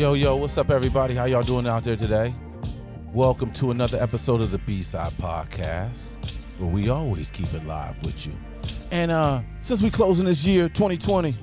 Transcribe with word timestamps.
Yo, 0.00 0.14
yo, 0.14 0.34
what's 0.34 0.56
up, 0.56 0.70
everybody? 0.70 1.14
How 1.14 1.26
y'all 1.26 1.42
doing 1.42 1.66
out 1.66 1.84
there 1.84 1.94
today? 1.94 2.32
Welcome 3.12 3.52
to 3.52 3.70
another 3.70 3.98
episode 4.02 4.40
of 4.40 4.50
the 4.50 4.56
B 4.56 4.82
Side 4.82 5.12
Podcast, 5.18 6.16
where 6.56 6.70
we 6.70 6.88
always 6.88 7.28
keep 7.28 7.52
it 7.52 7.66
live 7.66 8.02
with 8.02 8.26
you. 8.26 8.32
And 8.90 9.10
uh 9.10 9.42
since 9.60 9.82
we 9.82 9.90
closing 9.90 10.24
this 10.24 10.42
year, 10.42 10.70
2020, 10.70 11.34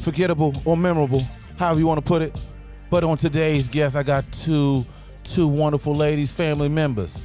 forgettable 0.00 0.60
or 0.64 0.76
memorable, 0.76 1.24
however 1.60 1.78
you 1.78 1.86
want 1.86 2.04
to 2.04 2.04
put 2.04 2.22
it. 2.22 2.36
But 2.90 3.04
on 3.04 3.16
today's 3.16 3.68
guest, 3.68 3.94
I 3.94 4.02
got 4.02 4.24
two 4.32 4.84
two 5.22 5.46
wonderful 5.46 5.94
ladies, 5.94 6.32
family 6.32 6.68
members, 6.68 7.22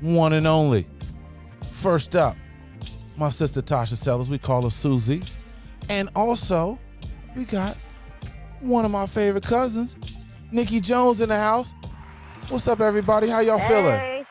one 0.00 0.32
and 0.32 0.46
only. 0.46 0.86
First 1.70 2.16
up, 2.16 2.34
my 3.18 3.28
sister 3.28 3.60
Tosha 3.60 3.98
Sellers. 3.98 4.30
We 4.30 4.38
call 4.38 4.62
her 4.62 4.70
Susie, 4.70 5.22
and 5.90 6.08
also 6.16 6.78
we 7.36 7.44
got 7.44 7.76
one 8.60 8.84
of 8.84 8.90
my 8.90 9.06
favorite 9.06 9.44
cousins, 9.44 9.96
Nikki 10.50 10.80
Jones, 10.80 11.20
in 11.20 11.28
the 11.28 11.36
house. 11.36 11.74
What's 12.48 12.68
up, 12.68 12.80
everybody? 12.80 13.28
How 13.28 13.40
y'all 13.40 13.58
feeling? 13.60 14.24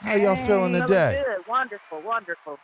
How 0.00 0.14
y'all 0.14 0.34
hey, 0.34 0.46
feeling 0.46 0.72
today? 0.74 1.22
Good, 1.24 1.44
wonderful, 1.48 2.02
wonderful. 2.04 2.58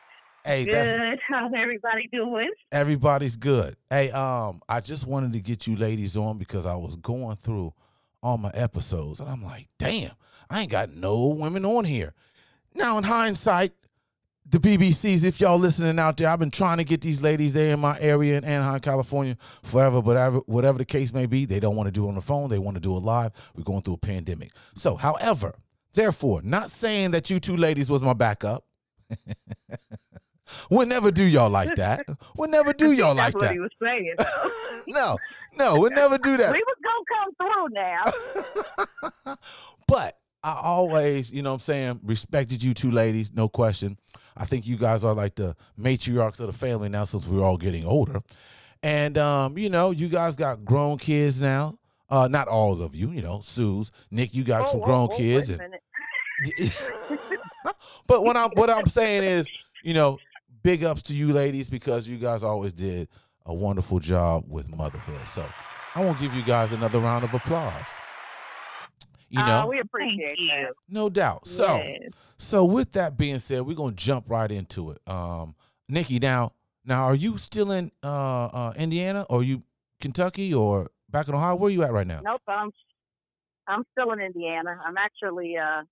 Hey, 0.45 0.65
that's 0.65 0.93
Good. 0.93 1.19
How's 1.29 1.53
everybody 1.57 2.09
doing? 2.13 2.51
everybody's 2.71 3.37
good. 3.37 3.77
Hey, 3.89 4.11
um, 4.11 4.61
I 4.69 4.81
just 4.81 5.07
wanted 5.07 5.33
to 5.33 5.41
get 5.41 5.67
you 5.67 5.75
ladies 5.77 6.17
on 6.17 6.39
because 6.39 6.67
I 6.67 6.75
was 6.75 6.97
going 6.97 7.37
through 7.37 7.73
all 8.23 8.39
my 8.39 8.51
episodes 8.55 9.21
and 9.21 9.29
I'm 9.29 9.43
like, 9.43 9.69
damn, 9.79 10.13
I 10.51 10.63
ain't 10.63 10.71
got 10.71 10.91
no 10.91 11.29
women 11.29 11.65
on 11.65 11.85
here. 11.85 12.13
Now, 12.75 12.99
in 12.99 13.05
hindsight, 13.05 13.73
the 14.47 14.59
BBCs, 14.59 15.25
if 15.25 15.41
y'all 15.41 15.59
listening 15.59 15.99
out 15.99 16.17
there, 16.17 16.29
I've 16.29 16.39
been 16.39 16.51
trying 16.51 16.79
to 16.79 16.85
get 16.85 17.01
these 17.01 17.23
ladies 17.23 17.55
there 17.55 17.73
in 17.73 17.81
my 17.81 17.99
area 17.99 18.37
in 18.37 18.45
Anaheim, 18.45 18.81
California, 18.81 19.37
forever. 19.63 20.03
But 20.03 20.47
whatever, 20.47 20.79
the 20.79 20.85
case 20.85 21.13
may 21.13 21.27
be, 21.27 21.45
they 21.47 21.61
don't 21.61 21.77
want 21.77 21.87
to 21.87 21.93
do 21.93 22.05
it 22.05 22.09
on 22.09 22.15
the 22.15 22.21
phone. 22.21 22.51
They 22.51 22.59
want 22.59 22.77
to 22.77 22.81
do 22.81 22.95
it 22.97 23.01
live. 23.01 23.33
We're 23.57 23.65
going 23.65 23.83
through 23.83 23.95
a 23.95 23.99
pandemic. 23.99 24.53
So, 24.75 24.97
however, 24.97 25.55
therefore, 25.95 26.43
not 26.43 26.71
saying 26.71 27.13
that 27.13 27.31
you 27.31 27.41
two 27.41 27.57
ladies 27.57 27.91
was 27.91 28.03
my 28.03 28.13
backup. 28.13 28.65
we'll 30.71 30.87
never 30.87 31.11
do 31.11 31.25
y'all 31.25 31.51
like 31.51 31.75
that. 31.77 32.07
We'll 32.37 32.51
never 32.51 32.75
do 32.75 32.93
y'all 32.93 33.15
like 33.15 33.35
what 33.35 33.45
that. 33.45 33.53
he 33.53 33.61
was 33.61 33.73
saying. 33.83 34.15
no, 34.89 35.17
no, 35.57 35.81
we'll 35.81 35.91
never 35.91 36.19
do 36.19 36.37
that. 36.37 36.53
we 36.53 36.63
was 36.63 36.77
gonna 36.85 37.05
come 37.09 37.73
through 39.25 39.27
now. 39.27 39.35
but 39.89 40.19
I 40.43 40.61
always, 40.63 41.33
you 41.33 41.41
know 41.41 41.51
what 41.51 41.55
I'm 41.55 41.61
saying, 41.61 42.01
respected 42.03 42.63
you 42.63 42.75
two 42.75 42.91
ladies, 42.91 43.33
no 43.33 43.49
question. 43.49 43.97
I 44.37 44.45
think 44.45 44.67
you 44.67 44.77
guys 44.77 45.05
are 45.05 45.15
like 45.15 45.35
the 45.37 45.57
matriarchs 45.79 46.41
of 46.41 46.47
the 46.47 46.53
family 46.53 46.89
now 46.89 47.05
since 47.05 47.27
we're 47.27 47.45
all 47.45 47.57
getting 47.57 47.85
older. 47.87 48.23
And 48.83 49.17
um, 49.17 49.57
you 49.57 49.71
know, 49.71 49.91
you 49.93 50.09
guys 50.09 50.37
got 50.37 50.65
grown 50.65 50.99
kids 50.99 51.41
now. 51.41 51.79
Uh 52.11 52.29
not 52.29 52.49
all 52.49 52.83
of 52.83 52.95
you, 52.95 53.09
you 53.09 53.23
know, 53.23 53.41
Sue's, 53.43 53.91
Nick, 54.11 54.35
you 54.35 54.45
got 54.45 54.65
Whoa, 54.67 54.73
some 54.73 54.81
whoa, 54.81 54.87
grown 54.87 55.07
whoa, 55.09 55.17
kids 55.17 55.49
and 55.49 55.63
but 58.07 58.25
what 58.25 58.37
I'm 58.37 58.51
what 58.55 58.69
I'm 58.71 58.87
saying 58.87 59.23
is, 59.23 59.49
you 59.83 59.95
know, 59.95 60.19
big 60.63 60.85
ups 60.85 61.03
to 61.05 61.15
you 61.15 61.33
ladies 61.33 61.69
because 61.69 62.09
you 62.09 62.19
guys 62.19 62.43
always 62.43 62.75
did 62.75 63.09
a 63.47 63.55
wonderful 63.55 64.01
job 64.01 64.45
with 64.49 64.69
motherhood. 64.75 65.29
So 65.29 65.45
I 65.95 66.05
want 66.05 66.19
to 66.19 66.25
give 66.25 66.35
you 66.35 66.43
guys 66.43 66.73
another 66.73 66.99
round 66.99 67.25
of 67.25 67.33
applause. 67.35 67.95
You 69.35 69.41
Oh, 69.43 69.47
know, 69.47 69.67
we 69.67 69.81
appreciate 69.81 70.37
Thank 70.37 70.39
you. 70.39 70.73
no 70.89 71.11
doubt. 71.11 71.49
So 71.49 71.65
Yes. 71.79 72.13
so 72.37 72.65
with 72.65 72.93
that 72.93 73.17
being 73.19 73.41
said, 73.41 73.63
we're 73.63 73.75
gonna 73.75 73.97
jump 73.97 74.31
right 74.31 74.51
into 74.51 74.93
it. 74.93 74.99
Um, 75.09 75.57
Nikki, 75.89 76.21
now 76.21 76.53
now 76.85 77.03
are 77.05 77.17
you 77.17 77.37
still 77.39 77.73
in 77.73 77.91
uh, 78.05 78.45
uh 78.47 78.73
Indiana 78.77 79.27
or 79.29 79.43
you 79.43 79.61
Kentucky 80.01 80.55
or 80.55 80.89
back 81.11 81.27
in 81.27 81.35
Ohio? 81.35 81.57
Where 81.57 81.67
are 81.67 81.73
you 81.73 81.83
at 81.83 81.93
right 81.93 82.07
now? 82.07 82.21
Nope, 82.23 82.43
I'm 82.47 82.71
I'm 83.67 83.83
still 83.91 84.13
in 84.13 84.21
Indiana. 84.21 84.79
I'm 84.85 84.97
actually 84.97 85.57
uh 85.57 85.83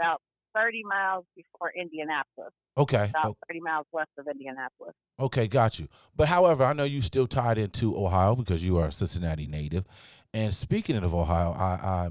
about 0.00 0.22
thirty 0.54 0.82
miles 0.82 1.26
before 1.36 1.70
Indianapolis. 1.78 2.54
Okay. 2.78 3.10
About 3.10 3.26
o- 3.26 3.36
thirty 3.46 3.60
miles 3.60 3.84
west 3.92 4.08
of 4.18 4.26
Indianapolis. 4.26 4.94
Okay, 5.18 5.48
got 5.48 5.78
you. 5.78 5.86
But 6.16 6.28
however, 6.28 6.64
I 6.64 6.72
know 6.72 6.84
you 6.84 7.02
still 7.02 7.26
tied 7.26 7.58
into 7.58 7.94
Ohio 7.94 8.34
because 8.34 8.64
you 8.64 8.78
are 8.78 8.86
a 8.86 8.92
Cincinnati 8.92 9.46
native. 9.46 9.84
And 10.32 10.54
speaking 10.54 10.96
of 10.96 11.12
Ohio, 11.14 11.50
I 11.52 11.74
I 11.74 12.10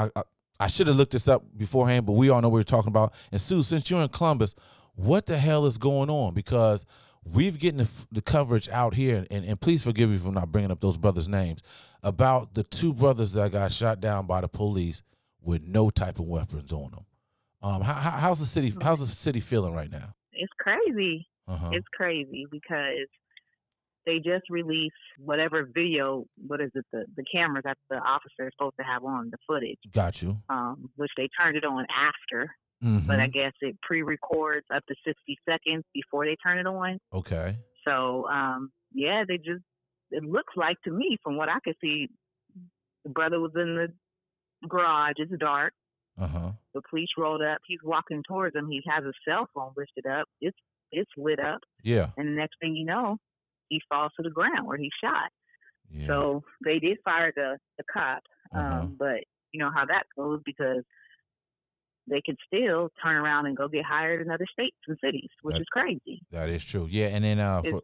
I, 0.00 0.10
I, 0.16 0.22
I 0.58 0.66
should 0.66 0.86
have 0.86 0.96
looked 0.96 1.12
this 1.12 1.28
up 1.28 1.42
beforehand, 1.56 2.06
but 2.06 2.12
we 2.12 2.28
all 2.28 2.40
know 2.40 2.48
what 2.48 2.58
we're 2.58 2.62
talking 2.64 2.90
about. 2.90 3.14
And 3.32 3.40
Sue, 3.40 3.62
since 3.62 3.90
you're 3.90 4.00
in 4.00 4.08
Columbus, 4.08 4.54
what 4.94 5.26
the 5.26 5.36
hell 5.36 5.66
is 5.66 5.78
going 5.78 6.10
on? 6.10 6.34
Because 6.34 6.84
we've 7.24 7.58
getting 7.58 7.78
the, 7.78 7.90
the 8.12 8.22
coverage 8.22 8.68
out 8.68 8.94
here, 8.94 9.26
and, 9.30 9.44
and 9.44 9.60
please 9.60 9.84
forgive 9.84 10.10
me 10.10 10.18
for 10.18 10.32
not 10.32 10.52
bringing 10.52 10.70
up 10.70 10.80
those 10.80 10.98
brothers' 10.98 11.28
names, 11.28 11.62
about 12.02 12.54
the 12.54 12.62
two 12.62 12.92
brothers 12.92 13.32
that 13.32 13.52
got 13.52 13.72
shot 13.72 14.00
down 14.00 14.26
by 14.26 14.40
the 14.40 14.48
police 14.48 15.02
with 15.42 15.66
no 15.66 15.90
type 15.90 16.18
of 16.18 16.26
weapons 16.26 16.72
on 16.72 16.90
them. 16.90 17.06
Um, 17.62 17.82
how, 17.82 17.94
how, 17.94 18.10
how's 18.10 18.40
the 18.40 18.46
city? 18.46 18.74
How's 18.82 19.00
the 19.00 19.06
city 19.06 19.40
feeling 19.40 19.74
right 19.74 19.90
now? 19.90 20.14
It's 20.32 20.52
crazy. 20.58 21.26
Uh-huh. 21.46 21.70
It's 21.72 21.88
crazy 21.94 22.46
because 22.50 23.08
they 24.06 24.16
just 24.18 24.48
released 24.50 24.94
whatever 25.18 25.68
video, 25.74 26.24
what 26.46 26.60
is 26.60 26.70
it, 26.74 26.84
the, 26.92 27.04
the 27.16 27.24
cameras 27.32 27.62
that 27.64 27.76
the 27.90 27.96
officer 27.96 28.46
is 28.46 28.52
supposed 28.56 28.76
to 28.80 28.84
have 28.84 29.04
on, 29.04 29.30
the 29.30 29.36
footage, 29.46 29.78
Got 29.92 30.22
you. 30.22 30.36
um, 30.48 30.90
which 30.96 31.10
they 31.16 31.28
turned 31.40 31.56
it 31.56 31.64
on 31.64 31.86
after. 31.90 32.50
Mhm. 32.82 33.06
But 33.06 33.20
I 33.20 33.26
guess 33.26 33.52
it 33.60 33.76
pre 33.82 34.00
records 34.02 34.66
up 34.74 34.82
to 34.86 34.94
60 35.04 35.36
seconds 35.46 35.84
before 35.92 36.24
they 36.24 36.34
turn 36.42 36.58
it 36.58 36.66
on. 36.66 36.98
Okay. 37.12 37.56
So, 37.86 38.26
um, 38.28 38.72
yeah, 38.92 39.24
they 39.28 39.36
just, 39.36 39.62
it 40.10 40.24
looks 40.24 40.54
like 40.56 40.76
to 40.84 40.90
me, 40.90 41.18
from 41.22 41.36
what 41.36 41.50
I 41.50 41.58
could 41.62 41.76
see, 41.82 42.08
the 43.04 43.10
brother 43.10 43.38
was 43.38 43.52
in 43.54 43.76
the 43.76 43.88
garage. 44.68 45.14
It's 45.18 45.30
dark. 45.38 45.72
Uh 46.18 46.26
huh. 46.26 46.50
The 46.74 46.82
police 46.88 47.08
rolled 47.18 47.42
up. 47.42 47.58
He's 47.66 47.78
walking 47.84 48.22
towards 48.26 48.54
them. 48.54 48.68
He 48.70 48.82
has 48.88 49.04
a 49.04 49.12
cell 49.28 49.46
phone 49.54 49.72
lifted 49.76 50.06
up. 50.06 50.26
It's 50.40 50.56
it's 50.92 51.10
lit 51.16 51.38
up. 51.38 51.60
Yeah. 51.82 52.08
And 52.16 52.28
the 52.28 52.32
next 52.32 52.56
thing 52.60 52.74
you 52.74 52.84
know, 52.84 53.16
he 53.70 53.80
falls 53.88 54.12
to 54.16 54.22
the 54.22 54.28
ground 54.30 54.66
where 54.66 54.76
he's 54.76 54.92
shot. 55.02 55.30
Yeah. 55.90 56.06
So 56.06 56.44
they 56.64 56.78
did 56.78 56.98
fire 57.04 57.32
the 57.34 57.56
the 57.78 57.84
cop, 57.90 58.22
um, 58.54 58.64
Uh-huh. 58.64 58.86
but 58.98 59.24
you 59.52 59.58
know 59.60 59.70
how 59.74 59.86
that 59.86 60.04
goes 60.16 60.40
because 60.44 60.84
they 62.06 62.20
can 62.20 62.36
still 62.46 62.90
turn 63.02 63.16
around 63.16 63.46
and 63.46 63.56
go 63.56 63.68
get 63.68 63.84
hired 63.84 64.20
in 64.20 64.30
other 64.30 64.46
states 64.52 64.76
and 64.88 64.96
cities, 65.02 65.28
which 65.42 65.54
That- 65.54 65.60
is 65.62 65.66
crazy. 65.72 66.22
that 66.32 66.48
is 66.48 66.64
true. 66.64 66.86
Yeah. 66.90 67.06
And 67.08 67.24
then 67.24 67.38
uh, 67.38 67.62
for, 67.62 67.82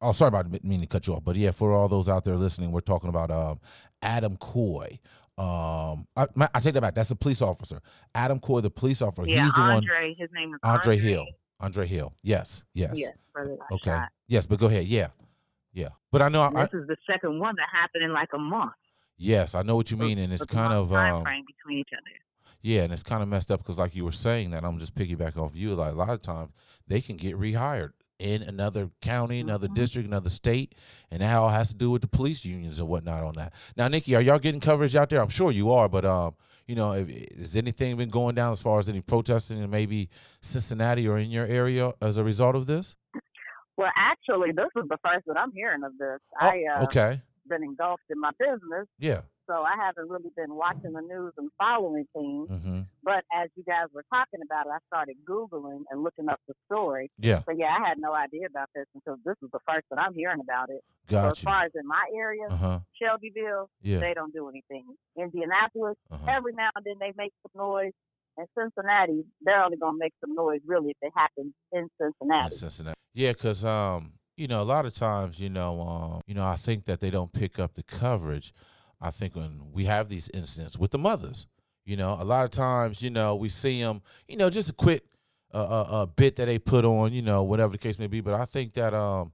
oh, 0.00 0.12
sorry 0.12 0.28
about 0.28 0.50
meaning 0.64 0.80
to 0.80 0.86
cut 0.86 1.06
you 1.06 1.14
off, 1.14 1.24
but 1.24 1.36
yeah, 1.36 1.52
for 1.52 1.72
all 1.72 1.88
those 1.88 2.08
out 2.08 2.24
there 2.24 2.36
listening, 2.36 2.72
we're 2.72 2.80
talking 2.80 3.08
about 3.08 3.30
um, 3.30 3.60
Adam 4.02 4.36
Coy. 4.36 4.98
Um, 5.38 6.06
I, 6.16 6.26
my, 6.34 6.48
I 6.54 6.60
take 6.60 6.74
that 6.74 6.80
back. 6.82 6.94
That's 6.94 7.08
the 7.08 7.16
police 7.16 7.40
officer. 7.42 7.80
Adam 8.14 8.40
Coy, 8.40 8.60
the 8.60 8.70
police 8.70 9.00
officer. 9.02 9.28
yeah, 9.30 9.44
He's 9.44 9.54
the 9.54 9.60
one. 9.60 9.70
Andre, 9.76 10.14
his 10.18 10.28
name 10.32 10.52
is 10.52 10.60
Andre 10.62 10.96
Hill. 10.98 11.26
Andre 11.60 11.86
Hill. 11.86 12.12
Yes. 12.22 12.64
Yes. 12.74 12.92
Yes, 12.96 13.12
Okay. 13.72 13.90
shot. 13.90 14.08
Yes, 14.26 14.46
but 14.46 14.58
go 14.58 14.66
ahead. 14.66 14.86
Yeah. 14.86 15.08
Yeah. 15.72 15.88
But 16.10 16.22
I 16.22 16.28
know. 16.28 16.42
I, 16.42 16.50
this 16.64 16.74
is 16.74 16.86
the 16.88 16.96
second 17.06 17.38
one 17.38 17.54
that 17.56 17.68
happened 17.72 18.04
in 18.04 18.12
like 18.12 18.30
a 18.34 18.38
month. 18.38 18.72
yes, 19.16 19.54
I 19.54 19.62
know 19.62 19.76
what 19.76 19.90
you 19.90 19.96
mean, 19.96 20.18
and 20.18 20.32
it's 20.32 20.46
kind 20.46 20.72
of 20.72 20.90
time 20.90 21.14
um, 21.16 21.22
frame 21.22 21.44
between 21.46 21.78
each 21.78 21.90
other. 21.92 22.10
Yeah, 22.62 22.82
and 22.82 22.92
it's 22.92 23.02
kind 23.02 23.22
of 23.22 23.28
messed 23.28 23.50
up 23.50 23.60
because, 23.60 23.78
like 23.78 23.94
you 23.94 24.04
were 24.04 24.12
saying, 24.12 24.50
that 24.50 24.64
I'm 24.64 24.78
just 24.78 24.94
piggybacking 24.94 25.38
off 25.38 25.54
you. 25.54 25.74
Like 25.74 25.92
a 25.92 25.96
lot 25.96 26.10
of 26.10 26.20
times, 26.22 26.50
they 26.88 27.00
can 27.00 27.16
get 27.16 27.36
rehired 27.38 27.92
in 28.18 28.42
another 28.42 28.90
county, 29.00 29.40
another 29.40 29.66
Mhm. 29.68 29.74
district, 29.74 30.06
another 30.06 30.28
state, 30.28 30.74
and 31.10 31.22
that 31.22 31.34
all 31.36 31.48
has 31.48 31.68
to 31.70 31.74
do 31.74 31.90
with 31.90 32.02
the 32.02 32.08
police 32.08 32.44
unions 32.44 32.78
and 32.78 32.86
whatnot 32.88 33.24
on 33.24 33.34
that. 33.36 33.54
Now, 33.76 33.88
Nikki, 33.88 34.14
are 34.14 34.20
y'all 34.20 34.38
getting 34.38 34.60
coverage 34.60 34.94
out 34.94 35.08
there? 35.08 35.22
I'm 35.22 35.30
sure 35.30 35.50
you 35.50 35.70
are, 35.70 35.88
but 35.88 36.04
um, 36.04 36.34
you 36.70 36.76
know, 36.76 36.92
if, 36.92 37.08
has 37.36 37.56
anything 37.56 37.96
been 37.96 38.08
going 38.08 38.36
down 38.36 38.52
as 38.52 38.62
far 38.62 38.78
as 38.78 38.88
any 38.88 39.00
protesting 39.00 39.60
in 39.60 39.68
maybe 39.68 40.08
Cincinnati 40.40 41.08
or 41.08 41.18
in 41.18 41.28
your 41.28 41.44
area 41.44 41.92
as 42.00 42.16
a 42.16 42.22
result 42.22 42.54
of 42.54 42.66
this? 42.66 42.96
Well, 43.76 43.90
actually, 43.96 44.52
this 44.52 44.68
is 44.76 44.88
the 44.88 44.96
first 45.04 45.26
that 45.26 45.36
I'm 45.36 45.50
hearing 45.52 45.82
of 45.82 45.98
this. 45.98 46.20
Oh, 46.40 46.46
I 46.46 46.64
uh, 46.76 46.84
okay, 46.84 47.20
been 47.48 47.64
engulfed 47.64 48.04
in 48.08 48.20
my 48.20 48.30
business, 48.38 48.86
yeah, 49.00 49.22
so 49.50 49.62
I 49.62 49.74
haven't 49.84 50.08
really 50.08 50.30
been 50.36 50.54
watching 50.54 50.92
the 50.92 51.00
news 51.02 51.32
and 51.36 51.50
following 51.58 52.06
things. 52.14 52.48
mm-hmm. 52.50 52.80
But 53.02 53.24
as 53.34 53.48
you 53.56 53.64
guys 53.64 53.88
were 53.92 54.04
talking 54.08 54.40
about 54.46 54.66
it, 54.66 54.70
I 54.70 54.78
started 54.86 55.16
Googling 55.28 55.82
and 55.90 56.04
looking 56.04 56.28
up 56.28 56.38
the 56.46 56.54
story. 56.66 57.10
yeah, 57.18 57.42
So 57.46 57.52
yeah, 57.52 57.74
I 57.78 57.88
had 57.88 57.98
no 57.98 58.12
idea 58.14 58.46
about 58.46 58.68
this 58.74 58.86
until 58.94 59.16
this 59.24 59.34
is 59.42 59.50
the 59.52 59.58
first 59.68 59.86
that 59.90 59.98
I'm 59.98 60.14
hearing 60.14 60.38
about 60.40 60.70
it. 60.70 60.82
So 61.10 61.18
as 61.18 61.40
far 61.40 61.64
as 61.64 61.72
in 61.74 61.86
my 61.86 62.04
area, 62.14 62.46
Uh 62.48 62.56
huh. 62.56 62.78
Shelbyville, 63.00 63.68
Yeah. 63.82 63.98
they 63.98 64.14
don't 64.14 64.32
do 64.32 64.48
anything. 64.48 64.84
Indianapolis, 65.18 65.96
Uh-huh. 66.10 66.26
every 66.28 66.52
now 66.52 66.70
and 66.76 66.84
then 66.84 66.94
they 67.00 67.12
make 67.16 67.32
some 67.42 67.52
noise. 67.60 67.92
And 68.36 68.46
Cincinnati, 68.56 69.24
they're 69.42 69.62
only 69.64 69.76
gonna 69.76 69.98
make 69.98 70.14
some 70.20 70.34
noise 70.34 70.60
really 70.64 70.90
if 70.90 70.96
it 71.02 71.12
happens 71.16 71.52
in 71.72 71.80
in 71.80 71.88
Cincinnati. 72.00 72.54
Cincinnati. 72.56 72.96
Yeah, 73.12 73.32
because 73.32 73.64
um, 73.64 74.12
you 74.36 74.46
know, 74.46 74.62
a 74.62 74.68
lot 74.74 74.86
of 74.86 74.92
times, 74.94 75.38
you 75.40 75.50
know, 75.50 75.80
um, 75.82 76.20
you 76.26 76.34
know, 76.34 76.44
I 76.46 76.56
think 76.56 76.84
that 76.84 77.00
they 77.00 77.10
don't 77.10 77.32
pick 77.32 77.58
up 77.58 77.74
the 77.74 77.82
coverage. 77.82 78.52
I 79.00 79.10
think 79.10 79.34
when 79.34 79.72
we 79.72 79.86
have 79.86 80.08
these 80.08 80.30
incidents 80.34 80.78
with 80.78 80.90
the 80.90 80.98
mothers, 80.98 81.46
you 81.84 81.96
know, 81.96 82.16
a 82.18 82.24
lot 82.24 82.44
of 82.44 82.50
times, 82.50 83.02
you 83.02 83.10
know, 83.10 83.34
we 83.34 83.48
see 83.48 83.80
them, 83.80 84.02
you 84.28 84.36
know, 84.36 84.50
just 84.50 84.70
a 84.70 84.74
quick 84.74 85.02
uh, 85.52 85.56
uh, 85.56 85.86
uh, 85.90 86.06
bit 86.06 86.36
that 86.36 86.46
they 86.46 86.58
put 86.58 86.84
on, 86.84 87.12
you 87.12 87.22
know, 87.22 87.42
whatever 87.42 87.72
the 87.72 87.78
case 87.78 87.98
may 87.98 88.06
be. 88.06 88.20
But 88.20 88.34
I 88.34 88.44
think 88.44 88.74
that 88.74 88.94
um, 88.94 89.32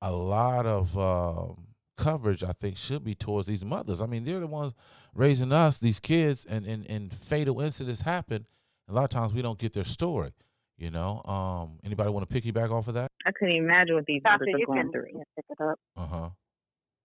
a 0.00 0.10
lot 0.10 0.66
of 0.66 0.98
um, 0.98 1.66
coverage 1.96 2.42
I 2.42 2.52
think 2.52 2.76
should 2.76 3.04
be 3.04 3.14
towards 3.14 3.46
these 3.46 3.64
mothers. 3.64 4.00
I 4.00 4.06
mean, 4.06 4.24
they're 4.24 4.40
the 4.40 4.46
ones 4.46 4.72
raising 5.14 5.52
us, 5.52 5.78
these 5.78 6.00
kids, 6.00 6.44
and 6.44 6.66
and, 6.66 6.88
and 6.90 7.12
fatal 7.12 7.60
incidents 7.60 8.00
happen. 8.02 8.46
A 8.88 8.92
lot 8.92 9.04
of 9.04 9.10
times 9.10 9.32
we 9.32 9.42
don't 9.42 9.58
get 9.58 9.72
their 9.72 9.84
story. 9.84 10.32
You 10.78 10.90
know, 10.90 11.22
um, 11.24 11.78
anybody 11.84 12.10
want 12.10 12.28
to 12.28 12.40
piggyback 12.40 12.70
off 12.70 12.88
of 12.88 12.94
that? 12.94 13.12
I 13.24 13.30
couldn't 13.30 13.54
even 13.54 13.68
imagine 13.68 13.94
what 13.94 14.06
these 14.06 14.22
Doctor, 14.22 14.46
mothers 14.46 14.54
you 14.58 14.64
are 14.64 14.74
going 14.74 14.90
through. 14.90 15.06
yeah, 15.14 15.22
pick 15.36 15.44
it 15.48 15.62
up. 15.62 15.78
Uh 15.96 16.06
huh. 16.06 16.28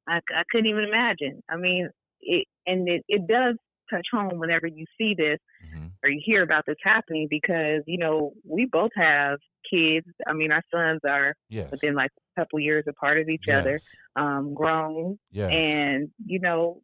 I, 0.07 0.17
I 0.17 0.43
couldn't 0.51 0.67
even 0.67 0.83
imagine. 0.85 1.41
I 1.49 1.57
mean, 1.57 1.89
it, 2.21 2.47
and 2.65 2.87
it, 2.87 3.03
it 3.07 3.27
does 3.27 3.55
touch 3.89 4.07
home 4.11 4.39
whenever 4.39 4.67
you 4.67 4.85
see 4.97 5.13
this 5.17 5.39
hmm 5.71 5.87
or 6.03 6.09
you 6.11 6.21
hear 6.23 6.43
about 6.43 6.63
this 6.67 6.77
happening 6.83 7.27
because, 7.29 7.81
you 7.87 7.97
know, 7.97 8.31
we 8.47 8.67
both 8.71 8.91
have 8.95 9.39
kids. 9.69 10.05
I 10.27 10.33
mean, 10.33 10.51
our 10.51 10.61
sons 10.71 11.01
are 11.07 11.33
Yes. 11.49 11.69
within 11.71 11.95
like 11.95 12.11
a 12.37 12.41
couple 12.41 12.59
years 12.59 12.83
apart 12.87 13.19
of 13.19 13.29
each 13.29 13.45
other, 13.51 13.79
um, 14.15 14.53
grown. 14.53 15.17
Yes. 15.31 15.51
And, 15.51 16.09
you 16.25 16.39
know, 16.39 16.81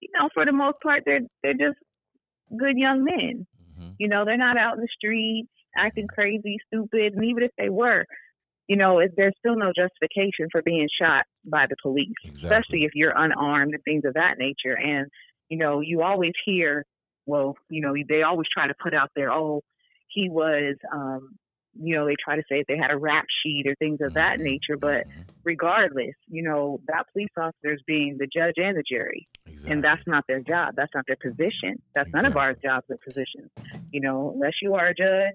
you 0.00 0.08
know, 0.18 0.28
for 0.32 0.46
the 0.46 0.52
most 0.52 0.78
part, 0.82 1.02
they're, 1.04 1.20
they're 1.42 1.52
just 1.52 1.78
good 2.56 2.76
young 2.78 3.04
men. 3.04 3.46
hmm 3.76 3.90
You 3.98 4.08
know, 4.08 4.24
they're 4.24 4.38
not 4.38 4.56
out 4.56 4.76
in 4.76 4.80
the 4.80 4.88
streets 4.94 5.50
acting 5.76 6.06
crazy, 6.08 6.56
stupid. 6.66 7.14
And 7.14 7.24
even 7.24 7.42
if 7.42 7.50
they 7.58 7.68
were, 7.68 8.04
you 8.68 8.76
know, 8.76 9.00
there's 9.16 9.34
still 9.38 9.56
no 9.56 9.72
justification 9.74 10.48
for 10.52 10.62
being 10.62 10.88
shot 11.00 11.24
by 11.44 11.66
the 11.68 11.76
police, 11.82 12.12
Exactly. 12.26 12.44
especially 12.44 12.84
if 12.84 12.92
you're 12.94 13.16
unarmed 13.16 13.74
and 13.74 13.82
things 13.82 14.04
of 14.04 14.14
that 14.14 14.38
nature. 14.38 14.76
And, 14.76 15.08
you 15.48 15.56
know, 15.56 15.80
you 15.80 16.02
always 16.02 16.32
hear, 16.44 16.84
well, 17.26 17.56
you 17.70 17.80
know, 17.80 17.94
they 18.08 18.22
always 18.22 18.46
try 18.52 18.68
to 18.68 18.74
put 18.80 18.94
out 18.94 19.10
there, 19.16 19.32
oh, 19.32 19.62
he 20.08 20.28
was, 20.28 20.76
um, 20.92 21.36
you 21.80 21.96
know, 21.96 22.06
they 22.06 22.16
try 22.22 22.36
to 22.36 22.42
say 22.42 22.60
if 22.60 22.66
they 22.66 22.76
had 22.76 22.90
a 22.90 22.96
rap 22.98 23.24
sheet 23.42 23.66
or 23.66 23.74
things 23.76 24.00
of 24.02 24.12
that 24.14 24.38
Mhm. 24.38 24.44
nature. 24.44 24.76
But 24.78 25.04
Mhm. 25.06 25.24
regardless, 25.44 26.14
you 26.28 26.42
know, 26.42 26.80
that 26.88 27.06
police 27.12 27.28
officer 27.38 27.72
is 27.72 27.82
being 27.86 28.18
the 28.18 28.26
judge 28.26 28.54
and 28.58 28.76
the 28.76 28.82
jury 28.82 29.26
Exactly. 29.46 29.72
and 29.72 29.84
that's 29.84 30.02
not 30.06 30.24
their 30.28 30.40
job. 30.40 30.74
That's 30.76 30.94
not 30.94 31.06
their 31.06 31.16
position. 31.16 31.80
That's 31.94 32.12
none 32.12 32.26
of 32.26 32.36
our 32.36 32.54
jobs 32.62 32.86
or 32.90 32.96
positions. 32.98 33.50
You 33.90 34.00
know, 34.02 34.32
unless 34.34 34.54
you 34.62 34.74
are 34.74 34.88
a 34.88 34.94
judge, 34.94 35.34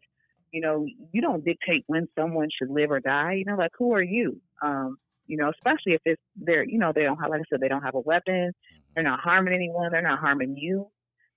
you 0.53 0.61
know, 0.61 0.85
you 1.11 1.21
don't 1.21 1.43
dictate 1.43 1.83
when 1.87 2.07
someone 2.17 2.47
should 2.57 2.69
live 2.69 2.91
or 2.91 2.99
die. 2.99 3.33
You 3.33 3.45
know, 3.45 3.55
like 3.55 3.71
who 3.77 3.93
are 3.93 4.03
you? 4.03 4.39
Um, 4.61 4.97
you 5.25 5.35
know, 5.35 5.49
especially 5.49 5.93
if 5.93 6.01
it's 6.05 6.21
they're, 6.35 6.63
you 6.63 6.77
know, 6.77 6.93
they 6.95 7.03
don't 7.03 7.17
have, 7.17 7.31
like 7.31 7.41
I 7.41 7.43
said, 7.49 7.59
they 7.59 7.67
don't 7.67 7.81
have 7.83 7.95
a 7.95 7.99
weapon. 7.99 8.53
They're 8.95 9.03
not 9.03 9.19
harming 9.19 9.53
anyone. 9.55 9.91
They're 9.91 10.01
not 10.01 10.19
harming 10.19 10.55
you. 10.57 10.87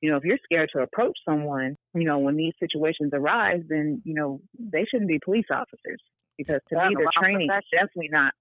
You 0.02 0.10
know, 0.10 0.18
if 0.18 0.24
you're 0.24 0.38
scared 0.44 0.68
to 0.74 0.82
approach 0.82 1.18
someone, 1.26 1.76
you 1.94 2.04
know, 2.04 2.18
when 2.18 2.36
these 2.36 2.52
situations 2.60 3.12
arise, 3.14 3.62
then 3.68 4.02
you 4.04 4.14
know 4.14 4.40
they 4.58 4.84
shouldn't 4.84 5.08
be 5.08 5.18
police 5.24 5.46
officers 5.50 6.00
because 6.36 6.60
to 6.68 6.76
Yeah, 6.76 6.88
me 6.88 6.94
the 6.94 6.98
their 6.98 7.08
training 7.18 7.48
is 7.50 7.64
definitely 7.72 8.10
not. 8.12 8.34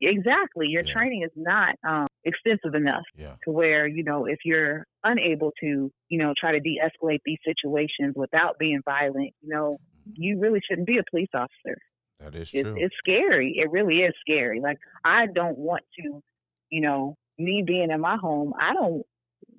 Exactly, 0.00 0.68
your 0.68 0.84
Yeah. 0.84 0.92
training 0.92 1.22
is 1.24 1.32
not 1.34 1.74
um, 1.88 2.06
extensive 2.24 2.74
enough 2.74 3.04
Yeah. 3.16 3.36
to 3.44 3.50
where 3.50 3.86
you 3.86 4.04
know 4.04 4.26
if 4.26 4.38
you're 4.44 4.84
unable 5.04 5.52
to 5.60 5.90
you 6.08 6.18
know 6.18 6.34
try 6.38 6.52
to 6.52 6.60
de-escalate 6.60 7.20
these 7.24 7.38
situations 7.44 8.14
without 8.16 8.58
being 8.58 8.80
violent 8.84 9.32
you 9.40 9.48
know 9.48 9.78
you 10.14 10.38
really 10.38 10.60
shouldn't 10.68 10.86
be 10.86 10.98
a 10.98 11.02
police 11.10 11.28
officer 11.34 11.78
That 12.20 12.34
is 12.34 12.50
it's, 12.54 12.62
true. 12.62 12.76
it's 12.78 12.94
scary 12.98 13.54
it 13.58 13.70
really 13.70 13.98
is 13.98 14.14
scary 14.20 14.60
like 14.60 14.78
i 15.04 15.26
don't 15.26 15.58
want 15.58 15.82
to 16.00 16.22
you 16.70 16.80
know 16.80 17.16
me 17.38 17.62
being 17.66 17.90
in 17.90 18.00
my 18.00 18.16
home 18.16 18.52
i 18.60 18.72
don't 18.74 19.02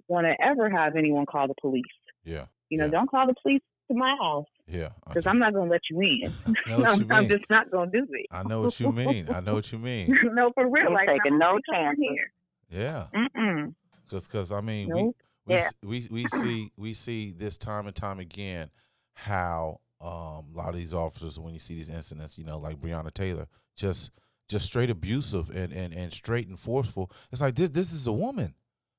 want 0.07 0.25
to 0.25 0.35
ever 0.45 0.69
have 0.69 0.95
anyone 0.95 1.25
call 1.25 1.47
the 1.47 1.53
police 1.61 1.83
yeah. 2.23 2.45
you 2.69 2.77
know 2.77 2.85
Yeah. 2.85 2.91
don't 2.91 3.09
call 3.09 3.27
the 3.27 3.35
police 3.41 3.61
to 3.89 3.97
my 3.97 4.15
house 4.21 4.45
Yeah. 4.67 4.89
because 5.07 5.25
i'm 5.25 5.39
not 5.39 5.53
going 5.53 5.67
to 5.67 5.71
let 5.71 5.81
you 5.89 5.99
in 6.01 6.33
I 6.65 6.69
know 6.69 6.79
what 6.83 6.99
you 6.99 7.05
I'm, 7.09 7.11
I'm 7.11 7.27
just 7.27 7.45
not 7.49 7.71
going 7.71 7.91
to 7.91 7.99
do 8.01 8.07
it 8.11 8.25
I 8.31 8.43
know 8.43 8.61
what 8.61 8.79
you 8.79 8.91
mean. 8.91 9.27
I 9.33 9.39
know 9.39 9.53
what 9.55 9.71
you 9.71 9.79
mean. 9.89 10.15
no 10.33 10.51
for 10.53 10.69
real 10.69 10.85
Ain't 10.85 10.93
like 10.93 11.07
taking 11.07 11.37
no 11.39 11.53
not 11.53 11.61
coming 11.71 11.95
chances. 11.95 12.05
here. 12.09 12.31
Yeah. 12.69 13.05
Mm-mm. 13.15 13.73
Cause, 14.09 14.27
cause 14.27 14.51
I 14.51 14.61
mean, 14.61 14.87
we 14.93 15.01
Nope. 15.03 15.15
we, 15.47 15.55
Yeah. 15.55 15.69
we 15.83 16.07
we 16.11 16.27
see 16.27 16.71
we 16.77 16.93
see 16.93 17.31
this 17.31 17.57
time 17.57 17.87
and 17.87 17.95
time 17.95 18.19
again 18.19 18.69
how 19.13 19.79
um, 20.01 20.45
a 20.53 20.57
lot 20.57 20.69
of 20.69 20.75
these 20.75 20.93
officers 20.93 21.37
when 21.39 21.53
you 21.53 21.59
see 21.59 21.75
these 21.75 21.89
incidents, 21.89 22.37
you 22.37 22.45
know, 22.45 22.57
like 22.57 22.79
Breonna 22.79 23.13
Taylor, 23.13 23.47
just 23.75 24.11
just 24.47 24.65
straight 24.65 24.89
abusive 24.89 25.49
and 25.49 25.71
and 25.73 25.93
and 25.93 26.13
straight 26.13 26.47
and 26.47 26.59
forceful. 26.59 27.11
It's 27.31 27.41
like 27.41 27.55
this 27.55 27.69
this 27.69 27.91
is 27.91 28.07
a 28.07 28.13
woman. 28.13 28.55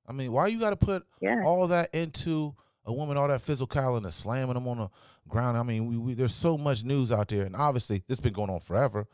I 0.07 0.13
mean, 0.13 0.33
why 0.33 0.49
you 0.49 0.61
got 0.61 0.71
to 0.71 0.77
put 0.77 1.05
yeah 1.21 1.43
all 1.45 1.67
that 1.69 1.95
into 1.95 2.55
a 2.85 2.93
woman, 2.93 3.17
all 3.17 3.29
that 3.29 3.43
physical 3.43 3.97
and 3.97 4.13
slamming 4.13 4.55
them 4.55 4.69
on 4.69 4.79
the 4.79 4.91
ground. 5.29 5.57
I 5.57 5.63
mean, 5.63 5.87
we, 5.87 5.97
we 5.97 6.15
there's 6.15 6.35
so 6.35 6.59
much 6.59 6.85
news 6.85 7.13
out 7.13 7.29
there, 7.29 7.45
and 7.47 7.57
obviously 7.57 7.99
this 8.09 8.19
has 8.19 8.21
been 8.21 8.33
going 8.33 8.51
on 8.51 8.61
forever. 8.61 9.07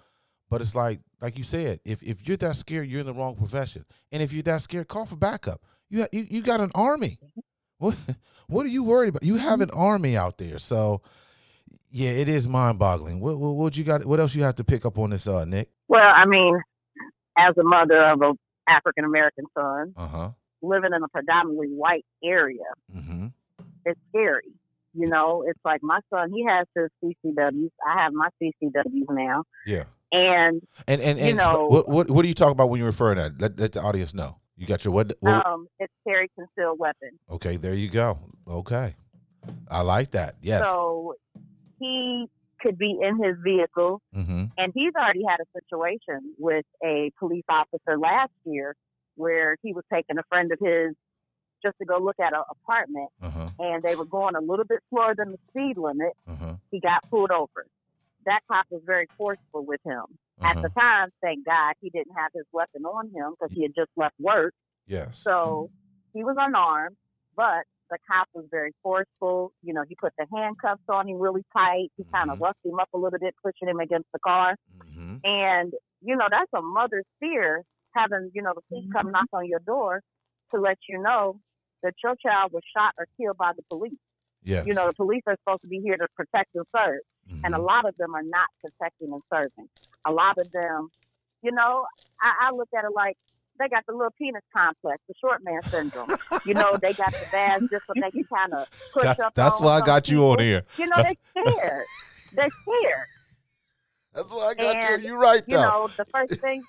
But 0.48 0.60
it's 0.60 0.76
like, 0.76 1.00
like 1.20 1.38
you 1.38 1.44
said, 1.44 1.80
if 1.84 2.02
if 2.02 2.26
you're 2.26 2.36
that 2.38 2.56
scared, 2.56 2.88
you're 2.88 3.00
in 3.00 3.06
the 3.06 3.14
wrong 3.14 3.34
profession. 3.36 3.84
And 4.12 4.22
if 4.22 4.32
you're 4.32 4.42
that 4.44 4.62
scared, 4.62 4.88
call 4.88 5.06
for 5.06 5.16
backup. 5.16 5.60
You 5.88 6.02
ha- 6.02 6.08
you, 6.12 6.26
you 6.28 6.42
got 6.42 6.60
an 6.60 6.70
army. 6.74 7.18
What 7.78 7.96
what 8.46 8.64
are 8.66 8.70
you 8.70 8.84
worried 8.84 9.10
about? 9.10 9.24
You 9.24 9.36
have 9.36 9.60
an 9.60 9.70
army 9.72 10.16
out 10.16 10.38
there. 10.38 10.58
So 10.58 11.02
yeah, 11.90 12.10
it 12.10 12.28
is 12.28 12.46
mind 12.48 12.78
boggling. 12.78 13.20
What, 13.20 13.38
what 13.38 13.50
what 13.54 13.76
you 13.76 13.84
got? 13.84 14.04
What 14.04 14.20
else 14.20 14.34
you 14.34 14.42
have 14.42 14.54
to 14.56 14.64
pick 14.64 14.84
up 14.84 14.98
on 14.98 15.10
this, 15.10 15.26
uh, 15.26 15.44
Nick? 15.44 15.68
Well, 15.88 16.02
I 16.02 16.24
mean, 16.26 16.58
as 17.38 17.56
a 17.58 17.62
mother 17.64 18.02
of 18.10 18.20
a 18.22 18.32
African 18.68 19.04
American 19.04 19.44
son 19.56 19.92
Uh 19.96 20.06
huh. 20.08 20.30
living 20.62 20.90
in 20.96 21.02
a 21.02 21.08
predominantly 21.08 21.68
white 21.68 22.04
area, 22.24 22.64
Mm-hmm. 22.94 23.26
it's 23.84 24.00
scary. 24.10 24.52
You 24.94 25.06
know, 25.08 25.44
it's 25.46 25.60
like 25.64 25.82
my 25.82 26.00
son, 26.10 26.32
he 26.34 26.44
has 26.48 26.66
his 26.74 26.88
CCWs. 27.04 27.70
I 27.86 28.02
have 28.02 28.12
my 28.14 28.28
CCWs 28.42 29.04
now. 29.10 29.44
Yeah. 29.66 29.84
And 30.12 30.62
And 30.88 31.00
and, 31.02 31.18
You 31.18 31.24
and 31.26 31.38
exp- 31.38 31.52
know- 31.58 31.66
what 31.66 31.88
what 31.88 32.10
what 32.10 32.22
do 32.22 32.28
you 32.28 32.34
talk 32.34 32.50
about 32.52 32.70
when 32.70 32.78
you're 32.78 32.86
referring 32.88 33.16
to 33.16 33.22
that? 33.30 33.40
Let, 33.40 33.60
let 33.60 33.72
the 33.72 33.80
audience 33.82 34.14
know. 34.14 34.36
You 34.56 34.66
got 34.66 34.84
your 34.86 34.94
what? 34.94 35.12
what 35.20 35.44
um, 35.46 35.66
it's 35.78 35.92
carry 36.06 36.30
concealed 36.34 36.78
weapon. 36.78 37.10
Okay, 37.30 37.56
there 37.56 37.74
you 37.74 37.90
go. 37.90 38.18
Okay. 38.48 38.94
I 39.70 39.82
like 39.82 40.12
that. 40.12 40.36
Yes. 40.40 40.64
So 40.64 41.14
he 41.78 42.26
could 42.61 42.78
be 42.78 42.99
in 43.02 43.23
his 43.23 43.37
vehicle, 43.44 44.00
mm-hmm. 44.14 44.44
and 44.56 44.73
he's 44.75 44.94
already 44.94 45.23
had 45.28 45.38
a 45.40 45.61
situation 45.61 46.34
with 46.38 46.64
a 46.84 47.11
police 47.19 47.44
officer 47.49 47.99
last 47.99 48.32
year 48.44 48.75
where 49.17 49.56
he 49.62 49.73
was 49.73 49.84
taking 49.93 50.19
a 50.19 50.23
friend 50.28 50.50
of 50.52 50.58
his 50.61 50.94
just 51.62 51.76
to 51.78 51.84
go 51.87 51.99
look 51.99 52.17
at 52.20 52.32
an 52.32 52.43
apartment, 52.50 53.08
Uh-huh. 53.23 53.49
and 53.58 53.82
they 53.82 53.96
were 53.96 54.05
going 54.05 54.37
a 54.37 54.40
little 54.40 54.64
bit 54.64 54.81
slower 54.90 55.14
than 55.17 55.32
the 55.32 55.38
speed 55.50 55.76
limit. 55.78 56.12
Uh-huh. 56.28 56.55
He 56.70 56.81
got 56.81 57.08
pulled 57.11 57.31
over. 57.31 57.67
That 58.27 58.41
cop 58.50 58.67
was 58.70 58.82
very 58.84 59.06
forceful 59.17 59.65
with 59.65 59.81
him. 59.84 60.03
At 60.43 60.56
Uh-huh. 60.56 60.62
the 60.62 60.69
time, 60.70 61.08
thank 61.22 61.46
God, 61.46 61.74
he 61.81 61.89
didn't 61.91 62.12
have 62.15 62.31
his 62.34 62.44
weapon 62.53 62.84
on 62.84 63.08
him 63.10 63.34
because 63.39 63.55
he 63.56 63.62
had 63.62 63.74
just 63.74 63.91
left 63.96 64.15
work. 64.20 64.53
Yes. 64.86 65.19
So 65.19 65.70
he 66.12 66.22
was 66.24 66.36
unarmed, 66.39 66.96
but 67.34 67.65
the 67.90 67.98
cop 68.10 68.28
was 68.34 68.44
very 68.50 68.72
forceful. 68.82 69.52
You 69.62 69.74
know, 69.74 69.84
he 69.88 69.94
put 69.94 70.12
the 70.19 70.26
handcuffs 70.34 70.82
on 70.88 71.08
him 71.08 71.19
really 71.19 71.44
tight. 71.52 71.88
He 71.96 72.05
kind 72.12 72.31
of 72.31 72.38
Mhm. 72.38 72.43
roughed 72.43 72.64
him 72.64 72.78
up 72.81 72.88
a 72.94 72.98
little 72.98 73.19
bit, 73.19 73.34
pushing 73.43 73.69
him 73.69 73.81
against 73.81 74.10
the 74.12 74.19
car. 74.19 74.56
Mm-hmm. 74.78 75.16
And, 75.24 75.74
you 76.00 76.16
know, 76.16 76.26
that's 76.31 76.50
a 76.55 76.62
mother's 76.62 77.06
fear 77.20 77.62
having, 77.94 78.31
you 78.34 78.43
know, 78.43 78.52
the 78.55 78.62
police 78.69 78.90
come 78.93 79.10
knock 79.10 79.28
on 79.32 79.46
your 79.46 79.60
door 79.60 80.02
to 80.52 80.60
let 80.60 80.78
you 80.88 80.98
know 80.98 81.40
that 81.82 81.94
your 82.02 82.14
child 82.16 82.52
was 82.52 82.62
shot 82.76 82.93
or 82.98 83.06
killed 83.16 83.36
by 83.36 83.52
the 83.56 83.62
police. 83.70 83.98
Yes. 84.43 84.66
You 84.66 84.74
know, 84.74 84.86
the 84.86 84.94
police 84.94 85.22
are 85.26 85.36
supposed 85.43 85.62
to 85.62 85.69
be 85.69 85.81
here 85.81 85.96
to 85.96 86.06
protect 86.14 86.55
and 86.55 86.64
serve. 86.74 87.00
And 87.44 87.55
a 87.55 87.58
Mhm. 87.58 87.66
lot 87.66 87.84
of 87.84 87.96
them 87.96 88.14
are 88.14 88.22
not 88.22 88.48
protecting 88.60 89.12
and 89.12 89.22
serving. 89.32 89.69
A 90.05 90.12
lot 90.12 90.38
of 90.38 90.50
them, 90.52 90.90
you 91.43 91.50
know, 91.52 91.86
I, 92.20 92.48
I 92.48 92.50
look 92.55 92.69
at 92.76 92.84
it 92.84 92.93
like 92.94 93.16
they 93.58 93.69
got 93.69 93.84
the 93.86 93.93
little 93.93 94.13
penis 94.19 94.43
complex, 94.55 95.03
the 95.08 95.15
short 95.20 95.43
man 95.44 95.63
syndrome. 95.65 96.08
you 96.44 96.55
know, 96.55 96.77
they 96.81 96.93
got 96.93 97.13
the 97.13 97.27
badge 97.32 97.63
just 97.70 97.86
so 97.86 97.93
they 97.94 98.10
can 98.10 98.25
kind 98.25 98.53
of 98.55 98.69
push 98.93 99.05
that's 99.05 99.20
up. 99.20 99.34
that's 99.34 99.60
why 99.60 99.79
I 99.79 99.81
got 99.81 100.08
you 100.08 100.25
on 100.31 100.39
here. 100.41 100.63
You 100.79 100.86
know, 100.86 100.96
they're 101.03 101.15
scared. 101.55 101.84
they're 102.34 102.48
scared. 102.51 103.06
That's 104.15 104.31
why 104.31 104.53
I 104.53 104.55
got 104.55 104.77
And, 104.77 105.03
you. 105.03 105.08
You 105.10 105.17
right 105.17 105.43
You 105.46 105.56
know, 105.56 105.89
the 105.96 106.05
first 106.06 106.41
thing 106.41 106.63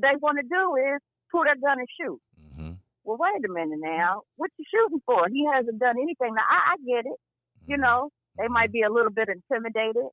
they 0.00 0.16
want 0.20 0.38
to 0.38 0.42
do 0.48 0.76
is 0.76 1.00
pull 1.30 1.44
their 1.44 1.56
gun 1.56 1.78
and 1.78 1.88
shoot. 2.00 2.20
mm-hmm. 2.52 2.72
Well, 3.04 3.18
wait 3.20 3.44
a 3.44 3.52
minute 3.52 3.78
now. 3.80 4.22
What 4.36 4.50
you 4.58 4.64
shooting 4.70 5.02
for? 5.04 5.26
He 5.30 5.46
hasn't 5.52 5.78
done 5.78 5.96
anything. 6.00 6.34
Now, 6.34 6.42
I, 6.48 6.72
I 6.72 6.76
get 6.86 7.04
it. 7.06 7.18
You 7.66 7.76
know, 7.76 8.10
they 8.38 8.48
might 8.48 8.72
be 8.72 8.82
a 8.82 8.90
little 8.90 9.10
bit 9.10 9.28
intimidated 9.28 10.06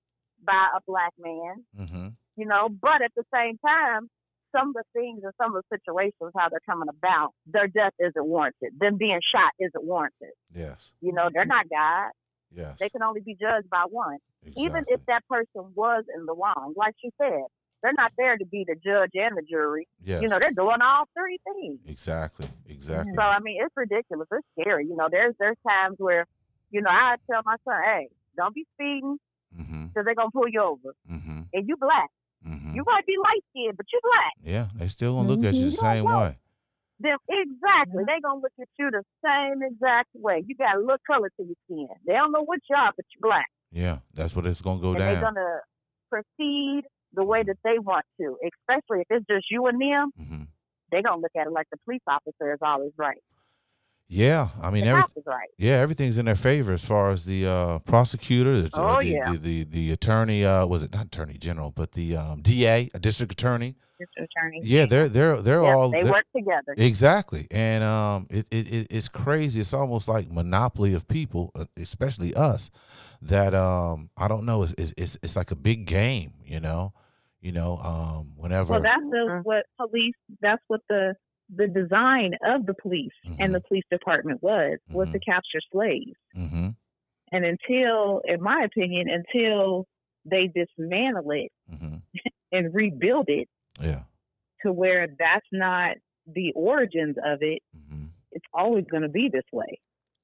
by 0.44 0.68
a 0.76 0.80
black 0.86 1.14
man, 1.20 1.64
Mm-hmm. 1.80 2.08
you 2.36 2.46
know, 2.46 2.68
but 2.70 3.02
at 3.02 3.12
the 3.16 3.24
same 3.34 3.58
time, 3.66 4.10
some 4.52 4.70
of 4.70 4.74
the 4.74 4.84
things 4.94 5.22
and 5.24 5.34
some 5.42 5.56
of 5.56 5.64
the 5.64 5.78
situations, 5.78 6.32
how 6.36 6.50
they're 6.50 6.60
coming 6.66 6.90
about, 6.90 7.34
their 7.46 7.68
death 7.68 7.94
isn't 8.00 8.26
warranted. 8.26 8.72
Them 8.80 8.98
being 8.98 9.20
shot 9.34 9.52
isn't 9.60 9.84
warranted. 9.84 10.34
Yes. 10.54 10.92
You 11.02 11.14
know, 11.14 11.30
they're 11.34 11.46
not 11.46 11.70
God. 11.70 12.12
Yes. 12.54 12.80
They 12.80 12.90
can 12.90 13.02
only 13.02 13.22
be 13.22 13.36
judged 13.36 13.70
by 13.70 13.86
one. 13.90 14.18
Even 14.58 14.86
if 14.88 15.00
that 15.06 15.28
person 15.28 15.72
was 15.76 16.04
in 16.16 16.26
the 16.26 16.34
wrong, 16.34 16.74
like 16.76 16.96
she 17.02 17.12
said, 17.22 17.44
they're 17.82 17.94
not 17.94 18.12
there 18.18 18.38
to 18.38 18.46
be 18.46 18.66
the 18.68 18.76
judge 18.76 19.12
and 19.16 19.38
the 19.38 19.42
jury. 19.42 19.88
yes. 20.04 20.22
You 20.22 20.28
know, 20.28 20.40
they're 20.40 20.52
doing 20.52 20.82
all 20.82 21.06
three 21.18 21.40
things. 21.44 21.80
exactly. 21.88 22.48
Exactly. 22.68 23.14
So 23.16 23.22
I 23.22 23.40
mean, 23.40 23.58
it's 23.62 23.76
ridiculous. 23.76 24.28
It's 24.32 24.46
scary. 24.60 24.86
You 24.86 24.96
know, 24.96 25.08
there's 25.12 25.34
there's 25.40 25.58
times 25.68 25.96
where, 25.98 26.26
you 26.70 26.82
know, 26.82 26.90
I 26.90 27.16
tell 27.30 27.42
my 27.46 27.56
son, 27.66 27.82
hey, 27.84 28.08
don't 28.38 28.54
be 28.54 28.66
speeding 28.76 29.18
mm-hmm. 29.58 29.86
because 29.88 30.06
they're 30.06 30.16
gonna 30.16 30.32
pull 30.32 30.48
you 30.48 30.62
over. 30.62 30.96
Mm-hmm. 31.12 31.42
And 31.54 31.68
you 31.68 31.76
black. 31.78 32.10
Mm-hmm. 32.48 32.76
You 32.76 32.84
might 32.86 33.06
be 33.06 33.14
light 33.22 33.44
skinned, 33.52 33.78
but 33.78 33.86
you're 33.92 34.02
black. 34.02 34.34
yeah, 34.44 34.68
they 34.76 34.88
still 34.88 35.16
gonna 35.16 35.28
look 35.30 35.44
at 35.44 35.54
you 35.56 35.66
the 35.70 35.78
Mhm. 35.78 35.80
same 35.80 36.06
way. 36.06 36.38
Them 37.00 37.18
exactly. 37.30 38.04
They 38.06 38.20
gonna 38.22 38.40
look 38.42 38.54
at 38.60 38.68
you 38.78 38.92
the 38.92 39.04
same 39.26 39.64
exact 39.64 40.10
way. 40.14 40.44
You 40.46 40.56
got 40.56 40.76
a 40.76 40.80
little 40.80 40.98
color 41.06 41.30
to 41.38 41.44
your 41.44 41.56
skin. 41.66 41.88
They 42.06 42.14
don't 42.14 42.32
know 42.32 42.44
what 42.44 42.60
you 42.70 42.76
are, 42.76 42.92
but 42.96 43.06
you're 43.14 43.22
black. 43.30 43.48
Yeah, 43.72 44.00
that's 44.14 44.36
what 44.36 44.46
it's 44.46 44.62
gonna 44.62 44.82
go 44.82 44.92
and 44.92 45.00
down. 45.00 45.14
they're 45.14 45.22
gonna 45.22 45.60
proceed 46.10 46.84
the 47.14 47.24
way 47.24 47.44
that 47.44 47.58
they 47.64 47.80
want 47.80 48.06
to. 48.20 48.38
Especially 48.44 49.02
if 49.02 49.08
it's 49.10 49.26
just 49.28 49.50
you 49.52 49.66
and 49.68 49.82
them, 49.82 50.12
hmm 50.18 50.44
they're 50.92 51.02
gonna 51.02 51.22
look 51.22 51.32
at 51.40 51.48
it 51.48 51.52
like 51.54 51.68
the 51.72 51.78
police 51.86 52.02
officer 52.06 52.52
is 52.54 52.60
always 52.62 52.92
right. 52.98 53.22
Yeah, 54.14 54.50
I 54.62 54.72
mean, 54.72 54.84
The 54.84 54.90
every, 54.92 55.04
right. 55.26 55.48
yeah, 55.58 55.76
everything's 55.76 56.18
in 56.18 56.26
their 56.26 56.36
favor 56.36 56.74
as 56.74 56.84
far 56.84 57.12
as 57.12 57.24
the 57.24 57.48
uh, 57.48 57.80
prosecutor, 57.80 58.60
the, 58.62 58.70
Oh, 58.74 58.98
the, 59.00 59.08
yeah. 59.08 59.32
the, 59.32 59.38
the 59.38 59.64
the 59.64 59.92
attorney. 59.94 60.44
Uh, 60.44 60.66
was 60.66 60.84
it 60.84 60.92
not 60.92 61.06
attorney 61.06 61.36
general, 61.38 61.72
but 61.72 61.94
the 61.94 62.18
um, 62.18 62.42
DA, 62.42 62.90
a 62.94 63.00
district 63.00 63.32
attorney? 63.32 63.78
District 63.98 64.30
attorney. 64.36 64.60
Yeah, 64.64 64.86
they're 64.86 65.08
they're 65.08 65.42
they're 65.42 65.62
Yeah, 65.64 65.74
all 65.74 65.90
they 65.90 66.02
they're- 66.04 66.12
work 66.12 66.26
together. 66.36 66.74
Exactly, 66.78 67.48
and 67.52 67.86
um, 67.86 68.28
it, 68.30 68.46
it, 68.52 68.70
it 68.74 68.88
it's 68.90 69.08
crazy. 69.08 69.62
It's 69.62 69.74
almost 69.74 70.10
like 70.10 70.30
monopoly 70.30 70.94
of 70.94 71.08
people, 71.08 71.52
uh, 71.56 71.64
especially 71.78 72.34
us. 72.34 72.70
That 73.22 73.54
um, 73.56 74.10
I 74.18 74.28
don't 74.28 74.46
know. 74.46 74.64
It's, 74.64 74.74
it's 74.78 74.94
it's 74.98 75.18
it's 75.24 75.36
like 75.38 75.52
a 75.52 75.56
big 75.56 75.86
game, 75.86 76.34
you 76.44 76.60
know. 76.60 76.92
You 77.40 77.54
know, 77.54 77.78
um, 77.78 78.34
whenever. 78.36 78.74
Well, 78.74 78.82
that's 78.82 79.02
the, 79.10 79.40
what 79.44 79.66
police. 79.78 80.16
That's 80.42 80.62
what 80.68 80.82
the 80.90 81.16
the 81.54 81.68
design 81.68 82.34
of 82.46 82.66
the 82.66 82.74
police 82.82 83.12
and 83.40 83.54
the 83.54 83.62
police 83.68 83.84
department 83.92 84.42
was 84.42 84.78
was 84.92 85.08
to 85.14 85.20
capture 85.20 85.60
slaves. 85.72 86.14
hmm 86.34 86.70
And 87.32 87.46
until, 87.46 88.22
in 88.26 88.42
my 88.42 88.64
opinion, 88.64 89.08
until 89.10 89.86
they 90.26 90.48
dismantle 90.48 91.32
it 91.32 91.52
hmm 91.70 91.96
and 92.52 92.74
rebuild 92.74 93.26
it 93.30 93.48
Yeah. 93.82 94.04
to 94.64 94.72
where 94.72 95.08
that's 95.20 95.48
not 95.52 95.98
the 96.28 96.52
origins 96.56 97.16
of 97.26 97.42
it, 97.42 97.62
it's 98.32 98.46
always 98.54 98.86
going 98.90 99.04
to 99.04 99.10
be 99.10 99.30
this 99.30 99.44
way. 99.52 99.80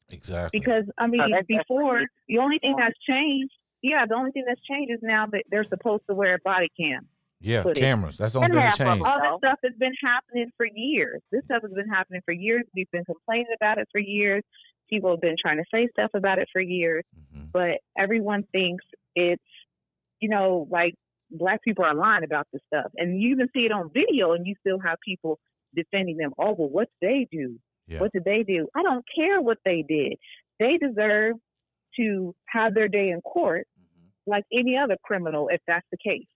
Exactly. 0.09 0.59
Because 0.59 0.85
I 0.97 1.07
mean, 1.07 1.21
Oh, 1.33 1.41
before 1.47 2.01
the 2.27 2.37
only 2.37 2.59
thing 2.59 2.75
that's 2.77 2.97
changed, 2.99 3.53
yeah, 3.81 4.05
the 4.05 4.15
only 4.15 4.31
thing 4.31 4.45
that's 4.47 4.61
changed 4.61 4.91
is 4.91 4.99
now 5.01 5.25
that 5.27 5.43
they're 5.49 5.63
supposed 5.65 6.03
to 6.09 6.15
wear 6.15 6.35
a 6.35 6.39
body 6.43 6.69
cam. 6.79 7.07
Yeah, 7.39 7.63
it- 7.67 7.75
cameras. 7.77 8.17
That's 8.17 8.33
the 8.33 8.39
only 8.39 8.51
thing 8.51 8.57
that 8.57 8.63
half 8.63 8.73
of 8.73 8.85
them 8.85 8.87
changed. 8.97 9.05
All 9.05 9.39
this 9.39 9.49
stuff 9.49 9.59
has 9.63 9.73
been 9.77 9.93
happening 10.03 10.51
for 10.57 10.65
years. 10.73 11.21
This 11.31 11.43
stuff 11.45 11.61
has 11.63 11.71
been 11.71 11.87
happening 11.89 12.21
for 12.25 12.31
years. 12.33 12.63
We've 12.75 12.89
been 12.91 13.05
complaining 13.05 13.53
about 13.59 13.77
it 13.77 13.87
for 13.91 13.99
years. 13.99 14.43
People 14.89 15.11
have 15.11 15.21
been 15.21 15.35
trying 15.39 15.57
to 15.57 15.63
say 15.73 15.87
stuff 15.91 16.11
about 16.13 16.39
it 16.39 16.47
for 16.51 16.61
years, 16.61 17.03
hmm 17.33 17.43
but 17.53 17.79
everyone 17.97 18.43
thinks 18.51 18.83
it's, 19.15 19.41
you 20.19 20.29
know, 20.29 20.67
like 20.69 20.93
black 21.31 21.61
people 21.63 21.83
are 21.83 21.93
lying 21.95 22.23
about 22.23 22.45
this 22.53 22.61
stuff. 22.67 22.91
And 22.97 23.21
you 23.21 23.31
even 23.31 23.47
see 23.53 23.61
it 23.65 23.71
on 23.71 23.89
video 23.93 24.33
and 24.33 24.45
you 24.45 24.53
still 24.59 24.79
have 24.79 24.97
people 25.03 25.39
defending 25.75 26.17
them. 26.17 26.31
Oh, 26.37 26.53
well, 26.57 26.69
what 26.69 26.89
did 27.01 27.09
they 27.09 27.27
do? 27.37 27.57
Yeah. 27.87 27.99
What 27.99 28.11
did 28.13 28.25
they 28.25 28.43
do? 28.43 28.67
I 28.75 28.83
don't 28.83 29.03
care 29.15 29.41
what 29.41 29.57
they 29.65 29.83
did. 29.87 30.15
They 30.59 30.77
deserve 30.77 31.35
to 31.97 32.35
have 32.47 32.73
their 32.75 32.87
day 32.89 33.09
in 33.09 33.21
court 33.21 33.65
Mhm. 33.79 34.09
like 34.27 34.43
any 34.53 34.77
other 34.77 34.97
criminal 35.03 35.47
if 35.49 35.61
that's 35.67 35.87
the 35.91 35.97
case. 35.97 36.27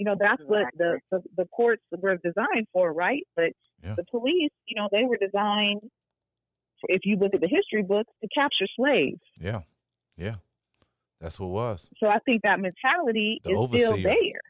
Yeah. 0.00 0.12
You 0.12 0.16
know, 0.16 0.16
that's 0.18 0.42
what 0.48 0.66
the, 0.78 0.98
the, 1.10 1.22
the 1.36 1.44
courts 1.46 1.82
were 1.90 2.16
designed 2.16 2.66
for, 2.72 2.92
right? 2.92 3.22
But 3.36 3.52
Yeah. 3.82 3.94
the 3.96 4.04
police, 4.10 4.50
you 4.66 4.76
know, 4.76 4.88
they 4.92 5.04
were 5.04 5.16
designed, 5.18 5.80
if 6.84 7.02
you 7.04 7.16
look 7.16 7.34
at 7.34 7.40
the 7.40 7.48
history 7.48 7.82
books, 7.82 8.10
to 8.22 8.28
capture 8.34 8.66
slaves. 8.76 9.20
Yeah. 9.38 9.60
Yeah. 10.16 10.34
That's 11.20 11.38
what 11.38 11.46
it 11.46 11.50
was. 11.50 11.90
So 11.98 12.06
I 12.08 12.18
think 12.20 12.42
that 12.42 12.60
mentality 12.60 13.40
The 13.44 13.50
is 13.50 13.56
still 13.56 13.92
overseer. 13.92 14.02
there. 14.02 14.40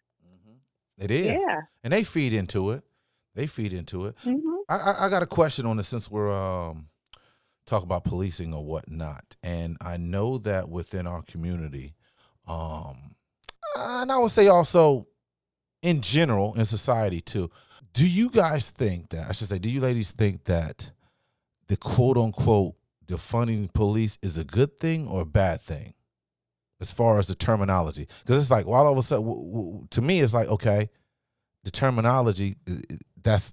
It 0.98 1.10
is. 1.10 1.26
Yeah. 1.26 1.60
And 1.82 1.92
they 1.92 2.04
feed 2.04 2.32
into 2.32 2.70
it. 2.72 2.84
They 3.34 3.46
feed 3.46 3.72
into 3.72 4.06
it. 4.06 4.14
hmm 4.22 4.38
I, 4.68 4.76
I, 4.76 5.06
I 5.06 5.08
got 5.08 5.22
a 5.22 5.26
question 5.26 5.66
on 5.66 5.76
this 5.78 5.88
since 5.88 6.10
we're 6.10 6.30
um 6.30 6.88
talking 7.66 7.86
about 7.86 8.04
policing 8.04 8.52
or 8.52 8.64
whatnot, 8.64 9.36
and 9.42 9.76
I 9.80 9.96
know 9.96 10.38
that 10.38 10.68
within 10.68 11.06
our 11.06 11.22
community, 11.22 11.94
um, 12.48 13.14
and 13.78 14.10
I 14.12 14.18
would 14.18 14.30
say 14.32 14.48
also 14.48 15.06
in 15.82 16.00
general 16.00 16.54
in 16.54 16.64
society 16.64 17.20
too. 17.20 17.50
Do 17.92 18.08
you 18.08 18.30
guys 18.30 18.70
think 18.70 19.10
that 19.10 19.28
I 19.28 19.32
should 19.32 19.48
say? 19.48 19.58
Do 19.58 19.70
you 19.70 19.80
ladies 19.80 20.12
think 20.12 20.44
that 20.44 20.92
the 21.68 21.76
quote 21.76 22.16
unquote 22.16 22.74
defunding 23.06 23.72
police 23.72 24.18
is 24.22 24.38
a 24.38 24.44
good 24.44 24.78
thing 24.78 25.08
or 25.08 25.22
a 25.22 25.26
bad 25.26 25.60
thing? 25.60 25.94
As 26.80 26.92
far 26.92 27.18
as 27.18 27.26
the 27.26 27.34
terminology, 27.34 28.06
because 28.20 28.40
it's 28.40 28.50
like, 28.50 28.66
well, 28.66 28.86
all 28.86 28.92
of 28.92 28.96
a 28.96 29.02
sudden, 29.02 29.26
w- 29.26 29.52
w- 29.52 29.86
to 29.90 30.00
me, 30.00 30.20
it's 30.20 30.32
like, 30.32 30.48
okay, 30.48 30.88
the 31.64 31.70
terminology 31.70 32.56
that's 33.22 33.52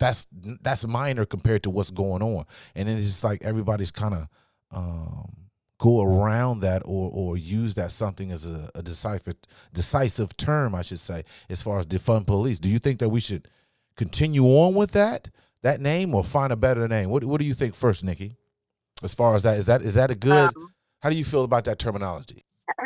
that's 0.00 0.26
that's 0.62 0.86
minor 0.86 1.24
compared 1.24 1.62
to 1.62 1.70
what's 1.70 1.90
going 1.90 2.22
on 2.22 2.44
and 2.74 2.88
then 2.88 2.96
it's 2.96 3.06
just 3.06 3.22
like 3.22 3.42
everybody's 3.44 3.90
kind 3.90 4.14
of 4.14 4.28
um 4.72 5.30
go 5.80 6.02
around 6.02 6.60
that 6.60 6.82
or 6.84 7.10
or 7.12 7.36
use 7.36 7.72
that 7.74 7.90
something 7.90 8.30
as 8.30 8.46
a, 8.46 8.68
a 8.74 8.82
deciphered 8.82 9.36
decisive 9.72 10.36
term 10.36 10.74
i 10.74 10.82
should 10.82 10.98
say 11.00 11.22
as 11.48 11.62
far 11.62 11.78
as 11.78 11.86
defund 11.86 12.26
police 12.26 12.60
do 12.60 12.68
you 12.68 12.78
think 12.78 12.98
that 13.00 13.08
we 13.08 13.18
should 13.18 13.48
continue 13.96 14.44
on 14.44 14.74
with 14.74 14.92
that 14.92 15.30
that 15.62 15.80
name 15.80 16.14
or 16.14 16.22
find 16.22 16.52
a 16.52 16.56
better 16.56 16.86
name 16.86 17.08
what, 17.08 17.24
what 17.24 17.40
do 17.40 17.46
you 17.46 17.54
think 17.54 17.74
first 17.74 18.04
nikki 18.04 18.36
as 19.02 19.14
far 19.14 19.34
as 19.34 19.42
that 19.42 19.56
is 19.58 19.66
that 19.66 19.80
is 19.82 19.94
that 19.94 20.10
a 20.10 20.14
good 20.14 20.54
Um, 20.56 20.68
how 21.02 21.08
do 21.08 21.16
you 21.16 21.24
feel 21.24 21.44
about 21.44 21.64
that 21.64 21.78
terminology 21.78 22.44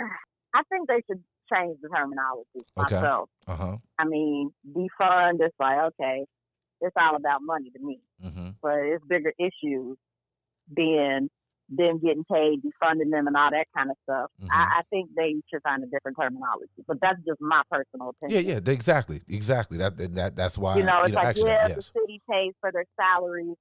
I 0.55 0.63
think 0.71 0.87
they 0.89 1.03
should 1.09 1.23
change 1.53 1.79
the 1.83 1.89
terminology 1.89 2.61
Okay. 2.79 2.95
myself. 2.95 3.29
uh-huh 3.49 3.77
I 3.99 4.05
mean, 4.05 4.53
defund, 4.77 5.35
is 5.45 5.53
like, 5.61 5.79
okay, 5.79 6.25
it's 6.81 6.97
all 7.01 7.15
about 7.17 7.41
money 7.43 7.71
to 7.71 7.79
me. 7.79 8.01
mm-hmm 8.25 8.49
But 8.63 8.79
it's 8.81 9.05
bigger 9.09 9.33
issues 9.39 9.97
than 10.77 11.31
them 11.77 11.99
getting 12.01 12.25
paid, 12.25 12.63
defunding 12.63 13.11
them, 13.11 13.27
and 13.27 13.37
all 13.37 13.51
that 13.51 13.67
kind 13.77 13.91
of 13.91 13.97
stuff. 14.05 14.31
Mhm. 14.41 14.49
I, 14.51 14.79
I 14.79 14.83
think 14.91 15.11
they 15.17 15.35
should 15.51 15.63
find 15.63 15.83
a 15.83 15.87
different 15.87 16.17
terminology. 16.21 16.71
But 16.87 17.01
that's 17.01 17.19
just 17.27 17.41
my 17.41 17.63
personal 17.71 18.11
opinion. 18.11 18.45
yeah 18.45 18.55
yeah, 18.55 18.73
exactly 18.73 19.21
exactly 19.29 19.79
that 19.79 19.97
that 19.97 20.37
that's 20.37 20.57
why 20.59 20.77
You 20.79 20.85
know, 20.85 21.03
it's 21.05 21.15
like, 21.15 21.27
actually, 21.29 21.51
yeah, 21.51 21.69
yes 21.69 21.77
the 21.77 22.01
city 22.01 22.21
pays 22.31 22.53
for 22.61 22.71
their 22.73 22.85
salaries, 22.99 23.57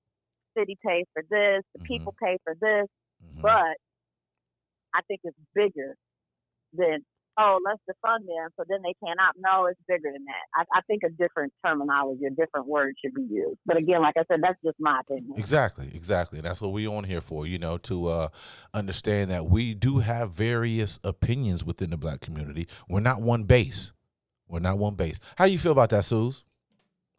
city 0.58 0.78
pays 0.86 1.06
for 1.14 1.24
this, 1.30 1.64
the 1.74 1.80
Mhm. 1.82 1.86
people 1.86 2.16
pay 2.24 2.38
for 2.44 2.56
this, 2.60 2.88
Mhm. 3.24 3.42
but 3.42 3.76
I 4.94 5.02
think 5.08 5.22
it's 5.24 5.38
bigger 5.56 5.96
than 6.74 7.04
oh, 7.38 7.60
let's 7.66 7.82
defund 7.90 8.26
them 8.26 8.50
so 8.58 8.64
then 8.68 8.80
they 8.84 8.94
cannot. 9.04 9.36
No, 9.38 9.66
it's 9.66 9.80
bigger 9.88 10.12
than 10.12 10.26
that. 10.26 10.46
I, 10.56 10.80
I 10.80 10.82
think 10.88 11.04
a 11.04 11.10
different 11.10 11.54
terminology, 11.66 12.26
a 12.26 12.30
different 12.30 12.68
word 12.68 12.96
should 13.04 13.14
be 13.14 13.24
used. 13.24 13.58
But 13.66 13.78
again, 13.78 14.02
like 14.02 14.16
I 14.18 14.24
said, 14.30 14.40
that's 14.42 14.60
just 14.64 14.78
my 14.80 15.00
opinion. 15.02 15.34
Exactly, 15.38 15.90
exactly. 15.94 16.42
That's 16.42 16.62
what 16.62 16.72
we're 16.72 16.90
on 16.90 17.04
here 17.04 17.22
for, 17.22 17.46
you 17.46 17.60
know, 17.60 17.78
to 17.80 18.08
uh, 18.08 18.28
understand 18.74 19.32
that 19.32 19.46
we 19.46 19.74
do 19.74 20.00
have 20.00 20.32
various 20.32 21.00
opinions 21.04 21.64
within 21.64 21.90
the 21.90 21.98
black 21.98 22.22
community. 22.22 22.68
We're 22.88 23.00
not 23.00 23.22
one 23.22 23.44
base. 23.44 23.92
We're 24.48 24.60
not 24.60 24.78
one 24.78 24.96
base. 24.96 25.20
How 25.38 25.46
do 25.46 25.52
you 25.52 25.58
feel 25.58 25.72
about 25.72 25.90
that, 25.92 26.06
Suze? 26.06 26.44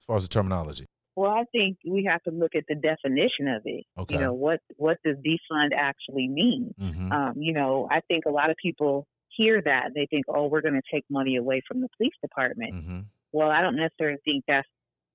As 0.00 0.04
far 0.06 0.16
as 0.16 0.22
the 0.24 0.28
terminology. 0.28 0.86
Well, 1.16 1.30
I 1.30 1.44
think 1.52 1.78
we 1.86 2.04
have 2.10 2.22
to 2.24 2.30
look 2.30 2.54
at 2.56 2.64
the 2.68 2.74
definition 2.74 3.46
of 3.48 3.62
it. 3.64 3.84
Okay. 3.96 4.16
You 4.16 4.20
know, 4.20 4.32
what 4.32 4.60
what 4.76 4.98
does 5.04 5.16
defund 5.16 5.70
actually 5.76 6.28
mean? 6.28 6.74
Mm-hmm. 6.80 7.12
Um, 7.12 7.34
you 7.36 7.52
know, 7.52 7.88
I 7.90 8.00
think 8.08 8.24
a 8.26 8.30
lot 8.30 8.50
of 8.50 8.56
people 8.60 9.06
hear 9.36 9.60
that 9.62 9.86
and 9.86 9.94
they 9.94 10.06
think, 10.10 10.24
oh, 10.28 10.46
we're 10.46 10.60
going 10.60 10.74
to 10.74 10.82
take 10.92 11.04
money 11.10 11.36
away 11.36 11.62
from 11.66 11.80
the 11.80 11.88
police 11.96 12.14
department. 12.22 12.74
Mm-hmm. 12.74 13.00
Well, 13.32 13.50
I 13.50 13.60
don't 13.62 13.76
necessarily 13.76 14.18
think 14.24 14.44
that's 14.46 14.68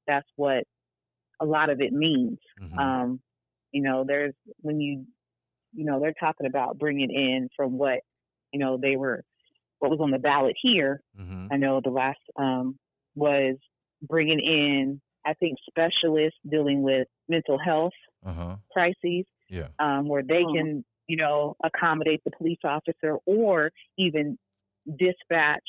that's 0.07 0.27
what 0.35 0.63
a 1.39 1.45
lot 1.45 1.69
of 1.69 1.79
it 1.81 1.93
means. 1.93 2.39
Mm-hmm. 2.61 2.79
Um, 2.79 3.19
you 3.71 3.81
know, 3.81 4.03
there's 4.05 4.33
when 4.61 4.79
you, 4.81 5.05
you 5.73 5.85
know, 5.85 5.99
they're 5.99 6.13
talking 6.19 6.47
about 6.47 6.77
bringing 6.79 7.11
in 7.11 7.49
from 7.55 7.77
what, 7.77 7.99
you 8.51 8.59
know, 8.59 8.77
they 8.81 8.95
were, 8.95 9.23
what 9.77 9.91
was 9.91 9.99
on 10.01 10.11
the 10.11 10.17
ballot 10.19 10.55
here. 10.61 11.01
mm-hmm. 11.19 11.47
I 11.51 11.57
know 11.57 11.79
the 11.83 11.91
last 11.91 12.19
um, 12.35 12.77
was 13.15 13.57
bringing 14.01 14.39
in, 14.39 14.99
I 15.25 15.33
think, 15.35 15.57
specialists 15.69 16.39
dealing 16.49 16.81
with 16.81 17.07
mental 17.27 17.57
health 17.59 17.93
Uh-huh. 18.25 18.55
crises, 18.73 19.25
Yeah. 19.49 19.67
um, 19.77 20.07
where 20.09 20.23
they 20.23 20.43
Mhm. 20.43 20.55
can, 20.55 20.85
you 21.09 21.17
know, 21.17 21.57
accommodate 21.63 22.21
the 22.23 22.31
police 22.37 22.59
officer 22.63 23.17
or 23.25 23.71
even 23.97 24.37
dispatch. 24.87 25.63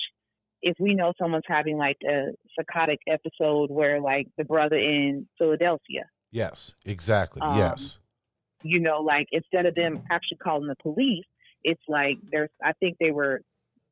If 0.62 0.76
we 0.78 0.94
know 0.94 1.14
someone's 1.18 1.44
having 1.48 1.78
like 1.78 1.96
a 2.06 2.32
psychotic 2.54 3.00
episode 3.08 3.70
where, 3.70 4.00
like, 4.00 4.28
the 4.36 4.44
brother 4.44 4.76
in 4.76 5.26
Philadelphia, 5.38 6.04
Yes. 6.30 6.74
Exactly. 6.86 7.42
Um, 7.42 7.56
yes. 7.58 7.98
you 8.62 8.78
know, 8.78 9.00
like 9.00 9.26
instead 9.32 9.66
of 9.66 9.74
them 9.74 10.02
actually 10.10 10.38
calling 10.38 10.68
the 10.68 10.76
police, 10.80 11.24
it's 11.64 11.82
like 11.88 12.18
there's, 12.30 12.50
I 12.62 12.72
think 12.74 12.98
they 13.00 13.10
were 13.10 13.40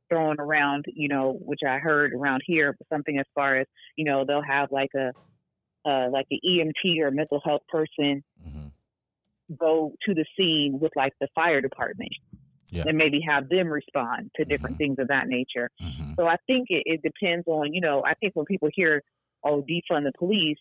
throwing 0.09 0.39
around, 0.39 0.85
you 0.95 1.09
know, 1.09 1.39
which 1.41 1.61
I 1.67 1.79
heard 1.79 2.13
around 2.15 2.43
here, 2.47 2.77
something 2.93 3.19
as 3.19 3.27
far 3.35 3.57
as, 3.57 3.67
you 3.97 4.05
know, 4.05 4.25
they'll 4.25 4.43
have 4.43 4.71
like 4.71 4.91
a, 4.95 5.13
uh, 5.89 6.11
like 6.11 6.27
an 6.31 6.39
EMT 6.47 7.01
or 7.01 7.11
mental 7.11 7.41
health 7.45 7.63
person 7.69 8.23
Mm-hmm. 8.47 8.68
Go 9.57 9.95
to 10.07 10.15
the 10.15 10.25
scene 10.37 10.79
with 10.81 10.93
like 10.97 11.13
the 11.21 11.29
fire 11.35 11.61
department 11.61 12.13
Yeah. 12.71 12.85
and 12.87 12.99
maybe 12.99 13.21
have 13.27 13.49
them 13.49 13.69
respond 13.69 14.31
to 14.37 14.45
different 14.45 14.75
Mhm. 14.77 14.79
things 14.79 14.99
of 14.99 15.09
that 15.09 15.29
nature. 15.29 15.71
Mm-hmm. 15.81 16.15
So 16.17 16.27
I 16.27 16.37
think 16.47 16.67
it, 16.71 16.83
it 16.87 17.03
depends 17.03 17.47
on, 17.47 17.73
you 17.73 17.81
know, 17.81 18.05
I 18.05 18.15
think 18.15 18.35
when 18.37 18.45
people 18.47 18.69
hear, 18.75 19.03
oh, 19.45 19.63
defund 19.63 20.05
the 20.05 20.13
police, 20.19 20.59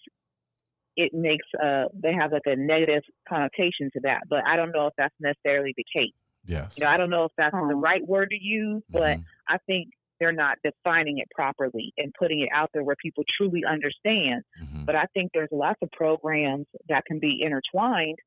it 0.95 1.13
makes 1.13 1.45
uh 1.63 1.85
they 1.93 2.13
have 2.13 2.31
like 2.31 2.47
a 2.47 2.55
negative 2.55 3.03
connotation 3.29 3.91
to 3.93 3.99
that. 4.03 4.23
But 4.29 4.45
I 4.47 4.55
don't 4.55 4.71
know 4.71 4.87
if 4.87 4.93
that's 4.97 5.13
necessarily 5.19 5.73
the 5.77 5.85
case. 5.93 6.13
Yes. 6.45 6.77
You 6.77 6.85
know, 6.85 6.91
I 6.91 6.97
don't 6.97 7.09
know 7.09 7.25
if 7.25 7.31
that's 7.37 7.51
the 7.53 7.57
Mhm. 7.75 7.83
right 7.83 8.07
word 8.07 8.29
to 8.31 8.37
use, 8.41 8.81
but 8.89 9.17
Mhm. 9.17 9.23
I 9.47 9.57
think 9.67 9.89
they're 10.19 10.31
not 10.31 10.57
defining 10.63 11.19
it 11.19 11.27
properly 11.29 11.93
and 11.99 12.11
putting 12.17 12.39
it 12.39 12.49
out 12.51 12.71
there 12.73 12.83
where 12.83 12.95
people 12.95 13.23
truly 13.37 13.63
understand. 13.65 14.43
Mhm. 14.59 14.85
But 14.87 14.95
I 14.95 15.05
think 15.13 15.31
there's 15.33 15.51
lots 15.51 15.79
of 15.83 15.91
programs 15.91 16.65
that 16.89 17.05
can 17.05 17.19
be 17.19 17.39
intertwined 17.43 18.17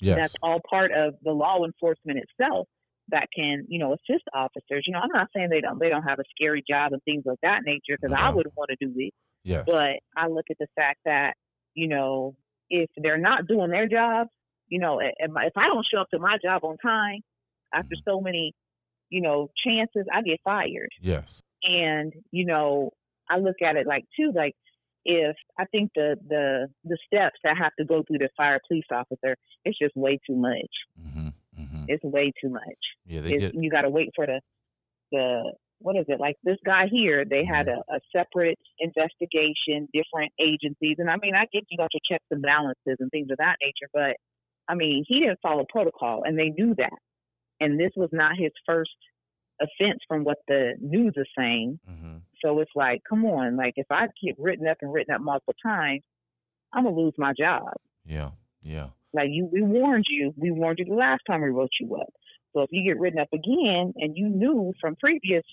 yes. 0.00 0.16
that's 0.16 0.34
all 0.42 0.60
part 0.68 0.92
of 0.92 1.14
the 1.22 1.32
law 1.32 1.64
enforcement 1.64 2.18
itself 2.18 2.66
that 3.10 3.28
can, 3.34 3.64
you 3.68 3.78
know, 3.78 3.94
assist 3.94 4.24
officers. 4.34 4.84
You 4.86 4.92
know, 4.92 5.00
I'm 5.00 5.08
not 5.12 5.28
saying 5.34 5.48
they 5.50 5.60
don't 5.60 5.78
they 5.78 5.88
don't 5.88 6.02
have 6.02 6.18
a 6.18 6.24
scary 6.34 6.62
job 6.68 6.92
and 6.92 7.02
things 7.04 7.24
of 7.26 7.38
that 7.42 7.60
nature 7.64 7.96
because 8.00 8.12
I 8.16 8.30
wouldn't 8.30 8.56
want 8.56 8.70
to 8.70 8.76
do 8.86 8.92
it. 8.96 9.14
yes. 9.44 9.64
But 9.66 10.00
I 10.16 10.28
look 10.28 10.46
at 10.50 10.58
the 10.58 10.66
fact 10.76 11.00
that, 11.04 11.34
you 11.74 11.88
know, 11.88 12.34
if 12.70 12.90
they're 12.96 13.16
not 13.18 13.46
doing 13.46 13.70
their 13.70 13.88
job, 13.88 14.26
you 14.68 14.78
know, 14.78 15.00
if 15.00 15.30
I 15.56 15.66
don't 15.68 15.86
show 15.90 16.00
up 16.00 16.10
to 16.10 16.18
my 16.18 16.36
job 16.42 16.64
on 16.64 16.76
time 16.78 17.20
after 17.72 17.94
Mhm. 17.96 18.04
so 18.04 18.20
many, 18.20 18.52
you 19.08 19.22
know, 19.22 19.48
chances, 19.64 20.06
I 20.12 20.20
get 20.22 20.40
fired. 20.44 20.90
yes. 21.00 21.40
And, 21.62 22.12
you 22.30 22.44
know, 22.44 22.90
I 23.30 23.38
look 23.38 23.62
at 23.62 23.76
it 23.76 23.86
like 23.86 24.04
too, 24.18 24.32
like 24.34 24.54
if 25.10 25.36
I 25.58 25.64
think 25.64 25.90
the 25.94 26.16
the 26.28 26.68
the 26.84 26.98
steps 27.06 27.38
that 27.42 27.56
have 27.56 27.72
to 27.78 27.84
go 27.84 28.04
through 28.06 28.18
to 28.18 28.28
fire 28.36 28.56
a 28.56 28.60
police 28.68 28.84
officer, 28.92 29.36
it's 29.64 29.78
just 29.78 29.96
way 29.96 30.20
too 30.28 30.36
much. 30.36 30.74
hmm 31.00 31.28
hmm 31.56 31.84
It's 31.88 32.04
way 32.04 32.30
too 32.40 32.50
much. 32.50 32.82
Yeah, 33.06 33.22
they 33.22 33.32
It's, 33.32 33.54
get. 33.54 33.62
you 33.62 33.70
got 33.70 33.82
to 33.82 33.90
wait 33.90 34.10
for 34.14 34.26
the 34.26 34.40
the 35.10 35.52
what 35.80 35.96
is 35.96 36.04
it 36.08 36.20
like 36.20 36.36
this 36.44 36.58
guy 36.66 36.88
here? 36.90 37.24
They 37.24 37.44
had 37.44 37.68
a, 37.68 37.78
a 37.88 38.00
separate 38.14 38.58
investigation, 38.80 39.88
different 39.94 40.32
agencies, 40.38 40.96
and 40.98 41.08
I 41.10 41.16
mean 41.16 41.34
I 41.34 41.46
get 41.52 41.64
you 41.70 41.78
got 41.78 41.88
your 41.94 42.04
checks 42.10 42.26
and 42.30 42.42
balances 42.42 42.96
and 43.00 43.10
things 43.10 43.28
of 43.30 43.38
that 43.38 43.56
nature, 43.62 43.88
but 43.94 44.14
I 44.68 44.74
mean 44.74 45.04
he 45.08 45.20
didn't 45.20 45.40
follow 45.42 45.64
protocol, 45.70 46.22
and 46.24 46.38
they 46.38 46.50
knew 46.50 46.74
that. 46.76 46.98
And 47.60 47.80
this 47.80 47.92
was 47.96 48.10
not 48.12 48.36
his 48.38 48.52
first 48.66 48.90
offense, 49.60 50.00
from 50.06 50.22
what 50.22 50.38
the 50.46 50.74
news 50.80 51.14
is 51.16 51.26
saying. 51.36 51.80
hmm 51.88 52.18
So 52.44 52.60
it's 52.60 52.70
like, 52.74 53.02
come 53.08 53.24
on, 53.24 53.56
like 53.56 53.74
if 53.76 53.86
I 53.90 54.06
get 54.22 54.36
written 54.38 54.66
up 54.66 54.78
and 54.80 54.92
written 54.92 55.14
up 55.14 55.20
multiple 55.20 55.54
times, 55.62 56.02
I'm 56.72 56.84
gonna 56.84 56.96
lose 56.96 57.14
my 57.18 57.32
job. 57.38 57.72
Yeah. 58.04 58.30
Yeah. 58.62 58.88
Like 59.12 59.28
you, 59.30 59.48
we 59.50 59.62
warned 59.62 60.06
you. 60.08 60.34
We 60.36 60.50
warned 60.50 60.78
you 60.78 60.84
the 60.84 60.94
last 60.94 61.22
time 61.26 61.42
we 61.42 61.50
wrote 61.50 61.70
you 61.80 61.96
up. 61.96 62.12
So 62.52 62.62
if 62.62 62.70
you 62.72 62.84
get 62.84 62.98
written 62.98 63.20
up 63.20 63.32
again, 63.32 63.92
and 63.96 64.16
you 64.16 64.28
knew 64.28 64.72
from 64.80 64.96
previous, 64.96 65.44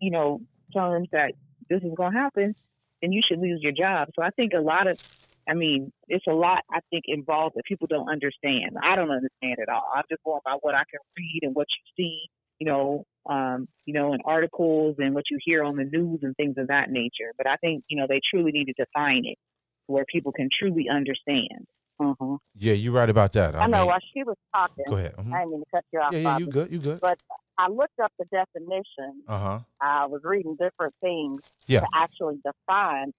you 0.00 0.10
know, 0.10 0.40
terms 0.72 1.08
that 1.12 1.32
this 1.68 1.82
is 1.82 1.92
going 1.96 2.12
to 2.12 2.18
happen, 2.18 2.54
then 3.02 3.12
you 3.12 3.20
should 3.26 3.40
lose 3.40 3.60
your 3.60 3.72
job. 3.72 4.08
So 4.14 4.22
I 4.22 4.30
think 4.30 4.52
a 4.54 4.60
lot 4.60 4.86
of, 4.86 4.98
I 5.48 5.54
mean, 5.54 5.92
it's 6.08 6.26
a 6.26 6.32
lot 6.32 6.62
I 6.70 6.80
think 6.90 7.04
involved 7.06 7.56
that 7.56 7.64
people 7.64 7.86
don't 7.88 8.08
understand. 8.08 8.76
I 8.82 8.96
don't 8.96 9.10
understand 9.10 9.58
at 9.60 9.68
all. 9.68 9.84
I'm 9.94 10.04
just 10.10 10.22
going 10.24 10.40
by 10.44 10.56
what 10.60 10.74
I 10.74 10.84
can 10.90 11.00
read 11.16 11.40
and 11.42 11.54
what 11.54 11.66
you 11.68 11.92
see, 11.96 12.28
you 12.58 12.66
know, 12.66 13.04
um, 13.28 13.66
you 13.86 13.94
know, 13.94 14.12
in 14.12 14.20
articles 14.24 14.96
and 14.98 15.14
what 15.14 15.24
you 15.30 15.38
hear 15.44 15.62
on 15.64 15.76
the 15.76 15.84
news 15.84 16.20
and 16.22 16.36
things 16.36 16.56
of 16.58 16.68
that 16.68 16.90
nature. 16.90 17.32
But 17.36 17.46
I 17.46 17.56
think 17.56 17.84
you 17.88 17.96
know 17.98 18.06
they 18.08 18.20
truly 18.32 18.52
need 18.52 18.66
to 18.66 18.74
define 18.74 19.22
it 19.24 19.38
where 19.86 20.04
people 20.10 20.32
can 20.32 20.48
truly 20.58 20.86
understand. 20.90 21.66
hmm 22.00 22.34
Yeah, 22.56 22.72
you're 22.72 22.92
right 22.92 23.08
about 23.10 23.32
that. 23.34 23.54
I, 23.54 23.66
know 23.66 23.78
mean- 23.78 23.86
while 23.88 23.98
she 24.12 24.22
was 24.24 24.36
talking, 24.54 24.84
Go 24.88 24.96
ahead. 24.96 25.14
Mhm. 25.16 25.32
I 25.32 25.38
didn't 25.40 25.50
mean 25.52 25.60
to 25.60 25.66
cut 25.74 25.84
you 25.92 26.00
off. 26.00 26.12
Yeah, 26.12 26.18
yeah, 26.20 26.38
you 26.38 26.46
Bobby. 26.46 26.52
good. 26.52 26.72
You 26.72 26.78
good. 26.78 27.00
But 27.00 27.18
I 27.58 27.68
looked 27.68 27.98
up 28.02 28.12
the 28.18 28.24
definition. 28.26 29.22
Uh 29.28 29.38
huh. 29.38 29.58
I 29.80 30.06
was 30.06 30.22
reading 30.24 30.56
different 30.58 30.94
things 31.00 31.42
Yeah. 31.68 31.80
to 31.80 31.86
actually 31.94 32.40
define, 32.44 33.12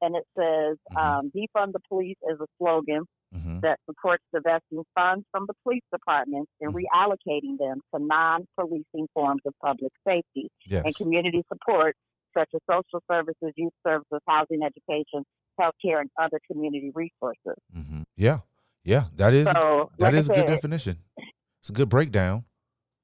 and 0.00 0.16
it 0.16 0.24
says 0.38 0.78
Mhm. 0.92 0.96
um, 1.02 1.30
"defund 1.36 1.72
the 1.72 1.80
police" 1.88 2.16
is 2.30 2.40
a 2.40 2.46
slogan 2.58 3.04
hmm 3.32 3.60
that 3.60 3.78
supports 3.88 4.22
divesting 4.34 4.82
funds 4.94 5.24
from 5.30 5.46
the 5.46 5.54
police 5.62 5.82
departments 5.92 6.50
and 6.60 6.74
Mhm. 6.74 6.82
reallocating 6.82 7.56
them 7.58 7.80
to 7.94 8.02
non-policing 8.04 9.06
forms 9.14 9.40
of 9.46 9.54
public 9.62 9.92
safety 10.06 10.48
and 10.84 10.94
community 10.96 11.42
support, 11.52 11.94
such 12.36 12.50
as 12.54 12.60
social 12.68 13.00
services, 13.10 13.52
youth 13.56 13.72
services, 13.86 14.20
housing, 14.26 14.62
education, 14.62 15.24
healthcare, 15.60 16.00
and 16.00 16.10
other 16.18 16.38
community 16.50 16.90
resources. 16.94 17.56
hmm 17.72 18.02
Yeah. 18.16 18.38
Yeah. 18.84 19.04
That 19.16 19.32
is 19.32 19.46
So, 19.48 19.90
that 19.98 20.12
like 20.12 20.14
is 20.14 20.28
I 20.30 20.34
a 20.34 20.36
good 20.38 20.46
definition. 20.48 20.96
It's 21.60 21.70
a 21.70 21.72
good 21.72 21.88
breakdown. 21.88 22.44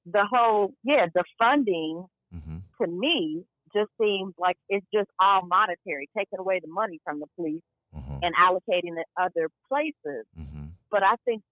the 0.06 0.24
whole 0.32 0.74
yeah, 0.82 1.06
the 1.14 1.24
funding 1.38 2.06
hmm 2.32 2.58
to 2.80 2.86
me 2.86 3.44
just 3.74 3.90
seems 4.00 4.32
like 4.38 4.56
it's 4.68 4.86
just 4.92 5.10
all 5.20 5.42
monetary, 5.46 6.08
taking 6.16 6.38
away 6.38 6.58
the 6.60 6.68
money 6.68 6.98
from 7.04 7.20
the 7.20 7.26
police 7.36 7.62
hmm 7.94 8.18
and 8.22 8.34
allocating 8.34 8.98
it 8.98 9.06
other 9.20 9.48
places. 9.68 10.26
hmm 10.36 10.66
But 10.90 11.02
I 11.02 11.14
think 11.24 11.42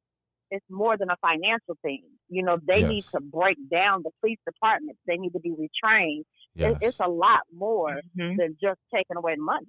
it's 0.51 0.65
more 0.71 0.97
than 0.97 1.11
a 1.11 1.17
financial 1.21 1.77
thing. 1.83 2.03
You 2.29 2.43
know, 2.43 2.59
they 2.67 2.83
need 2.87 3.05
to 3.15 3.21
break 3.21 3.57
down 3.71 4.03
the 4.03 4.11
police 4.21 4.39
departments. 4.47 5.01
They 5.07 5.17
need 5.17 5.33
to 5.33 5.41
be 5.41 5.51
retrained. 5.51 6.25
Yes. 6.55 6.77
It, 6.81 6.87
it's 6.87 7.01
a 7.01 7.09
lot 7.09 7.41
more 7.55 8.01
Mhm. 8.19 8.37
than 8.37 8.57
just 8.61 8.81
taking 8.95 9.17
away 9.17 9.35
the 9.37 9.43
money. 9.43 9.67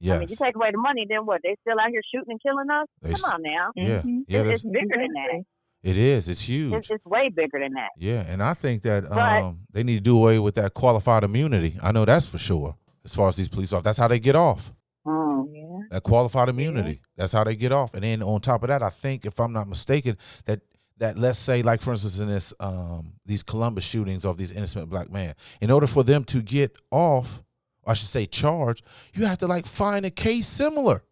yes. 0.00 0.16
I 0.16 0.18
mean, 0.20 0.28
you 0.28 0.36
take 0.36 0.56
away 0.56 0.70
the 0.72 0.78
money, 0.78 1.06
then 1.08 1.26
what? 1.26 1.40
They 1.42 1.56
still 1.60 1.78
out 1.78 1.90
here 1.90 2.00
shooting 2.12 2.30
and 2.32 2.40
killing 2.42 2.68
us? 2.70 2.86
They 3.02 3.12
Come 3.12 3.32
on 3.34 3.42
now. 3.42 3.70
yeah. 3.76 4.02
Mhm. 4.02 4.24
Yeah. 4.28 4.40
It's, 4.40 4.50
it's 4.50 4.62
bigger 4.64 4.96
than 5.02 5.12
that. 5.12 5.42
it 5.82 5.96
is. 5.96 6.28
It's 6.28 6.40
huge. 6.42 6.72
It's, 6.74 6.90
it's 6.90 7.04
way 7.04 7.28
bigger 7.28 7.58
than 7.60 7.72
that. 7.74 7.90
Yeah, 7.96 8.22
and 8.28 8.42
I 8.42 8.54
think 8.54 8.82
that 8.82 9.04
But- 9.08 9.42
um, 9.42 9.58
they 9.72 9.82
need 9.82 9.96
to 9.96 10.00
do 10.00 10.16
away 10.18 10.38
with 10.38 10.54
that 10.56 10.74
qualified 10.74 11.22
immunity. 11.24 11.76
I 11.82 11.92
know 11.92 12.04
that's 12.04 12.26
for 12.26 12.38
sure. 12.38 12.76
As 13.04 13.14
far 13.14 13.28
as 13.28 13.36
these 13.36 13.48
police 13.48 13.72
officers, 13.72 13.84
that's 13.84 13.98
how 13.98 14.08
they 14.08 14.20
get 14.20 14.36
off. 14.36 14.72
Mm. 15.06 15.48
Yeah. 15.52 15.86
That 15.90 16.02
qualified 16.02 16.48
immunity. 16.48 17.00
That's 17.16 17.32
how 17.32 17.44
they 17.44 17.56
get 17.56 17.72
off. 17.72 17.94
And 17.94 18.02
then 18.02 18.22
on 18.22 18.40
top 18.40 18.62
of 18.62 18.68
that, 18.68 18.82
I 18.82 18.90
think, 18.90 19.24
if 19.24 19.40
I'm 19.40 19.52
not 19.52 19.68
mistaken, 19.68 20.16
that 20.44 20.60
that 20.98 21.16
let's 21.18 21.38
say, 21.38 21.62
like 21.62 21.80
for 21.80 21.90
instance, 21.92 22.18
in 22.18 22.28
this 22.28 22.52
um, 22.60 23.14
these 23.24 23.42
Columbus 23.42 23.84
shootings 23.84 24.24
of 24.24 24.36
these 24.36 24.52
innocent 24.52 24.88
black 24.90 25.10
men, 25.10 25.34
in 25.60 25.70
order 25.70 25.86
for 25.86 26.04
them 26.04 26.24
to 26.24 26.42
get 26.42 26.78
off, 26.90 27.42
or 27.82 27.92
I 27.92 27.94
should 27.94 28.08
say 28.08 28.26
charged, 28.26 28.84
you 29.14 29.24
have 29.24 29.38
to 29.38 29.46
like 29.46 29.66
find 29.66 30.04
a 30.04 30.10
case 30.10 30.46
similar. 30.46 31.02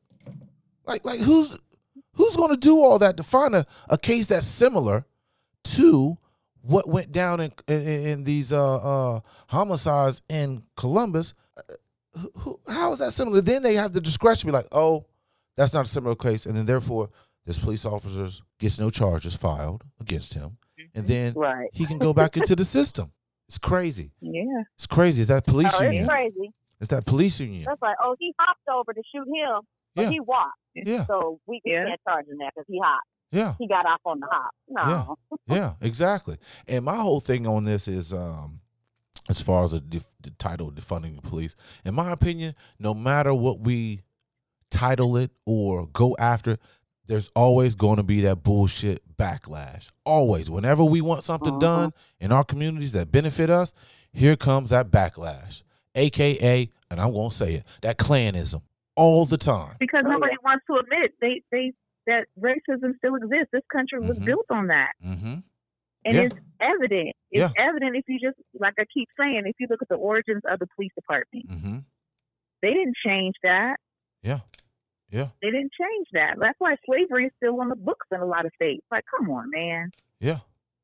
Like 0.87 1.05
like 1.05 1.21
who's 1.21 1.59
who's 2.15 2.37
going 2.37 2.51
to 2.51 2.57
do 2.59 2.79
all 2.79 2.99
that 2.99 3.17
to 3.17 3.23
find 3.23 3.55
a, 3.55 3.65
a 3.89 3.97
case 3.97 4.27
that's 4.27 4.47
similar 4.47 5.07
to 5.65 6.19
what 6.61 6.87
went 6.87 7.11
down 7.11 7.41
in 7.41 7.53
in, 7.67 7.83
in 7.83 8.25
these 8.25 8.53
uh, 8.53 8.77
uh, 8.77 9.21
homicides 9.49 10.21
in 10.29 10.63
Columbus? 10.77 11.33
Who- 12.21 12.33
who, 12.41 12.61
how 12.69 12.93
is 12.93 12.99
that 13.01 13.13
similar? 13.13 13.41
Then 13.41 13.63
they 13.63 13.75
have 13.75 13.93
the 13.93 14.01
discretion 14.01 14.41
to 14.41 14.47
be 14.47 14.53
like, 14.53 14.69
oh, 14.73 15.07
that's 15.57 15.73
not 15.75 15.87
a 15.87 15.89
similar 15.91 16.15
case, 16.15 16.47
and 16.47 16.57
then 16.57 16.67
therefore 16.67 17.11
this 17.47 17.59
police 17.59 17.85
officer 17.85 18.29
gets 18.59 18.79
no 18.79 18.91
charges 18.91 19.35
filed 19.35 19.85
against 20.01 20.35
him, 20.35 20.57
and 20.95 21.07
then 21.07 21.33
Right. 21.35 21.69
he 21.73 21.85
can 21.87 21.99
go 21.99 22.13
back 22.13 22.37
into 22.37 22.55
the 22.55 22.65
system. 22.65 23.13
It's 23.49 23.59
crazy. 23.59 24.13
Yeah. 24.21 24.43
It's 24.77 24.87
crazy. 24.87 25.23
It's 25.23 25.29
that 25.29 25.47
police 25.47 25.73
Oh, 25.79 25.83
union. 25.83 26.05
it's 26.05 26.13
crazy. 26.13 26.53
It's 26.81 26.89
that 26.89 27.07
police 27.07 27.41
union. 27.41 27.65
That's 27.67 27.81
like, 27.83 27.97
oh, 28.03 28.15
he 28.19 28.35
hopped 28.39 28.61
over 28.73 28.93
to 28.93 29.03
shoot 29.13 29.27
him, 29.27 29.63
but 29.95 30.03
Yeah. 30.03 30.11
he 30.11 30.21
walked. 30.21 30.59
Yeah, 30.75 31.07
So 31.07 31.41
we, 31.47 31.61
we 31.65 31.73
Yeah. 31.73 31.87
can't 31.87 32.01
charge 32.07 32.27
him 32.29 32.39
that 32.39 32.53
because 32.55 32.67
he 32.69 32.79
hopped. 32.85 33.07
yeah, 33.33 33.55
He 33.59 33.67
got 33.67 33.85
off 33.87 34.01
on 34.05 34.21
the 34.21 34.27
hop. 34.31 34.51
No. 34.69 35.17
yeah. 35.49 35.73
Exactly. 35.81 36.37
And 36.69 36.85
my 36.85 36.97
whole 36.97 37.21
thing 37.21 37.47
on 37.47 37.65
this 37.65 37.89
is, 37.89 38.13
um, 38.13 38.61
as 39.29 39.41
far 39.43 39.65
as 39.65 39.73
the, 39.73 39.81
def- 39.81 40.07
the 40.23 40.31
title 40.31 40.71
defunding 40.71 41.17
the 41.17 41.23
police, 41.23 41.55
in 41.85 41.95
my 41.95 42.13
opinion, 42.13 42.55
no 42.79 42.95
matter 42.95 43.33
what 43.35 43.61
we 43.61 44.01
title 44.71 45.17
it 45.17 45.31
or 45.47 45.87
go 45.89 46.17
after, 46.19 46.57
there's 47.07 47.31
always 47.35 47.75
going 47.75 47.97
to 47.97 48.03
be 48.03 48.21
that 48.23 48.43
bullshit 48.43 49.03
backlash. 49.17 49.91
Always. 50.05 50.51
Whenever 50.51 50.85
we 50.85 51.01
want 51.01 51.25
something 51.25 51.55
Mhm. 51.55 51.61
done 51.61 51.93
in 52.21 52.33
our 52.33 52.45
communities 52.45 52.93
that 52.93 53.11
benefit 53.11 53.49
us, 53.51 53.73
here 54.13 54.37
comes 54.37 54.71
that 54.71 54.91
backlash, 54.91 55.63
aka, 55.95 56.69
and 56.91 57.01
I'm 57.01 57.13
going 57.13 57.31
to 57.31 57.37
say 57.37 57.55
it, 57.55 57.65
that 57.83 57.97
clanism 57.99 58.63
all 58.95 59.25
the 59.25 59.39
time. 59.39 59.77
Because 59.81 60.05
Oh, 60.07 60.11
nobody 60.11 60.35
wants 60.45 60.65
to 60.67 60.77
admit 60.77 61.13
they 61.21 61.43
they 61.51 61.73
that 62.07 62.27
racism 62.41 62.97
still 62.99 63.15
exists. 63.17 63.49
This 63.53 63.63
country 63.71 64.01
was 64.01 64.19
Mhm. 64.19 64.25
built 64.25 64.47
on 64.51 64.67
that. 64.69 64.93
Mm-hmm. 65.05 65.35
And 66.05 66.15
Yeah. 66.15 66.21
it's 66.23 66.37
evident. 66.61 67.15
It's 67.31 67.53
Yeah. 67.57 67.63
evident 67.69 67.97
if 67.97 68.05
you 68.09 68.19
just 68.21 68.39
like 68.59 68.75
I 68.79 68.85
keep 68.93 69.09
saying, 69.19 69.43
if 69.47 69.57
you 69.59 69.67
look 69.71 69.83
at 69.83 69.89
the 69.89 69.97
origins 69.97 70.43
of 70.51 70.59
the 70.59 70.67
police 70.77 70.93
department. 70.95 71.49
Mm-hmm. 71.51 71.79
They 72.63 72.71
didn't 72.73 72.97
change 73.05 73.35
that. 73.43 73.77
Yeah. 74.23 74.41
Yeah. 75.11 75.29
They 75.43 75.51
didn't 75.51 75.73
change 75.79 76.07
that. 76.13 76.35
That's 76.39 76.57
why 76.59 76.77
slavery 76.85 77.27
is 77.27 77.33
still 77.37 77.61
on 77.61 77.69
the 77.69 77.77
books 77.77 78.07
in 78.13 78.21
a 78.21 78.27
lot 78.27 78.45
of 78.47 78.53
states. 78.55 78.85
Like, 78.91 79.05
come 79.17 79.31
on, 79.31 79.49
man. 79.51 79.91
Yeah. 80.21 80.39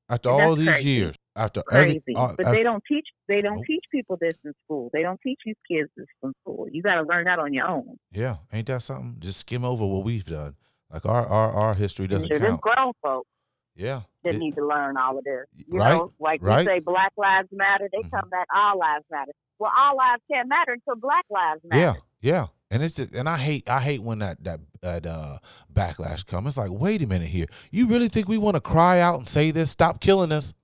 After 0.09 0.29
And 0.31 0.43
all 0.43 0.55
these 0.55 0.69
crazy. 0.69 0.91
years, 0.91 1.17
after 1.35 1.63
Crazy. 1.63 2.03
every, 2.07 2.15
uh, 2.15 2.35
but 2.37 2.47
after- 2.47 2.57
they 2.59 2.63
don't 2.63 2.83
teach 2.87 3.09
they 3.27 3.41
don't 3.41 3.57
Nope. 3.57 3.65
teach 3.67 3.85
people 3.91 4.19
this 4.21 4.39
in 4.45 4.53
school. 4.65 4.91
They 4.93 5.03
don't 5.03 5.19
teach 5.23 5.39
these 5.47 5.57
kids 5.69 5.91
this 5.97 6.07
in 6.23 6.33
school. 6.43 6.69
You 6.71 6.83
gotta 6.83 7.03
learn 7.03 7.25
that 7.25 7.39
on 7.39 7.55
your 7.55 7.67
own. 7.67 7.97
yeah, 8.13 8.37
ain't 8.53 8.67
that 8.67 8.83
something? 8.83 9.17
Just 9.21 9.41
skim 9.41 9.65
over 9.65 9.87
what 9.87 10.05
we've 10.05 10.25
done. 10.27 10.57
Like 10.93 11.07
our 11.07 11.27
our, 11.27 11.51
our 11.53 11.75
history 11.75 12.07
doesn't 12.07 12.29
Sure, 12.29 12.39
count. 12.39 12.61
grown 12.61 12.93
folks 13.03 13.31
Yeah. 13.77 14.03
that 14.25 14.35
It- 14.35 14.39
need 14.39 14.55
to 14.55 14.67
learn 14.67 14.97
all 14.97 15.19
of 15.19 15.25
this. 15.25 15.47
You 15.69 15.79
Right, 15.79 15.95
know, 15.95 16.13
like 16.19 16.43
right. 16.43 16.61
we 16.61 16.65
say 16.65 16.79
Black 16.81 17.13
Lives 17.17 17.49
Matter, 17.53 17.89
they 17.93 18.03
come 18.09 18.29
back, 18.31 18.47
all 18.55 18.79
lives 18.79 19.05
matter. 19.11 19.33
Well, 19.59 19.71
all 19.77 19.97
lives 19.97 20.23
can't 20.31 20.49
matter 20.49 20.73
until 20.73 20.97
Black 20.97 21.25
Lives 21.31 21.61
matter. 21.65 21.81
yeah. 21.83 21.95
Yeah. 22.21 22.47
And 22.71 22.83
it's 22.83 22.95
just, 22.95 23.15
and 23.15 23.29
I 23.29 23.37
hate 23.37 23.69
I 23.71 23.81
hate 23.81 24.03
when 24.03 24.19
that 24.21 24.43
that 24.45 24.59
that 24.81 25.07
uh, 25.07 25.39
backlash 25.73 26.25
comes. 26.27 26.47
It's 26.49 26.57
like, 26.57 26.71
wait 26.73 27.03
a 27.03 27.07
minute 27.07 27.29
here. 27.29 27.47
You 27.71 27.87
really 27.87 28.09
think 28.09 28.27
we 28.29 28.39
want 28.39 28.57
to 28.57 28.61
cry 28.61 28.99
out 29.01 29.19
and 29.19 29.29
say 29.29 29.51
this? 29.51 29.71
Stop 29.71 30.01
killing 30.01 30.33
us. 30.33 30.55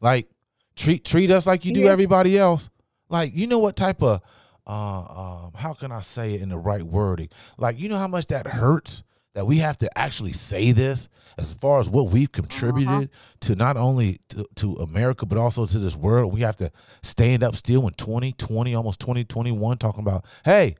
Like 0.00 0.28
treat 0.76 1.04
treat 1.04 1.30
us 1.30 1.46
like 1.46 1.64
you 1.64 1.72
do 1.72 1.80
Yeah. 1.82 1.90
everybody 1.92 2.38
else. 2.38 2.68
Like 3.08 3.34
you 3.34 3.46
know 3.46 3.58
what 3.58 3.74
type 3.76 4.02
of 4.02 4.20
uh, 4.66 5.44
um, 5.46 5.52
how 5.54 5.72
can 5.72 5.90
I 5.90 6.00
say 6.00 6.34
it 6.34 6.42
in 6.42 6.50
the 6.50 6.58
right 6.58 6.82
wording? 6.82 7.30
Like 7.58 7.78
you 7.80 7.88
know 7.88 7.96
how 7.96 8.06
much 8.08 8.26
that 8.28 8.46
hurts 8.46 9.02
that 9.34 9.46
we 9.46 9.58
have 9.58 9.76
to 9.78 9.98
actually 9.98 10.32
say 10.32 10.72
this 10.72 11.08
as 11.38 11.52
far 11.52 11.78
as 11.80 11.88
what 11.88 12.10
we've 12.10 12.32
contributed 12.32 13.10
to 13.40 13.54
not 13.54 13.76
only 13.76 14.18
to, 14.28 14.44
to 14.56 14.74
America 14.76 15.24
but 15.26 15.38
also 15.38 15.66
to 15.66 15.78
this 15.78 15.96
world. 15.96 16.32
We 16.32 16.40
have 16.40 16.56
to 16.56 16.70
stand 17.02 17.42
up 17.42 17.54
still 17.56 17.86
in 17.86 17.94
2020, 17.94 18.74
almost 18.74 19.00
2021, 19.00 19.78
talking 19.78 20.02
about, 20.02 20.24
hey, 20.44 20.74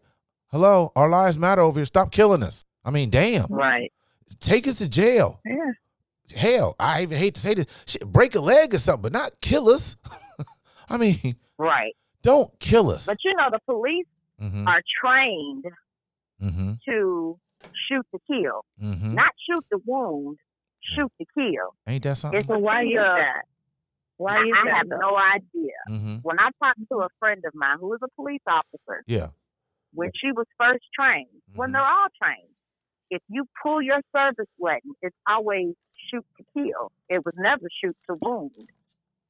hello, 0.50 0.90
our 0.96 1.08
lives 1.08 1.38
matter 1.38 1.62
over 1.62 1.78
here. 1.78 1.84
Stop 1.86 2.10
killing 2.10 2.42
us. 2.42 2.64
I 2.84 2.90
mean, 2.90 3.10
damn, 3.10 3.46
Right. 3.48 3.92
take 4.40 4.66
us 4.66 4.76
to 4.78 4.88
jail. 4.88 5.40
Yeah. 5.44 5.72
Hell, 6.36 6.74
I 6.78 7.02
even 7.02 7.18
hate 7.18 7.34
to 7.34 7.40
say 7.40 7.54
this, 7.54 7.66
shit, 7.86 8.06
break 8.06 8.34
a 8.34 8.40
leg 8.40 8.72
or 8.74 8.78
something, 8.78 9.02
but 9.02 9.12
not 9.12 9.32
kill 9.40 9.68
us. 9.68 9.96
I 10.88 10.96
mean, 10.96 11.36
Right. 11.58 11.94
don't 12.22 12.50
kill 12.58 12.90
us. 12.90 13.06
But 13.06 13.18
you 13.24 13.32
know, 13.36 13.48
the 13.50 13.60
police 13.66 14.06
Mm-hmm, 14.40 14.66
are 14.66 14.80
trained 15.04 15.64
mm-hmm, 16.42 16.72
to 16.88 17.38
shoot 17.88 18.06
to 18.14 18.20
kill, 18.26 18.64
mm-hmm. 18.82 19.14
not 19.14 19.32
shoot 19.48 19.64
to 19.72 19.80
wound, 19.86 20.38
shoot 20.80 21.10
to 21.20 21.26
kill. 21.36 21.74
Ain't 21.86 22.02
that 22.04 22.16
something? 22.16 22.38
It's 22.38 22.46
So 22.46 22.58
why 22.58 22.82
is 22.82 22.98
uh, 22.98 23.02
that? 23.16 23.42
Why 24.16 24.36
I, 24.36 24.40
is 24.42 24.52
I 24.54 24.64
that? 24.66 24.76
have 24.76 24.88
though? 24.88 24.98
no 24.98 25.16
idea. 25.16 25.78
Mm-hmm. 25.88 26.16
When 26.22 26.38
I 26.38 26.50
talked 26.62 26.80
to 26.92 26.98
a 26.98 27.08
friend 27.18 27.42
of 27.46 27.54
mine 27.54 27.78
who 27.80 27.92
is 27.94 28.00
a 28.02 28.08
police 28.16 28.42
officer, 28.46 29.02
Yeah. 29.06 29.28
when 29.94 30.10
she 30.14 30.32
was 30.32 30.46
first 30.58 30.84
trained, 30.94 31.28
when 31.54 31.70
Mhm. 31.70 31.72
they're 31.72 31.82
all 31.82 32.08
trained, 32.22 32.54
if 33.10 33.22
you 33.28 33.46
pull 33.62 33.80
your 33.82 34.00
service 34.14 34.48
weapon, 34.58 34.92
it's 35.02 35.16
always 35.26 35.74
shoot 36.10 36.24
to 36.38 36.44
kill. 36.54 36.92
It 37.08 37.24
was 37.24 37.34
never 37.36 37.66
shoot 37.82 37.96
to 38.08 38.16
wound. 38.20 38.68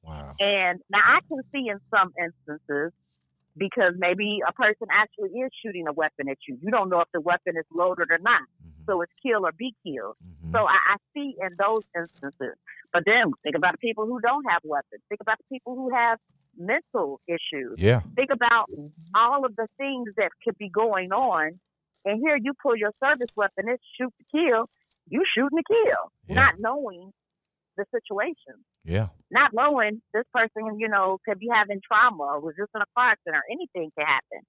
Wow. 0.03 0.33
And 0.39 0.81
now 0.89 0.99
I 1.03 1.19
can 1.27 1.41
see 1.51 1.67
in 1.69 1.79
some 1.89 2.11
instances 2.19 2.91
because 3.57 3.93
maybe 3.97 4.39
a 4.47 4.53
person 4.53 4.87
actually 4.91 5.29
is 5.39 5.51
shooting 5.63 5.87
a 5.87 5.93
weapon 5.93 6.29
at 6.29 6.37
you. 6.47 6.57
You 6.61 6.71
don't 6.71 6.89
know 6.89 7.01
if 7.01 7.07
the 7.13 7.21
weapon 7.21 7.57
is 7.57 7.65
loaded 7.73 8.07
or 8.09 8.17
not. 8.19 8.41
Mhm, 8.41 8.85
So 8.85 9.01
it's 9.01 9.11
kill 9.21 9.45
or 9.45 9.51
be 9.51 9.75
killed. 9.85 10.15
mhm. 10.23 10.51
So 10.51 10.59
I, 10.65 10.77
I 10.93 10.95
see 11.13 11.35
in 11.39 11.49
those 11.59 11.83
instances. 11.95 12.55
But 12.93 13.03
then 13.05 13.31
think 13.43 13.55
about 13.55 13.73
the 13.73 13.77
people 13.79 14.05
who 14.05 14.19
don't 14.21 14.45
have 14.49 14.61
weapons. 14.63 15.01
Think 15.09 15.21
about 15.21 15.37
the 15.39 15.45
people 15.55 15.75
who 15.75 15.93
have 15.93 16.17
mental 16.57 17.21
issues. 17.27 17.75
yeah. 17.77 18.01
Think 18.15 18.29
about 18.31 18.69
all 19.15 19.45
of 19.45 19.55
the 19.55 19.67
things 19.77 20.09
that 20.17 20.31
could 20.43 20.57
be 20.57 20.69
going 20.69 21.11
on. 21.11 21.59
And 22.03 22.19
here 22.19 22.35
you 22.35 22.53
pull 22.61 22.75
your 22.75 22.91
service 23.03 23.29
weapon, 23.35 23.65
it's 23.69 23.83
shoot 23.97 24.13
to 24.17 24.25
kill. 24.31 24.69
You 25.07 25.23
shooting 25.35 25.57
to 25.57 25.63
kill, 25.67 26.11
Yeah. 26.27 26.35
not 26.35 26.55
knowing 26.59 27.11
the 27.77 27.85
situation 27.91 28.63
Yeah. 28.83 29.07
not 29.29 29.51
knowing 29.53 30.01
this 30.13 30.23
person, 30.33 30.79
you 30.79 30.87
know, 30.89 31.17
could 31.27 31.39
be 31.39 31.47
having 31.53 31.81
trauma 31.85 32.23
or 32.23 32.39
was 32.39 32.55
just 32.57 32.71
in 32.75 32.81
a 32.81 32.85
car 32.97 33.11
accident 33.11 33.37
or 33.37 33.43
anything 33.51 33.91
could 33.97 34.05
happen. 34.07 34.45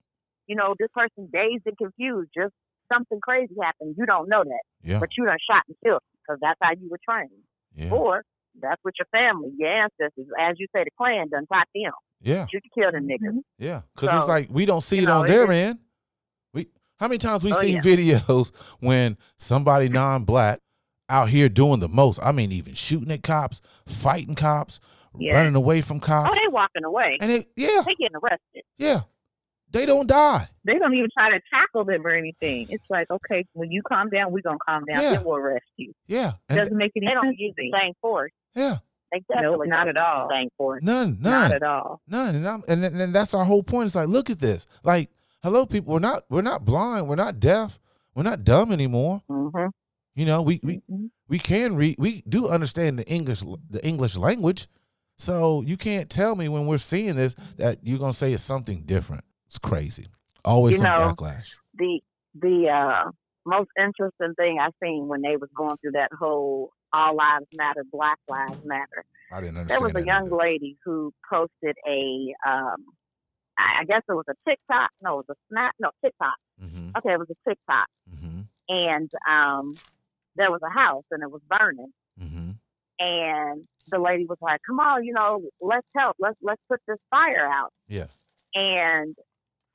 You 0.47 0.57
know, 0.57 0.75
this 0.79 0.88
person 0.95 1.29
dazed 1.33 1.62
and 1.66 1.77
confused, 1.79 2.31
just 2.35 2.53
something 2.92 3.21
crazy 3.21 3.55
happened. 3.62 3.95
You 3.99 4.07
don't 4.07 4.29
know 4.29 4.42
that, 4.45 4.62
Yeah. 4.83 4.99
but 4.99 5.11
you 5.16 5.25
done 5.25 5.38
shot 5.49 5.62
and 5.68 5.77
killed 5.85 6.01
because 6.23 6.38
that's 6.40 6.59
how 6.62 6.73
you 6.73 6.88
were 6.90 6.99
trained. 7.09 7.31
Yeah. 7.75 7.90
Or 7.90 8.23
that's 8.61 8.83
what 8.83 8.95
your 8.99 9.07
family, 9.12 9.51
your 9.57 9.71
ancestors, 9.71 10.27
as 10.40 10.57
you 10.59 10.66
say, 10.75 10.85
the 10.85 10.90
Klan 10.99 11.29
done 11.31 11.47
taught 11.47 11.68
them. 11.75 11.92
Yeah. 12.21 12.47
You 12.53 12.61
to 12.61 12.68
kill 12.75 12.92
them 12.92 13.07
niggas. 13.09 13.29
Mm-hmm. 13.29 13.38
Yeah. 13.59 13.83
Because 13.95 14.16
it's 14.18 14.29
like 14.29 14.49
we 14.51 14.64
don't 14.66 14.81
see 14.83 14.99
it 14.99 15.05
know, 15.07 15.21
on 15.21 15.25
it 15.27 15.29
their 15.29 15.51
end. 15.51 15.79
We 16.55 16.68
how 16.99 17.09
many 17.09 17.18
times 17.18 17.42
we 17.45 17.53
Oh, 17.53 17.57
seen 17.57 17.77
yeah. 17.77 17.81
videos 17.83 18.53
when 18.81 19.16
somebody 19.37 19.88
non-black 19.88 20.61
out 21.09 21.29
here 21.29 21.49
doing 21.49 21.81
the 21.81 21.88
most? 21.88 22.21
I 22.23 22.33
mean, 22.33 22.53
even 22.53 22.75
shooting 22.75 23.11
at 23.11 23.23
cops, 23.23 23.61
fighting 23.87 24.35
cops, 24.35 24.81
Yeah. 25.19 25.35
running 25.37 25.55
away 25.55 25.81
from 25.83 26.01
cops. 26.01 26.31
Oh, 26.33 26.35
they 26.35 26.49
walking 26.53 26.85
away. 26.85 27.19
and 27.21 27.31
it 27.33 27.47
yeah 27.57 27.83
They 27.87 27.95
getting 27.95 28.17
arrested. 28.23 28.62
yeah 28.79 29.01
they 29.71 29.87
don't 29.87 30.07
die. 30.07 30.47
They 30.67 30.79
don't 30.79 30.93
even 30.93 31.09
try 31.17 31.31
to 31.31 31.41
tackle 31.51 31.85
them 31.87 32.07
or 32.07 32.11
anything. 32.11 32.67
It's 32.69 32.85
like, 32.91 33.11
okay, 33.11 33.47
when 33.55 33.71
you 33.71 33.81
calm 33.83 34.11
down, 34.11 34.31
we're 34.31 34.43
gonna 34.43 34.59
calm 34.67 34.85
down. 34.85 35.01
Yeah. 35.01 35.15
Then 35.15 35.25
we'll 35.25 35.37
arrest 35.37 35.65
you. 35.79 35.95
Yeah. 36.07 36.33
And 36.51 36.59
Doesn't 36.59 36.77
make 36.77 36.93
any 36.95 37.07
sense. 37.07 37.15
They 37.23 37.27
don't 37.27 37.38
use 37.38 37.55
the 37.57 37.62
me. 37.62 37.73
same 37.81 37.93
force. 38.03 38.33
yeah. 38.55 38.77
They 39.11 39.19
Nope, 39.19 39.27
definitely 39.29 39.69
not 39.69 39.85
don't 39.85 39.97
at 39.97 40.03
all. 40.03 40.29
the 40.29 40.35
same 40.35 40.49
force. 40.59 40.83
None. 40.83 41.19
Not 41.21 41.31
None. 41.49 41.53
at 41.53 41.62
all. 41.62 42.01
None. 42.07 42.35
And, 42.35 42.47
I'm, 42.49 42.62
and 42.69 42.83
and 42.85 43.15
that's 43.15 43.33
our 43.35 43.45
whole 43.45 43.62
point. 43.62 43.87
It's 43.87 43.95
like, 43.95 44.09
look 44.09 44.29
at 44.31 44.38
this. 44.38 44.65
Like, 44.85 45.11
hello, 45.43 45.65
people. 45.67 45.93
We're 45.95 46.01
not 46.01 46.25
we're 46.31 46.41
not 46.43 46.65
blind. 46.67 47.09
We're 47.09 47.17
not 47.17 47.38
deaf. 47.41 47.79
We're 48.15 48.23
not 48.25 48.45
dumb 48.45 48.73
anymore. 48.73 49.23
Mm-hmm. 49.31 49.67
You 50.14 50.27
know, 50.27 50.42
we 50.42 50.61
we 50.62 50.83
Mhm. 50.90 51.11
we 51.29 51.38
can 51.38 51.77
read 51.77 51.96
we 51.98 52.22
do 52.29 52.48
understand 52.48 52.98
the 52.98 53.09
english 53.11 53.40
the 53.70 53.81
english 53.87 54.16
language 54.16 54.68
so 55.16 55.62
you 55.62 55.77
can't 55.79 56.11
tell 56.11 56.37
me 56.37 56.48
when 56.48 56.66
we're 56.66 56.77
seeing 56.79 57.16
this 57.16 57.35
that 57.57 57.79
you're 57.83 57.98
gonna 57.98 58.12
say 58.12 58.33
it's 58.35 58.42
something 58.42 58.83
different 58.83 59.25
it's 59.46 59.59
crazy 59.59 60.07
always 60.44 60.75
You 60.75 60.79
some 60.81 60.88
know, 60.88 61.14
backlash 61.14 61.57
the 61.75 62.01
the 62.35 62.68
uh 62.68 63.11
most 63.46 63.70
interesting 63.79 64.35
thing 64.37 64.59
I 64.61 64.68
seen 64.83 65.09
when 65.09 65.22
they 65.22 65.37
was 65.37 65.48
going 65.57 65.77
through 65.79 65.92
that 65.92 66.11
whole 66.18 66.70
all 66.92 67.16
lives 67.16 67.46
matter, 67.53 67.83
black 67.90 68.18
lives 68.29 68.61
matter. 68.62 69.05
i 69.33 69.40
didn't 69.40 69.57
understand. 69.57 69.70
There 69.70 69.81
was 69.88 69.94
a 70.03 70.07
young 70.07 70.27
either. 70.27 70.37
lady 70.37 70.77
who 70.85 71.12
posted 71.31 71.77
a 71.88 72.35
um 72.46 72.85
I 73.59 73.85
guess 73.87 74.03
it 74.09 74.12
was 74.12 74.27
a 74.29 74.35
TikTok. 74.48 74.90
No, 75.01 75.20
it 75.20 75.27
was 75.29 75.37
a 75.37 75.40
snap 75.51 75.75
no 75.81 75.90
TikTok. 76.05 76.37
Mhm, 76.62 76.96
Okay, 76.98 77.12
it 77.14 77.18
was 77.18 77.31
a 77.31 77.48
TikTok. 77.48 77.87
mhm, 78.11 78.46
And 78.68 79.11
um 79.29 79.81
there 80.37 80.51
was 80.51 80.61
a 80.64 80.71
house 80.71 81.05
and 81.11 81.23
it 81.23 81.31
was 81.31 81.42
burning 81.49 81.92
mhm. 82.21 82.57
and 82.99 83.66
the 83.88 83.99
lady 83.99 84.27
was 84.27 84.38
like, 84.40 84.61
Come 84.66 84.81
on, 84.81 85.05
you 85.05 85.12
know, 85.12 85.40
let's 85.61 85.87
help. 85.97 86.16
Let's 86.18 86.37
let's 86.42 86.61
put 86.68 86.81
this 86.87 86.99
fire 87.11 87.47
out. 87.47 87.73
Yeah. 87.88 88.07
And 88.55 89.16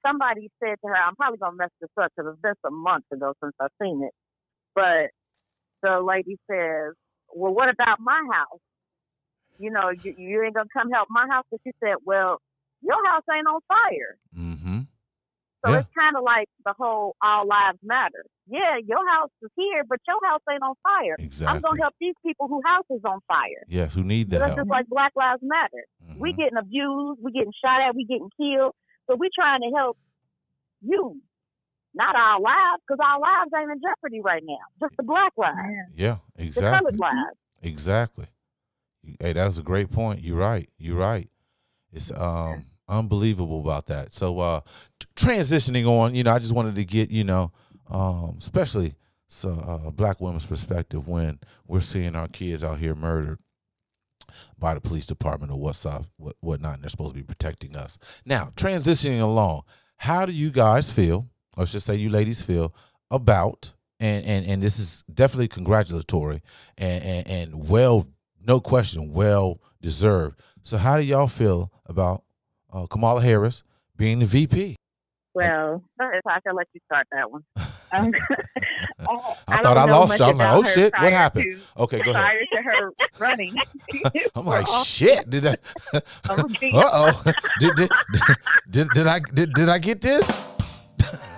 somebody 0.06 0.50
said 0.64 0.76
to 0.82 0.88
her, 0.88 0.96
I'm 0.96 1.16
probably 1.16 1.38
gonna 1.38 1.56
mess 1.58 1.70
this 1.82 1.90
up 2.02 2.12
because 2.16 2.32
it's 2.34 2.42
been 2.42 2.54
some 2.64 2.82
months 2.82 3.08
ago 3.12 3.34
since 3.44 3.54
I've 3.60 3.70
seen 3.82 4.04
it. 4.04 4.14
But 4.76 5.12
the 5.84 6.00
lady 6.02 6.38
says, 6.50 6.94
Well, 7.34 7.54
what 7.54 7.70
about 7.70 8.00
my 8.00 8.22
house? 8.32 8.60
You 9.60 9.72
know, 9.72 9.90
you, 9.90 10.14
you 10.18 10.44
ain't 10.44 10.54
gonna 10.54 10.70
come 10.72 10.90
help 10.92 11.08
my 11.10 11.28
house. 11.30 11.46
But 11.52 11.60
she 11.64 11.72
said, 11.84 11.96
Well, 12.06 12.40
your 12.82 13.06
house 13.08 13.24
ain't 13.34 13.48
on 13.48 13.60
fire. 13.68 14.18
Mhm. 14.38 14.88
So 15.66 15.72
Yeah. 15.72 15.80
it's 15.80 15.90
kind 15.98 16.16
of 16.16 16.24
like 16.24 16.48
the 16.66 16.74
whole 16.78 17.16
all 17.22 17.48
lives 17.48 17.80
matter. 17.84 18.24
Yeah, 18.48 18.78
your 18.86 19.02
house 19.10 19.32
is 19.42 19.50
here, 19.56 19.84
but 19.90 20.00
your 20.08 20.18
house 20.30 20.42
ain't 20.50 20.62
on 20.64 20.76
fire. 20.84 21.18
I'm 21.48 21.60
gonna 21.62 21.82
help 21.82 21.96
these 22.00 22.14
people 22.26 22.48
whose 22.48 22.64
house 22.66 22.86
is 22.90 23.02
on 23.04 23.20
fire. 23.28 23.64
yes 23.68 23.94
who 23.94 24.04
need 24.04 24.30
the 24.30 24.40
That's 24.40 24.50
help 24.56 24.60
just 24.60 24.70
like 24.70 24.88
Black 24.88 25.12
Lives 25.16 25.42
Matter. 25.44 25.84
We 26.16 26.34
Mhm. 26.34 26.38
getting 26.38 26.58
abused, 26.58 27.20
we 27.24 27.32
getting 27.32 27.54
shot 27.64 27.82
at, 27.82 27.96
we 27.96 28.06
getting 28.06 28.30
killed. 28.40 28.74
So 29.08 29.16
we 29.16 29.30
trying 29.34 29.62
to 29.62 29.72
help 29.76 29.98
you, 30.82 31.22
not 31.94 32.16
our 32.16 32.40
lives, 32.40 32.82
because 32.88 33.00
our 33.04 33.20
lives 33.20 33.52
ain't 33.58 33.72
in 33.72 33.82
jeopardy 33.82 34.22
right 34.22 34.44
now. 34.46 34.64
Just 34.80 34.96
the 34.98 35.04
black 35.04 35.34
lives, 35.38 35.58
yeah 35.96 36.18
exactly. 36.36 36.44
the 36.44 36.48
exactly 36.48 36.98
colored 36.98 37.00
lives. 37.00 37.38
exactly 37.64 38.26
hey 39.20 39.34
that 39.34 39.46
was 39.48 39.58
a 39.58 39.64
great 39.64 39.90
point 39.90 40.22
you're 40.22 40.38
right 40.38 40.70
you're 40.78 40.98
right 40.98 41.30
it's 41.94 42.12
um 42.12 42.66
unbelievable 42.88 43.60
about 43.60 43.88
that. 43.88 44.14
So 44.14 44.40
uh 44.40 44.62
transitioning 45.16 45.88
on 45.88 46.16
you 46.16 46.24
know 46.24 46.32
i 46.32 46.40
just 46.40 46.54
wanted 46.54 46.76
to 46.76 46.86
get 46.86 47.12
you 47.12 47.24
know 47.24 47.52
um 47.90 48.36
especially 48.38 48.94
so 49.28 49.50
uh 49.50 49.90
black 49.92 50.20
women's 50.22 50.46
perspective 50.46 51.08
when 51.08 51.40
we're 51.68 51.80
seeing 51.80 52.16
our 52.16 52.28
kids 52.28 52.64
out 52.64 52.80
here 52.80 52.96
murdered 52.96 53.40
by 54.58 54.74
the 54.74 54.82
police 54.82 55.06
department 55.06 55.52
or 55.52 55.60
what's 55.60 55.86
up 55.86 56.06
what 56.18 56.36
whatnot 56.40 56.76
and 56.76 56.84
they're 56.84 56.90
supposed 56.90 57.14
to 57.14 57.20
be 57.20 57.24
protecting 57.24 57.76
us. 57.76 57.98
Now 58.26 58.52
transitioning 58.56 59.22
along 59.22 59.64
how 59.98 60.26
do 60.26 60.32
you 60.32 60.52
guys 60.52 60.92
feel 60.92 61.28
or 61.58 61.66
should 61.66 61.82
say 61.82 61.96
you 61.96 62.10
ladies 62.10 62.42
feel 62.42 62.74
about 63.12 63.74
and 64.00 64.26
and 64.26 64.46
and 64.46 64.62
this 64.64 64.80
is 64.80 65.04
definitely 65.12 65.48
congratulatory 65.48 66.42
and 66.78 67.04
and, 67.04 67.28
and 67.28 67.70
well 67.70 68.08
no 68.46 68.60
question 68.60 69.12
well 69.14 69.60
deserved. 69.82 70.40
So 70.64 70.78
how 70.78 70.98
do 70.98 71.04
y'all 71.04 71.28
feel 71.28 71.72
about 71.86 72.24
uh, 72.78 72.88
kamala 72.88 73.22
harris 73.22 73.64
being 73.96 74.20
the 74.20 74.26
vp 74.26 74.76
Well, 75.34 75.84
Sorry, 76.00 76.20
I 76.28 76.40
can 76.42 76.56
let 76.56 76.68
you 76.74 76.82
start 76.86 77.08
that 77.12 77.32
one. 77.32 77.44
um, 77.92 78.12
I 79.48 79.58
don't 79.58 79.64
thought 79.64 79.78
I 79.78 79.86
lost 79.86 80.20
you. 80.20 80.26
I'm 80.26 80.38
like, 80.38 80.54
oh 80.54 80.64
shit, 80.64 80.94
what 81.00 81.14
happened? 81.14 81.58
to- 81.58 81.84
okay 81.84 82.00
go 82.04 82.12
ahead 82.12 82.24
prior 82.24 82.44
to 82.54 82.62
her 82.62 82.92
running. 83.20 83.56
i'm 84.36 84.46
like 84.46 84.68
shit 84.86 85.30
did 85.30 85.46
i 85.48 85.56
Um, 86.30 86.46
uh-oh 86.74 87.24
did, 87.60 87.76
did, 87.76 87.90
did, 88.70 88.88
did 88.94 89.08
i 89.08 89.20
did, 89.20 89.54
did 89.54 89.70
i 89.70 89.80
get 89.80 90.02
this 90.02 90.28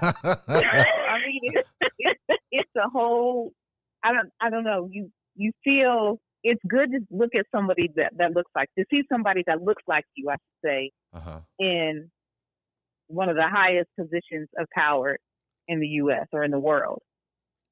I 0.01 1.17
mean, 1.27 1.41
it's, 1.43 1.69
it's, 1.99 2.23
it's 2.51 2.75
a 2.77 2.89
whole. 2.89 3.51
I 4.03 4.13
don't. 4.13 4.31
I 4.39 4.49
don't 4.49 4.63
know. 4.63 4.87
You 4.89 5.11
you 5.35 5.51
feel 5.63 6.19
it's 6.43 6.61
good 6.67 6.91
to 6.91 6.99
look 7.11 7.35
at 7.35 7.45
somebody 7.51 7.89
that 7.95 8.13
that 8.17 8.33
looks 8.33 8.51
like 8.55 8.69
to 8.77 8.85
see 8.89 9.03
somebody 9.11 9.43
that 9.47 9.61
looks 9.61 9.83
like 9.87 10.05
you. 10.15 10.29
I 10.29 10.33
should 10.33 10.67
say 10.69 10.91
uh-huh 11.13 11.39
in 11.59 12.09
one 13.07 13.27
of 13.29 13.35
the 13.35 13.47
highest 13.47 13.89
positions 13.99 14.47
of 14.57 14.67
power 14.73 15.17
in 15.67 15.79
the 15.79 15.87
U.S. 16.03 16.27
or 16.31 16.43
in 16.43 16.51
the 16.51 16.59
world. 16.59 17.01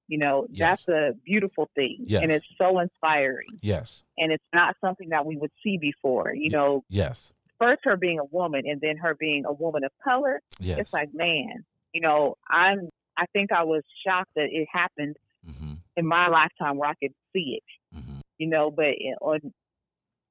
You 0.08 0.18
know, 0.20 0.48
Yes. 0.50 0.86
that's 0.86 0.88
a 0.88 1.14
beautiful 1.26 1.70
thing, 1.76 1.98
Yes. 2.06 2.24
and 2.24 2.32
it's 2.32 2.48
so 2.58 2.80
inspiring. 2.80 3.60
Yes. 3.62 4.04
And 4.18 4.32
it's 4.32 4.44
not 4.54 4.76
something 4.80 5.10
that 5.10 5.26
we 5.26 5.36
would 5.36 5.52
see 5.64 5.78
before. 5.78 6.34
You 6.34 6.44
Ye- 6.44 6.50
know, 6.50 6.84
Yes. 6.90 7.32
first 7.60 7.82
her 7.84 7.98
being 7.98 8.18
a 8.20 8.24
woman, 8.26 8.64
and 8.66 8.80
then 8.82 8.98
her 8.98 9.16
being 9.16 9.46
a 9.46 9.52
woman 9.54 9.84
of 9.84 9.92
color. 10.04 10.42
Yes. 10.60 10.80
It's 10.80 10.94
like, 10.94 11.14
man, 11.14 11.66
you 11.94 12.02
know, 12.02 12.36
I'm. 12.50 12.90
I 13.18 13.26
think 13.34 13.52
I 13.52 13.64
was 13.64 13.84
shocked 14.06 14.30
that 14.36 14.48
it 14.52 14.68
happened 14.72 15.18
mm-hmm. 15.46 15.74
in 15.98 16.06
my 16.06 16.28
lifetime 16.30 16.78
where 16.78 16.90
I 16.90 16.94
could 17.02 17.14
see 17.34 17.60
it. 17.60 17.64
hmm 17.98 18.07
You 18.38 18.48
know, 18.48 18.72
but 18.72 18.96
on 19.22 19.40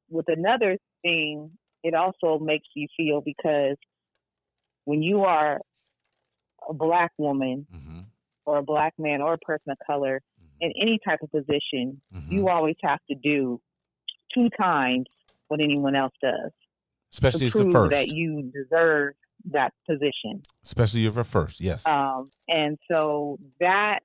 with 0.09 0.27
another 0.29 0.77
thing, 1.03 1.51
it 1.83 1.95
also 1.95 2.39
makes 2.43 2.67
you 2.75 2.87
feel 2.97 3.21
because 3.21 3.77
when 4.85 5.03
you 5.03 5.23
are 5.23 5.61
a 6.69 6.73
black 6.75 7.13
woman 7.19 7.67
hmm 7.71 8.01
or 8.45 8.59
a 8.59 8.63
black 8.63 8.95
man 8.97 9.21
or 9.21 9.35
a 9.35 9.39
person 9.39 9.73
of 9.73 9.77
color 9.85 10.21
in 10.61 10.73
any 10.81 10.99
type 11.05 11.19
of 11.23 11.31
position, 11.33 12.01
hmm 12.13 12.33
you 12.33 12.49
always 12.49 12.77
have 12.83 13.01
to 13.11 13.17
do 13.17 13.61
two 14.33 14.49
times 14.59 15.07
what 15.49 15.61
anyone 15.61 15.95
else 15.97 16.13
does 16.23 16.51
Especially 17.13 17.41
to 17.41 17.47
if 17.47 17.49
it's 17.49 17.55
the 17.55 17.63
prove 17.65 17.73
first. 17.73 17.93
that 17.93 18.09
you 18.09 18.53
deserve 18.55 19.15
that 19.53 19.73
position. 19.89 20.43
Especially 20.65 21.07
if 21.07 21.15
you're 21.15 21.25
first. 21.25 21.61
Yes. 21.61 21.87
Um, 21.87 22.31
and 22.49 22.79
so 22.91 23.39
that, 23.61 24.01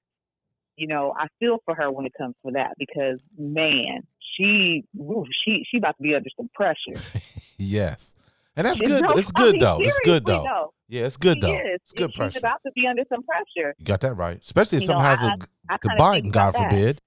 you 0.82 0.88
know, 0.88 1.14
I 1.16 1.28
feel 1.40 1.60
for 1.66 1.76
her 1.76 1.92
when 1.92 2.08
it 2.08 2.14
comes 2.18 2.34
to 2.44 2.52
that 2.54 2.72
because 2.80 3.20
man, 3.38 4.02
she, 4.36 4.84
woo, 4.96 5.26
she, 5.46 5.64
she 5.70 5.78
about 5.78 5.96
to 5.98 6.02
be 6.04 6.16
under 6.16 6.30
some 6.36 6.50
pressure. 6.56 7.00
yes. 7.60 8.16
And 8.56 8.66
that's 8.66 8.82
good. 8.82 9.04
It's 9.12 9.32
I 9.36 9.40
good 9.42 9.52
mean, 9.54 9.60
though. 9.62 9.78
It's 9.82 10.00
good 10.04 10.26
though. 10.26 10.44
though. 10.44 10.74
Yeah, 10.90 11.06
it's 11.06 11.18
good 11.18 11.36
She 11.36 11.42
though. 11.42 11.54
is. 11.54 11.80
It's 11.84 11.94
good 11.94 12.10
She's 12.12 12.18
pressure. 12.18 12.40
about 12.40 12.62
to 12.66 12.72
be 12.74 12.88
under 12.88 13.04
some 13.10 13.24
pressure. 13.24 13.76
You 13.78 13.86
got 13.86 14.02
that 14.02 14.16
right. 14.16 14.38
Especially 14.40 14.78
if 14.78 14.82
You 14.84 14.90
know, 14.90 15.00
has 15.00 15.20
I- 15.20 15.36
the, 15.38 15.48
I 15.70 15.78
the 15.82 15.90
kinda 15.90 16.12
think 16.12 16.26
Biden, 16.26 16.32
God 16.34 16.54
that. 16.56 16.70
forbid. 16.72 17.02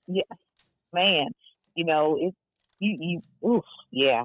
Man, 0.92 1.26
you 1.74 1.84
know, 1.84 2.16
it's 2.20 2.36
you, 2.78 2.96
you, 3.42 3.48
oof, 3.48 3.64
yeah. 3.90 4.24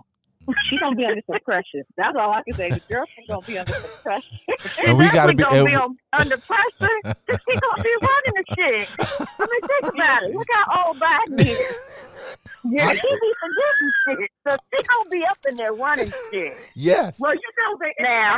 She's 0.69 0.79
gonna 0.79 0.95
be 0.95 1.05
under 1.05 1.21
some 1.29 1.39
pressure. 1.45 1.83
That's 1.97 2.15
all 2.17 2.31
I 2.31 2.41
can 2.43 2.53
say. 2.53 2.69
The 2.71 2.79
girlfriend's 2.89 3.27
gonna 3.29 3.41
be 3.45 3.57
under 3.57 3.71
some 3.73 4.01
pressure. 4.03 4.27
And 4.85 4.97
we 4.97 5.09
gotta 5.09 5.33
be- 5.33 5.43
gonna 5.43 5.63
be 5.63 5.75
on, 5.75 5.97
under 6.13 6.37
pressure. 6.37 6.99
She 7.05 7.59
gonna 7.59 7.83
be 7.83 7.95
running 8.01 8.35
the 8.35 8.43
shit. 8.55 8.89
I 8.99 9.47
mean, 9.49 9.61
think 9.61 9.93
about 9.95 10.23
it. 10.23 10.35
Look 10.35 10.47
how 10.53 10.85
old 10.87 10.97
Biden 10.99 11.39
is. 11.41 11.95
Yeah, 12.65 12.89
he 12.89 12.99
be 12.99 13.33
forgetting 13.39 13.91
shit. 14.19 14.29
So 14.47 14.57
she 14.77 14.83
gonna 14.83 15.09
be 15.09 15.25
up 15.25 15.37
in 15.47 15.55
there 15.55 15.71
running 15.73 16.11
shit. 16.29 16.53
yes. 16.75 17.17
well, 17.19 17.33
you 17.33 17.39
know 17.57 17.77
that 17.79 17.93
Now, 17.99 18.37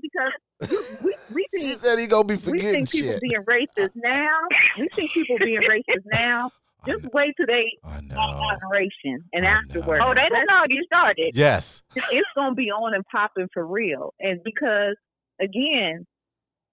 because 0.00 1.02
we, 1.04 1.14
we 1.34 1.46
She 1.50 1.58
think 1.66 1.78
said 1.78 1.98
he 1.98 2.06
gonna 2.06 2.24
be 2.24 2.34
we 2.34 2.40
forgetting 2.40 2.86
think 2.86 2.90
people 2.90 3.12
shit. 3.12 3.20
being 3.20 3.42
racist 3.44 3.90
now. 3.94 4.38
We 4.78 4.88
think 4.88 5.10
people 5.12 5.36
being 5.38 5.60
racist 5.60 6.02
now. 6.12 6.50
I 6.84 6.90
Just 6.90 7.04
know. 7.04 7.10
wait 7.12 7.34
till 7.36 7.46
they 7.46 7.72
I 7.84 8.00
know. 8.02 8.14
inauguration 8.14 9.24
and 9.32 9.46
I 9.46 9.50
afterwards. 9.50 10.02
oh, 10.04 10.14
they 10.14 10.22
didn't 10.28 10.50
already 10.50 10.78
started. 10.86 11.32
Yes. 11.34 11.82
it's 11.96 12.28
gonna 12.34 12.54
be 12.54 12.70
on 12.70 12.94
and 12.94 13.04
popping 13.06 13.48
for 13.52 13.66
real. 13.66 14.14
And 14.20 14.40
because 14.44 14.96
again, 15.40 16.06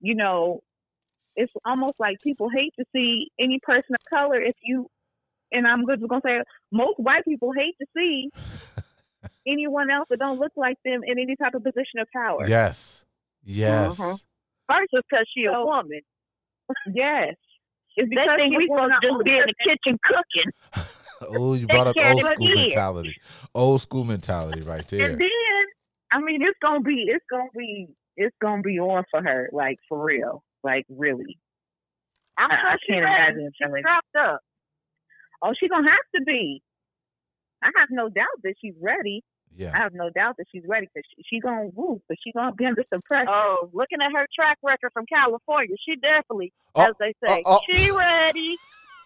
you 0.02 0.16
know, 0.16 0.62
it's 1.36 1.52
almost 1.66 1.96
like 2.00 2.18
people 2.22 2.50
hate 2.50 2.74
to 2.80 2.86
see 2.96 3.30
any 3.40 3.60
person 3.64 3.96
of 3.96 4.00
color 4.14 4.42
if 4.42 4.56
you 4.64 4.88
and 5.52 5.68
I'm 5.68 5.86
just 5.88 6.08
gonna 6.08 6.22
say 6.26 6.42
most 6.72 7.00
white 7.00 7.24
people 7.26 7.52
hate 7.56 7.76
to 7.82 7.88
see 7.96 8.30
anyone 9.48 9.90
else 9.90 10.08
that 10.10 10.20
don't 10.20 10.40
look 10.40 10.52
like 10.56 10.78
them 10.86 11.02
in 11.06 11.18
any 11.20 11.36
type 11.36 11.54
of 11.56 11.64
position 11.64 12.00
of 12.00 12.08
power. 12.14 12.48
Yes. 12.48 13.04
Yes. 13.44 14.00
Uh-huh. 14.00 14.18
First 14.68 14.90
was 14.94 15.04
because 15.10 15.28
she 15.36 15.46
a 15.46 15.64
woman. 15.64 16.02
Yes. 16.94 17.36
It's 17.98 18.10
They 18.10 18.16
because 18.16 18.36
think 18.38 18.58
we 18.58 18.64
people 18.66 18.78
supposed 18.78 19.02
to 19.02 19.08
just 19.08 19.24
be 19.24 19.32
in 19.38 19.46
the 19.48 19.56
kitchen 19.64 20.00
cooking. 20.04 20.52
Oh, 21.22 21.54
you 21.54 21.66
brought 21.66 21.88
up 21.88 21.96
old 21.98 22.22
school 22.24 22.50
eat. 22.50 22.56
mentality. 22.56 23.16
Old 23.56 23.80
school 23.82 24.04
mentality 24.04 24.62
right 24.62 24.86
there. 24.90 25.12
And 25.12 25.20
then 25.20 25.64
I 26.12 26.20
mean 26.20 26.42
it's 26.42 26.60
gonna 26.62 26.82
be 26.82 27.06
it's 27.08 27.24
gonna 27.32 27.50
be 27.58 27.88
it's 28.18 28.36
gonna 28.42 28.62
be 28.62 28.80
on 28.80 29.06
for 29.10 29.24
her, 29.24 29.50
like 29.54 29.78
for 29.88 30.04
real. 30.04 30.44
Like 30.62 30.84
really. 30.90 31.40
I'm 32.38 32.52
I- 32.52 32.74
I 32.74 32.78
can't 32.86 33.00
imagine 33.06 33.50
She's 33.58 33.66
feeling- 33.66 33.82
strapped 33.84 34.16
up. 34.20 34.40
Oh, 35.42 35.54
she's 35.58 35.70
gonna 35.70 35.90
have 35.90 35.98
to 36.18 36.22
be. 36.26 36.62
I 37.64 37.72
have 37.78 37.88
no 37.92 38.10
doubt 38.10 38.28
that 38.44 38.56
she's 38.62 38.76
ready. 38.82 39.24
I 39.60 39.78
have 39.78 39.94
no 39.94 40.10
doubt 40.10 40.36
that 40.38 40.46
she's 40.52 40.64
ready 40.68 40.88
because 40.94 41.08
she, 41.16 41.24
she 41.30 41.40
gonna 41.40 41.70
woo, 41.74 42.02
but 42.08 42.18
she's 42.24 42.34
gonna 42.34 42.54
be 42.54 42.66
under 42.66 42.84
some 42.92 43.02
pressure. 43.02 43.30
Oh, 43.30 43.70
looking 43.74 44.00
at 44.02 44.12
her 44.12 44.28
track 44.36 44.58
record 44.64 44.92
from 44.94 45.06
California, 45.08 45.76
she 45.88 45.96
definitely, 45.96 46.52
Oh, 46.76 46.84
as 46.84 46.92
they 47.00 47.14
say, 47.26 47.42
oh, 47.46 47.60
oh. 47.60 47.60
she 47.74 47.92
ready. 47.92 48.58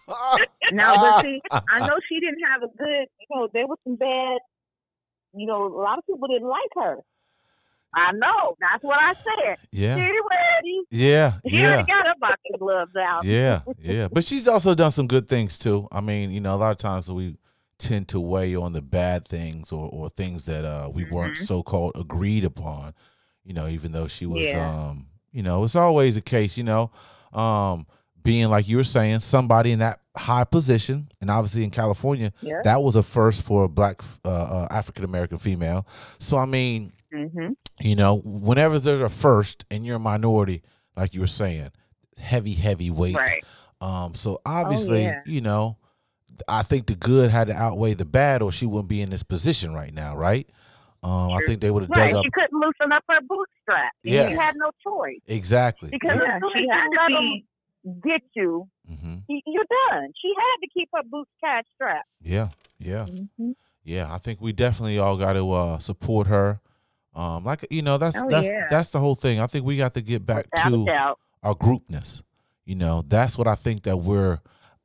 now, 0.72 0.94
but 0.96 1.22
see, 1.22 1.40
I 1.50 1.86
know 1.86 1.96
she 2.08 2.18
didn't 2.20 2.42
have 2.50 2.62
a 2.62 2.68
good. 2.76 3.06
You 3.20 3.26
know, 3.30 3.48
there 3.52 3.66
was 3.66 3.78
some 3.84 3.96
bad. 3.96 4.38
You 5.34 5.46
know, 5.46 5.66
a 5.66 5.80
lot 5.80 5.98
of 5.98 6.06
people 6.06 6.26
didn't 6.26 6.48
like 6.48 6.70
her. 6.76 6.96
I 7.94 8.12
know. 8.12 8.54
That's 8.60 8.82
what 8.84 8.98
I 9.00 9.14
said. 9.14 9.56
Yeah. 9.72 9.96
She 9.96 10.02
ready. 10.02 10.80
Yeah. 10.90 11.32
She 11.48 11.58
Yeah. 11.58 11.66
already 11.74 11.86
got 11.86 12.06
her 12.06 12.14
boxing 12.20 12.56
gloves 12.58 12.92
out. 12.96 13.24
Yeah, 13.24 13.60
yeah. 13.78 14.08
But 14.10 14.24
she's 14.24 14.46
also 14.48 14.74
done 14.74 14.90
some 14.90 15.06
good 15.08 15.28
things 15.28 15.58
too. 15.58 15.88
I 15.90 16.00
mean, 16.00 16.30
you 16.30 16.40
know, 16.40 16.54
a 16.54 16.56
lot 16.56 16.70
of 16.72 16.78
times 16.78 17.10
we 17.10 17.36
tend 17.80 18.08
to 18.08 18.20
weigh 18.20 18.54
on 18.54 18.72
the 18.72 18.82
bad 18.82 19.24
things 19.26 19.72
or, 19.72 19.88
or 19.92 20.08
things 20.08 20.46
that 20.46 20.64
uh, 20.64 20.88
we 20.92 21.04
weren't 21.04 21.34
Mhm. 21.34 21.46
so 21.46 21.62
called 21.62 21.92
agreed 21.96 22.44
upon. 22.44 22.94
You 23.44 23.54
know, 23.54 23.66
even 23.68 23.92
though 23.92 24.06
she 24.06 24.26
was, 24.26 24.42
Yeah. 24.46 24.68
um, 24.70 25.06
you 25.32 25.42
know, 25.42 25.64
it's 25.64 25.76
always 25.76 26.16
a 26.16 26.20
case. 26.20 26.56
You 26.58 26.64
know, 26.64 26.90
um, 27.32 27.86
being 28.22 28.48
like 28.48 28.68
you 28.68 28.76
were 28.76 28.84
saying, 28.84 29.20
somebody 29.20 29.72
in 29.72 29.78
that 29.78 29.98
high 30.16 30.44
position, 30.44 31.08
and 31.20 31.30
obviously 31.30 31.64
in 31.64 31.70
California, 31.70 32.32
Yeah. 32.42 32.60
that 32.64 32.82
was 32.82 32.96
a 32.96 33.02
first 33.02 33.42
for 33.42 33.64
a 33.64 33.68
black 33.68 34.02
uh, 34.24 34.28
uh, 34.28 34.68
African 34.70 35.04
American 35.04 35.38
female. 35.38 35.86
So 36.18 36.36
I 36.36 36.46
mean, 36.46 36.92
Mm-hmm. 37.12 37.52
you 37.80 37.96
know, 37.96 38.18
whenever 38.24 38.78
there's 38.78 39.00
a 39.00 39.08
first 39.08 39.64
and 39.70 39.84
you're 39.84 39.96
a 39.96 39.98
minority, 39.98 40.62
like 40.96 41.12
you 41.12 41.18
were 41.20 41.26
saying, 41.26 41.70
heavy, 42.18 42.52
heavy 42.54 42.88
weight. 42.90 43.16
Right. 43.16 43.44
Um, 43.80 44.14
so 44.14 44.40
obviously, 44.46 45.02
yeah. 45.04 45.20
you 45.26 45.40
know, 45.40 45.76
I 46.48 46.62
think 46.62 46.86
the 46.86 46.94
good 46.94 47.30
had 47.30 47.48
to 47.48 47.54
outweigh 47.54 47.94
the 47.94 48.04
bad, 48.04 48.42
or 48.42 48.52
she 48.52 48.66
wouldn't 48.66 48.88
be 48.88 49.02
in 49.02 49.10
this 49.10 49.22
position 49.22 49.74
right 49.74 49.92
now, 49.92 50.16
right? 50.16 50.48
Um, 51.02 51.32
I 51.32 51.40
think 51.46 51.60
they 51.60 51.70
would 51.70 51.82
have 51.84 51.90
Right. 51.90 52.12
dug 52.12 52.16
up 52.18 52.24
She 52.26 52.30
couldn't 52.30 52.58
loosen 52.60 52.92
up 52.92 53.02
her 53.08 53.20
bootstrap. 53.26 53.92
Yes. 54.02 54.30
She 54.32 54.36
had 54.36 54.54
no 54.56 54.70
choice. 54.84 55.20
exactly. 55.26 55.88
Because 55.90 56.16
Yeah, 56.20 56.36
as 56.36 56.40
soon 56.42 56.50
she 56.52 56.68
as 56.68 56.76
had 56.76 56.84
you 56.84 56.90
to 56.90 57.06
be. 57.08 57.46
them 57.84 58.00
get 58.04 58.22
you, 58.34 58.68
hmm 58.86 59.16
you're 59.28 59.64
done. 59.90 60.12
She 60.20 60.32
had 60.36 60.56
to 60.62 60.68
keep 60.74 60.88
her 60.94 61.02
boots 61.04 61.30
tied 61.42 61.64
strapped. 61.74 62.06
Yeah, 62.20 62.48
yeah, 62.78 63.06
Mm-hmm. 63.06 63.52
yeah. 63.84 64.12
I 64.12 64.18
think 64.18 64.40
we 64.42 64.52
definitely 64.52 64.98
all 64.98 65.16
got 65.16 65.32
to 65.34 65.50
uh, 65.52 65.78
support 65.78 66.26
her. 66.26 66.60
Um, 67.14 67.44
like 67.44 67.66
you 67.70 67.80
know, 67.82 67.96
that's 67.96 68.20
Oh, 68.22 68.28
that's 68.28 68.46
yeah. 68.46 68.66
that's 68.68 68.90
the 68.90 68.98
whole 69.00 69.14
thing. 69.14 69.40
I 69.40 69.46
think 69.46 69.64
we 69.64 69.76
got 69.78 69.94
to 69.94 70.02
get 70.02 70.26
back 70.26 70.46
Without 70.52 70.70
to 70.70 70.84
doubt. 70.84 71.18
our 71.42 71.54
groupness. 71.54 72.22
You 72.66 72.74
know, 72.76 73.02
that's 73.06 73.38
what 73.38 73.48
I 73.48 73.54
think 73.54 73.82
that 73.84 73.96
we're, 73.96 74.38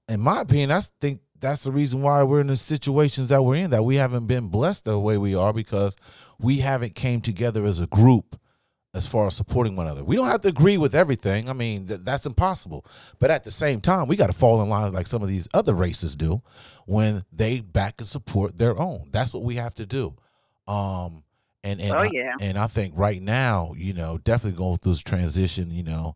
in 0.10 0.22
my 0.22 0.42
opinion, 0.42 0.72
I 0.72 0.82
think 1.02 1.20
that's 1.40 1.64
the 1.64 1.72
reason 1.72 2.02
why 2.02 2.24
we're 2.24 2.42
in 2.42 2.48
the 2.48 2.58
situations 2.58 3.30
that 3.30 3.44
we're 3.44 3.56
in. 3.56 3.72
That 3.72 3.84
we 3.84 3.96
haven't 3.98 4.28
been 4.28 4.48
blessed 4.50 4.86
the 4.86 5.00
way 5.00 5.18
we 5.18 5.36
are 5.36 5.54
because 5.54 5.98
we 6.40 6.58
haven't 6.58 6.96
came 6.96 7.22
together 7.22 7.66
as 7.66 7.80
a 7.80 7.88
group 7.88 8.40
as 8.94 9.06
far 9.06 9.28
as 9.28 9.36
supporting 9.36 9.76
one 9.76 9.88
another. 9.88 10.06
We 10.06 10.16
don't 10.16 10.28
have 10.28 10.42
to 10.42 10.48
agree 10.48 10.78
with 10.78 10.96
everything. 10.96 11.50
I 11.50 11.54
mean, 11.54 11.86
th- 11.86 12.00
that's 12.04 12.26
impossible. 12.26 12.86
But 13.20 13.30
at 13.30 13.44
the 13.44 13.52
same 13.52 13.82
time, 13.82 14.08
we 14.08 14.16
got 14.16 14.28
to 14.28 14.34
fall 14.34 14.62
in 14.62 14.70
line 14.70 14.94
like 14.94 15.06
some 15.08 15.22
of 15.22 15.28
these 15.28 15.50
other 15.54 15.74
races 15.74 16.16
do 16.16 16.42
when 16.86 17.26
they 17.32 17.60
back 17.60 17.96
and 18.00 18.08
support 18.08 18.58
their 18.58 18.80
own. 18.80 19.10
That's 19.12 19.34
what 19.34 19.44
we 19.44 19.56
have 19.56 19.76
to 19.76 19.86
do. 19.86 20.16
Um, 20.68 21.24
and 21.64 21.82
and 21.82 21.92
Oh, 21.92 21.98
I, 21.98 22.10
and 22.40 22.58
I 22.58 22.68
think 22.68 22.94
right 22.96 23.22
now, 23.22 23.74
you 23.76 23.94
know, 23.94 24.18
definitely 24.18 24.58
going 24.58 24.78
through 24.78 24.94
this 24.94 25.02
transition, 25.02 25.72
you 25.72 25.84
know, 25.84 26.16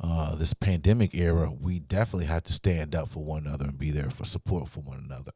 uh, 0.00 0.34
this 0.36 0.54
pandemic 0.54 1.14
era, 1.14 1.50
we 1.50 1.80
definitely 1.80 2.26
have 2.26 2.42
to 2.44 2.52
stand 2.52 2.94
up 2.94 3.08
for 3.08 3.22
one 3.24 3.46
another 3.46 3.64
and 3.66 3.78
be 3.78 3.90
there 3.90 4.10
for 4.10 4.24
support 4.24 4.68
for 4.68 4.80
one 4.80 5.02
another. 5.04 5.32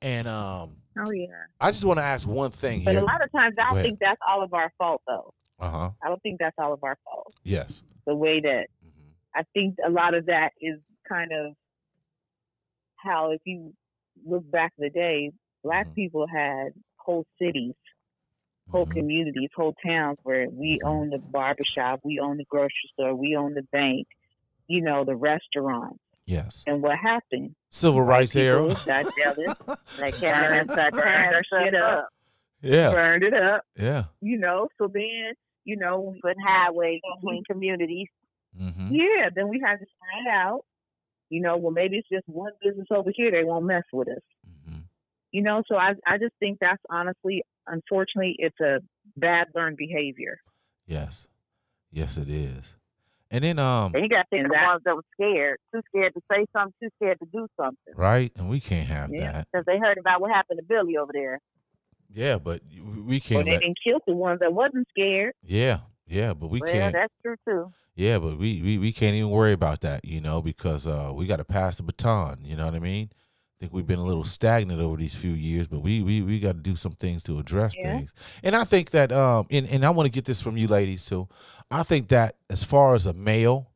And 0.00 0.26
um, 0.26 0.76
Oh 0.98 1.10
yeah. 1.12 1.26
I 1.60 1.70
just 1.70 1.84
want 1.84 1.98
to 1.98 2.04
ask 2.04 2.26
one 2.26 2.50
thing 2.50 2.80
here. 2.80 2.84
But 2.86 2.90
here. 2.92 3.00
a 3.00 3.04
lot 3.04 3.22
of 3.22 3.30
times, 3.32 3.54
I 3.60 3.72
don't 3.74 3.82
think 3.82 3.98
that's 4.00 4.20
all 4.26 4.42
of 4.42 4.52
our 4.54 4.72
fault, 4.78 5.02
though. 5.06 5.32
Uh 5.60 5.70
huh. 5.70 5.90
I 6.02 6.08
don't 6.08 6.22
think 6.22 6.38
that's 6.38 6.56
all 6.58 6.72
of 6.72 6.82
our 6.84 6.96
fault. 7.04 7.34
Yes. 7.44 7.82
The 8.06 8.14
way 8.14 8.40
that 8.40 8.66
hmm 8.82 8.90
I 9.34 9.42
think 9.54 9.76
a 9.86 9.90
lot 9.90 10.14
of 10.14 10.26
that 10.26 10.52
is 10.60 10.78
kind 11.08 11.30
of 11.32 11.52
how, 12.96 13.30
if 13.32 13.40
you 13.44 13.72
look 14.26 14.48
back 14.50 14.72
in 14.78 14.84
the 14.84 14.90
day, 14.90 15.30
black 15.62 15.86
Mhm. 15.88 15.94
people 15.94 16.26
had 16.26 16.68
whole 16.96 17.26
cities, 17.40 17.74
whole 18.70 18.86
Mhm. 18.86 18.92
communities, 18.92 19.50
whole 19.56 19.74
towns 19.84 20.18
where 20.22 20.48
we 20.50 20.78
Mhm. 20.78 20.86
own 20.88 21.10
the 21.10 21.18
barbershop, 21.18 22.00
we 22.04 22.18
own 22.20 22.36
the 22.36 22.44
grocery 22.44 22.90
store, 22.92 23.14
we 23.14 23.34
own 23.36 23.54
the 23.54 23.62
bank, 23.72 24.06
you 24.66 24.80
know, 24.82 25.04
the 25.04 25.16
restaurant. 25.16 26.00
Yes. 26.26 26.62
And 26.66 26.82
what 26.82 26.98
happened? 26.98 27.54
Civil 27.70 28.00
White 28.04 28.08
rights 28.08 28.36
era. 28.36 28.68
got 28.84 29.06
jealous, 29.16 29.58
They 30.00 30.12
can't 30.12 30.48
Burned- 30.66 30.70
start 30.70 30.92
burned 30.92 31.04
tearing 31.04 31.30
their 31.30 31.44
shit 31.44 31.74
up. 31.74 31.98
up. 32.04 32.08
yeah. 32.62 32.92
burned 32.92 33.22
it 33.22 33.34
up, 33.34 33.62
Yeah. 33.76 34.04
you 34.20 34.36
know. 34.38 34.68
So 34.78 34.88
then, 34.88 35.32
you 35.64 35.76
know, 35.76 36.14
Putting 36.22 36.42
highways 36.42 37.00
between 37.16 37.44
communities. 37.44 38.08
Mm-hmm. 38.60 38.88
yeah, 38.94 39.28
then 39.34 39.48
we 39.48 39.60
have 39.64 39.78
to 39.78 39.86
find 40.00 40.28
out. 40.28 40.64
You 41.30 41.40
know, 41.42 41.56
well 41.58 41.72
maybe 41.72 41.98
it's 41.98 42.08
just 42.08 42.26
one 42.28 42.52
business 42.62 42.86
over 42.90 43.10
here 43.14 43.30
they 43.30 43.44
won't 43.44 43.66
mess 43.66 43.84
with 43.92 44.08
us. 44.08 44.22
Mm-hmm. 44.48 44.78
You 45.32 45.42
know, 45.42 45.62
so 45.68 45.76
I 45.76 45.94
I 46.06 46.16
just 46.18 46.34
think 46.40 46.58
that's 46.58 46.82
honestly, 46.90 47.42
unfortunately, 47.70 48.36
it's 48.38 48.58
a 48.60 48.80
bad 49.16 49.48
learned 49.54 49.76
behavior. 49.76 50.38
Yes. 50.86 51.28
Yes, 51.90 52.16
it 52.18 52.28
is. 52.28 52.76
And 53.30 53.44
then 53.44 53.58
um 53.58 53.92
And 53.94 54.02
you 54.02 54.08
got 54.08 54.22
to 54.22 54.26
think 54.30 54.44
And 54.44 54.46
of 54.46 54.50
the 54.52 54.56
that- 54.56 54.66
ones 54.66 54.82
that 54.84 54.96
were 54.96 55.04
scared, 55.14 55.58
too 55.74 55.80
scared 55.88 56.14
to 56.14 56.20
say 56.32 56.46
something, 56.52 56.74
too 56.82 56.88
scared 56.96 57.18
to 57.20 57.26
do 57.32 57.46
something. 57.60 57.94
right, 57.96 58.32
and 58.36 58.48
we 58.48 58.60
can't 58.60 58.88
have 58.88 59.10
Yeah. 59.12 59.32
that. 59.32 59.48
Because 59.52 59.66
they 59.66 59.78
heard 59.78 59.98
about 59.98 60.20
what 60.20 60.30
happened 60.30 60.58
to 60.60 60.64
Billy 60.64 60.96
over 60.96 61.12
there. 61.12 61.38
Yeah, 62.10 62.38
but 62.38 62.62
we 63.06 63.20
can't 63.20 63.44
they 63.44 63.52
let, 63.52 63.60
didn't 63.60 63.78
kill 63.84 64.00
the 64.06 64.14
ones 64.14 64.40
that 64.40 64.52
wasn't 64.54 64.88
scared. 64.88 65.34
Yeah. 65.42 65.80
Yeah, 66.06 66.32
but 66.32 66.48
we 66.48 66.60
well, 66.60 66.72
can't 66.72 66.94
that's 66.94 67.12
true 67.22 67.36
too. 67.46 67.70
Yeah, 67.94 68.18
but 68.18 68.38
we, 68.38 68.62
we 68.62 68.78
we 68.78 68.92
can't 68.92 69.14
even 69.14 69.28
worry 69.28 69.52
about 69.52 69.82
that, 69.82 70.04
you 70.06 70.20
know, 70.22 70.40
because 70.40 70.86
uh 70.86 71.12
we 71.14 71.26
got 71.26 71.36
to 71.36 71.44
pass 71.44 71.76
the 71.76 71.82
baton, 71.82 72.38
you 72.42 72.56
know 72.56 72.64
what 72.64 72.74
I 72.74 72.78
mean? 72.78 73.10
I 73.58 73.64
think 73.64 73.72
we've 73.72 73.86
been 73.88 73.98
a 73.98 74.04
little 74.04 74.22
stagnant 74.22 74.80
over 74.80 74.96
these 74.96 75.16
few 75.16 75.32
years, 75.32 75.66
but 75.66 75.80
we 75.80 76.00
we, 76.00 76.22
we 76.22 76.38
got 76.38 76.52
to 76.52 76.60
do 76.60 76.76
some 76.76 76.92
things 76.92 77.24
to 77.24 77.40
address 77.40 77.74
Yeah. 77.76 77.96
things. 77.98 78.14
And 78.44 78.54
I 78.54 78.62
think 78.62 78.90
that 78.90 79.10
um 79.10 79.46
and, 79.50 79.68
and 79.68 79.84
I 79.84 79.90
want 79.90 80.06
to 80.06 80.12
get 80.12 80.24
this 80.24 80.40
from 80.40 80.56
you 80.56 80.68
ladies 80.68 81.04
too. 81.04 81.28
I 81.68 81.82
think 81.82 82.08
that 82.08 82.36
as 82.48 82.62
far 82.62 82.94
as 82.94 83.06
a 83.06 83.12
male, 83.12 83.72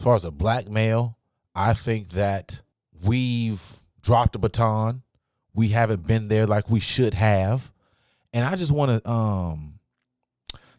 as 0.00 0.04
far 0.04 0.16
as 0.16 0.24
a 0.24 0.30
black 0.30 0.70
male, 0.70 1.18
I 1.54 1.74
think 1.74 2.10
that 2.10 2.62
we've 3.04 3.60
dropped 4.00 4.32
the 4.32 4.38
baton. 4.38 5.02
We 5.52 5.68
haven't 5.68 6.06
been 6.06 6.28
there 6.28 6.46
like 6.46 6.70
we 6.70 6.80
should 6.80 7.12
have. 7.12 7.70
And 8.32 8.42
I 8.42 8.56
just 8.56 8.72
want 8.72 9.04
to 9.04 9.10
um 9.10 9.78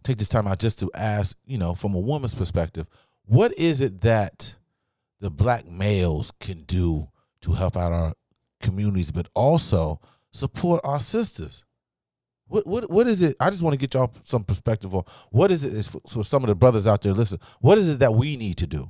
take 0.02 0.18
this 0.18 0.30
time 0.30 0.48
out 0.48 0.58
just 0.58 0.80
to 0.80 0.90
ask, 0.96 1.38
you 1.46 1.60
know, 1.60 1.76
from 1.76 1.94
a 1.94 2.00
woman's 2.00 2.34
perspective, 2.34 2.88
what 3.26 3.54
is 3.56 3.82
it 3.82 4.02
that 4.02 4.56
the 5.20 5.30
black 5.30 5.68
males 5.68 6.32
can 6.40 6.64
do 6.64 7.10
to 7.42 7.52
help 7.52 7.78
out 7.78 7.92
our 7.92 8.14
communities, 8.68 9.12
but 9.12 9.28
also 9.34 10.00
support 10.32 10.82
our 10.84 11.00
sisters? 11.00 11.64
What 12.48 12.66
what 12.68 12.90
what 12.90 13.08
is 13.08 13.22
it? 13.22 13.36
I 13.40 13.50
just 13.50 13.62
want 13.62 13.74
to 13.74 13.78
get 13.78 13.94
y'all 13.94 14.12
some 14.24 14.44
perspective 14.44 14.94
on 14.96 15.04
what 15.32 15.52
is 15.52 15.64
it 15.64 16.00
for, 16.10 16.24
some 16.24 16.44
of 16.44 16.48
the 16.48 16.56
brothers 16.56 16.88
out 16.88 17.02
there. 17.02 17.14
Listen, 17.14 17.40
what 17.60 17.78
is 17.78 17.90
it 17.90 18.00
that 18.00 18.14
we 18.14 18.38
need 18.38 18.58
to 18.58 18.68
do, 18.68 18.90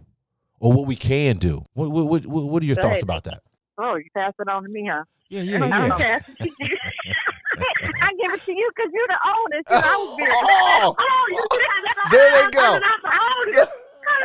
or 0.59 0.73
what 0.73 0.85
we 0.87 0.95
can 0.95 1.37
do? 1.37 1.63
What 1.73 1.89
what 1.91 2.05
what, 2.05 2.25
what 2.25 2.61
are 2.63 2.65
your 2.65 2.75
Go 2.75 2.81
thoughts 2.83 2.91
ahead. 3.01 3.03
about 3.03 3.23
that? 3.25 3.41
Oh, 3.79 3.95
you 3.95 4.05
pass 4.15 4.33
it 4.39 4.47
on 4.47 4.63
to 4.63 4.69
me, 4.69 4.87
huh? 4.91 5.03
Yeah, 5.29 5.41
yeah, 5.41 5.63
I 5.63 5.67
yeah. 5.67 5.87
don't 5.87 5.99
pass 5.99 6.29
it 6.29 6.37
to 6.37 6.49
you. 6.69 6.77
I 8.01 8.09
give 8.21 8.31
it 8.33 8.41
to 8.45 8.51
you 8.53 8.69
because 8.75 8.91
you're 8.93 9.07
the 9.07 9.19
oldest. 9.25 9.71
I 9.71 9.97
was 9.97 10.17
very. 10.19 10.31
Oh, 10.33 10.95
Oh, 10.99 11.25
you? 11.31 11.43
There 12.11 12.45
they 12.45 12.51
go. 12.51 13.67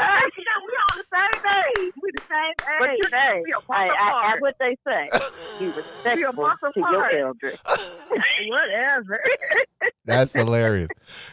I'm 0.00 0.30
the. 0.30 0.32
You 0.36 0.44
know, 0.44 0.58
we 0.66 0.72
on 0.72 0.98
the 0.98 1.04
same 1.12 1.42
page. 1.42 1.92
We 2.02 2.10
the 2.12 2.22
same 2.28 2.54
age. 2.90 3.00
But 3.10 3.12
you 3.12 3.42
We 3.44 3.52
a 3.52 3.54
month 3.54 3.66
I, 3.70 3.88
I, 3.88 4.08
apart. 4.08 4.40
what 4.40 4.56
they 4.58 4.76
say. 4.86 5.10
Be 5.60 5.66
respectful 5.66 6.72
to 6.72 6.80
your 6.80 7.10
elders. 7.18 7.58
Whatever. 8.48 9.22
That's 10.04 10.34
hilarious. 10.34 10.88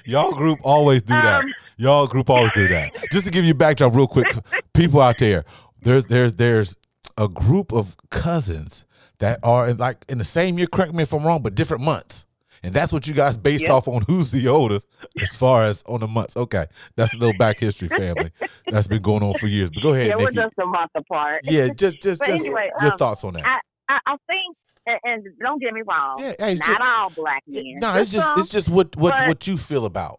Y'all 0.05 0.33
group 0.33 0.59
always 0.63 1.01
do 1.01 1.13
that. 1.13 1.43
Um, 1.43 1.53
Y'all 1.77 2.07
group 2.07 2.29
always 2.29 2.51
do 2.53 2.67
that. 2.67 2.91
Just 3.11 3.25
to 3.25 3.31
give 3.31 3.45
you 3.45 3.51
a 3.51 3.55
backdrop 3.55 3.95
real 3.95 4.07
quick, 4.07 4.27
people 4.73 5.01
out 5.01 5.17
there, 5.17 5.43
there's 5.81 6.05
there's 6.05 6.35
there's 6.35 6.75
a 7.17 7.27
group 7.27 7.71
of 7.71 7.95
cousins 8.09 8.85
that 9.19 9.39
are 9.43 9.67
in 9.69 9.77
like 9.77 10.05
in 10.09 10.17
the 10.17 10.25
same 10.25 10.57
year, 10.57 10.67
correct 10.67 10.93
me 10.93 11.03
if 11.03 11.13
I'm 11.13 11.25
wrong, 11.25 11.41
but 11.41 11.55
different 11.55 11.83
months. 11.83 12.25
And 12.63 12.73
that's 12.73 12.91
what 12.91 13.07
you 13.07 13.13
guys 13.13 13.37
based 13.37 13.63
Yep. 13.63 13.71
off 13.71 13.87
on 13.87 14.01
who's 14.03 14.31
the 14.31 14.47
oldest 14.47 14.85
as 15.21 15.35
far 15.35 15.63
as 15.63 15.83
on 15.87 16.01
the 16.01 16.07
months. 16.07 16.35
Okay. 16.37 16.65
That's 16.95 17.13
a 17.13 17.17
little 17.17 17.37
back 17.37 17.59
history, 17.59 17.87
family. 17.89 18.31
That's 18.67 18.87
been 18.87 19.01
going 19.01 19.23
on 19.23 19.33
for 19.35 19.47
years. 19.47 19.69
But 19.71 19.83
go 19.83 19.93
ahead, 19.93 20.07
yeah, 20.07 20.15
we're 20.17 20.31
just 20.31 20.55
a 20.61 20.65
month 20.65 20.91
apart. 20.95 21.41
Yeah, 21.43 21.69
just 21.69 22.01
just 22.01 22.21
just 22.21 22.29
anyway, 22.29 22.69
your 22.81 22.91
um, 22.93 22.97
thoughts 22.97 23.23
on 23.23 23.33
that. 23.33 23.45
I, 23.89 23.97
I 24.05 24.15
think, 24.27 24.55
and, 24.85 24.99
and 25.03 25.25
don't 25.41 25.61
get 25.61 25.73
me 25.73 25.81
wrong, 25.87 26.17
yeah, 26.19 26.33
hey, 26.39 26.51
it's 26.53 26.61
not 26.67 26.77
just, 26.77 26.81
all 26.89 27.09
black 27.11 27.43
men. 27.47 27.75
no, 27.79 27.95
it's 27.95 28.11
just 28.11 28.37
it's 28.37 28.49
just 28.49 28.69
what 28.69 28.95
what 28.97 29.13
but- 29.17 29.27
what 29.27 29.47
you 29.47 29.57
feel 29.57 29.85
about. 29.85 30.15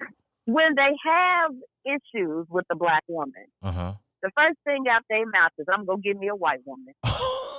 when 0.46 0.74
they 0.76 0.92
have 1.04 1.50
issues 1.84 2.46
with 2.50 2.64
the 2.68 2.76
black 2.76 3.02
woman, 3.08 3.46
Uh-huh. 3.62 3.92
the 4.22 4.30
first 4.36 4.58
thing 4.64 4.84
out 4.90 5.02
their 5.08 5.24
mouth 5.26 5.52
is, 5.58 5.66
"I'm 5.72 5.84
gonna 5.86 6.00
give 6.02 6.16
me 6.18 6.28
a 6.28 6.34
white 6.36 6.60
woman." 6.66 6.94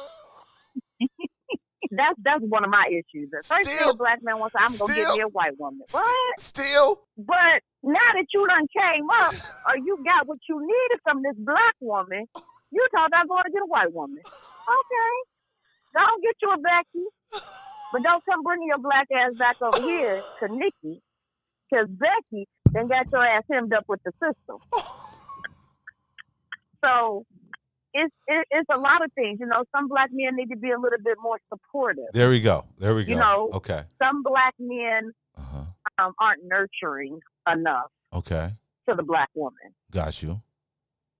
That's 1.92 2.16
that's 2.24 2.42
one 2.44 2.64
of 2.64 2.70
my 2.70 2.88
issues. 2.90 3.30
First 3.32 3.66
thing 3.68 3.90
a 3.90 3.94
black 3.94 4.20
man 4.24 4.40
wants, 4.40 4.56
I'm 4.56 4.68
gonna 4.68 4.94
still- 4.94 5.16
give 5.16 5.18
me 5.18 5.24
a 5.24 5.28
white 5.28 5.60
woman. 5.60 5.82
What? 5.92 6.40
Still 6.40 7.04
But 7.18 7.60
now 7.84 8.10
that 8.16 8.26
you 8.34 8.48
done 8.48 8.68
came 8.76 9.10
up, 9.10 9.34
or 9.68 9.78
you 9.78 9.98
got 10.06 10.28
what 10.28 10.40
you 10.48 10.60
needed 10.62 11.00
from 11.04 11.22
this 11.22 11.36
black 11.38 11.76
woman, 11.82 12.26
you 12.72 12.88
thought 12.94 13.12
I'm 13.14 13.28
going 13.28 13.44
to 13.44 13.52
get 13.52 13.62
a 13.62 13.66
white 13.66 13.92
woman. 13.94 14.20
Okay, 14.24 15.14
don't 15.94 16.24
get 16.24 16.36
you 16.42 16.50
a 16.52 16.58
Becky, 16.58 17.44
but 17.92 18.02
don't 18.04 18.24
come 18.26 18.44
bringing 18.44 18.68
your 18.68 18.78
black 18.80 19.08
ass 19.14 19.36
back 19.38 19.62
over 19.62 19.82
here 19.82 20.22
to 20.40 20.48
Nikki, 20.56 21.02
because 21.70 21.88
Becky 21.90 22.48
then 22.72 22.88
got 22.88 23.12
your 23.12 23.26
ass 23.26 23.44
hemmed 23.52 23.74
up 23.74 23.84
with 23.90 24.00
the 24.06 24.12
system. 24.24 24.58
So 26.84 27.26
it's 27.94 28.14
it, 28.28 28.48
it's 28.52 28.70
a 28.74 28.78
lot 28.80 29.04
of 29.04 29.12
things. 29.14 29.40
You 29.40 29.46
know, 29.48 29.64
some 29.76 29.88
black 29.88 30.10
men 30.12 30.36
need 30.36 30.50
to 30.50 30.58
be 30.58 30.72
a 30.72 30.80
little 30.80 31.00
bit 31.04 31.18
more 31.22 31.40
supportive. 31.50 32.06
There 32.14 32.30
we 32.30 32.40
go. 32.42 32.66
There 32.80 32.96
we 32.96 33.04
go. 33.06 33.14
You 33.14 33.20
know- 33.20 33.50
okay. 33.54 33.84
Some 34.02 34.24
black 34.24 34.54
men 34.60 35.12
Uh-huh. 35.38 35.64
um, 36.06 36.14
aren't 36.20 36.44
nurturing 36.46 37.20
enough 37.52 37.92
Okay. 38.14 38.50
to 38.90 38.96
the 38.96 39.04
black 39.04 39.30
woman. 39.36 39.74
Got 39.92 40.22
you. 40.24 40.42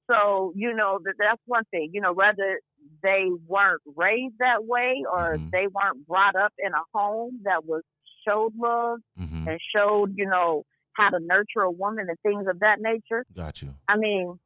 So, 0.10 0.52
you 0.56 0.74
know, 0.74 1.00
that 1.04 1.14
that's 1.18 1.42
one 1.46 1.64
thing. 1.72 1.90
You 1.94 2.02
know, 2.02 2.14
whether 2.14 2.60
they 3.02 3.28
weren't 3.48 3.82
raised 3.96 4.36
that 4.40 4.66
way 4.66 5.04
or 5.10 5.38
Mhm. 5.38 5.52
they 5.52 5.68
weren't 5.68 6.06
brought 6.08 6.36
up 6.36 6.54
in 6.60 6.74
a 6.74 6.84
home 6.94 7.40
that 7.44 7.66
was 7.66 7.84
showed 8.28 8.54
love 8.56 9.00
hmm 9.18 9.48
and 9.48 9.60
showed, 9.74 10.14
you 10.18 10.26
know, 10.26 10.64
how 10.94 11.10
to 11.10 11.20
nurture 11.20 11.62
a 11.62 11.72
woman 11.72 12.10
and 12.10 12.20
things 12.22 12.46
of 12.48 12.60
that 12.60 12.82
nature. 12.82 13.26
Got 13.34 13.62
you. 13.62 13.74
I 13.88 13.96
mean, 13.98 14.40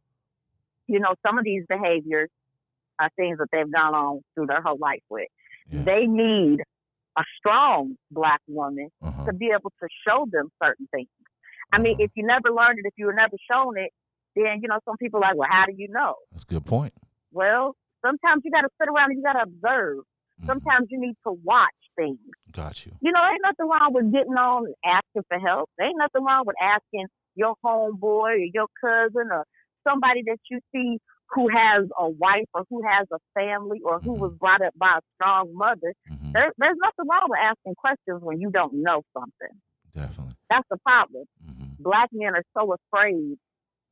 you 0.87 0.99
know, 0.99 1.15
some 1.25 1.37
of 1.37 1.43
these 1.43 1.63
behaviors 1.67 2.29
are 2.99 3.09
things 3.17 3.37
that 3.39 3.47
they've 3.51 3.71
gone 3.71 3.93
on 3.93 4.21
through 4.33 4.47
their 4.47 4.61
whole 4.61 4.77
life 4.77 5.03
with. 5.09 5.27
Yeah. 5.69 5.83
They 5.83 6.05
need 6.05 6.61
a 7.17 7.23
strong 7.37 7.95
black 8.11 8.41
woman 8.47 8.89
Uh-huh. 9.01 9.25
to 9.25 9.33
be 9.33 9.47
able 9.47 9.71
to 9.81 9.87
show 10.07 10.25
them 10.31 10.49
certain 10.61 10.87
things. 10.93 11.07
I 11.73 11.79
mean, 11.79 11.93
Uh-huh. 11.93 12.03
if 12.05 12.11
you 12.15 12.25
never 12.25 12.51
learned 12.51 12.79
it, 12.79 12.85
if 12.85 12.93
you 12.97 13.05
were 13.07 13.13
never 13.13 13.35
shown 13.49 13.77
it, 13.77 13.91
then 14.35 14.59
you 14.61 14.67
know 14.67 14.79
some 14.85 14.97
people 14.97 15.19
are 15.19 15.29
like, 15.29 15.35
well, 15.37 15.49
how 15.49 15.65
do 15.65 15.73
you 15.75 15.87
know? 15.89 16.15
That's 16.31 16.43
a 16.43 16.47
good 16.47 16.65
point. 16.65 16.93
Well, 17.31 17.75
sometimes 18.05 18.43
you 18.45 18.51
got 18.51 18.61
to 18.61 18.69
sit 18.79 18.87
around 18.89 19.11
and 19.11 19.17
you 19.17 19.23
got 19.23 19.33
to 19.33 19.43
observe. 19.43 19.99
Mhm. 20.41 20.45
Sometimes 20.47 20.87
you 20.91 20.99
need 20.99 21.15
to 21.25 21.31
watch 21.43 21.73
things. 21.95 22.19
Got 22.51 22.85
you. 22.85 22.91
You 23.01 23.11
know, 23.13 23.23
ain't 23.25 23.41
nothing 23.41 23.67
wrong 23.69 23.93
with 23.93 24.11
getting 24.11 24.35
on 24.35 24.65
and 24.65 24.75
asking 24.85 25.23
for 25.29 25.39
help. 25.39 25.69
There 25.77 25.87
ain't 25.87 25.97
nothing 25.97 26.23
wrong 26.23 26.43
with 26.45 26.57
asking 26.61 27.07
your 27.35 27.55
homeboy 27.63 28.01
or 28.03 28.35
your 28.35 28.67
cousin 28.79 29.29
or 29.31 29.45
somebody 29.87 30.23
that 30.27 30.39
you 30.49 30.59
see 30.73 30.97
who 31.33 31.47
has 31.49 31.85
a 31.99 32.09
wife 32.09 32.45
or 32.53 32.63
who 32.69 32.81
has 32.87 33.07
a 33.11 33.17
family 33.33 33.79
or 33.83 33.99
who 33.99 34.13
Mhm. 34.15 34.19
was 34.19 34.33
brought 34.39 34.61
up 34.61 34.73
by 34.77 34.97
a 34.97 35.01
strong 35.15 35.53
mother. 35.53 35.93
hmm 36.07 36.31
There, 36.33 36.51
there's 36.57 36.77
nothing 36.81 37.07
wrong 37.09 37.25
with 37.29 37.39
asking 37.39 37.75
questions 37.75 38.21
when 38.21 38.39
you 38.39 38.49
don't 38.51 38.73
know 38.73 39.01
something. 39.13 39.55
Definitely. 39.93 40.35
That's 40.49 40.67
the 40.69 40.77
problem. 40.77 41.25
hmm 41.43 41.73
Black 41.79 42.09
men 42.13 42.35
are 42.35 42.43
so 42.57 42.73
afraid 42.73 43.37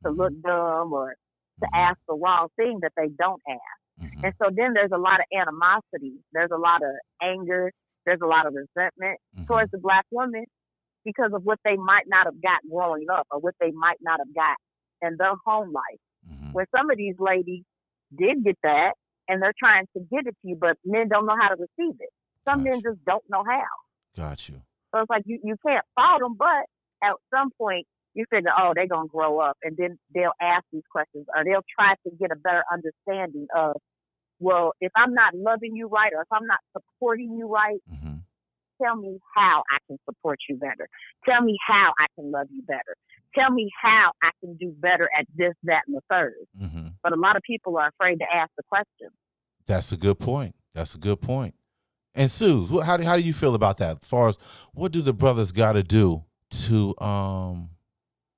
to 0.03 0.09
Mhm. 0.09 0.17
look 0.17 0.33
dumb 0.41 0.93
or 0.93 1.15
to 1.61 1.65
Mhm. 1.65 1.69
ask 1.73 1.99
the 2.07 2.15
wrong 2.15 2.49
thing 2.55 2.79
that 2.81 2.93
they 2.97 3.09
don't 3.09 3.41
ask. 3.49 3.61
And 4.23 4.33
so 4.41 4.49
then 4.51 4.73
there's 4.73 4.91
a 4.91 4.97
lot 4.97 5.19
of 5.19 5.25
animosity. 5.33 6.15
There's 6.33 6.51
a 6.51 6.57
lot 6.57 6.81
of 6.83 6.91
anger. 7.21 7.71
There's 8.05 8.21
a 8.21 8.25
lot 8.27 8.45
of 8.45 8.53
resentment 8.53 9.19
towards 9.47 9.71
the 9.71 9.77
black 9.77 10.05
woman 10.11 10.45
because 11.05 11.31
of 11.33 11.43
what 11.43 11.59
they 11.63 11.75
might 11.77 12.07
not 12.07 12.25
have 12.25 12.41
got 12.41 12.59
growing 12.69 13.09
up 13.09 13.27
or 13.31 13.39
what 13.39 13.55
they 13.59 13.71
might 13.71 13.97
not 14.01 14.19
have 14.19 14.33
got 14.33 14.57
in 15.03 15.15
their 15.17 15.35
home 15.45 15.71
life. 15.71 16.01
Mhm. 16.29 16.53
Where 16.53 16.67
some 16.75 16.89
of 16.89 16.97
these 16.97 17.15
ladies 17.19 17.63
did 18.15 18.43
get 18.43 18.57
that 18.63 18.93
and 19.27 19.41
they're 19.41 19.53
trying 19.57 19.85
to 19.95 19.99
give 20.11 20.27
it 20.27 20.35
to 20.41 20.47
you, 20.47 20.55
but 20.59 20.77
men 20.85 21.07
don't 21.09 21.25
know 21.25 21.35
how 21.39 21.49
to 21.49 21.55
receive 21.55 21.95
it. 21.99 22.09
Some 22.45 22.63
men 22.63 22.81
Gotcha. 22.81 22.95
just 22.95 23.05
don't 23.05 23.23
know 23.29 23.43
how. 23.43 23.67
Got 24.15 24.49
you. 24.49 24.61
So 24.93 25.01
it's 25.01 25.09
like 25.09 25.23
you, 25.25 25.39
you 25.43 25.55
can't 25.65 25.85
fault 25.95 26.21
them, 26.21 26.35
but 26.37 26.65
at 27.03 27.13
some 27.33 27.49
point 27.57 27.87
you 28.13 28.25
figure, 28.29 28.51
oh, 28.57 28.73
they're 28.75 28.87
going 28.87 29.07
to 29.07 29.11
grow 29.11 29.39
up 29.39 29.57
and 29.63 29.75
then 29.77 29.97
they'll 30.13 30.37
ask 30.39 30.63
these 30.71 30.83
questions 30.91 31.25
or 31.35 31.43
they'll 31.43 31.65
try 31.77 31.95
to 32.05 32.11
get 32.19 32.31
a 32.31 32.35
better 32.35 32.63
understanding 32.71 33.47
of, 33.55 33.75
well, 34.39 34.73
if 34.81 34.91
I'm 34.95 35.13
not 35.13 35.33
loving 35.33 35.75
you 35.75 35.87
right 35.87 36.11
or 36.13 36.21
if 36.21 36.27
I'm 36.31 36.45
not 36.45 36.59
supporting 36.73 37.35
you 37.37 37.47
right, 37.47 37.79
hmm 37.89 38.12
tell 38.81 38.95
me 38.95 39.19
how 39.35 39.63
I 39.71 39.77
can 39.87 39.97
support 40.05 40.39
you 40.49 40.57
better. 40.57 40.87
Tell 41.25 41.41
me 41.41 41.57
how 41.65 41.91
I 41.99 42.05
can 42.15 42.31
love 42.31 42.47
you 42.51 42.61
better. 42.63 42.95
Tell 43.35 43.51
me 43.51 43.69
how 43.81 44.11
I 44.21 44.29
can 44.39 44.55
do 44.57 44.73
better 44.77 45.09
at 45.17 45.25
this, 45.35 45.53
that, 45.63 45.81
and 45.87 45.95
the 45.97 46.01
third. 46.09 46.33
hmm 46.57 46.87
But 47.01 47.13
a 47.13 47.15
lot 47.15 47.35
of 47.35 47.41
people 47.43 47.77
are 47.77 47.89
afraid 47.89 48.19
to 48.19 48.25
ask 48.33 48.51
the 48.57 48.63
question. 48.63 49.09
That's 49.65 49.91
a 49.91 49.97
good 49.97 50.19
point. 50.19 50.55
That's 50.73 50.95
a 50.95 50.99
good 50.99 51.21
point. 51.21 51.55
And 52.15 52.29
Suze, 52.29 52.71
what, 52.71 52.85
how 52.85 52.97
do 52.97 53.03
how 53.03 53.15
do 53.17 53.23
you 53.23 53.33
feel 53.33 53.55
about 53.55 53.77
that? 53.77 53.97
As 54.03 54.07
far 54.07 54.29
as 54.29 54.37
what 54.73 54.91
do 54.91 55.01
the 55.01 55.13
brothers 55.13 55.51
got 55.51 55.73
to 55.73 55.83
do 55.83 56.23
to 56.51 56.93
um 56.99 57.69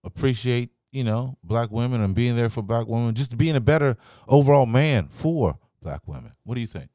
appreciate 0.03 0.69
you 0.95 1.03
know, 1.03 1.37
black 1.43 1.71
women 1.71 2.01
and 2.01 2.15
being 2.15 2.37
there 2.37 2.49
for 2.49 2.61
black 2.61 2.87
women, 2.87 3.13
just 3.13 3.37
being 3.37 3.57
a 3.57 3.61
better 3.61 3.97
overall 4.29 4.65
man 4.65 5.09
for 5.09 5.59
black 5.81 5.99
women. 6.07 6.31
What 6.45 6.55
do 6.55 6.61
you 6.61 6.67
think? 6.67 6.89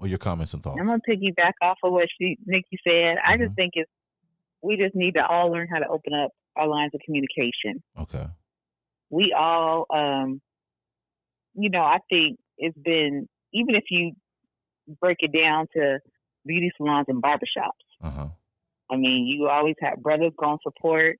Or 0.00 0.06
your 0.06 0.18
comments 0.18 0.54
and 0.54 0.62
thoughts? 0.62 0.78
I'm 0.80 0.86
gonna 0.86 1.00
piggyback 1.08 1.54
off 1.60 1.78
of 1.82 1.92
what 1.92 2.08
she, 2.20 2.36
Nikki 2.46 2.78
said. 2.86 3.16
I 3.24 3.36
Mhm. 3.36 3.40
just 3.46 3.56
think 3.56 3.72
it's 3.74 3.90
we 4.62 4.76
just 4.76 4.94
need 4.96 5.14
to 5.14 5.24
all 5.24 5.50
learn 5.52 5.68
how 5.68 5.78
to 5.78 5.86
open 5.88 6.12
up 6.14 6.32
our 6.56 6.66
lines 6.66 6.92
of 6.94 7.00
communication. 7.04 7.80
Okay. 7.96 8.26
We 9.10 9.32
all, 9.32 9.86
um, 9.90 10.40
you 11.54 11.70
know, 11.70 11.82
I 11.82 11.98
think 12.10 12.38
it's 12.56 12.76
been 12.78 13.28
even 13.52 13.74
if 13.76 13.84
you 13.90 14.12
break 15.00 15.18
it 15.20 15.32
down 15.32 15.66
to 15.74 16.00
beauty 16.44 16.70
salons 16.76 17.06
and 17.08 17.22
barbershops. 17.22 17.86
Uh 18.00 18.10
huh. 18.10 18.28
I 18.90 18.96
mean, 18.96 19.26
you 19.26 19.48
always 19.48 19.76
have 19.80 20.02
brothers 20.02 20.32
going 20.36 20.58
support 20.62 21.18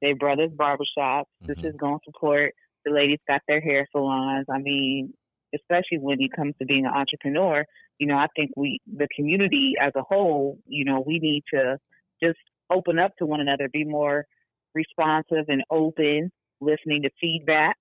their 0.00 0.14
brothers' 0.16 0.52
barbershops, 0.52 1.24
Mhm. 1.42 1.46
sisters 1.48 1.76
going 1.76 1.98
support 2.04 2.54
the 2.84 2.90
ladies 2.92 3.18
got 3.28 3.42
their 3.46 3.60
hair 3.60 3.86
salons. 3.92 4.46
I 4.48 4.58
mean, 4.58 5.12
especially 5.54 5.98
when 5.98 6.20
it 6.20 6.30
comes 6.34 6.54
to 6.58 6.66
being 6.66 6.86
an 6.86 6.92
entrepreneur, 6.92 7.64
you 7.98 8.06
know, 8.06 8.16
I 8.16 8.28
think 8.34 8.50
we, 8.56 8.80
the 8.86 9.08
community 9.14 9.74
as 9.80 9.92
a 9.96 10.02
whole, 10.02 10.58
you 10.66 10.84
know, 10.84 11.02
we 11.06 11.18
need 11.18 11.44
to 11.52 11.78
just 12.22 12.38
open 12.70 12.98
up 12.98 13.16
to 13.18 13.26
one 13.26 13.40
another, 13.40 13.68
be 13.72 13.84
more 13.84 14.26
responsive 14.74 15.46
and 15.48 15.62
open, 15.70 16.30
listening 16.60 17.02
to 17.02 17.10
feedback, 17.20 17.76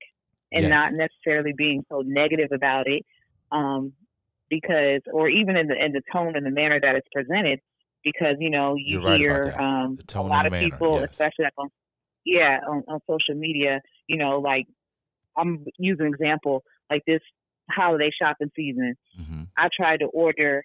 and 0.51 0.63
Yes. 0.63 0.69
not 0.69 0.93
necessarily 0.93 1.53
being 1.55 1.85
so 1.89 2.01
negative 2.05 2.49
about 2.51 2.87
it. 2.87 3.05
Um, 3.51 3.93
because, 4.49 5.01
or 5.13 5.29
even 5.29 5.55
in 5.55 5.67
the 5.67 5.75
in 5.75 5.91
the 5.91 6.01
tone 6.11 6.35
and 6.35 6.43
the 6.45 6.49
manner 6.49 6.79
that 6.79 6.95
it's 6.95 7.07
presented, 7.13 7.59
because 8.03 8.35
you 8.39 8.49
know 8.49 8.75
you 8.75 8.99
You're 9.01 9.17
hear 9.17 9.45
that. 9.55 9.59
um, 9.63 9.99
a 10.15 10.21
lot 10.21 10.45
of 10.47 10.51
manner, 10.51 10.69
people, 10.69 10.99
yes. 11.01 11.09
especially 11.11 11.45
like 11.45 11.53
on 11.57 11.69
yeah 12.25 12.59
on, 12.67 12.83
on 12.87 12.99
social 13.07 13.35
media, 13.35 13.81
you 14.07 14.17
know, 14.17 14.39
like 14.39 14.65
I'm 15.37 15.65
using 15.77 16.07
an 16.07 16.13
example 16.13 16.63
like 16.89 17.03
this 17.05 17.21
holiday 17.71 18.09
shopping 18.21 18.51
season. 18.55 18.95
Mm-hmm. 19.19 19.43
I 19.57 19.69
tried 19.75 19.97
to 20.01 20.05
order 20.07 20.63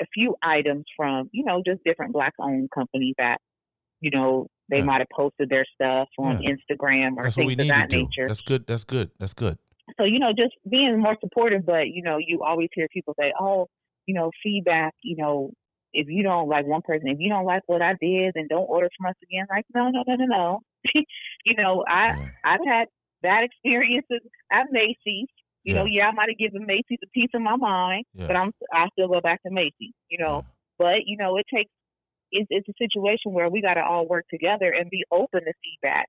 a 0.00 0.04
few 0.14 0.34
items 0.42 0.84
from 0.96 1.28
you 1.32 1.44
know 1.44 1.62
just 1.64 1.82
different 1.84 2.12
black 2.12 2.32
owned 2.40 2.70
companies 2.74 3.14
that 3.18 3.38
you 4.00 4.10
know 4.10 4.46
they 4.68 4.78
Yeah. 4.78 4.84
might 4.84 4.98
have 5.00 5.08
posted 5.14 5.48
their 5.50 5.66
stuff 5.74 6.08
on 6.18 6.40
Yeah. 6.42 6.50
Instagram 6.52 7.16
or 7.16 7.24
That's 7.24 7.36
things 7.36 7.52
of 7.52 7.68
that 7.68 7.90
nature 7.90 8.26
That's 8.26 8.42
good. 8.42 8.66
That's 8.66 8.84
good. 8.84 9.10
That's 9.20 9.34
good. 9.34 9.58
so 9.98 10.04
you 10.04 10.18
know 10.18 10.32
just 10.32 10.54
being 10.68 10.98
more 10.98 11.16
supportive 11.20 11.66
but 11.66 11.88
you 11.88 12.02
know 12.02 12.16
you 12.18 12.42
always 12.42 12.68
hear 12.72 12.86
people 12.92 13.14
say 13.20 13.32
oh 13.38 13.66
you 14.06 14.14
know 14.14 14.30
feedback 14.42 14.94
you 15.02 15.16
know 15.16 15.50
if 15.92 16.06
you 16.08 16.22
don't 16.22 16.48
like 16.48 16.64
one 16.66 16.80
person 16.82 17.08
if 17.08 17.18
you 17.20 17.28
don't 17.28 17.44
like 17.44 17.62
what 17.66 17.82
i 17.82 17.92
did 18.00 18.32
then 18.34 18.46
don't 18.48 18.68
order 18.76 18.88
from 18.96 19.10
us 19.10 19.14
again 19.22 19.44
like 19.50 19.64
no 19.74 19.90
no 19.90 20.02
no 20.06 20.14
no 20.16 20.24
no 20.24 20.60
you 21.44 21.54
know 21.56 21.84
i 21.86 22.06
Yeah. 22.08 22.28
i've 22.44 22.64
had 22.66 22.86
bad 23.22 23.44
experiences 23.44 24.20
at 24.50 24.66
macy's 24.70 25.28
you 25.64 25.74
know 25.74 25.84
yeah 25.84 26.08
i 26.08 26.12
might 26.12 26.28
have 26.28 26.38
given 26.38 26.66
macy's 26.66 26.98
a 27.02 27.08
piece 27.14 27.30
of 27.34 27.42
my 27.42 27.56
mind 27.56 28.04
Yes. 28.14 28.28
but 28.28 28.36
i'm 28.36 28.52
i 28.72 28.86
still 28.92 29.08
go 29.08 29.20
back 29.20 29.42
to 29.42 29.50
macy's 29.50 29.92
you 30.08 30.18
know 30.18 30.42
but 30.78 30.98
you 31.06 31.16
know 31.16 31.36
it 31.36 31.46
takes 31.54 31.70
it's, 32.32 32.46
it's 32.50 32.68
a 32.68 32.72
situation 32.78 33.32
where 33.32 33.50
we 33.50 33.60
got 33.60 33.74
to 33.74 33.82
all 33.84 34.08
work 34.08 34.24
together 34.30 34.70
and 34.72 34.90
be 34.90 35.04
open 35.10 35.40
to 35.44 35.52
feedback 35.64 36.06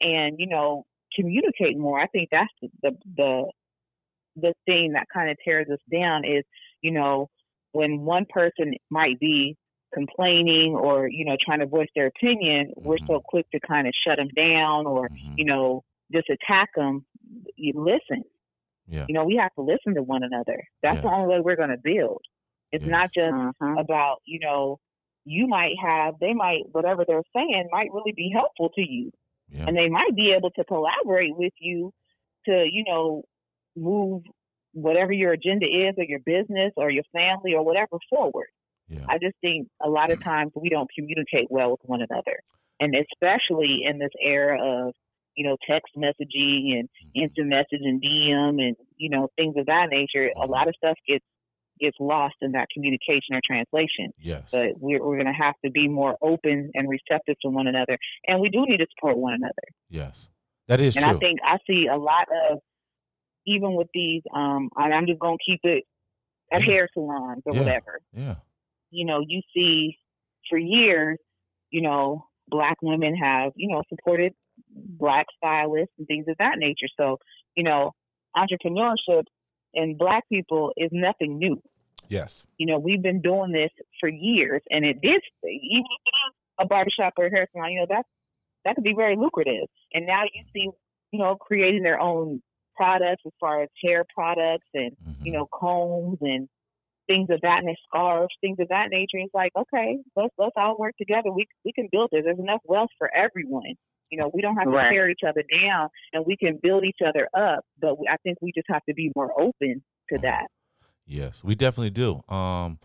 and 0.00 0.36
you 0.38 0.46
know 0.46 0.84
communicate 1.16 1.78
more 1.78 2.00
i 2.00 2.06
think 2.08 2.28
that's 2.30 2.52
the 2.60 2.68
the 2.82 2.90
the, 3.16 3.52
the 4.36 4.54
thing 4.66 4.92
that 4.92 5.06
kind 5.12 5.30
of 5.30 5.36
tears 5.44 5.66
us 5.72 5.78
down 5.92 6.24
is 6.24 6.44
you 6.82 6.90
know 6.90 7.28
when 7.72 8.00
one 8.00 8.26
person 8.28 8.74
might 8.90 9.18
be 9.20 9.56
complaining 9.94 10.74
or 10.74 11.08
you 11.08 11.24
know 11.24 11.36
trying 11.44 11.60
to 11.60 11.66
voice 11.66 11.88
their 11.94 12.06
opinion 12.06 12.72
we're 12.76 12.96
Mhm. 12.98 13.06
so 13.06 13.20
quick 13.24 13.46
to 13.50 13.60
kind 13.60 13.86
of 13.86 13.92
shut 14.06 14.16
them 14.16 14.28
down 14.34 14.86
or 14.86 15.10
Mhm. 15.10 15.34
you 15.36 15.44
know 15.44 15.82
just 16.12 16.28
attack 16.30 16.68
them 16.76 17.04
you 17.56 17.72
listen 17.76 18.22
Yeah. 18.92 19.06
you 19.08 19.14
know 19.14 19.24
we 19.24 19.36
have 19.36 19.52
to 19.54 19.62
listen 19.62 19.94
to 19.94 20.02
one 20.02 20.22
another 20.22 20.62
that's 20.82 21.00
the 21.02 21.08
only 21.08 21.28
way 21.34 21.40
we're 21.40 21.56
going 21.56 21.70
to 21.70 21.82
build 21.82 22.20
it's 22.70 22.86
not 22.86 23.10
Yes. 23.16 23.24
just 23.32 23.34
Mhm. 23.60 23.80
about 23.80 24.16
you 24.24 24.38
know 24.40 24.78
you 25.24 25.46
might 25.46 25.74
have 25.82 26.14
they 26.20 26.34
might 26.34 26.62
whatever 26.72 27.04
they're 27.06 27.22
saying 27.34 27.68
might 27.72 27.92
really 27.92 28.12
be 28.12 28.30
helpful 28.32 28.68
to 28.76 28.82
you 28.82 29.10
Yeah. 29.48 29.64
and 29.66 29.76
they 29.76 29.88
might 29.88 30.14
be 30.14 30.32
able 30.32 30.50
to 30.58 30.64
collaborate 30.64 31.36
with 31.36 31.54
you 31.58 31.92
to 32.46 32.66
you 32.70 32.84
know 32.84 33.22
move 33.76 34.22
whatever 34.72 35.12
your 35.12 35.32
agenda 35.32 35.66
is 35.66 35.94
or 35.98 36.04
your 36.04 36.20
business 36.20 36.72
or 36.76 36.90
your 36.90 37.04
family 37.12 37.54
or 37.54 37.62
whatever 37.64 37.96
forward 38.10 38.48
Yeah. 38.88 39.06
i 39.08 39.16
just 39.18 39.36
think 39.40 39.68
a 39.82 39.88
lot 39.88 40.10
of 40.12 40.18
times 40.32 40.52
we 40.54 40.68
don't 40.68 40.90
communicate 40.96 41.48
well 41.50 41.70
with 41.72 41.80
one 41.84 42.02
another 42.02 42.40
and 42.80 42.94
especially 42.94 43.82
in 43.84 43.98
this 43.98 44.10
era 44.20 44.58
of 44.60 44.94
you 45.34 45.46
know 45.46 45.56
text 45.68 45.92
messaging 45.96 46.78
and 46.78 46.88
Mhm. 47.04 47.22
instant 47.24 47.48
message 47.48 47.80
and 47.82 48.02
dm 48.02 48.62
and 48.66 48.76
you 48.96 49.08
know 49.10 49.28
things 49.36 49.54
of 49.56 49.66
that 49.66 49.88
nature 49.90 50.30
a 50.36 50.46
Mhm. 50.46 50.48
lot 50.48 50.68
of 50.68 50.74
stuff 50.76 50.96
gets 51.08 51.24
gets 51.80 51.96
lost 51.98 52.34
in 52.42 52.52
that 52.52 52.68
communication 52.72 53.34
or 53.34 53.40
translation 53.44 54.12
Yes. 54.18 54.50
but 54.52 54.78
we're, 54.78 55.02
we're 55.04 55.16
going 55.16 55.26
to 55.26 55.32
have 55.32 55.54
to 55.64 55.70
be 55.70 55.88
more 55.88 56.16
open 56.22 56.70
and 56.74 56.88
receptive 56.88 57.34
to 57.42 57.48
one 57.48 57.66
another. 57.66 57.98
And 58.28 58.40
we 58.40 58.50
do 58.50 58.64
need 58.66 58.76
to 58.76 58.86
support 58.94 59.16
one 59.16 59.34
another. 59.34 59.66
Yes. 59.90 60.30
That 60.68 60.80
is 60.80 60.94
and 60.96 61.04
true. 61.04 61.16
I 61.16 61.18
think 61.18 61.40
I 61.42 61.56
see 61.66 61.86
a 61.88 61.96
lot 61.96 62.28
of, 62.50 62.60
even 63.46 63.74
with 63.74 63.88
these, 63.92 64.22
um, 64.32 64.70
I'm 64.76 65.06
just 65.06 65.18
going 65.18 65.38
to 65.38 65.44
keep 65.50 65.60
it 65.64 65.84
at 66.52 66.60
Yeah. 66.60 66.66
hair 66.72 66.88
salons 66.94 67.42
or 67.46 67.54
Yeah. 67.54 67.60
whatever. 67.60 68.00
yeah. 68.12 68.36
You 68.90 69.04
know, 69.06 69.20
you 69.26 69.40
see 69.54 69.98
for 70.48 70.58
years, 70.58 71.18
you 71.70 71.80
know, 71.80 72.26
black 72.48 72.76
women 72.82 73.16
have, 73.16 73.52
you 73.56 73.68
know, 73.68 73.82
supported 73.88 74.34
black 74.74 75.26
stylists 75.36 75.94
and 75.98 76.06
things 76.06 76.26
of 76.28 76.36
that 76.38 76.54
nature. 76.58 76.88
So, 76.98 77.18
you 77.56 77.64
know, 77.64 77.92
entrepreneurship 78.36 79.24
in 79.74 79.96
black 79.96 80.28
people 80.28 80.72
is 80.76 80.90
nothing 80.92 81.38
new 81.38 81.60
Yes. 82.08 82.44
you 82.58 82.66
know, 82.66 82.78
we've 82.78 83.02
been 83.02 83.22
doing 83.22 83.52
this 83.52 83.70
for 83.98 84.08
years, 84.08 84.62
and 84.70 84.84
it 84.84 85.00
did, 85.00 85.22
even 85.44 85.84
if 85.84 86.02
it 86.06 86.16
is 86.28 86.34
a 86.60 86.66
barbershop 86.66 87.14
or 87.16 87.26
a 87.26 87.30
hair 87.30 87.48
salon, 87.52 87.72
you 87.72 87.80
know, 87.80 87.86
that 87.88 88.04
that 88.64 88.74
could 88.74 88.84
be 88.84 88.94
very 88.94 89.16
lucrative. 89.16 89.66
And 89.92 90.06
now 90.06 90.22
you 90.22 90.42
see, 90.52 90.68
you 91.10 91.18
know, 91.18 91.36
creating 91.36 91.82
their 91.82 91.98
own 91.98 92.42
products 92.76 93.22
as 93.26 93.32
far 93.40 93.62
as 93.62 93.68
hair 93.82 94.04
products 94.14 94.68
and 94.74 94.92
Mhm. 95.06 95.16
you 95.24 95.32
know, 95.32 95.46
combs 95.46 96.18
and 96.20 96.48
things 97.06 97.30
of 97.30 97.40
that 97.40 97.64
and 97.64 97.76
scarves, 97.88 98.34
things 98.40 98.58
of 98.60 98.68
that 98.68 98.90
nature. 98.90 99.18
It's 99.18 99.34
like, 99.34 99.52
okay, 99.56 99.98
let's 100.14 100.34
let's 100.38 100.56
all 100.56 100.76
work 100.78 100.96
together. 100.98 101.32
We 101.32 101.46
we 101.64 101.72
can 101.72 101.88
build 101.90 102.10
this. 102.12 102.24
There's 102.24 102.38
enough 102.38 102.60
wealth 102.64 102.90
for 102.98 103.10
everyone. 103.14 103.74
You 104.12 104.18
know, 104.18 104.30
we 104.34 104.42
don't 104.42 104.56
have 104.56 104.66
to 104.66 104.70
Right. 104.70 104.90
tear 104.90 105.08
each 105.08 105.22
other 105.26 105.42
down, 105.42 105.88
and 106.12 106.24
we 106.26 106.36
can 106.36 106.58
build 106.62 106.84
each 106.84 106.98
other 107.04 107.28
up. 107.34 107.64
But 107.80 107.96
I 108.10 108.18
think 108.22 108.36
we 108.42 108.52
just 108.54 108.66
have 108.68 108.84
to 108.86 108.92
be 108.94 109.10
more 109.16 109.32
open 109.40 109.82
to 110.10 110.16
Uh-huh. 110.16 110.20
that. 110.22 110.46
Yes, 111.06 111.42
we 111.42 111.54
definitely 111.54 111.90
do. 111.90 112.22
Um, 112.28 112.78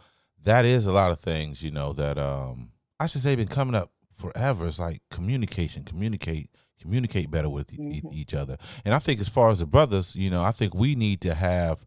that 0.44 0.64
is 0.64 0.86
a 0.86 0.94
lot 0.94 1.12
of 1.12 1.20
things, 1.20 1.62
you 1.62 1.70
know, 1.72 1.92
that 1.94 2.18
um, 2.18 2.72
I 3.00 3.08
should 3.08 3.22
say 3.22 3.36
been 3.36 3.48
coming 3.50 3.76
up 3.76 3.92
forever. 4.10 4.68
It's 4.68 4.80
like 4.80 5.02
communication, 5.12 5.84
communicate, 5.84 6.50
communicate 6.82 7.30
better 7.30 7.50
with 7.50 7.74
e- 7.74 7.78
e- 7.98 8.02
each 8.12 8.34
other. 8.34 8.56
And 8.86 8.96
I 8.96 9.00
think 9.00 9.20
as 9.20 9.28
far 9.28 9.50
as 9.50 9.60
the 9.60 9.66
brothers, 9.66 10.16
you 10.16 10.30
know, 10.30 10.42
I 10.42 10.52
think 10.52 10.74
we 10.74 10.96
need 10.96 11.20
to 11.22 11.34
have 11.34 11.86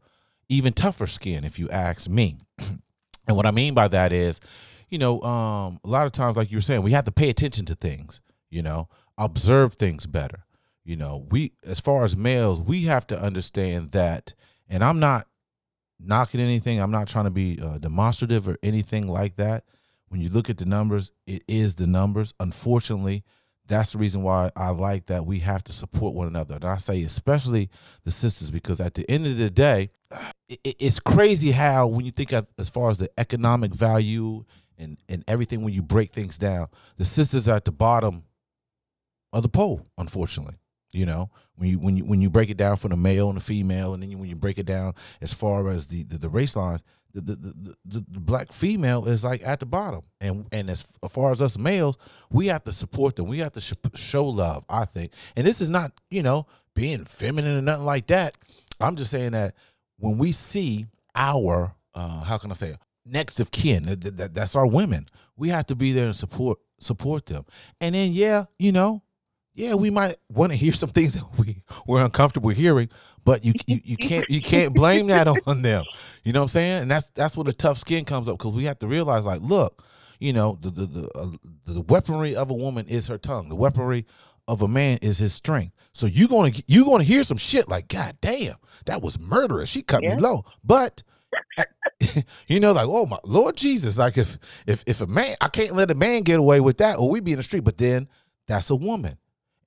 even 0.50 0.74
tougher 0.74 1.06
skin, 1.06 1.44
if 1.44 1.58
you 1.58 1.70
ask 1.70 2.10
me. 2.10 2.36
and 2.58 3.36
what 3.36 3.46
I 3.46 3.50
mean 3.52 3.72
by 3.72 3.88
that 3.88 4.12
is, 4.12 4.40
you 4.90 4.98
know, 4.98 5.20
um, 5.22 5.78
a 5.84 5.88
lot 5.88 6.04
of 6.06 6.12
times, 6.12 6.36
like 6.36 6.50
you 6.50 6.58
were 6.58 6.62
saying, 6.62 6.82
we 6.82 6.92
have 6.92 7.04
to 7.06 7.12
pay 7.12 7.30
attention 7.30 7.64
to 7.66 7.74
things, 7.74 8.20
you 8.50 8.62
know, 8.62 8.88
observe 9.20 9.74
things 9.74 10.06
better. 10.06 10.44
You 10.84 10.96
know, 10.96 11.26
we, 11.30 11.52
as 11.64 11.78
far 11.78 12.04
as 12.04 12.16
males, 12.16 12.60
we 12.60 12.84
have 12.84 13.06
to 13.08 13.20
understand 13.20 13.90
that, 13.90 14.34
and 14.68 14.82
I'm 14.82 14.98
not 14.98 15.26
knocking 16.00 16.40
anything. 16.40 16.80
I'm 16.80 16.90
not 16.90 17.06
trying 17.08 17.26
to 17.26 17.30
be 17.30 17.58
uh, 17.62 17.78
demonstrative 17.78 18.48
or 18.48 18.56
anything 18.62 19.06
like 19.06 19.36
that. 19.36 19.64
When 20.08 20.20
you 20.20 20.28
look 20.30 20.50
at 20.50 20.58
the 20.58 20.64
numbers, 20.64 21.12
it 21.26 21.44
is 21.46 21.74
the 21.74 21.86
numbers. 21.86 22.34
Unfortunately, 22.40 23.22
that's 23.68 23.92
the 23.92 23.98
reason 23.98 24.22
why 24.22 24.50
I 24.56 24.70
like 24.70 25.06
that 25.06 25.26
we 25.26 25.38
have 25.40 25.62
to 25.64 25.72
support 25.72 26.14
one 26.14 26.26
another. 26.26 26.56
And 26.56 26.64
I 26.64 26.78
say, 26.78 27.02
especially 27.02 27.70
the 28.04 28.10
sisters, 28.10 28.50
because 28.50 28.80
at 28.80 28.94
the 28.94 29.08
end 29.08 29.26
of 29.26 29.36
the 29.36 29.50
day, 29.50 29.90
it, 30.48 30.58
it- 30.64 30.76
it's 30.80 30.98
crazy 30.98 31.52
how 31.52 31.86
when 31.86 32.04
you 32.04 32.10
think 32.10 32.32
of, 32.32 32.48
as 32.58 32.68
far 32.68 32.90
as 32.90 32.98
the 32.98 33.10
economic 33.18 33.72
value 33.74 34.44
and 34.78 34.96
and 35.08 35.22
everything, 35.28 35.62
when 35.62 35.74
you 35.74 35.82
break 35.82 36.10
things 36.12 36.38
down, 36.38 36.66
the 36.96 37.04
sisters 37.04 37.46
are 37.48 37.56
at 37.56 37.66
the 37.66 37.70
bottom 37.72 38.24
of 39.32 39.42
the 39.42 39.48
pole. 39.48 39.86
Unfortunately, 39.98 40.54
you 40.92 41.06
know 41.06 41.30
when 41.56 41.68
you 41.70 41.78
when 41.78 41.96
you 41.96 42.04
when 42.04 42.20
you 42.20 42.30
break 42.30 42.50
it 42.50 42.56
down 42.56 42.76
from 42.76 42.90
the 42.90 42.96
male 42.96 43.28
and 43.28 43.36
the 43.36 43.42
female, 43.42 43.94
and 43.94 44.02
then 44.02 44.10
you, 44.10 44.18
when 44.18 44.28
you 44.28 44.36
break 44.36 44.58
it 44.58 44.66
down 44.66 44.94
as 45.20 45.32
far 45.32 45.68
as 45.68 45.86
the 45.86 46.04
the, 46.04 46.18
the 46.18 46.28
race 46.28 46.56
lines, 46.56 46.82
the 47.12 47.20
the, 47.20 47.36
the 47.36 47.74
the 47.84 48.04
the 48.08 48.20
black 48.20 48.52
female 48.52 49.06
is 49.06 49.24
like 49.24 49.46
at 49.46 49.60
the 49.60 49.66
bottom, 49.66 50.02
and 50.20 50.46
and 50.52 50.70
as 50.70 50.82
far 51.08 51.32
as 51.32 51.42
us 51.42 51.58
males, 51.58 51.96
we 52.30 52.46
have 52.48 52.64
to 52.64 52.72
support 52.72 53.16
them. 53.16 53.26
We 53.26 53.38
have 53.38 53.52
to 53.52 53.60
sh- 53.60 53.72
show 53.94 54.26
love. 54.26 54.64
I 54.68 54.84
think, 54.84 55.12
and 55.36 55.46
this 55.46 55.60
is 55.60 55.70
not 55.70 55.92
you 56.10 56.22
know 56.22 56.46
being 56.74 57.04
feminine 57.04 57.58
or 57.58 57.62
nothing 57.62 57.86
like 57.86 58.06
that. 58.08 58.36
I'm 58.80 58.96
just 58.96 59.10
saying 59.10 59.32
that 59.32 59.54
when 59.98 60.18
we 60.18 60.32
see 60.32 60.86
our 61.14 61.74
uh, 61.94 62.22
how 62.22 62.38
can 62.38 62.50
I 62.50 62.54
say 62.54 62.70
it? 62.70 62.78
next 63.04 63.40
of 63.40 63.50
kin, 63.50 63.84
that, 63.84 64.16
that, 64.16 64.34
that's 64.34 64.56
our 64.56 64.66
women. 64.66 65.06
We 65.36 65.48
have 65.50 65.66
to 65.66 65.74
be 65.74 65.92
there 65.92 66.06
and 66.06 66.16
support 66.16 66.58
support 66.78 67.26
them. 67.26 67.44
And 67.80 67.94
then 67.94 68.12
yeah, 68.12 68.44
you 68.58 68.72
know, 68.72 69.02
yeah, 69.60 69.74
we 69.74 69.90
might 69.90 70.16
want 70.32 70.52
to 70.52 70.56
hear 70.58 70.72
some 70.72 70.88
things 70.88 71.14
that 71.14 71.24
we 71.38 71.62
we're 71.86 72.04
uncomfortable 72.04 72.50
hearing, 72.50 72.88
but 73.24 73.44
you 73.44 73.52
you, 73.66 73.80
you 73.84 73.96
can't 73.96 74.28
you 74.30 74.40
can't 74.40 74.74
blame 74.74 75.06
that 75.08 75.28
on 75.46 75.62
them. 75.62 75.84
You 76.24 76.32
know 76.32 76.40
what 76.40 76.44
I'm 76.44 76.48
saying? 76.48 76.82
And 76.82 76.90
that's 76.90 77.10
that's 77.10 77.36
when 77.36 77.46
the 77.46 77.52
tough 77.52 77.78
skin 77.78 78.04
comes 78.04 78.28
up 78.28 78.38
because 78.38 78.52
we 78.54 78.64
have 78.64 78.78
to 78.80 78.86
realize, 78.86 79.26
like, 79.26 79.40
look, 79.42 79.82
you 80.18 80.32
know, 80.32 80.58
the 80.60 80.70
the 80.70 80.86
the, 80.86 81.10
uh, 81.14 81.26
the 81.66 81.82
weaponry 81.82 82.34
of 82.34 82.50
a 82.50 82.54
woman 82.54 82.86
is 82.86 83.08
her 83.08 83.18
tongue. 83.18 83.48
The 83.48 83.56
weaponry 83.56 84.06
of 84.48 84.62
a 84.62 84.68
man 84.68 84.98
is 85.02 85.18
his 85.18 85.32
strength. 85.34 85.74
So 85.92 86.06
you 86.06 86.26
gonna 86.28 86.52
you 86.66 86.84
gonna 86.84 87.04
hear 87.04 87.22
some 87.22 87.36
shit 87.36 87.68
like, 87.68 87.88
God 87.88 88.16
damn, 88.20 88.56
that 88.86 89.02
was 89.02 89.20
murderous. 89.20 89.68
She 89.68 89.82
cut 89.82 90.02
Yeah. 90.02 90.16
me 90.16 90.20
low, 90.22 90.44
but. 90.64 91.02
you 92.48 92.58
know, 92.58 92.72
like, 92.72 92.86
oh 92.88 93.06
my 93.06 93.18
Lord 93.24 93.56
Jesus, 93.56 93.96
like 93.96 94.18
if 94.18 94.36
if 94.66 94.82
if 94.86 95.00
a 95.00 95.06
man, 95.06 95.36
I 95.40 95.48
can't 95.48 95.76
let 95.76 95.90
a 95.90 95.94
man 95.94 96.22
get 96.22 96.40
away 96.40 96.58
with 96.60 96.78
that, 96.78 96.98
or 96.98 97.08
we 97.08 97.20
be 97.20 97.32
in 97.32 97.36
the 97.36 97.42
street. 97.42 97.62
But 97.62 97.78
then 97.78 98.08
that's 98.48 98.70
a 98.70 98.74
woman, 98.76 99.16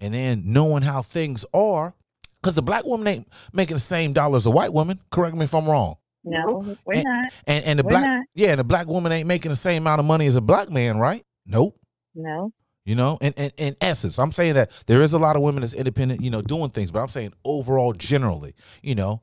and 0.04 0.14
then 0.14 0.44
knowing 0.46 0.84
how 0.84 1.02
things 1.02 1.46
are, 1.54 1.94
because 2.42 2.56
the 2.56 2.62
black 2.62 2.84
woman 2.86 3.08
ain't 3.08 3.28
making 3.54 3.76
the 3.76 3.80
same 3.82 4.14
dollar 4.14 4.36
as 4.38 4.46
a 4.46 4.52
white 4.52 4.74
woman. 4.74 5.00
Correct 5.12 5.36
me 5.36 5.46
if 5.46 5.56
I'm 5.56 5.68
wrong. 5.68 5.96
No, 6.26 6.76
we're 6.86 6.94
And- 6.96 7.04
not. 7.04 7.34
And 7.48 7.66
and 7.66 7.80
the 7.80 7.84
We're 7.84 7.90
black 7.90 8.08
not. 8.08 8.26
yeah, 8.36 8.52
and 8.52 8.60
the 8.60 8.64
black 8.64 8.88
woman 8.88 9.12
ain't 9.12 9.28
making 9.28 9.50
the 9.50 9.56
same 9.56 9.84
amount 9.84 10.00
of 10.00 10.06
money 10.06 10.26
as 10.26 10.36
a 10.36 10.42
black 10.42 10.70
man, 10.70 10.98
right? 10.98 11.26
Nope. 11.46 11.78
No. 12.16 12.52
You 12.86 12.96
know, 12.96 13.18
and 13.22 13.34
in, 13.38 13.52
in 13.58 13.76
essence, 13.82 14.20
I'm 14.20 14.32
saying 14.34 14.56
that 14.56 14.70
there 14.88 15.02
is 15.02 15.14
a 15.14 15.20
lot 15.20 15.38
of 15.38 15.42
women 15.42 15.62
that's 15.62 15.74
independent, 15.74 16.22
you 16.22 16.30
know, 16.30 16.42
doing 16.42 16.70
things, 16.70 16.92
but 16.92 17.00
I'm 17.02 17.08
saying 17.08 17.34
overall, 17.46 17.94
generally, 17.94 18.54
you 18.82 18.94
know. 18.96 19.22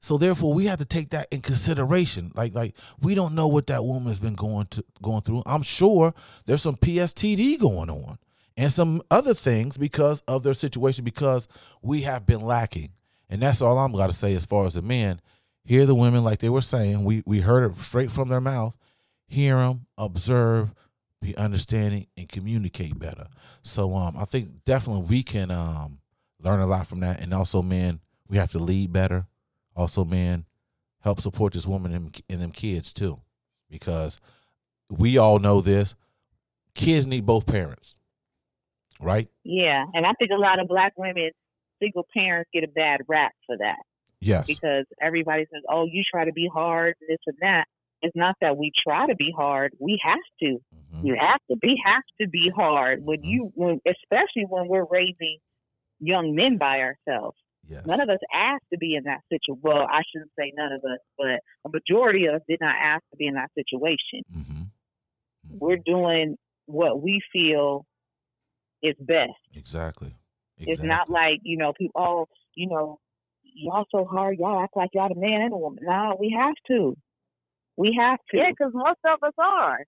So 0.00 0.16
therefore, 0.18 0.54
we 0.54 0.66
have 0.66 0.78
to 0.78 0.84
take 0.86 1.10
that 1.10 1.26
in 1.30 1.40
consideration. 1.42 2.32
Like, 2.34 2.54
like 2.54 2.74
we 3.02 3.14
don't 3.14 3.34
know 3.34 3.48
what 3.48 3.66
that 3.66 3.84
woman 3.84 4.08
has 4.08 4.20
been 4.20 4.34
going 4.34 4.66
to 4.70 4.84
going 5.02 5.22
through. 5.22 5.42
I'm 5.46 5.62
sure 5.62 6.14
there's 6.46 6.62
some 6.62 6.76
PSTD 6.76 7.58
going 7.58 7.90
on 7.90 8.18
and 8.56 8.72
some 8.72 9.02
other 9.10 9.34
things 9.34 9.76
because 9.76 10.22
of 10.28 10.42
their 10.42 10.54
situation 10.54 11.04
because 11.04 11.48
we 11.82 12.02
have 12.02 12.26
been 12.26 12.40
lacking. 12.40 12.90
And 13.28 13.42
that's 13.42 13.60
all 13.60 13.78
I'm 13.78 13.92
got 13.92 14.06
to 14.06 14.12
say 14.12 14.34
as 14.34 14.44
far 14.44 14.66
as 14.66 14.74
the 14.74 14.82
men. 14.82 15.20
Hear 15.64 15.84
the 15.84 15.94
women 15.94 16.22
like 16.22 16.38
they 16.38 16.48
were 16.48 16.62
saying. 16.62 17.02
We 17.04 17.22
we 17.26 17.40
heard 17.40 17.70
it 17.70 17.76
straight 17.76 18.10
from 18.10 18.28
their 18.28 18.40
mouth. 18.40 18.76
Hear 19.26 19.56
them, 19.56 19.86
observe, 19.98 20.72
be 21.20 21.36
understanding, 21.36 22.06
and 22.16 22.28
communicate 22.28 22.98
better. 22.98 23.26
So 23.62 23.94
um, 23.96 24.16
I 24.16 24.24
think 24.24 24.64
definitely 24.64 25.02
we 25.08 25.22
can 25.24 25.50
um 25.50 25.98
learn 26.40 26.60
a 26.60 26.66
lot 26.66 26.86
from 26.86 27.00
that. 27.00 27.20
And 27.20 27.34
also, 27.34 27.62
men, 27.62 28.00
we 28.28 28.36
have 28.36 28.52
to 28.52 28.58
lead 28.58 28.92
better. 28.92 29.26
Also, 29.74 30.04
men, 30.04 30.44
help 31.00 31.20
support 31.20 31.52
this 31.52 31.66
woman 31.66 31.92
and, 31.92 32.22
and 32.30 32.40
them 32.40 32.52
kids 32.52 32.92
too, 32.92 33.20
because 33.68 34.20
we 34.90 35.18
all 35.18 35.38
know 35.38 35.60
this. 35.60 35.94
Kids 36.74 37.06
need 37.06 37.26
both 37.26 37.46
parents, 37.46 37.95
right? 39.00 39.28
Yeah, 39.44 39.84
and 39.94 40.06
I 40.06 40.12
think 40.18 40.30
a 40.30 40.36
lot 40.40 40.58
of 40.60 40.68
black 40.68 40.92
women, 40.96 41.30
single 41.82 42.06
parents, 42.14 42.50
get 42.52 42.64
a 42.64 42.68
bad 42.68 43.00
rap 43.08 43.32
for 43.46 43.56
that 43.58 43.78
Yes. 44.20 44.46
because 44.46 44.86
everybody 45.00 45.46
says, 45.52 45.62
"Oh, 45.68 45.84
you 45.84 46.02
try 46.10 46.24
to 46.24 46.32
be 46.32 46.48
hard, 46.52 46.94
this 47.08 47.18
and 47.26 47.36
that." 47.40 47.66
It's 48.02 48.16
not 48.16 48.36
that 48.40 48.56
we 48.56 48.72
try 48.86 49.06
to 49.06 49.14
be 49.14 49.32
hard; 49.36 49.72
we 49.78 49.98
have 50.02 50.18
to. 50.40 50.58
Mhm. 50.92 51.04
You 51.04 51.16
have 51.16 51.40
to 51.50 51.56
be 51.56 51.76
have 51.84 52.02
to 52.20 52.28
be 52.28 52.50
hard 52.54 53.04
when 53.04 53.22
you 53.22 53.52
when 53.54 53.80
especially 53.86 54.44
when 54.48 54.68
we're 54.68 54.84
raising 54.90 55.38
young 56.00 56.34
men 56.34 56.58
by 56.58 56.80
ourselves. 56.80 57.38
Yes. 57.68 57.84
None 57.86 58.00
of 58.00 58.08
us 58.08 58.20
asked 58.32 58.66
to 58.72 58.78
be 58.78 58.94
in 58.94 59.04
that 59.04 59.22
situation. 59.28 59.60
Well, 59.62 59.86
I 59.90 60.02
shouldn't 60.10 60.30
say 60.38 60.52
none 60.54 60.72
of 60.72 60.84
us, 60.84 61.00
but 61.18 61.40
a 61.64 61.68
majority 61.68 62.26
of 62.26 62.36
us 62.36 62.42
did 62.48 62.60
not 62.60 62.76
ask 62.76 63.02
to 63.10 63.16
be 63.16 63.26
in 63.26 63.34
that 63.34 63.50
situation. 63.54 64.22
hmm 64.32 64.62
We're 65.50 65.78
doing 65.78 66.36
what 66.66 67.02
we 67.02 67.20
feel 67.32 67.86
is 68.82 68.94
best. 69.00 69.32
Exactly. 69.54 70.12
It's 70.58 70.82
not 70.82 71.08
like, 71.10 71.40
you 71.42 71.56
know, 71.58 71.72
people, 71.76 72.00
oh, 72.00 72.26
you 72.54 72.66
know, 72.68 72.98
y'all 73.42 73.84
so 73.90 74.04
hard, 74.04 74.38
y'all 74.38 74.62
act 74.62 74.76
like 74.76 74.90
y'all 74.94 75.08
the 75.12 75.20
man 75.20 75.42
and 75.42 75.52
the 75.52 75.56
woman. 75.56 75.80
No, 75.82 76.16
we 76.18 76.34
have 76.38 76.54
to. 76.68 76.96
We 77.76 77.94
have 77.98 78.18
to. 78.30 78.36
Yeah, 78.38 78.50
because 78.50 78.72
most 78.74 79.00
of 79.04 79.22
us 79.22 79.34
are. 79.38 79.80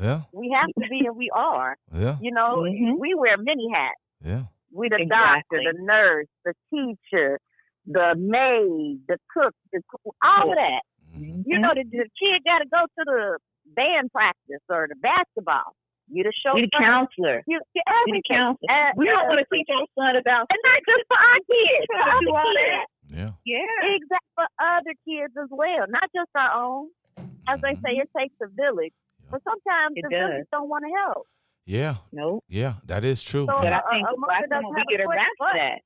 Yeah. 0.00 0.22
We 0.32 0.54
have 0.54 0.68
to 0.82 0.88
be, 0.90 1.06
and 1.06 1.16
we 1.16 1.30
are. 1.34 1.76
Yeah. 1.94 2.16
You 2.20 2.32
know, 2.32 2.64
Mhm. 2.64 2.98
we 2.98 3.14
wear 3.14 3.36
many 3.38 3.68
hats. 3.72 4.00
Yeah. 4.20 4.42
We 4.72 4.88
the 4.88 4.96
Exactly. 4.96 5.58
doctor, 5.58 5.72
the 5.72 5.82
nurse, 5.84 6.26
the 6.44 6.54
teacher, 6.70 7.38
the 7.86 8.14
maid, 8.16 9.06
the 9.06 9.18
cook, 9.32 9.54
the 9.72 9.80
co- 9.90 10.12
all 10.22 10.50
of 10.50 10.56
that. 10.56 10.82
Mhm. 11.16 11.44
You 11.46 11.58
know, 11.60 11.72
the, 11.72 11.84
the 11.84 12.08
kid 12.18 12.44
got 12.44 12.58
to 12.58 12.66
go 12.68 12.82
to 12.82 13.04
the 13.04 13.38
band 13.74 14.10
practice 14.12 14.60
or 14.68 14.86
the 14.88 14.96
basketball. 14.96 15.74
You 16.08 16.22
the 16.22 16.32
show. 16.32 16.54
we 16.54 16.62
the 16.62 16.70
counselor. 16.78 17.42
You, 17.46 17.60
you 17.74 17.82
We 18.06 18.12
the 18.18 18.22
counselor. 18.30 18.92
We 18.96 19.06
don't 19.06 19.26
want 19.28 19.40
to 19.42 19.46
teach 19.54 19.66
our 19.74 19.86
son 19.98 20.16
about 20.16 20.46
and 20.50 20.60
not 20.62 20.80
just 20.86 21.04
for 21.10 21.18
our 21.18 21.40
kids, 21.42 21.86
for 21.90 22.00
other 22.14 22.50
kids. 22.54 22.90
Yeah. 23.10 23.30
Yeah. 23.44 23.96
Exactly, 23.96 24.34
for 24.34 24.46
other 24.62 24.94
kids 25.06 25.34
as 25.42 25.48
well, 25.50 25.84
not 25.88 26.08
just 26.14 26.30
our 26.34 26.52
own. 26.62 26.90
As 27.48 27.60
they 27.60 27.74
Mhm. 27.74 27.82
say, 27.82 27.92
it 28.02 28.10
takes 28.16 28.34
a 28.42 28.48
village. 28.48 28.92
But 29.30 29.42
sometimes 29.42 29.94
It 29.96 30.02
the 30.02 30.10
does. 30.10 30.30
village 30.30 30.46
don't 30.52 30.68
want 30.68 30.84
to 30.86 30.92
help. 30.94 31.26
Yeah. 31.66 31.94
No. 32.12 32.40
Yeah. 32.48 32.74
That 32.86 33.04
is 33.04 33.22
true. 33.22 33.46
So, 33.46 33.54
But 33.56 33.66
And- 33.66 33.74
I 33.74 33.82
think 33.90 34.06
uh, 34.06 34.10
the 34.12 34.16
black 34.18 34.42
women, 34.50 34.74
we 34.74 34.84
get 34.96 35.00
a 35.04 35.08
rap 35.08 35.26
for 35.38 35.50
that. 35.54 35.78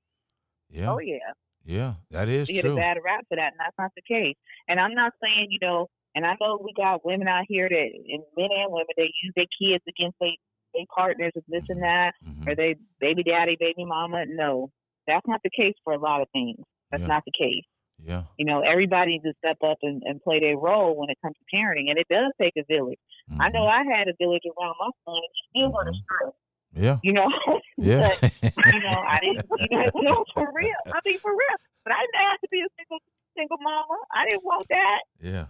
yeah. 0.68 0.92
Oh 0.92 0.98
yeah. 1.00 1.32
Yeah. 1.64 1.92
That 2.10 2.28
is 2.28 2.48
true. 2.48 2.54
We 2.56 2.62
get 2.62 2.72
a 2.72 2.74
bad 2.76 2.98
rap 3.04 3.24
for 3.28 3.36
that, 3.36 3.52
and 3.52 3.60
that's 3.60 3.76
not 3.78 3.92
the 3.96 4.02
case. 4.02 4.36
And 4.68 4.80
I'm 4.80 4.94
not 4.94 5.12
saying, 5.22 5.48
you 5.50 5.58
know, 5.60 5.88
and 6.14 6.26
I 6.26 6.36
know 6.40 6.58
we 6.62 6.72
got 6.76 7.04
women 7.04 7.28
out 7.28 7.44
here 7.48 7.68
that, 7.68 7.90
and 8.08 8.22
men 8.36 8.48
and 8.50 8.72
women, 8.72 8.86
they 8.96 9.12
use 9.22 9.32
their 9.36 9.46
kids 9.60 9.84
against 9.88 10.18
their 10.20 10.30
they 10.72 10.86
partners 10.94 11.32
with 11.34 11.44
this 11.48 11.64
and 11.68 11.82
that, 11.82 12.14
Mhm. 12.24 12.46
or 12.46 12.54
they 12.54 12.76
baby 13.00 13.24
daddy, 13.24 13.56
baby 13.58 13.84
mama. 13.84 14.24
No, 14.26 14.70
that's 15.06 15.26
not 15.26 15.40
the 15.42 15.50
case 15.50 15.74
for 15.82 15.92
a 15.94 15.98
lot 15.98 16.20
of 16.20 16.28
things. 16.32 16.58
That's 16.92 17.00
Yeah. 17.02 17.08
not 17.08 17.24
the 17.24 17.32
case. 17.36 17.64
Yeah. 18.02 18.22
You 18.38 18.44
know, 18.46 18.60
everybody 18.60 19.12
needs 19.18 19.24
to 19.24 19.34
step 19.38 19.58
up 19.64 19.78
and, 19.82 20.00
and 20.06 20.22
play 20.22 20.38
their 20.38 20.56
role 20.56 20.96
when 20.96 21.10
it 21.10 21.18
comes 21.22 21.34
to 21.36 21.44
parenting, 21.56 21.90
and 21.90 21.98
it 21.98 22.06
does 22.08 22.32
take 22.40 22.54
a 22.56 22.62
village. 22.64 23.00
I 23.40 23.48
know 23.50 23.62
Mhm. 23.62 23.70
I 23.90 23.98
had 23.98 24.06
a 24.08 24.14
village 24.14 24.42
around 24.46 24.74
my 24.78 24.90
son, 25.04 25.16
and 25.16 25.26
he's 25.34 25.50
still 25.50 25.70
going 25.72 25.86
to 25.86 25.92
Mhm. 25.92 26.02
struggle. 26.04 26.36
Yeah. 26.72 26.96
You 27.02 27.12
know, 27.14 27.26
Yeah. 27.76 28.14
but, 28.20 28.72
you 28.72 28.80
know, 28.80 28.94
I 28.94 29.18
didn't, 29.20 29.46
you 29.58 29.76
know, 29.76 29.90
no, 30.22 30.24
for 30.34 30.52
real. 30.54 30.76
I 30.86 31.00
mean, 31.04 31.18
for 31.18 31.32
real. 31.32 31.56
But 31.82 31.94
I 31.94 32.00
didn't 32.00 32.14
ask 32.30 32.40
to 32.42 32.48
be 32.52 32.60
a 32.60 32.68
single 32.78 32.98
single 33.36 33.58
mama. 33.60 33.96
I 34.14 34.28
didn't 34.28 34.44
want 34.44 34.68
that. 34.68 35.00
yeah. 35.20 35.46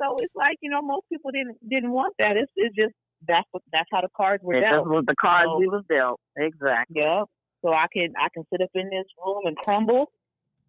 So 0.00 0.16
it's 0.18 0.34
like, 0.34 0.58
you 0.60 0.70
know, 0.70 0.82
most 0.82 1.04
people 1.10 1.30
didn't 1.30 1.56
didn't 1.68 1.92
want 1.92 2.14
that. 2.18 2.36
It's, 2.36 2.50
it's 2.56 2.74
just 2.74 2.92
that's 3.26 3.46
what 3.52 3.62
that's 3.72 3.88
how 3.92 4.00
the 4.02 4.08
cards 4.16 4.42
were 4.42 4.54
It 4.54 4.60
dealt. 4.62 4.84
just 4.84 4.88
was 4.90 5.04
the 5.06 5.14
cards 5.20 5.48
So- 5.48 5.58
we 5.58 5.68
was 5.68 5.84
dealt. 5.88 6.20
Exactly. 6.36 7.00
Yeah. 7.00 7.24
So 7.62 7.72
I 7.72 7.86
can 7.92 8.12
I 8.18 8.28
can 8.34 8.44
sit 8.52 8.60
up 8.60 8.70
in 8.74 8.90
this 8.90 9.06
room 9.24 9.42
and 9.46 9.56
crumble, 9.56 10.12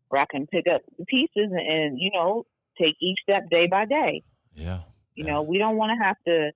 or 0.09 0.19
I 0.19 0.26
can 0.30 0.47
pick 0.47 0.65
up 0.73 0.82
the 0.97 1.05
pieces 1.05 1.30
and, 1.51 1.59
and 1.59 1.99
you 1.99 2.11
know 2.13 2.45
take 2.80 2.95
each 3.01 3.19
step 3.23 3.49
day 3.49 3.67
by 3.67 3.86
day. 3.86 4.23
Yeah. 4.53 4.80
You 5.15 5.26
Yeah. 5.26 5.34
know, 5.34 5.41
we 5.43 5.57
don't 5.57 5.76
want 5.78 5.97
to 5.97 6.03
have 6.05 6.15
to. 6.28 6.51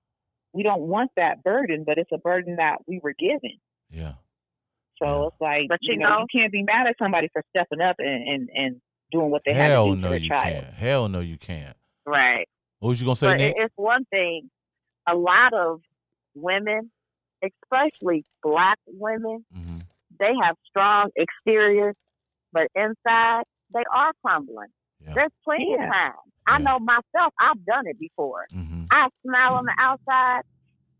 We 0.52 0.62
don't 0.62 0.82
want 0.82 1.10
that 1.16 1.42
burden, 1.44 1.84
but 1.86 1.98
it's 1.98 2.10
a 2.12 2.18
burden 2.18 2.56
that 2.56 2.78
we 2.86 3.00
were 3.02 3.14
given. 3.18 3.58
Yeah. 3.90 4.14
So 5.02 5.06
Yeah. 5.22 5.26
it's 5.28 5.40
like 5.40 5.68
But 5.68 5.78
you 5.82 5.94
you 5.94 5.98
know, 5.98 6.08
know- 6.08 6.20
you 6.20 6.40
can't 6.40 6.52
be 6.52 6.62
mad 6.62 6.86
at 6.86 6.96
somebody 6.98 7.28
for 7.32 7.42
stepping 7.50 7.80
up 7.80 7.96
and 7.98 8.26
and, 8.28 8.48
and 8.54 8.80
doing 9.12 9.30
what 9.30 9.42
they 9.44 9.52
had 9.52 9.70
Hell 9.70 9.88
to 9.88 9.94
do 9.96 10.00
no, 10.00 10.06
for 10.06 10.10
their 10.12 10.18
you 10.20 10.28
child. 10.28 10.42
can't. 10.64 10.74
Hell 10.74 11.08
no, 11.08 11.20
you 11.20 11.36
can't. 11.36 11.76
Right. 12.06 12.48
What 12.80 12.90
was 12.90 13.00
you 13.00 13.06
gonna 13.06 13.16
say, 13.16 13.26
but 13.28 13.36
Nick? 13.36 13.54
it's 13.58 13.74
one 13.76 14.04
thing. 14.06 14.50
A 15.08 15.14
lot 15.14 15.52
of 15.52 15.80
women, 16.34 16.90
especially 17.42 18.24
black 18.42 18.78
women, 18.86 19.44
hmm 19.52 19.78
they 20.18 20.32
have 20.42 20.56
strong 20.68 21.08
exteriors, 21.16 21.94
but 22.52 22.66
inside 22.74 23.44
they 23.72 23.84
are 23.94 24.12
crumbling. 24.24 24.66
Yeah. 25.00 25.12
There's 25.14 25.30
plenty 25.44 25.70
Yeah. 25.70 25.86
of 25.86 25.92
time. 25.92 26.12
I 26.46 26.58
Yeah. 26.58 26.64
know 26.64 26.78
myself. 26.80 27.32
I've 27.38 27.64
done 27.64 27.86
it 27.86 27.98
before. 27.98 28.46
hmm 28.52 28.84
I 28.90 29.08
smile 29.24 29.54
on 29.54 29.64
the 29.66 29.74
outside, 29.78 30.42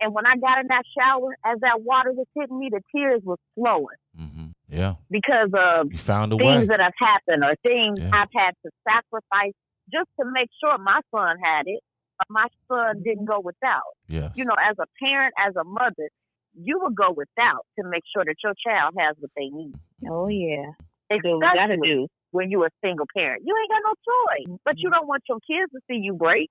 and 0.01 0.15
when 0.15 0.27
I 0.27 0.37
got 0.37 0.61
in 0.61 0.69
that 0.69 0.85
shower, 0.97 1.37
as 1.45 1.59
that 1.61 1.83
water 1.83 2.13
was 2.13 2.27
hitting 2.35 2.59
me, 2.59 2.69
the 2.71 2.81
tears 2.95 3.21
were 3.25 3.37
flowing 3.57 3.97
hmm 4.17 4.47
Yeah. 4.69 4.95
because 5.11 5.51
of 5.55 5.93
You 5.93 5.99
found 5.99 6.33
a 6.33 6.37
things 6.37 6.47
way. 6.61 6.67
that 6.67 6.81
have 6.81 6.95
happened 6.99 7.43
or 7.45 7.57
things 7.63 7.99
Yeah. 8.01 8.11
I've 8.13 8.29
had 8.35 8.53
to 8.65 8.71
sacrifice 8.87 9.53
just 9.93 10.09
to 10.19 10.27
make 10.33 10.49
sure 10.63 10.77
my 10.79 11.01
son 11.15 11.37
had 11.43 11.67
it, 11.67 11.81
or 12.21 12.27
my 12.29 12.47
son 12.69 13.03
didn't 13.03 13.25
go 13.27 13.41
without. 13.41 13.95
Yes. 14.09 14.33
You 14.37 14.45
know, 14.45 14.57
as 14.59 14.77
a 14.79 14.87
parent, 15.03 15.35
as 15.39 15.57
a 15.57 15.65
mother, 15.65 16.09
you 16.55 16.79
will 16.81 16.91
go 16.91 17.13
without 17.15 17.67
to 17.79 17.89
make 17.89 18.03
sure 18.15 18.25
that 18.25 18.37
your 18.43 18.55
child 18.67 18.95
has 18.99 19.17
what 19.19 19.31
they 19.37 19.49
need. 19.49 19.75
Oh 20.09 20.29
yeah, 20.29 20.73
do 21.11 21.39
what 21.39 21.53
we 21.53 21.59
gotta 21.59 21.77
do. 21.77 22.09
when 22.31 22.51
you're 22.51 22.67
a 22.67 22.71
single 22.83 23.07
parent. 23.17 23.43
You 23.45 23.55
ain't 23.57 23.71
got 23.71 23.83
no 23.87 23.95
choice. 24.11 24.59
But 24.65 24.75
you 24.79 24.91
don't 24.91 25.07
want 25.07 25.23
your 25.29 25.39
kids 25.41 25.71
to 25.73 25.81
see 25.89 25.99
you 26.03 26.15
break. 26.15 26.51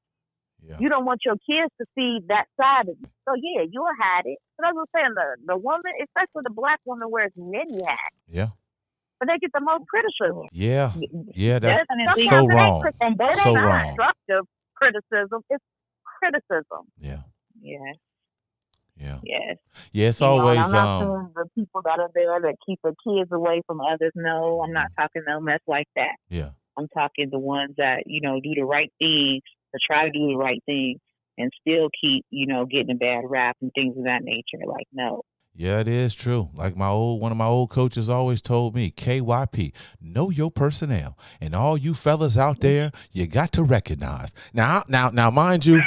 Yeah. 0.62 0.78
You 0.80 0.90
don't 0.90 1.06
want 1.06 1.22
your 1.26 1.36
kids 1.36 1.72
to 1.80 1.86
see 1.96 2.20
that 2.28 2.46
side 2.60 2.90
of 2.90 2.96
you. 3.00 3.08
So 3.28 3.34
yeah, 3.36 3.64
you'll 3.70 3.88
hide 4.00 4.26
it. 4.26 4.38
But 4.58 4.68
as 4.68 4.72
I 4.72 4.74
was 4.74 4.88
saying, 4.94 5.14
the 5.16 5.54
the 5.54 5.58
woman, 5.58 5.92
especially 6.04 6.42
the 6.44 6.54
black 6.54 6.80
woman, 6.86 7.10
wears 7.10 7.32
many 7.36 7.82
hats, 7.86 8.16
Yeah. 8.28 8.48
But 9.20 9.28
they 9.28 9.38
get 9.40 9.52
the 9.54 9.62
most 9.62 9.84
criticism. 9.88 10.48
Yeah. 10.52 10.94
Yeah. 11.36 11.60
That's 11.60 11.80
Definitely. 11.88 12.28
so 12.28 12.48
wrong. 12.48 12.82
crit- 12.82 12.96
and 13.02 13.18
So 13.38 13.54
wrong. 13.56 13.86
constructive 13.96 14.46
criticism. 14.76 15.42
It's 15.50 15.64
criticism. 16.20 16.86
yeah. 17.00 17.20
Yeah. 17.62 17.78
Yeah. 18.96 19.20
Yes. 19.24 19.58
Yeah, 19.94 20.08
it's 20.10 20.20
You 20.22 20.28
know, 20.28 20.40
always 20.42 20.58
I'm 20.60 20.72
not 20.72 21.02
um 21.04 21.32
the 21.36 21.46
people 21.56 21.82
that 21.86 22.00
are 22.00 22.10
there 22.14 22.40
that 22.42 22.56
keep 22.66 22.80
the 22.84 22.94
kids 23.08 23.32
away 23.32 23.62
from 23.66 23.80
others. 23.82 24.12
No, 24.16 24.62
I'm 24.62 24.74
not 24.74 24.88
talking 25.00 25.24
no 25.28 25.40
mess 25.40 25.60
like 25.68 25.88
that. 25.96 26.16
yeah. 26.30 26.50
I'm 26.78 26.88
talking 26.90 27.30
the 27.30 27.40
ones 27.40 27.76
that 27.78 28.04
you 28.08 28.22
know 28.22 28.40
do 28.42 28.52
the 28.56 28.64
right 28.64 28.92
thing 29.00 29.42
or 29.74 29.80
try 29.86 30.06
to 30.06 30.12
do 30.12 30.28
the 30.28 30.38
right 30.38 30.62
thing 30.66 30.98
and 31.38 31.52
still 31.62 31.90
keep 32.02 32.26
you 32.30 32.48
know 32.48 32.66
getting 32.66 32.92
a 32.92 32.96
bad 32.96 33.24
rap 33.26 33.56
and 33.62 33.72
things 33.74 33.98
of 33.98 34.04
that 34.06 34.22
nature. 34.24 34.66
Like 34.66 34.88
no, 34.94 35.22
Yeah, 35.56 35.80
it 35.80 35.88
is 35.90 36.16
true. 36.16 36.50
Like 36.54 36.78
my 36.78 36.88
old 36.88 37.22
one 37.22 37.32
of 37.32 37.38
my 37.38 37.46
old 37.46 37.70
coaches 37.70 38.10
always 38.10 38.42
told 38.42 38.76
me, 38.76 38.92
KYP, 38.92 39.74
know 40.00 40.30
your 40.30 40.50
personnel. 40.50 41.18
And 41.42 41.54
all 41.54 41.78
you 41.78 41.94
fellas 41.94 42.38
out 42.38 42.58
mm. 42.58 42.62
there, 42.62 42.92
you 43.12 43.28
got 43.28 43.52
to 43.54 43.64
recognize. 43.64 44.34
Now 44.54 44.84
now 44.88 45.10
now 45.10 45.30
mind 45.30 45.66
you, 45.66 45.82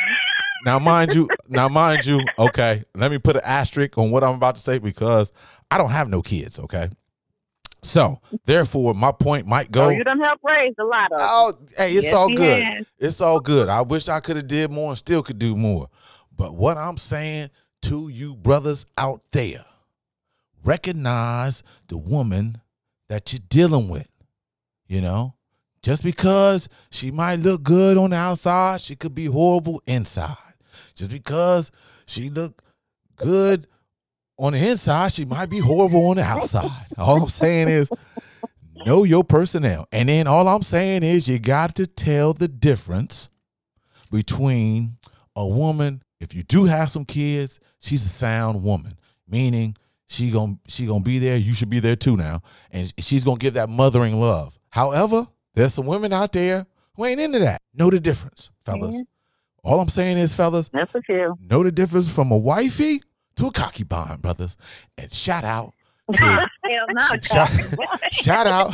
now 0.65 0.79
mind 0.79 1.15
you, 1.15 1.29
now 1.49 1.69
mind 1.69 2.05
you, 2.05 2.21
okay, 2.39 2.83
let 2.95 3.11
me 3.11 3.19
put 3.19 3.37
an 3.37 3.43
asterisk 3.45 3.97
on 3.97 4.11
what 4.11 4.23
I'm 4.23 4.35
about 4.35 4.57
to 4.57 4.61
say 4.61 4.79
because 4.79 5.33
I 5.71 5.79
don't 5.79 5.91
have 5.91 6.09
no 6.09 6.21
kids, 6.21 6.59
okay? 6.59 6.91
So 7.83 8.21
therefore 8.45 8.95
my 8.95 9.11
point 9.11 9.47
might 9.47 9.73
go. 9.73 9.87
Oh, 9.87 9.89
you 9.89 10.05
done 10.05 10.21
help 10.21 10.41
raise 10.45 10.75
a 10.79 10.85
lot 10.85 11.13
of. 11.13 11.19
Oh, 11.21 11.55
hey, 11.77 11.93
it's 11.93 12.05
Yes, 12.05 12.13
all 12.13 12.29
good. 12.29 12.87
It's 12.99 13.21
all 13.21 13.41
good. 13.41 13.69
I 13.69 13.81
wish 13.81 14.09
I 14.09 14.21
could 14.21 14.37
have 14.37 14.47
did 14.47 14.71
more 14.71 14.91
and 14.91 14.99
still 14.99 15.23
could 15.23 15.39
do 15.39 15.57
more. 15.57 15.89
But 16.37 16.55
what 16.55 16.77
I'm 16.77 16.97
saying 16.97 17.51
to 17.83 18.09
you 18.09 18.35
brothers 18.35 18.87
out 18.97 19.23
there, 19.33 19.65
recognize 20.65 21.63
the 21.89 21.99
woman 21.99 22.61
that 23.09 23.33
you're 23.33 23.41
dealing 23.49 23.89
with. 23.89 24.09
You 24.87 25.01
know, 25.01 25.35
just 25.83 26.03
because 26.03 26.69
she 26.91 27.11
might 27.11 27.37
look 27.37 27.63
good 27.63 27.97
on 27.97 28.11
the 28.11 28.17
outside, 28.17 28.81
she 28.81 28.95
could 28.95 29.15
be 29.15 29.27
horrible 29.27 29.83
inside. 29.87 30.37
Just 30.95 31.11
because 31.11 31.71
she 32.07 32.29
look 32.29 32.63
good 33.17 33.67
on 34.39 34.53
the 34.53 34.71
inside, 34.71 35.13
she 35.13 35.25
might 35.25 35.49
be 35.49 35.59
horrible 35.59 36.09
on 36.09 36.17
the 36.17 36.23
outside. 36.23 36.87
All 36.99 37.23
I'm 37.23 37.29
saying 37.29 37.69
is 37.69 37.91
know 38.85 39.05
your 39.05 39.25
personnel. 39.25 39.87
And 39.93 40.09
then 40.09 40.27
all 40.27 40.49
I'm 40.49 40.63
saying 40.63 41.03
is 41.03 41.29
you 41.29 41.39
got 41.39 41.75
to 41.77 41.87
tell 41.87 42.33
the 42.33 42.49
difference 42.49 43.29
between 44.11 44.99
a 45.35 45.47
woman, 45.47 46.03
if 46.23 46.35
you 46.35 46.43
do 46.45 46.65
have 46.65 46.89
some 46.89 47.05
kids, 47.05 47.59
she's 47.81 48.05
a 48.07 48.09
sound 48.09 48.63
woman, 48.63 48.97
meaning 49.29 49.77
she 50.07 50.31
gon' 50.31 50.61
she 50.69 50.87
gonna 50.87 51.03
be 51.03 51.19
there, 51.19 51.37
you 51.37 51.53
should 51.53 51.69
be 51.69 51.81
there 51.81 51.97
too 51.97 52.17
now, 52.17 52.43
and 52.71 52.93
she's 52.99 53.25
gonna 53.25 53.39
give 53.39 53.55
that 53.55 53.69
mothering 53.69 54.21
love. 54.21 54.59
However, 54.71 55.27
there's 55.55 55.75
some 55.75 55.87
women 55.87 56.13
out 56.13 56.33
there 56.33 56.67
who 56.95 57.05
ain't 57.05 57.21
into 57.21 57.41
that. 57.41 57.61
Know 57.75 57.91
the 57.91 57.99
difference, 57.99 58.51
fellas. 58.65 58.97
Mhm. 58.97 59.07
All 59.65 59.81
I'm 59.81 59.89
saying 59.89 60.19
is, 60.19 60.33
fellas, 60.35 60.69
That's 60.73 60.93
know 61.41 61.63
the 61.63 61.73
difference 61.73 62.09
from 62.09 62.31
a 62.31 62.39
wifey 62.39 63.03
to 63.37 63.47
a 63.47 63.53
cocky 63.53 63.85
bond, 63.85 64.23
brothers. 64.23 64.57
And 64.97 65.13
shout 65.13 65.45
out 65.45 65.75
to 67.13 67.21
shout, 67.23 67.51
shout 68.13 68.47
out 68.47 68.73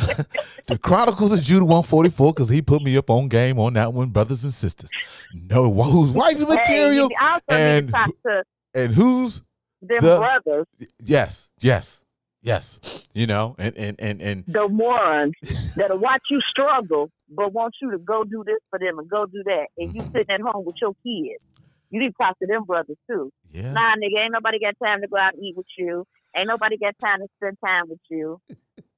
to 0.67 0.77
Chronicles 0.77 1.31
of 1.31 1.41
Judah 1.41 1.65
144 1.65 2.33
because 2.33 2.49
he 2.49 2.61
put 2.61 2.81
me 2.81 2.95
up 2.97 3.09
on 3.09 3.27
game 3.27 3.59
on 3.59 3.73
that 3.73 3.93
one, 3.93 4.09
brothers 4.09 4.43
and 4.43 4.53
sisters. 4.53 4.89
No, 5.33 5.71
who's 5.71 6.11
wifey 6.13 6.45
material 6.45 7.09
Hey, 7.47 7.77
and 7.79 7.89
to 8.25 8.43
and 8.75 8.93
who's 8.93 9.41
them 9.81 9.97
The- 10.01 10.17
brothers, 10.19 10.65
yes, 11.03 11.49
yes, 11.59 12.01
yes. 12.41 12.79
You 13.13 13.27
know, 13.27 13.55
and 13.57 13.75
and 13.77 13.95
and 13.99 14.21
and 14.21 14.43
the 14.47 14.67
morons 14.67 15.33
that'll 15.75 15.99
watch 15.99 16.21
you 16.29 16.41
struggle, 16.41 17.09
but 17.29 17.53
want 17.53 17.75
you 17.81 17.91
to 17.91 17.97
go 17.97 18.23
do 18.23 18.43
this 18.45 18.59
for 18.69 18.77
them 18.79 18.99
and 18.99 19.09
go 19.09 19.25
do 19.25 19.41
that, 19.45 19.67
and 19.77 19.93
you 19.95 20.01
Mhm. 20.01 20.11
sitting 20.11 20.29
at 20.35 20.41
home 20.41 20.65
with 20.65 20.75
your 20.81 20.93
kids. 21.05 21.45
You 21.91 21.99
need 22.01 22.09
to 22.09 22.13
talk 22.21 22.37
to 22.39 22.45
them 22.45 22.65
brothers 22.65 22.97
too. 23.09 23.31
yeah, 23.51 23.71
Nah, 23.73 23.95
nigga, 23.95 24.19
ain't 24.23 24.31
nobody 24.33 24.59
got 24.59 24.75
time 24.83 25.01
to 25.01 25.07
go 25.07 25.17
out 25.17 25.33
and 25.33 25.43
eat 25.43 25.57
with 25.57 25.65
you. 25.77 26.05
Ain't 26.35 26.47
nobody 26.47 26.77
got 26.77 26.95
time 27.03 27.19
to 27.19 27.27
spend 27.37 27.57
time 27.63 27.89
with 27.89 27.99
you. 28.09 28.39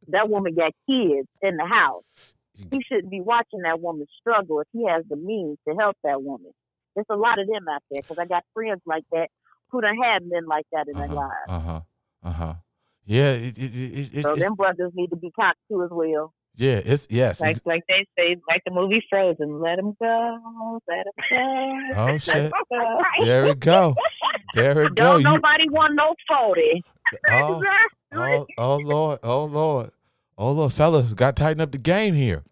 That 0.09 0.29
woman 0.29 0.53
got 0.55 0.73
kids 0.89 1.27
in 1.41 1.57
the 1.57 1.65
house. 1.65 2.03
He 2.69 2.81
shouldn't 2.83 3.09
be 3.09 3.21
watching 3.21 3.61
that 3.63 3.79
woman 3.81 4.05
struggle 4.19 4.59
if 4.59 4.67
he 4.73 4.85
has 4.87 5.03
the 5.09 5.15
means 5.15 5.57
to 5.67 5.73
help 5.75 5.95
that 6.03 6.21
woman. 6.21 6.51
There's 6.95 7.07
a 7.09 7.15
lot 7.15 7.39
of 7.39 7.47
them 7.47 7.65
out 7.71 7.81
there 7.89 8.01
because 8.01 8.17
I 8.19 8.25
got 8.25 8.43
friends 8.53 8.81
like 8.85 9.03
that 9.11 9.29
who 9.69 9.81
done 9.81 9.95
had 9.97 10.23
men 10.27 10.45
like 10.45 10.65
that 10.73 10.87
in 10.87 10.97
their 10.97 11.05
uh-huh, 11.05 11.15
lives. 11.15 11.31
uh-huh, 11.47 11.81
uh-huh. 12.23 12.53
Yeah, 13.05 13.31
it, 13.31 13.57
it, 13.57 13.71
it, 13.73 14.17
it, 14.17 14.21
So 14.23 14.31
it's, 14.31 14.41
them 14.41 14.55
brothers 14.55 14.91
need 14.93 15.09
to 15.11 15.15
be 15.15 15.31
talked 15.39 15.57
to 15.71 15.83
as 15.83 15.89
well. 15.91 16.33
yeah, 16.55 16.81
it's 16.83 17.07
yes. 17.09 17.39
Like 17.39 17.51
ex- 17.51 17.61
like 17.65 17.83
they 17.87 18.05
say, 18.17 18.35
like 18.47 18.61
the 18.65 18.71
movie 18.71 19.03
Frozen. 19.09 19.59
Let 19.61 19.79
him 19.79 19.95
go. 19.99 20.79
Let 20.87 21.05
him 21.07 21.13
go. 21.31 21.95
oh 21.95 22.05
Let 22.11 22.21
shit. 22.21 22.35
'em 22.37 22.51
go. 22.69 23.01
There 23.25 23.43
we 23.45 23.53
go. 23.55 23.95
There 24.53 24.75
we 24.75 24.89
go. 24.89 24.93
Don't 24.95 25.17
You, 25.21 25.23
nobody 25.23 25.69
want 25.69 25.95
no 25.95 26.13
40. 26.27 26.83
oh, 27.29 27.63
oh, 28.13 28.47
oh 28.57 28.75
Lord, 28.77 29.19
oh 29.23 29.45
Lord, 29.45 29.91
oh 30.37 30.51
Lord, 30.51 30.73
fellas, 30.73 31.13
got 31.13 31.35
to 31.35 31.43
tighten 31.43 31.61
up 31.61 31.71
the 31.71 31.77
game 31.77 32.13
here. 32.13 32.43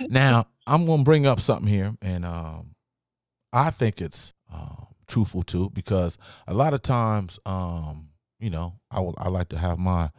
Now 0.00 0.46
I'm 0.66 0.86
gonna 0.86 1.02
bring 1.02 1.26
up 1.26 1.40
something 1.40 1.68
here, 1.68 1.94
and 2.00 2.24
um, 2.24 2.74
I 3.52 3.70
think 3.70 4.00
it's 4.00 4.32
um, 4.52 4.86
truthful 5.06 5.42
too 5.42 5.70
because 5.70 6.18
a 6.46 6.54
lot 6.54 6.74
of 6.74 6.82
times, 6.82 7.38
um, 7.46 8.08
you 8.38 8.50
know, 8.50 8.78
I 8.90 9.00
will 9.00 9.14
I 9.18 9.28
like 9.28 9.48
to 9.50 9.58
have 9.58 9.78
my 9.78 10.10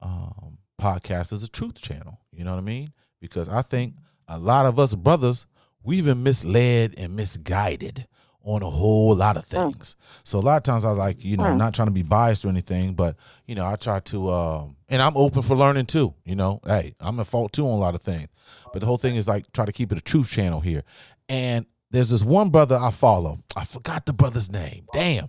um, 0.00 0.58
podcast 0.80 1.32
as 1.32 1.42
a 1.42 1.50
truth 1.50 1.80
channel. 1.80 2.18
You 2.32 2.44
know 2.44 2.52
what 2.52 2.58
I 2.58 2.64
mean? 2.64 2.92
Because 3.20 3.48
I 3.48 3.62
think 3.62 3.94
a 4.28 4.38
lot 4.38 4.66
of 4.66 4.78
us 4.78 4.94
brothers 4.94 5.46
we've 5.82 6.04
been 6.04 6.22
misled 6.22 6.94
and 6.96 7.16
misguided 7.16 8.06
on 8.44 8.62
a 8.62 8.70
whole 8.70 9.14
lot 9.14 9.36
of 9.36 9.46
Mm. 9.46 9.72
things. 9.72 9.96
So 10.24 10.38
a 10.38 10.40
lot 10.40 10.56
of 10.56 10.62
times 10.62 10.84
I 10.84 10.90
like, 10.90 11.24
you 11.24 11.36
know, 11.36 11.44
Mm. 11.44 11.56
not 11.56 11.74
trying 11.74 11.88
to 11.88 11.92
be 11.94 12.02
biased 12.02 12.44
or 12.44 12.48
anything, 12.48 12.94
but 12.94 13.16
you 13.46 13.54
know, 13.54 13.64
I 13.66 13.76
try 13.76 14.00
to 14.00 14.30
um 14.32 14.76
and 14.88 15.00
I'm 15.00 15.16
open 15.16 15.42
for 15.42 15.54
learning 15.56 15.86
too, 15.86 16.14
you 16.24 16.34
know. 16.36 16.60
Hey, 16.66 16.94
I'm 17.00 17.18
at 17.20 17.26
fault 17.26 17.52
too 17.52 17.64
on 17.66 17.72
a 17.72 17.76
lot 17.76 17.94
of 17.94 18.02
things. 18.02 18.28
But 18.72 18.80
the 18.80 18.86
whole 18.86 18.98
thing 18.98 19.16
is 19.16 19.28
like 19.28 19.50
try 19.52 19.64
to 19.64 19.72
keep 19.72 19.92
it 19.92 19.98
a 19.98 20.02
truth 20.02 20.30
channel 20.30 20.60
here. 20.60 20.82
And 21.28 21.66
there's 21.90 22.10
this 22.10 22.24
one 22.24 22.50
brother 22.50 22.76
I 22.76 22.90
follow. 22.90 23.38
I 23.54 23.64
forgot 23.64 24.06
the 24.06 24.12
brother's 24.12 24.50
name. 24.50 24.86
Damn. 24.92 25.28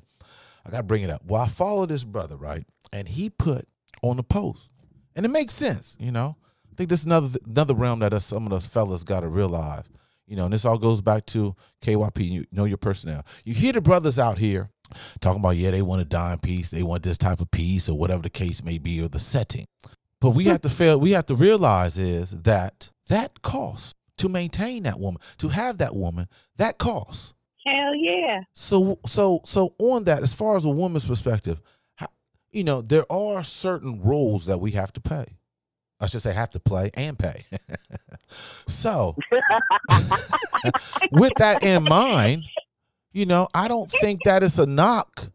I 0.65 0.71
gotta 0.71 0.83
bring 0.83 1.03
it 1.03 1.09
up. 1.09 1.21
Well, 1.25 1.41
I 1.41 1.47
follow 1.49 1.85
this 1.85 2.03
brother, 2.03 2.37
right? 2.37 2.65
And 2.93 3.07
he 3.07 3.29
put 3.29 3.67
on 4.01 4.17
the 4.17 4.23
post. 4.23 4.69
And 5.15 5.25
it 5.25 5.29
makes 5.29 5.53
sense, 5.53 5.95
you 5.99 6.11
know. 6.11 6.35
I 6.71 6.75
think 6.75 6.89
this 6.89 7.01
is 7.01 7.05
another 7.05 7.37
another 7.45 7.75
realm 7.75 7.99
that 7.99 8.13
us, 8.13 8.25
some 8.25 8.45
of 8.45 8.49
those 8.49 8.65
fellas 8.65 9.03
gotta 9.03 9.27
realize. 9.27 9.83
You 10.33 10.37
know, 10.37 10.45
and 10.45 10.53
this 10.53 10.65
all 10.65 10.79
goes 10.79 10.99
back 10.99 11.27
to 11.27 11.55
KYP, 11.83 12.27
you 12.27 12.43
know 12.51 12.65
your 12.65 12.79
personnel. 12.79 13.23
You 13.45 13.53
hear 13.53 13.71
the 13.71 13.81
brothers 13.81 14.17
out 14.17 14.39
here 14.39 14.71
talking 15.19 15.39
about, 15.39 15.57
yeah, 15.57 15.69
they 15.69 15.83
want 15.83 15.99
to 15.99 16.05
die 16.05 16.33
in 16.33 16.39
peace, 16.39 16.71
they 16.71 16.81
want 16.81 17.03
this 17.03 17.19
type 17.19 17.39
of 17.39 17.51
peace, 17.51 17.87
or 17.87 17.95
whatever 17.95 18.23
the 18.23 18.31
case 18.31 18.63
may 18.63 18.79
be, 18.79 18.99
or 18.99 19.07
the 19.07 19.19
setting. 19.19 19.67
But 20.19 20.31
we 20.31 20.45
have 20.45 20.61
to 20.61 20.69
fail, 20.71 20.99
we 20.99 21.11
have 21.11 21.27
to 21.27 21.35
realize 21.35 21.99
is 21.99 22.31
that 22.41 22.89
that 23.09 23.43
costs 23.43 23.93
to 24.17 24.27
maintain 24.27 24.81
that 24.83 24.99
woman, 24.99 25.21
to 25.37 25.49
have 25.49 25.77
that 25.77 25.95
woman, 25.95 26.27
that 26.57 26.79
costs. 26.79 27.35
Hell 27.63 27.93
yeah. 27.93 28.39
So 28.55 28.97
so 29.05 29.39
so 29.45 29.75
on 29.77 30.05
that, 30.05 30.23
as 30.23 30.33
far 30.33 30.57
as 30.57 30.65
a 30.65 30.69
woman's 30.69 31.05
perspective, 31.05 31.61
you 32.51 32.63
know, 32.63 32.81
there 32.81 33.05
are 33.11 33.43
certain 33.43 34.01
roles 34.01 34.47
that 34.47 34.59
we 34.59 34.71
have 34.71 34.91
to 34.93 34.99
pay. 34.99 35.25
I 36.03 36.07
should 36.07 36.21
say 36.21 36.33
have 36.33 36.49
to 36.51 36.59
play 36.59 36.91
and 36.95 37.17
pay. 37.17 37.45
so 38.67 39.15
with 41.11 41.31
that 41.37 41.63
in 41.63 41.83
mind, 41.83 42.43
you 43.13 43.25
know, 43.25 43.47
I 43.53 43.67
don't 43.67 43.89
think 43.89 44.19
that 44.25 44.43
is 44.43 44.59
a 44.59 44.65
knock 44.65 45.27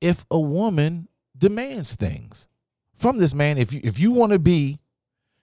if 0.00 0.24
a 0.30 0.38
woman 0.38 1.08
demands 1.36 1.96
things 1.96 2.46
from 2.94 3.18
this 3.18 3.34
man. 3.34 3.58
If 3.58 3.72
you 3.72 3.80
if 3.82 3.98
you 3.98 4.12
want 4.12 4.32
to 4.32 4.38
be 4.38 4.78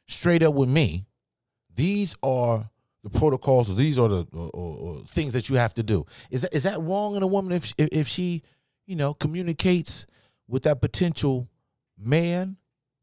straight 0.07 0.43
up 0.43 0.53
with 0.53 0.69
me, 0.69 1.05
these 1.75 2.15
are 2.23 2.69
the 3.03 3.09
protocols. 3.09 3.75
These 3.75 3.99
are 3.99 4.07
the 4.07 4.27
or, 4.33 4.49
or, 4.53 5.03
things 5.07 5.33
that 5.33 5.49
you 5.49 5.57
have 5.57 5.73
to 5.73 5.83
do. 5.83 6.05
Is 6.31 6.41
that 6.41 6.53
is 6.53 6.63
that 6.63 6.79
wrong 6.79 7.15
in 7.15 7.23
a 7.23 7.27
woman 7.27 7.51
if, 7.51 7.73
if 7.77 8.07
she 8.07 8.43
you 8.85 8.95
know 8.95 9.13
communicates 9.13 10.05
with 10.47 10.63
that 10.63 10.81
potential 10.81 11.49
man 11.97 12.57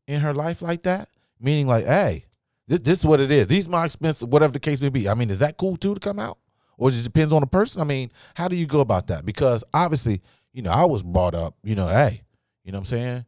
in 0.07 0.21
her 0.21 0.33
life 0.33 0.63
like 0.63 0.83
that? 0.85 1.09
Meaning 1.41 1.67
like, 1.67 1.85
hey, 1.85 2.25
this, 2.69 2.81
this 2.81 2.99
is 3.01 3.07
what 3.07 3.21
it 3.21 3.31
is. 3.31 3.47
These 3.47 3.67
are 3.69 3.71
my 3.71 3.85
expenses, 3.85 4.25
whatever 4.25 4.53
the 4.53 4.61
case 4.61 4.81
may 4.81 4.89
be. 4.89 5.09
I 5.09 5.15
mean, 5.15 5.31
is 5.31 5.39
that 5.41 5.57
cool 5.57 5.77
too 5.77 5.95
to 5.95 6.01
come 6.01 6.19
out? 6.19 6.39
Or 6.79 6.91
it 6.91 7.03
depends 7.05 7.33
on 7.33 7.41
the 7.41 7.47
person? 7.47 7.81
I 7.81 7.85
mean, 7.85 8.11
how 8.35 8.49
do 8.49 8.57
you 8.57 8.67
go 8.67 8.81
about 8.81 9.07
that? 9.09 9.25
Because 9.25 9.65
obviously, 9.73 10.21
you 10.53 10.63
know, 10.63 10.71
I 10.71 10.85
was 10.85 11.03
brought 11.03 11.35
up, 11.35 11.55
you 11.63 11.75
know, 11.75 11.89
hey, 11.89 12.23
you 12.65 12.73
know 12.73 12.77
what 12.79 12.81
I'm 12.93 12.99
saying? 12.99 13.25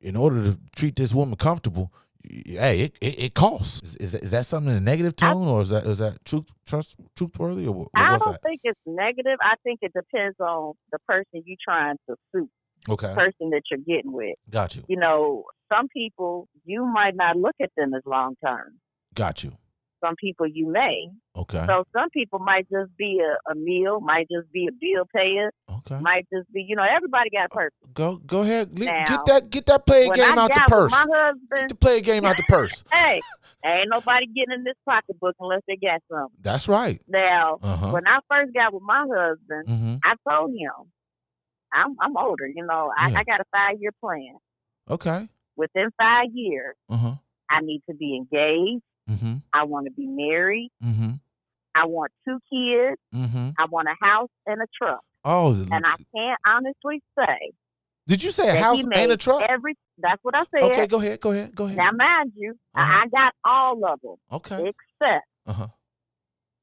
In 0.00 0.16
order 0.16 0.42
to 0.42 0.58
treat 0.76 0.96
this 0.96 1.14
woman 1.14 1.36
comfortable, 1.36 1.92
hey, 2.26 2.80
it, 2.80 2.98
it, 3.00 3.22
it 3.24 3.34
costs. 3.34 3.82
Is, 3.82 3.96
is, 3.96 4.12
that- 4.12 4.22
is 4.22 4.30
that 4.30 4.46
something 4.46 4.70
in 4.70 4.76
a 4.78 4.80
negative 4.80 5.16
tone 5.16 5.48
or 5.48 5.62
is 5.62 5.70
that 5.70 5.84
is 5.84 5.98
that 5.98 6.24
truth 6.24 6.44
trust 6.66 6.96
truthworthy 7.16 7.66
or 7.66 7.72
what, 7.72 7.88
I 7.96 8.10
don't 8.10 8.32
that? 8.32 8.42
think 8.42 8.60
it's 8.64 8.80
negative. 8.86 9.38
I 9.42 9.54
think 9.62 9.80
it 9.82 9.92
depends 9.94 10.38
on 10.40 10.74
the 10.92 10.98
person 11.06 11.42
you're 11.44 11.56
trying 11.62 11.96
to 12.08 12.16
suit, 12.34 12.50
Okay. 12.88 13.14
person 13.14 13.50
that 13.50 13.62
you're 13.70 13.80
getting 13.80 14.12
with. 14.12 14.36
Got 14.50 14.76
you. 14.76 14.82
You 14.88 14.96
know, 14.96 15.44
some 15.72 15.88
people 15.88 16.48
you 16.64 16.84
might 16.84 17.14
not 17.16 17.36
look 17.36 17.54
at 17.62 17.70
them 17.76 17.94
as 17.94 18.02
long 18.06 18.34
term. 18.44 18.74
Got 19.14 19.42
you. 19.44 19.52
some 20.04 20.16
people 20.16 20.46
you 20.46 20.66
may. 20.70 21.08
Okay. 21.36 21.64
So 21.66 21.84
some 21.96 22.10
people 22.10 22.38
might 22.38 22.68
just 22.70 22.94
be 22.98 23.20
a, 23.24 23.50
a 23.50 23.54
meal, 23.54 24.00
might 24.00 24.26
just 24.30 24.52
be 24.52 24.68
a 24.68 24.72
bill 24.72 25.04
payer, 25.16 25.50
Okay. 25.78 25.98
might 26.00 26.26
just 26.32 26.50
be 26.52 26.62
you 26.68 26.76
know 26.76 26.84
everybody 26.84 27.30
got 27.30 27.46
a 27.46 27.48
purpose. 27.48 27.78
Go 27.94 28.16
go 28.16 28.42
ahead. 28.42 28.78
Now, 28.78 29.04
get 29.06 29.24
that 29.26 29.50
get 29.50 29.66
that 29.66 29.86
play 29.86 30.08
game 30.10 30.36
out 30.38 30.50
the 30.54 30.62
purse. 30.68 30.92
my 30.92 31.06
Get 31.06 31.14
husband, 31.16 31.70
the 31.70 31.74
play 31.74 32.00
game 32.02 32.24
out 32.26 32.36
the 32.36 32.42
purse. 32.48 32.84
hey, 32.92 33.22
ain't 33.64 33.88
nobody 33.88 34.26
getting 34.26 34.52
in 34.58 34.64
this 34.64 34.74
pocketbook 34.84 35.36
unless 35.40 35.62
they 35.66 35.76
got 35.76 36.02
something. 36.10 36.36
That's 36.42 36.68
right. 36.68 37.00
Now, 37.08 37.58
Uh 37.62 37.76
huh. 37.76 37.90
when 37.92 38.06
I 38.06 38.18
first 38.28 38.52
got 38.52 38.74
with 38.74 38.82
my 38.82 39.06
husband, 39.08 39.68
Mm-hmm. 39.68 39.94
I 40.04 40.14
told 40.28 40.50
him, 40.50 40.70
I'm 41.74 41.96
I'm 42.00 42.16
older, 42.16 42.46
you 42.46 42.64
know, 42.64 42.92
I, 42.96 43.10
Yeah. 43.10 43.18
I 43.18 43.24
got 43.24 43.40
a 43.40 43.44
five 43.52 43.80
year 43.80 43.90
plan. 44.00 44.36
Okay. 44.90 45.28
Within 45.56 45.90
five 45.98 46.28
years, 46.32 46.74
Uh 46.88 46.96
huh. 46.96 47.14
I 47.50 47.60
need 47.60 47.82
to 47.88 47.94
be 47.94 48.16
engaged. 48.16 48.82
Mm-hmm. 49.08 49.34
I 49.52 49.64
want 49.64 49.86
to 49.86 49.92
be 49.92 50.06
married. 50.06 50.70
Mm-hmm. 50.82 51.10
I 51.74 51.86
want 51.86 52.10
two 52.26 52.38
kids. 52.50 52.98
Mm-hmm. 53.14 53.50
I 53.58 53.66
want 53.66 53.88
a 53.88 53.94
house 54.04 54.30
and 54.46 54.62
a 54.62 54.66
truck. 54.80 55.00
Oh, 55.24 55.52
And 55.54 55.84
I 55.86 55.94
can't 56.14 56.40
honestly 56.46 57.02
say 57.18 57.52
did 58.06 58.22
you 58.22 58.30
say 58.30 58.58
a 58.58 58.60
house 58.62 58.84
and 58.94 59.12
a 59.12 59.16
truck? 59.16 59.42
every. 59.48 59.76
That's 59.98 60.22
what 60.22 60.34
I 60.36 60.40
said. 60.52 60.62
Okay, 60.70 60.86
go 60.86 60.98
ahead. 61.00 61.20
Go 61.20 61.32
ahead. 61.32 61.54
Go 61.54 61.64
ahead. 61.64 61.78
Now, 61.78 61.90
mind 61.92 62.32
you, 62.36 62.52
Uh-huh. 62.74 62.82
I 62.82 63.04
I 63.04 63.08
got 63.08 63.32
all 63.44 63.82
of 63.86 64.00
them 64.02 64.16
Okay. 64.32 64.60
except. 64.72 65.24
Uh 65.46 65.52
huh. 65.52 65.66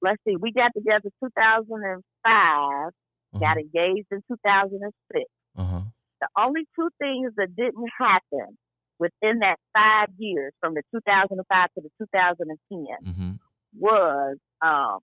Let's 0.04 0.22
see, 0.28 0.36
we 0.36 0.52
got 0.52 0.72
together 0.76 1.10
2005, 1.24 2.92
got 3.40 3.58
engaged 3.58 4.08
in 4.12 4.22
2006. 4.28 5.26
Uh 5.58 5.64
huh. 5.64 5.82
The 6.22 6.28
only 6.38 6.68
two 6.76 6.90
things 7.00 7.32
that 7.38 7.56
didn't 7.56 7.90
happen 7.98 8.58
within 9.00 9.40
that 9.40 9.58
five 9.74 10.10
years 10.18 10.54
from 10.60 10.76
the 10.76 10.84
2005 10.94 11.70
to 11.76 11.82
the 11.82 11.90
2010 11.98 12.86
Mm-hmm. 13.04 13.32
was 13.80 14.38
um, 14.62 15.00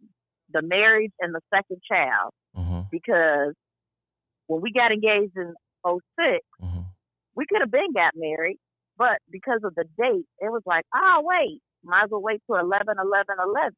the 0.53 0.63
marriage 0.63 1.13
and 1.21 1.35
the 1.35 1.41
second 1.53 1.81
child 1.91 2.31
Uh 2.57 2.63
huh. 2.63 2.83
because 2.91 3.55
when 4.47 4.61
we 4.63 4.73
got 4.73 4.93
engaged 4.93 5.37
in 5.37 5.55
06, 5.85 5.99
Uh 6.63 6.67
huh. 6.67 6.83
we 7.35 7.45
could 7.49 7.61
have 7.61 7.71
been 7.71 7.93
got 7.93 8.13
married, 8.15 8.59
but 8.97 9.19
because 9.31 9.61
of 9.65 9.75
the 9.75 9.85
date, 9.99 10.27
it 10.41 10.51
was 10.51 10.63
like, 10.67 10.85
oh, 10.95 11.21
wait, 11.23 11.61
might 11.85 12.05
as 12.05 12.11
well 12.11 12.23
wait 12.23 12.41
till 12.47 12.57
11, 12.57 12.87
11, 12.99 13.37
11. 13.45 13.73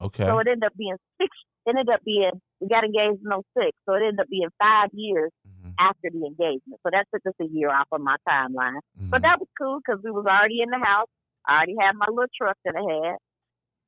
Okay. 0.00 0.26
So 0.26 0.38
it 0.38 0.46
ended 0.48 0.64
up 0.64 0.76
being 0.76 0.96
six, 1.20 1.30
ended 1.68 1.88
up 1.88 2.00
being, 2.04 2.32
we 2.60 2.68
got 2.68 2.84
engaged 2.84 3.20
in 3.24 3.30
06, 3.54 3.70
so 3.86 3.94
it 3.94 4.02
ended 4.02 4.20
up 4.20 4.28
being 4.28 4.48
five 4.58 4.90
years 4.92 5.30
Mhm. 5.46 5.74
after 5.78 6.10
the 6.10 6.26
engagement. 6.26 6.80
So 6.82 6.90
that 6.90 7.06
took 7.14 7.24
us 7.26 7.34
a 7.40 7.44
year 7.46 7.70
off 7.70 7.86
of 7.92 8.00
my 8.00 8.16
timeline. 8.28 8.80
Mhm. 8.98 9.10
But 9.10 9.22
that 9.22 9.38
was 9.38 9.48
cool 9.58 9.78
because 9.78 10.02
we 10.02 10.10
was 10.10 10.26
already 10.26 10.60
in 10.60 10.70
the 10.70 10.78
house. 10.78 11.08
I 11.46 11.56
already 11.58 11.76
had 11.80 11.94
my 11.96 12.06
little 12.08 12.26
truck 12.36 12.56
that 12.64 12.74
I 12.76 13.06
had. 13.08 13.18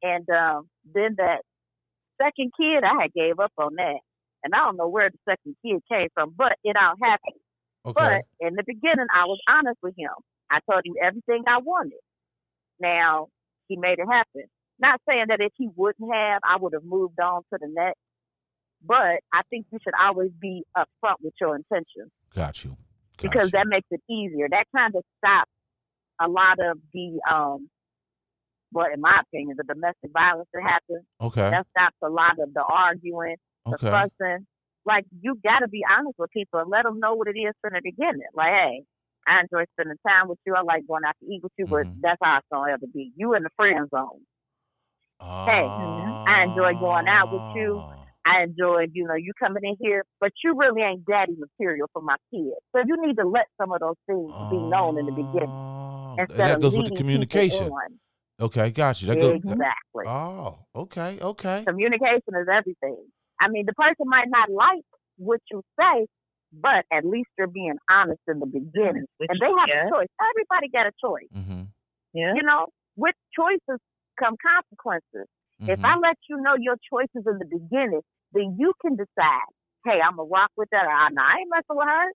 And 0.02 0.30
um, 0.30 0.68
then 0.84 1.16
that 1.16 1.42
second 2.22 2.52
kid, 2.58 2.84
I 2.84 3.02
had 3.02 3.12
gave 3.12 3.38
up 3.40 3.52
on 3.58 3.74
that. 3.74 4.00
And 4.42 4.54
I 4.54 4.58
don't 4.58 4.76
know 4.76 4.88
where 4.88 5.10
the 5.10 5.18
second 5.28 5.56
kid 5.64 5.82
came 5.90 6.08
from, 6.14 6.30
but 6.30 6.56
it 6.64 6.76
all 6.76 6.94
happened. 7.02 7.40
okay. 7.86 7.92
But 8.40 8.46
in 8.46 8.54
the 8.54 8.62
beginning, 8.64 9.06
I 9.12 9.24
was 9.26 9.40
honest 9.48 9.78
with 9.82 9.94
him. 9.98 10.12
I 10.50 10.60
told 10.70 10.84
him 10.86 10.94
everything 11.02 11.44
I 11.46 11.58
wanted. 11.58 12.00
Now, 12.78 13.28
he 13.68 13.76
made 13.76 13.98
it 13.98 14.06
happen. 14.06 14.44
Not 14.78 15.00
saying 15.08 15.26
that 15.28 15.40
if 15.40 15.52
he 15.56 15.68
wouldn't 15.76 16.12
have, 16.12 16.40
I 16.44 16.56
would 16.56 16.72
have 16.72 16.84
moved 16.84 17.20
on 17.20 17.42
to 17.52 17.58
the 17.60 17.68
next. 17.68 18.00
But 18.84 19.20
I 19.32 19.42
think 19.50 19.66
you 19.70 19.78
should 19.82 19.94
always 20.00 20.30
be 20.40 20.64
upfront 20.76 21.16
with 21.22 21.34
your 21.40 21.56
intentions 21.56 22.10
Got 22.34 22.64
you. 22.64 22.70
Got 23.18 23.22
because 23.22 23.46
you. 23.46 23.50
that 23.58 23.66
makes 23.66 23.86
it 23.90 24.00
easier. 24.08 24.48
That 24.48 24.64
kind 24.74 24.94
of 24.94 25.04
stops 25.18 25.50
a 26.20 26.28
lot 26.28 26.58
of 26.60 26.78
the, 26.92 27.20
um, 27.30 27.68
well, 28.72 28.86
in 28.92 29.00
my 29.00 29.20
opinion, 29.20 29.56
the 29.56 29.64
domestic 29.64 30.10
violence 30.12 30.48
that 30.54 30.62
happens. 30.62 31.04
Okay. 31.20 31.50
That 31.50 31.66
stops 31.76 31.96
a 32.02 32.08
lot 32.08 32.38
of 32.38 32.54
the 32.54 32.62
arguing, 32.62 33.36
the 33.66 33.74
Okay. 33.74 33.90
fussing. 33.90 34.46
Like 34.86 35.04
you 35.20 35.38
got 35.44 35.58
to 35.60 35.68
be 35.68 35.82
honest 35.90 36.18
with 36.18 36.30
people 36.30 36.60
and 36.60 36.70
let 36.70 36.84
them 36.84 37.00
know 37.00 37.14
what 37.14 37.28
it 37.28 37.38
is 37.38 37.52
from 37.60 37.72
the 37.74 37.80
beginning. 37.82 38.22
Like, 38.32 38.48
hey, 38.48 38.82
I 39.26 39.40
enjoy 39.40 39.64
spending 39.74 39.98
time 40.06 40.28
with 40.28 40.38
you. 40.46 40.54
I 40.54 40.62
like 40.62 40.86
going 40.86 41.04
out 41.06 41.16
to 41.20 41.26
eat 41.26 41.42
with 41.42 41.52
you, 41.58 41.66
but 41.66 41.86
Mhm. 41.86 42.00
that's 42.00 42.18
how 42.22 42.38
it's 42.38 42.46
gonna 42.50 42.72
ever 42.72 42.86
be. 42.86 43.12
You 43.16 43.34
in 43.34 43.42
the 43.42 43.50
friend 43.50 43.88
zone. 43.90 44.24
Hey, 45.44 45.68
I 46.26 46.44
enjoy 46.44 46.74
going 46.74 47.08
out 47.08 47.30
with 47.30 47.42
you. 47.54 47.82
I 48.26 48.42
enjoy, 48.42 48.86
you 48.92 49.06
know, 49.06 49.14
you 49.14 49.32
coming 49.38 49.64
in 49.64 49.76
here, 49.80 50.04
but 50.20 50.32
you 50.44 50.54
really 50.56 50.82
ain't 50.82 51.04
daddy 51.06 51.34
material 51.38 51.88
for 51.92 52.02
my 52.02 52.16
kids. 52.32 52.60
So 52.74 52.82
you 52.86 52.96
need 53.06 53.16
to 53.16 53.26
let 53.26 53.46
some 53.60 53.72
of 53.72 53.80
those 53.80 53.96
things 54.06 54.30
be 54.50 54.58
known 54.58 54.98
in 54.98 55.06
the 55.06 55.12
beginning 55.12 55.48
Oh, 55.48 56.16
instead 56.18 56.38
that 56.38 56.60
goes 56.60 56.76
with 56.76 56.90
the 56.90 56.96
communication. 56.96 57.66
people 57.66 57.78
on. 57.78 57.98
Okay, 58.40 58.70
got 58.70 59.00
you. 59.00 59.08
That 59.08 59.20
goes. 59.20 59.34
Exactly. 59.34 60.04
Oh, 60.06 60.58
okay, 60.74 61.18
okay. 61.20 61.64
Communication 61.66 62.34
is 62.40 62.48
everything. 62.50 63.04
I 63.40 63.48
mean, 63.48 63.64
the 63.66 63.72
person 63.74 64.06
might 64.06 64.28
not 64.28 64.50
like 64.50 64.84
what 65.16 65.40
you 65.50 65.62
say, 65.78 66.06
but 66.52 66.84
at 66.92 67.04
least 67.04 67.28
you're 67.38 67.46
being 67.46 67.76
honest 67.90 68.20
in 68.28 68.40
the 68.40 68.46
beginning. 68.46 69.06
Which- 69.18 69.28
and 69.30 69.38
they 69.40 69.46
have 69.46 69.68
yeah. 69.68 69.86
a 69.86 69.90
choice. 69.90 70.08
Everybody 70.20 70.68
got 70.72 70.86
a 70.86 70.92
choice. 71.00 71.30
Mm-hmm. 71.34 71.62
Yeah. 72.12 72.34
You 72.34 72.42
know, 72.42 72.66
with 72.96 73.14
choices 73.36 73.80
come 74.18 74.36
consequences. 74.40 75.28
If 75.60 75.78
Mm-hmm. 75.78 75.84
I 75.84 75.96
let 75.96 76.16
you 76.28 76.40
know 76.40 76.54
your 76.58 76.76
choices 76.90 77.26
in 77.26 77.38
the 77.38 77.44
beginning, 77.44 78.00
then 78.32 78.56
you 78.58 78.72
can 78.80 78.96
decide, 78.96 79.50
hey, 79.84 80.00
I'm 80.04 80.16
going 80.16 80.28
to 80.28 80.32
rock 80.32 80.50
with 80.56 80.68
that 80.72 80.84
or 80.86 80.90
"Ah, 80.90 81.08
nah, 81.12 81.22
I 81.22 81.38
ain't 81.40 81.50
messing 81.50 81.76
with 81.76 81.88
her. 81.88 82.06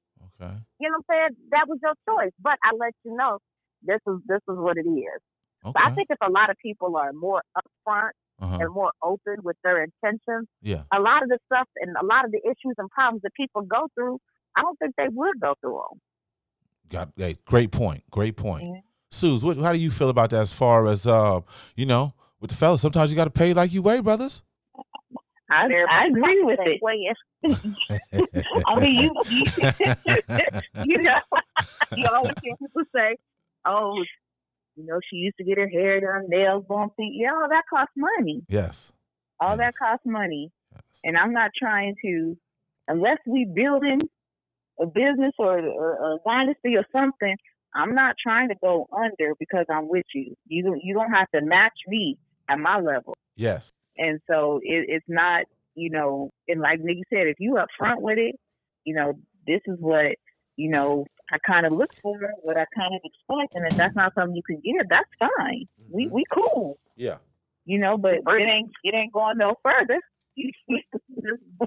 Okay. 0.41 0.54
You 0.80 0.89
know 0.89 0.98
what 1.06 1.16
I'm 1.16 1.30
saying? 1.30 1.50
That 1.52 1.66
was 1.68 1.80
your 1.84 1.93
choice. 2.10 2.32
But 2.41 2.58
I 2.64 2.72
let 2.76 2.93
you 3.04 3.16
know 3.16 3.39
this 3.84 4.00
is 4.08 4.18
this 4.28 4.41
is 4.50 4.58
what 4.58 4.78
it 4.78 4.88
is. 4.89 5.22
So 5.64 5.70
Okay. 5.70 5.84
I 5.84 5.91
think 5.91 6.08
if 6.10 6.18
a 6.22 6.30
lot 6.32 6.50
of 6.50 6.58
people 6.58 6.96
are 6.98 7.12
more 7.14 7.41
upfront 7.58 8.12
uh-huh. 8.39 8.58
and 8.62 8.74
more 8.74 8.91
open 9.04 9.38
with 9.43 9.58
their 9.64 9.84
intentions, 9.84 10.48
Yeah. 10.62 10.84
a 10.91 11.00
lot 11.00 11.24
of 11.24 11.30
the 11.30 11.39
stuff 11.46 11.68
and 11.78 11.96
a 12.02 12.06
lot 12.06 12.26
of 12.26 12.32
the 12.32 12.39
issues 12.46 12.76
and 12.78 12.89
problems 12.89 13.22
that 13.24 13.34
people 13.36 13.62
go 13.64 13.88
through, 13.96 14.20
I 14.56 14.62
don't 14.62 14.78
think 14.80 14.96
they 14.98 15.08
would 15.10 15.39
go 15.39 15.56
through 15.62 15.82
them. 15.89 16.00
Got. 16.89 17.10
Hey, 17.18 17.38
great 17.46 17.72
point. 17.72 18.04
Great 18.12 18.36
point. 18.38 18.64
Yeah. 18.66 18.82
Suze, 19.12 19.43
what, 19.43 19.58
how 19.58 19.72
do 19.72 19.80
you 19.80 19.89
feel 19.91 20.10
about 20.10 20.30
that? 20.32 20.41
As 20.41 20.54
far 20.54 20.88
as 20.88 21.08
uh, 21.08 21.41
you 21.76 21.86
know, 21.86 22.14
with 22.40 22.52
the 22.52 22.58
fellas, 22.58 22.82
sometimes 22.82 23.12
you 23.12 23.16
got 23.16 23.26
to 23.26 23.32
pay 23.32 23.54
like 23.54 23.74
you 23.74 23.82
weigh, 23.82 24.02
brothers. 24.02 24.44
I, 25.50 25.68
I 25.90 26.08
agree 26.08 26.44
with 26.44 26.60
it. 26.62 26.82
Way 26.82 27.14
I 28.66 28.80
mean, 28.80 28.96
you, 28.96 29.12
you, 29.30 29.46
you 30.86 30.98
know, 31.04 31.20
you 31.96 32.08
always 32.12 32.34
hear 32.42 32.56
people 32.58 32.82
say, 32.96 33.16
"Oh, 33.66 34.04
you 34.76 34.86
know, 34.86 35.00
she 35.10 35.18
used 35.18 35.38
to 35.38 35.44
get 35.44 35.58
her 35.60 35.68
hair 35.68 36.02
done, 36.02 36.26
nails 36.30 36.66
done, 36.68 36.90
feet." 36.98 37.14
yeah, 37.16 37.34
all 37.34 37.48
that 37.50 37.64
costs 37.70 37.94
money. 37.96 38.44
yes. 38.50 38.92
All 39.40 39.58
that 39.58 39.76
costs 39.78 40.06
money. 40.06 40.52
Yes. 40.72 40.82
And 41.04 41.18
I'm 41.18 41.34
not 41.34 41.52
trying 41.60 41.96
to, 42.04 42.38
unless 42.88 43.18
we 43.28 43.46
building 43.54 44.02
a 44.80 44.86
business 44.86 45.34
or, 45.38 45.60
or 45.60 46.16
a 46.16 46.18
dynasty 46.26 46.76
or 46.76 46.86
something. 46.92 47.36
I'm 47.78 47.94
not 47.94 48.16
trying 48.22 48.48
to 48.50 48.56
go 48.62 48.88
under 48.98 49.34
because 49.38 49.66
I'm 49.70 49.90
with 49.90 50.06
you. 50.14 50.34
You 50.48 50.80
you 50.82 50.94
don't 50.94 51.12
have 51.12 51.30
to 51.32 51.42
match 51.42 51.74
me 51.88 52.18
at 52.50 52.60
my 52.60 52.80
level. 52.80 53.16
Yes. 53.36 53.72
And 53.98 54.20
so 54.30 54.60
it, 54.64 54.86
it's 54.89 55.06
not, 55.08 55.46
you 55.76 55.89
know, 55.89 56.32
and 56.48 56.62
like 56.62 56.80
Nikki 56.82 57.04
said, 57.10 57.28
if 57.28 57.38
you 57.39 57.58
up 57.58 57.68
front 57.78 58.02
with 58.02 58.18
it, 58.18 58.36
you 58.84 58.93
know, 58.96 59.14
this 59.48 59.62
is 59.68 59.78
what, 59.80 60.16
you 60.58 60.70
know, 60.70 61.06
I 61.32 61.38
kind 61.46 61.66
of 61.66 61.74
look 61.74 61.93
for, 62.02 62.18
what 62.43 62.58
I 62.58 62.66
kind 62.76 62.93
of 62.93 63.02
expect, 63.04 63.56
and 63.56 63.66
if 63.72 63.76
that's 63.78 63.96
not 63.96 64.14
something 64.14 64.36
you 64.36 64.43
can 64.43 64.62
give, 64.64 64.88
that's 64.89 65.10
fine. 65.20 65.66
We 65.89 66.08
we 66.08 66.24
cool, 66.32 66.78
Yeah. 66.96 67.18
you 67.66 67.80
know, 67.80 67.98
but 67.98 68.16
it 68.16 68.48
ain't 68.48 68.70
it 68.84 68.93
ain't 68.93 69.12
going 69.12 69.38
no 69.38 69.56
further. 69.64 70.00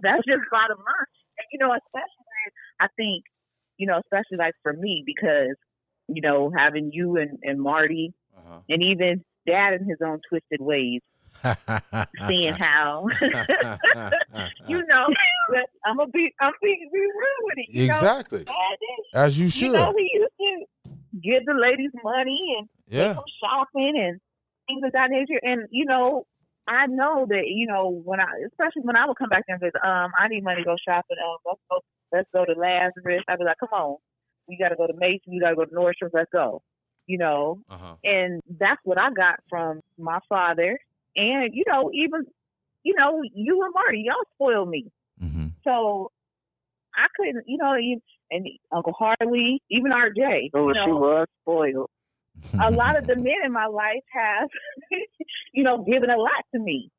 that's 0.03 0.25
just 0.27 0.43
bottom 0.51 0.79
line. 0.79 1.09
And 1.39 1.47
you 1.53 1.59
know, 1.59 1.73
especially 1.73 2.53
I 2.81 2.87
think, 2.97 3.25
you 3.79 3.87
know, 3.87 3.99
especially 3.99 4.39
like 4.39 4.55
for 4.63 4.73
me 4.73 5.03
because, 5.05 5.57
you 6.09 6.21
know, 6.23 6.53
having 6.57 6.91
you 6.93 7.17
and, 7.17 7.39
and 7.43 7.61
Marty 7.61 8.13
Uh-huh. 8.37 8.61
and 8.69 8.83
even 8.83 9.25
dad 9.49 9.75
in 9.75 9.89
his 9.89 9.99
own 10.05 10.21
twisted 10.29 10.61
ways, 10.61 11.01
seeing 12.29 12.55
how 12.55 13.07
you 14.69 14.83
know, 14.87 15.07
I'm 15.87 15.97
gonna 15.97 16.11
be, 16.11 16.35
I'm 16.41 16.53
being 16.63 16.89
be 16.93 16.99
real 16.99 17.41
with 17.43 17.59
it. 17.59 17.67
You 17.69 17.85
exactly. 17.87 18.45
know, 18.45 18.55
As 19.15 19.39
you 19.39 19.49
should. 19.49 19.67
you 19.67 19.73
know, 19.73 19.93
he 19.97 20.11
used 20.13 20.33
to 20.41 20.67
give 21.23 21.47
the 21.47 21.55
ladies 21.55 21.91
money 22.03 22.57
and 22.59 22.69
yeah. 22.89 23.15
go 23.15 23.25
shopping 23.43 23.95
and 23.97 24.21
things 24.67 24.83
of 24.85 24.93
that 24.93 25.11
nature. 25.11 25.41
And 25.43 25.69
you 25.71 25.85
know, 25.85 26.27
I 26.67 26.87
know 26.87 27.27
that 27.29 27.45
you 27.47 27.67
know 27.67 28.03
when 28.05 28.21
I, 28.21 28.27
especially 28.47 28.83
when 28.83 28.97
I 28.97 29.07
would 29.07 29.17
come 29.17 29.29
back 29.29 29.45
there 29.47 29.57
and 29.57 29.63
visit, 29.63 29.81
um, 29.85 30.11
I 30.19 30.29
need 30.29 30.45
money 30.45 30.63
to 30.63 30.65
go 30.65 30.77
shopping. 30.87 31.17
Um, 31.25 31.39
let's 31.47 31.61
go, 31.71 31.81
let's 32.13 32.29
go 32.33 32.45
to 32.45 32.59
Lazarus. 32.59 33.25
I'd 33.29 33.39
be 33.39 33.45
like, 33.45 33.59
come 33.61 33.73
on, 33.73 33.97
we 34.49 34.59
got 34.59 34.71
to 34.71 34.77
go 34.77 34.87
to 34.87 34.95
Mason. 34.95 35.33
We 35.33 35.41
got 35.41 35.51
to 35.51 35.57
go 35.57 35.65
to 35.65 35.75
Nordstrom. 35.75 36.11
Let's 36.13 36.31
go. 36.33 36.63
You 37.09 37.19
know, 37.19 37.59
Uh-huh. 37.71 37.97
and 38.05 38.41
that's 38.61 38.81
what 38.85 38.99
I 38.99 39.11
got 39.11 39.41
from 39.51 39.81
my 39.99 40.19
father. 40.29 40.79
And 41.17 41.53
you 41.55 41.65
know, 41.67 41.91
even 41.93 42.27
you 42.85 42.95
know, 42.97 43.23
you 43.35 43.63
and 43.65 43.75
Marty, 43.75 44.05
y'all 44.07 44.23
spoiled 44.35 44.69
me. 44.69 44.87
Mm-hmm. 45.21 45.49
So 45.65 46.13
I 46.95 47.07
couldn't, 47.17 47.45
you 47.47 47.57
know, 47.59 47.75
you, 47.75 48.01
and 48.31 48.47
Uncle 48.71 48.93
Harley, 48.93 49.63
even 49.71 49.91
RJ. 49.91 50.51
Oh, 50.55 50.69
you 50.69 50.75
she 50.85 50.93
was 50.93 51.27
spoiled. 51.43 51.91
a 52.55 52.71
lot 52.71 52.97
of 52.99 53.07
the 53.07 53.17
men 53.29 53.41
in 53.45 53.53
my 53.53 53.67
life 53.67 54.05
have, 54.13 54.49
you 55.53 55.65
know, 55.65 55.83
given 55.85 56.11
a 56.11 56.17
lot 56.17 56.45
to 56.55 56.61
me. 56.61 56.91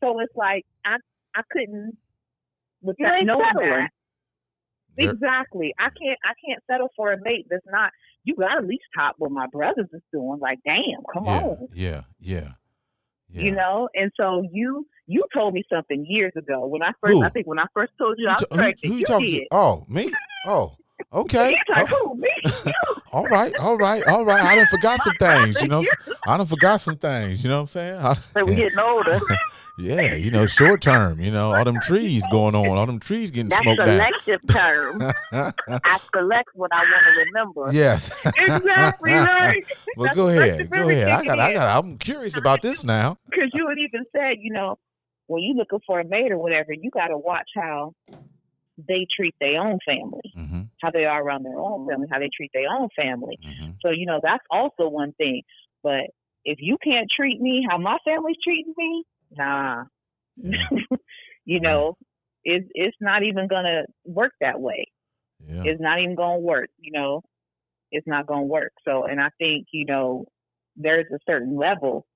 So 0.00 0.20
it's 0.20 0.36
like 0.36 0.64
I 0.84 0.96
I 1.34 1.42
couldn't 1.50 1.96
with 2.82 2.96
You 2.98 3.06
that 3.06 3.14
ain't 3.16 3.26
knowing 3.26 3.40
that. 3.54 3.88
Exactly. 5.04 5.74
I 5.78 5.88
can't 5.90 6.18
I 6.24 6.32
can't 6.46 6.62
settle 6.70 6.88
for 6.96 7.12
a 7.12 7.20
mate 7.22 7.46
that's 7.50 7.66
not 7.66 7.90
you 8.24 8.34
gotta 8.34 8.58
at 8.58 8.66
least 8.66 8.84
top 8.96 9.14
what 9.18 9.30
my 9.30 9.46
brothers 9.46 9.88
is 9.92 10.02
doing. 10.12 10.38
Like, 10.40 10.58
damn, 10.64 11.02
come 11.12 11.24
yeah, 11.26 11.30
on. 11.30 11.68
yeah, 11.72 12.00
yeah, 12.18 12.48
yeah. 13.30 13.42
You 13.42 13.50
know? 13.52 13.88
And 13.94 14.10
so 14.16 14.42
you 14.52 14.86
you 15.06 15.24
told 15.32 15.54
me 15.54 15.64
something 15.72 16.04
years 16.08 16.32
ago 16.36 16.66
when 16.66 16.82
I 16.82 16.90
first? 17.00 17.22
I 17.22 17.30
think 17.30 17.46
when 17.46 17.58
I 17.58 17.66
first 17.72 17.92
told 17.98 18.16
you, 18.18 18.26
Who 18.26 18.32
I 18.32 18.34
was 18.34 18.46
ta- 18.48 18.56
who, 18.56 18.88
who 18.88 18.94
you 18.94 18.98
you 18.98 19.04
talking 19.04 19.26
did. 19.26 19.40
to? 19.40 19.46
Oh, 19.52 19.84
me? 19.88 20.12
Oh, 20.46 20.76
okay. 21.12 21.56
Like, 21.74 21.90
Oh, 21.92 22.14
who, 22.14 22.20
me? 22.20 22.30
You. 22.66 22.72
all 23.12 23.26
right, 23.26 23.54
all 23.58 23.76
right, 23.76 24.02
all 24.06 24.24
right. 24.24 24.42
I 24.42 24.56
done 24.56 24.66
forgot 24.66 25.00
some 25.00 25.14
things, 25.18 25.60
you 25.62 25.68
know. 25.68 25.84
I 26.26 26.36
done 26.36 26.46
forgot 26.46 26.78
some 26.80 26.96
things, 26.96 27.42
you 27.44 27.48
know 27.50 27.56
what 27.56 27.60
I'm 27.62 27.66
saying? 27.68 27.94
I- 27.96 28.14
So 28.14 28.44
we 28.44 28.54
getting 28.56 28.78
older. 28.78 29.20
yeah, 29.78 30.14
you 30.14 30.30
know, 30.30 30.46
short 30.46 30.80
term, 30.82 31.20
you 31.20 31.30
know, 31.30 31.52
all 31.54 31.64
them 31.64 31.78
trees 31.80 32.24
going 32.30 32.54
on, 32.54 32.66
all 32.76 32.86
them 32.86 32.98
trees 32.98 33.30
getting 33.30 33.48
That's 33.48 33.62
smoked 33.62 33.80
selective 33.84 34.40
term. 34.48 35.02
I 35.32 35.98
select 36.14 36.48
what 36.54 36.70
I 36.74 36.80
want 36.80 37.04
to 37.04 37.24
remember. 37.24 37.72
yes. 37.72 38.10
exactly 38.26 39.12
right. 39.12 39.64
Well, 39.96 40.06
That's 40.06 40.16
go 40.16 40.28
ahead. 40.28 40.70
Go 40.70 40.88
ahead. 40.88 41.08
I 41.08 41.24
got 41.24 41.38
I 41.40 41.52
got 41.54 41.84
I'm 41.84 41.98
curious 41.98 42.36
about 42.36 42.62
this 42.62 42.84
now. 42.84 43.16
Because 43.30 43.50
you 43.54 43.68
had 43.68 43.78
even 43.78 44.04
said, 44.14 44.36
you 44.40 44.52
know, 44.52 44.78
when 45.28 45.42
you 45.42 45.54
looking 45.54 45.80
for 45.86 46.00
a 46.00 46.04
mate 46.04 46.32
or 46.32 46.38
whatever, 46.38 46.72
you 46.72 46.90
got 46.90 47.08
to 47.08 47.18
watch 47.18 47.48
how 47.54 47.94
they 48.76 49.06
treat 49.14 49.34
their 49.40 49.60
own 49.60 49.78
family, 49.84 50.32
hmm 50.34 50.62
how 50.82 50.90
they 50.90 51.06
are 51.06 51.22
around 51.22 51.42
their 51.42 51.58
own 51.58 51.88
family, 51.88 52.06
how 52.10 52.18
they 52.18 52.28
treat 52.36 52.50
their 52.52 52.68
own 52.70 52.88
family. 52.94 53.38
hmm 53.42 53.70
So, 53.82 53.90
you 53.90 54.04
know, 54.04 54.20
that's 54.22 54.44
also 54.50 54.88
one 54.88 55.12
thing. 55.12 55.42
But 55.82 56.10
if 56.44 56.58
you 56.60 56.76
can't 56.82 57.10
treat 57.14 57.40
me 57.40 57.66
how 57.68 57.78
my 57.78 57.96
family's 58.04 58.36
treating 58.44 58.74
me, 58.76 59.04
nah, 59.32 59.84
Yeah. 60.36 60.68
you 61.44 61.60
know, 61.60 61.96
it's 62.44 62.68
it's 62.74 62.96
not 63.00 63.22
even 63.22 63.48
gonna 63.48 63.84
work 64.04 64.32
that 64.40 64.60
way. 64.60 64.86
Yeah. 65.40 65.62
It's 65.64 65.80
not 65.80 66.00
even 66.00 66.14
gonna 66.14 66.38
work. 66.40 66.68
You 66.78 66.92
know, 66.92 67.22
it's 67.90 68.06
not 68.06 68.26
gonna 68.26 68.42
work. 68.42 68.72
So, 68.86 69.04
and 69.04 69.20
I 69.20 69.30
think 69.38 69.66
you 69.72 69.86
know, 69.86 70.26
there's 70.76 71.06
a 71.12 71.18
certain 71.26 71.56
level 71.56 72.06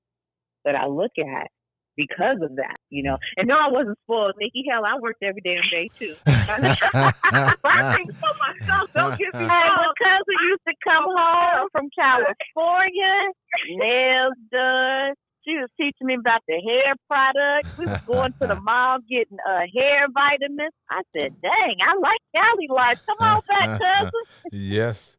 that 0.65 0.75
I 0.77 0.87
look 0.87 1.13
at 1.19 1.49
because 1.97 2.39
of 2.43 2.57
that. 2.57 2.77
You 2.91 3.03
know, 3.03 3.19
and 3.37 3.49
no, 3.49 3.55
I 3.55 3.71
wasn't 3.71 3.99
spoiled, 4.05 4.35
Nikki. 4.39 4.65
Hell, 4.71 4.85
I 4.85 4.99
worked 5.01 5.23
every 5.23 5.41
damn 5.43 5.63
day 5.71 5.91
too. 5.99 6.15
I 6.27 7.95
think 7.95 8.13
for 8.19 8.35
myself. 8.39 8.91
Don't 8.95 9.19
get 9.19 9.35
me 9.35 9.41
wrong. 9.41 9.49
my 9.49 9.93
cousin 9.99 10.37
used 10.49 10.63
to 10.67 10.75
come 10.85 11.05
home 11.07 11.69
from 11.73 11.89
California, 11.97 13.33
nails 13.71 14.35
done. 14.51 15.15
She 15.45 15.53
was 15.57 15.71
teaching 15.77 16.07
me 16.07 16.17
about 16.21 16.43
the 16.47 16.61
hair 16.61 16.95
products. 17.09 17.79
We 17.79 17.87
was 17.87 18.01
going 18.07 18.35
to 18.41 18.47
the 18.47 18.61
mall 18.61 18.99
getting 19.09 19.39
uh, 19.49 19.61
hair 19.75 20.07
vitamins. 20.13 20.73
I 20.91 21.03
said, 21.17 21.35
"Dang, 21.41 21.77
I 21.81 21.97
like 21.99 22.21
Cali 22.35 22.69
life. 22.69 23.01
Come 23.07 23.17
on 23.21 23.41
back, 23.49 23.81
cousin." 23.81 24.11
yes. 24.53 25.17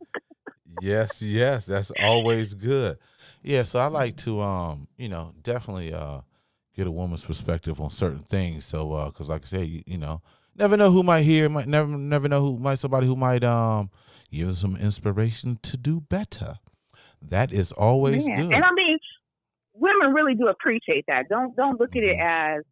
Yes, 0.80 1.22
yes. 1.22 1.66
That's 1.66 1.92
always 2.00 2.54
good. 2.54 2.98
Yeah, 3.44 3.64
so 3.64 3.80
I 3.80 3.88
like 3.88 4.16
to 4.18 4.42
um, 4.42 4.88
you 4.98 5.10
know, 5.10 5.34
definitely 5.42 5.94
uh 5.94 6.22
get 6.76 6.88
a 6.88 6.92
woman's 6.92 7.26
perspective 7.26 7.80
on 7.82 7.90
certain 7.90 8.20
things. 8.20 8.66
So 8.66 8.94
uh 8.94 9.12
cuz 9.12 9.30
like 9.30 9.44
I 9.44 9.46
said, 9.46 9.68
you, 9.68 9.82
you 9.86 9.98
know, 9.98 10.22
never 10.56 10.78
know 10.78 10.92
who 10.92 11.04
might 11.04 11.22
hear, 11.24 11.50
might 11.50 11.68
never 11.68 11.90
never 11.90 12.28
know 12.28 12.42
who 12.42 12.58
might 12.58 12.80
somebody 12.80 13.08
who 13.08 13.16
might 13.16 13.44
um 13.44 13.90
give 14.32 14.48
us 14.50 14.60
some 14.60 14.76
inspiration 14.78 15.60
to 15.64 15.78
do 15.78 16.02
better. 16.02 16.56
That 17.22 17.52
is 17.52 17.72
always 17.72 18.28
Yeah. 18.28 18.36
good. 18.38 18.54
And 18.54 18.64
I 18.64 18.72
mean, 18.74 18.98
women 19.74 20.14
really 20.14 20.36
do 20.36 20.48
appreciate 20.48 21.06
that. 21.08 21.30
Don't 21.30 21.56
don't 21.56 21.80
look 21.80 21.96
at 21.96 22.04
it 22.04 22.18
as, 22.20 22.64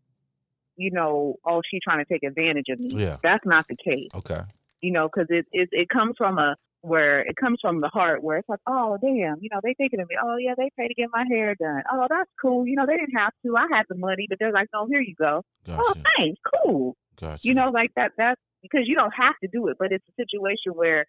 you 0.76 0.92
know, 0.92 1.36
oh, 1.46 1.62
she's 1.70 1.82
trying 1.84 2.04
to 2.04 2.06
take 2.12 2.24
advantage 2.24 2.68
of 2.70 2.80
me. 2.80 3.04
Yeah. 3.04 3.18
That's 3.22 3.46
not 3.46 3.66
the 3.68 3.76
case. 3.76 4.10
Okay. 4.16 4.42
You 4.82 4.92
know, 4.92 5.10
because 5.14 5.28
it, 5.30 5.46
it 5.52 5.70
it 5.72 5.90
comes 5.90 6.16
from 6.18 6.38
a 6.40 6.56
where 6.82 7.20
it 7.22 7.36
comes 7.36 7.60
from 7.62 7.80
the 7.80 7.90
heart, 7.90 8.24
where 8.24 8.38
it's 8.38 8.48
like, 8.50 8.60
oh, 8.68 8.98
damn, 9.02 9.36
you 9.42 9.50
know, 9.52 9.60
they 9.64 9.74
thinking 9.74 10.00
of 10.00 10.08
me. 10.08 10.16
Oh, 10.24 10.38
yeah, 10.38 10.54
they 10.58 10.70
pay 10.78 10.88
to 10.88 10.94
get 10.94 11.10
my 11.12 11.26
hair 11.30 11.54
done. 11.56 11.84
Oh, 11.92 12.08
that's 12.10 12.30
cool. 12.42 12.66
You 12.66 12.76
know, 12.76 12.86
they 12.86 12.96
didn't 12.98 13.18
have 13.18 13.34
to. 13.46 13.58
I 13.58 13.66
had 13.72 13.84
the 13.90 13.96
money, 13.96 14.28
but 14.30 14.40
they're 14.40 14.54
like, 14.54 14.68
no, 14.74 14.88
here 14.90 15.02
you 15.02 15.14
go. 15.20 15.42
Oh, 15.68 15.94
thanks, 16.18 16.40
cool. 16.64 16.96
Gotcha. 17.20 17.46
You 17.48 17.54
know, 17.54 17.70
like 17.70 17.92
that. 17.98 18.12
That's 18.18 18.40
because 18.62 18.82
you 18.86 18.96
don't 18.96 19.12
have 19.12 19.36
to 19.44 19.50
do 19.52 19.68
it, 19.68 19.78
but 19.78 19.92
it's 19.92 20.06
a 20.08 20.14
situation 20.22 20.74
where, 20.74 21.06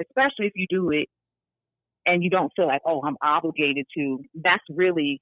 especially 0.00 0.46
if 0.46 0.52
you 0.56 0.66
do 0.68 0.90
it, 0.90 1.08
and 2.04 2.24
you 2.24 2.30
don't 2.30 2.50
feel 2.56 2.66
like, 2.66 2.82
oh, 2.84 3.00
I'm 3.04 3.16
obligated 3.22 3.86
to. 3.96 4.18
That's 4.34 4.64
really 4.70 5.20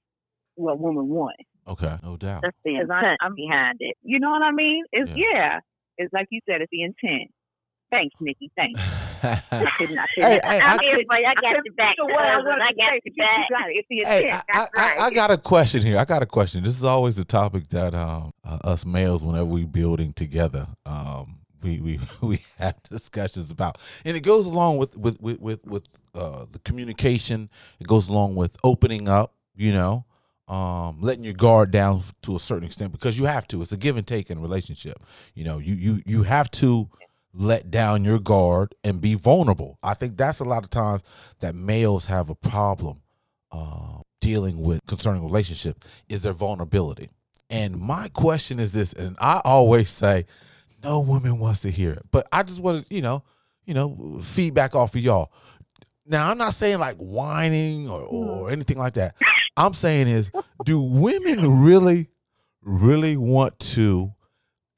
what 0.54 0.78
women 0.80 1.08
want. 1.08 1.36
Okay, 1.68 1.96
no 2.02 2.16
doubt. 2.16 2.40
That's 2.42 2.56
the 2.64 2.76
'Cause 2.78 2.88
I- 2.90 2.98
intent 3.00 3.18
I'm- 3.20 3.34
behind 3.34 3.76
it. 3.80 3.96
You 4.02 4.18
know 4.18 4.30
what 4.30 4.42
I 4.42 4.50
mean? 4.50 4.82
It's 4.92 5.10
Yeah. 5.10 5.24
yeah. 5.34 5.60
It's 5.98 6.12
like 6.14 6.26
you 6.30 6.40
said. 6.48 6.62
It's 6.62 6.70
the 6.70 6.82
intent. 6.82 7.30
Thanks, 7.90 8.14
Nikki. 8.20 8.50
Thanks. 8.56 8.80
I 9.22 9.70
couldn't. 9.76 9.98
I 9.98 10.06
Hey, 10.16 10.40
couldn't. 10.40 10.44
hey, 10.44 10.60
I'm 10.60 10.78
I- 10.78 10.82
here 10.82 10.98
for. 11.06 11.14
I 11.14 11.22
got 11.22 11.42
couldn't 11.42 11.64
your 11.66 11.74
back. 11.74 11.96
think 11.96 12.10
of 12.10 12.16
I 12.16 12.22
I 12.22 12.72
got 12.72 12.76
say, 12.76 12.92
your 12.92 13.00
but 13.04 13.04
you- 13.04 13.12
you 13.16 13.16
back. 13.16 13.50
got. 13.50 13.70
It's 13.70 13.88
the 13.88 14.02
Hey, 14.06 14.24
intent. 14.24 14.44
I, 14.52 14.58
I, 14.60 14.66
right. 14.76 15.00
I 15.00 15.10
got 15.10 15.30
a 15.30 15.38
question 15.38 15.82
here. 15.82 15.98
I 15.98 16.04
got 16.04 16.22
a 16.22 16.26
question. 16.26 16.62
This 16.64 16.76
is 16.76 16.84
always 16.84 17.18
a 17.18 17.24
topic 17.24 17.68
that 17.68 17.94
um, 17.94 18.32
uh, 18.44 18.58
us 18.64 18.84
males, 18.86 19.24
whenever 19.24 19.44
we 19.46 19.64
building 19.64 20.12
together, 20.12 20.68
um, 20.86 21.40
we, 21.62 21.80
we 21.80 22.00
we 22.22 22.38
have 22.58 22.82
discussions 22.84 23.50
about, 23.50 23.78
and 24.04 24.16
it 24.16 24.20
goes 24.20 24.46
along 24.46 24.78
with 24.78 24.96
with 24.96 25.20
with 25.20 25.40
with, 25.40 25.64
with 25.66 25.84
uh, 26.14 26.46
the 26.50 26.58
communication. 26.60 27.50
It 27.78 27.86
goes 27.86 28.08
along 28.08 28.36
with 28.36 28.56
opening 28.64 29.08
up. 29.08 29.34
You 29.56 29.72
know, 29.74 30.06
um, 30.48 30.98
letting 31.02 31.22
your 31.22 31.34
guard 31.34 31.70
down 31.70 32.00
to 32.22 32.34
a 32.34 32.40
certain 32.40 32.64
extent 32.64 32.92
because 32.92 33.18
you 33.18 33.26
have 33.26 33.46
to. 33.48 33.60
It's 33.60 33.72
a 33.72 33.76
give 33.76 33.98
and 33.98 34.06
take 34.06 34.30
in 34.30 34.38
a 34.38 34.40
relationship. 34.40 34.96
You 35.34 35.44
know, 35.44 35.58
you 35.58 35.74
you 35.74 36.02
you 36.06 36.22
have 36.22 36.50
to 36.52 36.88
let 37.32 37.70
down 37.70 38.04
your 38.04 38.18
guard 38.18 38.74
and 38.82 39.00
be 39.00 39.14
vulnerable. 39.14 39.78
I 39.82 39.94
think 39.94 40.16
that's 40.16 40.40
a 40.40 40.44
lot 40.44 40.64
of 40.64 40.70
times 40.70 41.02
that 41.40 41.54
males 41.54 42.06
have 42.06 42.30
a 42.30 42.34
problem 42.34 43.02
uh, 43.52 43.98
dealing 44.20 44.62
with 44.62 44.80
concerning 44.86 45.24
relationship 45.24 45.84
is 46.08 46.22
their 46.22 46.32
vulnerability. 46.32 47.10
And 47.48 47.78
my 47.78 48.08
question 48.08 48.58
is 48.58 48.72
this, 48.72 48.92
and 48.92 49.16
I 49.20 49.40
always 49.44 49.90
say, 49.90 50.26
no 50.82 51.00
woman 51.00 51.38
wants 51.38 51.60
to 51.62 51.70
hear 51.70 51.92
it, 51.92 52.02
but 52.10 52.26
I 52.32 52.42
just 52.42 52.60
want 52.60 52.88
to, 52.88 52.94
you 52.94 53.02
know, 53.02 53.22
you 53.64 53.74
know, 53.74 54.20
feedback 54.22 54.74
off 54.74 54.94
of 54.94 55.00
y'all. 55.00 55.32
Now 56.06 56.30
I'm 56.30 56.38
not 56.38 56.54
saying 56.54 56.78
like 56.78 56.96
whining 56.96 57.88
or, 57.88 58.02
or 58.02 58.50
anything 58.50 58.78
like 58.78 58.94
that. 58.94 59.14
I'm 59.56 59.74
saying 59.74 60.08
is, 60.08 60.32
do 60.64 60.80
women 60.80 61.60
really, 61.60 62.08
really 62.62 63.16
want 63.16 63.58
to 63.60 64.12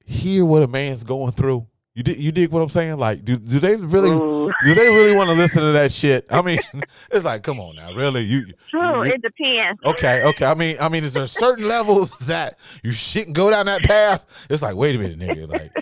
hear 0.04 0.44
what 0.44 0.62
a 0.62 0.66
man's 0.66 1.04
going 1.04 1.32
through? 1.32 1.66
You 1.94 2.02
dig, 2.02 2.16
you 2.16 2.32
dig 2.32 2.50
what 2.50 2.62
I'm 2.62 2.70
saying? 2.70 2.96
Like, 2.96 3.22
do 3.22 3.36
do 3.36 3.58
they 3.58 3.76
really 3.76 4.08
Ooh. 4.10 4.50
do 4.64 4.74
they 4.74 4.88
really 4.88 5.12
want 5.12 5.28
to 5.28 5.34
listen 5.34 5.60
to 5.60 5.72
that 5.72 5.92
shit? 5.92 6.24
I 6.30 6.40
mean, 6.40 6.58
it's 7.10 7.24
like, 7.26 7.42
come 7.42 7.60
on 7.60 7.76
now, 7.76 7.92
really? 7.92 8.22
You 8.22 8.46
True, 8.70 9.04
you- 9.04 9.12
it 9.12 9.20
depends. 9.20 9.78
okay, 9.84 10.22
okay. 10.24 10.46
I 10.46 10.54
mean, 10.54 10.76
I 10.80 10.88
mean, 10.88 11.04
is 11.04 11.12
there 11.12 11.26
certain 11.26 11.68
levels 11.68 12.16
that 12.20 12.58
you 12.82 12.92
shouldn't 12.92 13.36
go 13.36 13.50
down 13.50 13.66
that 13.66 13.82
path? 13.82 14.24
It's 14.48 14.62
like, 14.62 14.74
wait 14.74 14.96
a 14.96 14.98
minute, 14.98 15.18
nigga. 15.18 15.46
Like, 15.46 15.72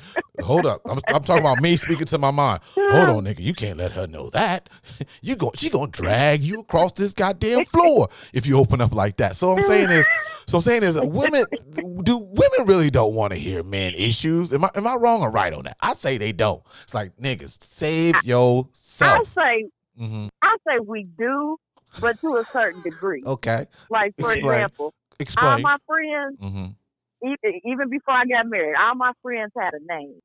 hold 0.40 0.66
up. 0.66 0.82
I'm, 0.84 0.98
I'm 1.12 1.22
talking 1.22 1.42
about 1.42 1.60
me 1.60 1.76
speaking 1.76 2.06
to 2.06 2.18
my 2.18 2.32
mind. 2.32 2.60
Hold 2.76 3.08
on, 3.08 3.24
nigga. 3.24 3.38
You 3.40 3.54
can't 3.54 3.78
let 3.78 3.92
her 3.92 4.08
know 4.08 4.30
that. 4.30 4.68
You 5.22 5.36
go. 5.36 5.50
She 5.54 5.68
gonna 5.70 5.90
drag 5.90 6.42
you 6.42 6.60
across 6.60 6.92
this 6.92 7.12
goddamn 7.12 7.64
floor 7.64 8.08
if 8.32 8.46
you 8.46 8.58
open 8.58 8.80
up 8.80 8.94
like 8.94 9.16
that. 9.18 9.36
So 9.36 9.50
I'm 9.52 9.62
saying 9.62 9.90
is, 9.90 10.10
so 10.46 10.58
I'm 10.58 10.62
saying 10.62 10.82
is, 10.82 10.98
women 11.00 11.44
do 12.02 12.16
women 12.18 12.66
really 12.66 12.90
don't 12.90 13.14
want 13.14 13.32
to 13.32 13.38
hear 13.38 13.62
men 13.62 13.94
issues? 13.94 14.52
Am 14.52 14.64
I 14.64 14.70
am 14.74 14.86
I 14.86 14.94
wrong 14.96 15.20
or 15.22 15.30
right 15.30 15.52
on 15.52 15.64
that? 15.64 15.76
I 15.80 15.92
say 16.00 16.18
they 16.18 16.32
don't. 16.32 16.62
It's 16.82 16.94
like 16.94 17.16
niggas, 17.16 17.62
save 17.62 18.16
I 18.16 18.20
yourself. 18.24 19.34
say, 19.34 19.68
hmm 19.98 20.26
I 20.42 20.56
say 20.66 20.78
we 20.84 21.04
do, 21.18 21.56
but 22.00 22.20
to 22.20 22.36
a 22.36 22.44
certain 22.52 22.82
degree. 22.82 23.22
Okay, 23.26 23.66
Like 23.90 24.14
for 24.18 24.32
Explain. 24.32 24.56
example, 24.56 24.94
all 25.38 25.58
my 25.60 25.76
friends, 25.86 26.38
hmm 26.40 26.66
e- 27.26 27.60
even 27.64 27.90
before 27.90 28.14
I 28.14 28.24
got 28.24 28.46
married, 28.46 28.74
all 28.76 28.94
my 28.94 29.12
friends 29.22 29.52
had 29.58 29.74
a 29.74 29.80
name. 29.86 30.20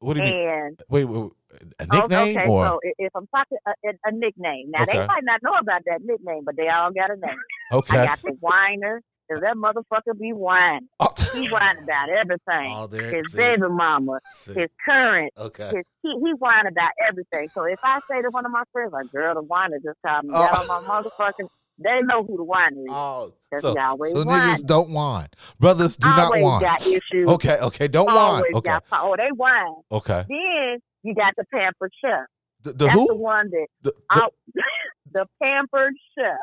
What 0.00 0.14
do 0.14 0.20
you 0.20 0.24
mean? 0.26 0.34
And 0.34 0.80
Wait, 0.88 1.04
wait, 1.04 1.18
wait, 1.22 1.32
a 1.78 1.86
Oh, 1.92 2.00
nickname 2.02 2.36
okay, 2.36 2.48
or 2.48 2.66
so 2.66 2.80
if 2.98 3.12
I'm 3.14 3.26
talking 3.28 3.58
a, 3.66 3.70
a, 3.88 3.92
a 4.06 4.12
nickname, 4.12 4.70
now 4.70 4.82
Okay. 4.84 4.98
they 5.00 5.06
might 5.06 5.24
not 5.24 5.42
know 5.42 5.54
about 5.60 5.82
that 5.86 6.00
nickname, 6.02 6.44
but 6.44 6.56
they 6.56 6.68
all 6.68 6.90
got 6.92 7.10
a 7.10 7.16
name. 7.16 7.36
okay? 7.72 7.98
I 7.98 8.06
got 8.06 8.18
the 8.24 8.32
whiner, 8.40 9.02
cause 9.30 9.40
that 9.40 9.54
motherfucker 9.56 10.18
be 10.18 10.32
whining. 10.32 10.88
Oh. 11.00 11.08
He 11.34 11.48
whine 11.48 11.76
about 11.84 12.08
everything. 12.08 12.74
Oh. 12.76 12.88
His 12.88 13.30
see, 13.32 13.36
baby 13.38 13.62
mama, 13.68 14.18
see. 14.32 14.52
his 14.54 14.68
current, 14.84 15.32
Okay. 15.38 15.66
his 15.66 15.84
he, 16.02 16.10
he 16.10 16.32
whine 16.38 16.66
about 16.66 16.90
everything. 17.08 17.48
So 17.48 17.64
if 17.64 17.78
I 17.84 18.00
say 18.10 18.20
to 18.22 18.30
one 18.30 18.44
of 18.44 18.50
my 18.52 18.64
friends, 18.72 18.92
like, 18.92 19.10
girl, 19.12 19.34
the 19.34 19.42
whiner 19.42 19.78
just 19.84 19.98
called 20.04 20.24
me, 20.24 20.30
Oh. 20.34 20.38
got 20.48 20.58
on 20.58 20.66
my 20.66 21.02
motherfucking, 21.02 21.48
they 21.78 22.00
know 22.02 22.24
who 22.24 22.36
the 22.36 22.42
whiner 22.44 22.76
is. 22.80 22.86
Oh, 22.90 23.30
so, 23.54 23.60
so 23.60 23.74
whine. 23.74 23.98
niggas 24.26 24.66
don't 24.66 24.90
whine. 24.90 25.28
Brothers 25.60 25.96
do 25.96 26.08
not 26.08 26.18
always 26.26 26.42
whine. 26.44 26.60
got 26.62 26.80
issues. 26.86 27.28
Okay, 27.28 27.58
okay, 27.60 27.86
don't 27.88 28.06
whine. 28.06 28.16
Always 28.16 28.54
Okay, 28.56 28.70
got, 28.70 28.84
oh, 28.92 29.14
they 29.16 29.28
whine. 29.34 29.74
okay. 29.92 30.24
Then 30.28 30.78
you 31.04 31.14
got 31.14 31.34
the 31.36 31.44
pampered 31.54 31.92
chef. 32.04 32.26
The, 32.62 32.72
the 32.72 32.84
That's 32.86 32.92
the 32.94 33.00
who? 33.14 33.22
one 33.22 33.48
that 33.50 33.66
The, 33.82 33.92
the, 33.92 34.22
out 34.22 34.34
the 35.12 35.26
pampered 35.42 35.94
chef. 36.18 36.36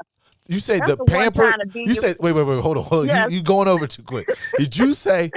You 0.47 0.59
say 0.59 0.79
That's 0.79 0.91
the 0.91 0.97
the 0.97 1.05
pampered. 1.05 1.53
trying 1.73 1.87
You 1.87 1.95
say 1.95 2.15
wait, 2.19 2.31
wait, 2.33 2.43
wait. 2.43 2.61
Hold 2.61 2.77
on, 2.77 2.83
hold 2.83 3.01
on. 3.01 3.07
Yes. 3.07 3.31
You, 3.31 3.37
you 3.37 3.43
going 3.43 3.67
over 3.67 3.87
too 3.87 4.03
quick. 4.03 4.27
Did 4.57 4.77
you 4.77 4.93
say 4.93 5.31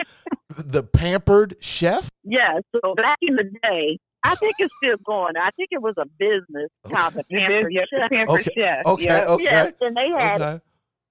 the 0.57 0.83
pampered 0.83 1.57
chef? 1.61 2.11
Yeah, 2.25 2.61
so 2.73 2.95
back 2.95 3.19
in 3.23 3.37
the 3.37 3.45
day, 3.63 3.99
I 4.25 4.35
think 4.37 4.55
it's 4.59 4.75
still 4.77 4.97
going. 5.05 5.37
I 5.37 5.51
think 5.57 5.69
it 5.73 5.81
was 5.83 5.95
a 5.99 6.07
business 6.19 6.69
called 6.87 7.15
the 7.15 7.25
Pampered 7.25 7.73
yep, 7.73 7.85
the 7.91 7.99
Chef. 7.99 8.11
Pampered 8.11 8.41
Okay, 8.41 8.51
Chef. 8.55 8.87
Okay, 8.87 9.05
yep. 9.05 9.27
okay, 9.29 9.45
Yes, 9.45 9.73
and 9.81 9.97
they 9.97 10.11
had 10.17 10.43
okay. 10.43 10.61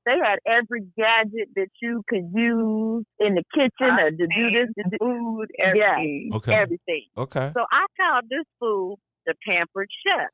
they 0.06 0.16
had 0.24 0.40
every 0.46 0.82
gadget 0.98 1.50
that 1.56 1.70
you 1.82 2.04
could 2.08 2.30
use 2.34 3.06
in 3.20 3.36
the 3.36 3.44
kitchen 3.54 3.90
or 4.00 4.12
to 4.12 4.18
do 4.28 4.52
this, 4.52 4.70
to 4.78 4.84
do 4.92 4.98
Food, 5.00 5.50
Yeah. 5.58 5.64
everything. 5.98 6.30
Okay. 6.36 6.54
everything. 6.54 7.04
Okay. 7.18 7.52
So 7.56 7.66
I 7.72 7.86
called 8.00 8.26
this 8.30 8.46
food 8.60 8.98
the 9.26 9.34
Pampered 9.46 9.90
Chef 10.06 10.30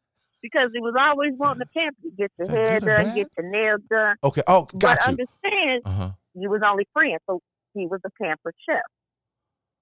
because 0.51 0.69
he 0.73 0.79
was 0.79 0.93
always 0.99 1.33
wanting 1.37 1.61
to 1.61 1.69
pamper 1.73 1.97
you, 2.03 2.11
get 2.17 2.31
your 2.37 2.47
Is 2.47 2.53
hair 2.53 2.79
done, 2.79 2.87
bad? 2.87 3.15
get 3.15 3.27
your 3.37 3.49
nails 3.51 3.81
done. 3.89 4.15
Okay. 4.23 4.43
Oh, 4.47 4.67
But 4.73 4.79
got 4.79 5.07
you. 5.07 5.13
understand, 5.13 5.81
Uh 5.85 5.91
huh. 5.91 6.09
you 6.35 6.49
was 6.49 6.61
only 6.65 6.87
friends, 6.93 7.19
so 7.27 7.41
he 7.73 7.87
was 7.87 7.99
a 8.05 8.09
Pampered 8.21 8.55
Chef. 8.67 8.77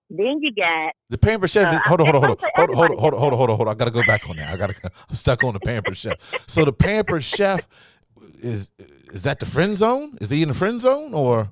Then 0.10 0.40
you 0.42 0.54
got 0.54 0.94
The 1.10 1.18
pampered 1.18 1.50
chef. 1.50 1.68
Uh, 1.68 1.76
is, 1.76 1.82
hold 1.88 2.02
on, 2.02 2.06
hold 2.06 2.16
on, 2.16 2.22
hold 2.22 2.32
on, 2.32 2.50
hold 2.56 2.70
on, 2.70 2.76
hold 2.76 2.92
on, 2.92 2.98
hold 2.98 3.14
on, 3.14 3.20
hold 3.20 3.34
on, 3.34 3.38
hold 3.38 3.50
on, 3.50 3.56
hold 3.58 3.68
on. 3.68 3.74
I 3.74 3.78
gotta 3.78 3.92
go 3.92 4.04
back 4.04 4.30
on 4.30 4.36
that. 4.38 4.54
I 4.54 4.58
gotta. 4.58 4.76
I'm 5.10 5.16
stuck 5.16 5.44
on 5.44 5.54
the 5.54 5.60
pampered 5.60 5.98
chef. 5.98 6.18
So 6.48 6.66
the 6.66 6.74
pampered 6.74 7.24
chef 7.24 7.68
is 8.42 8.72
is 8.78 9.24
that 9.24 9.40
the 9.40 9.46
friend 9.46 9.76
zone? 9.76 10.18
Is 10.22 10.30
he 10.30 10.42
in 10.44 10.50
the 10.50 10.54
friend 10.54 10.80
zone 10.80 11.14
or? 11.14 11.50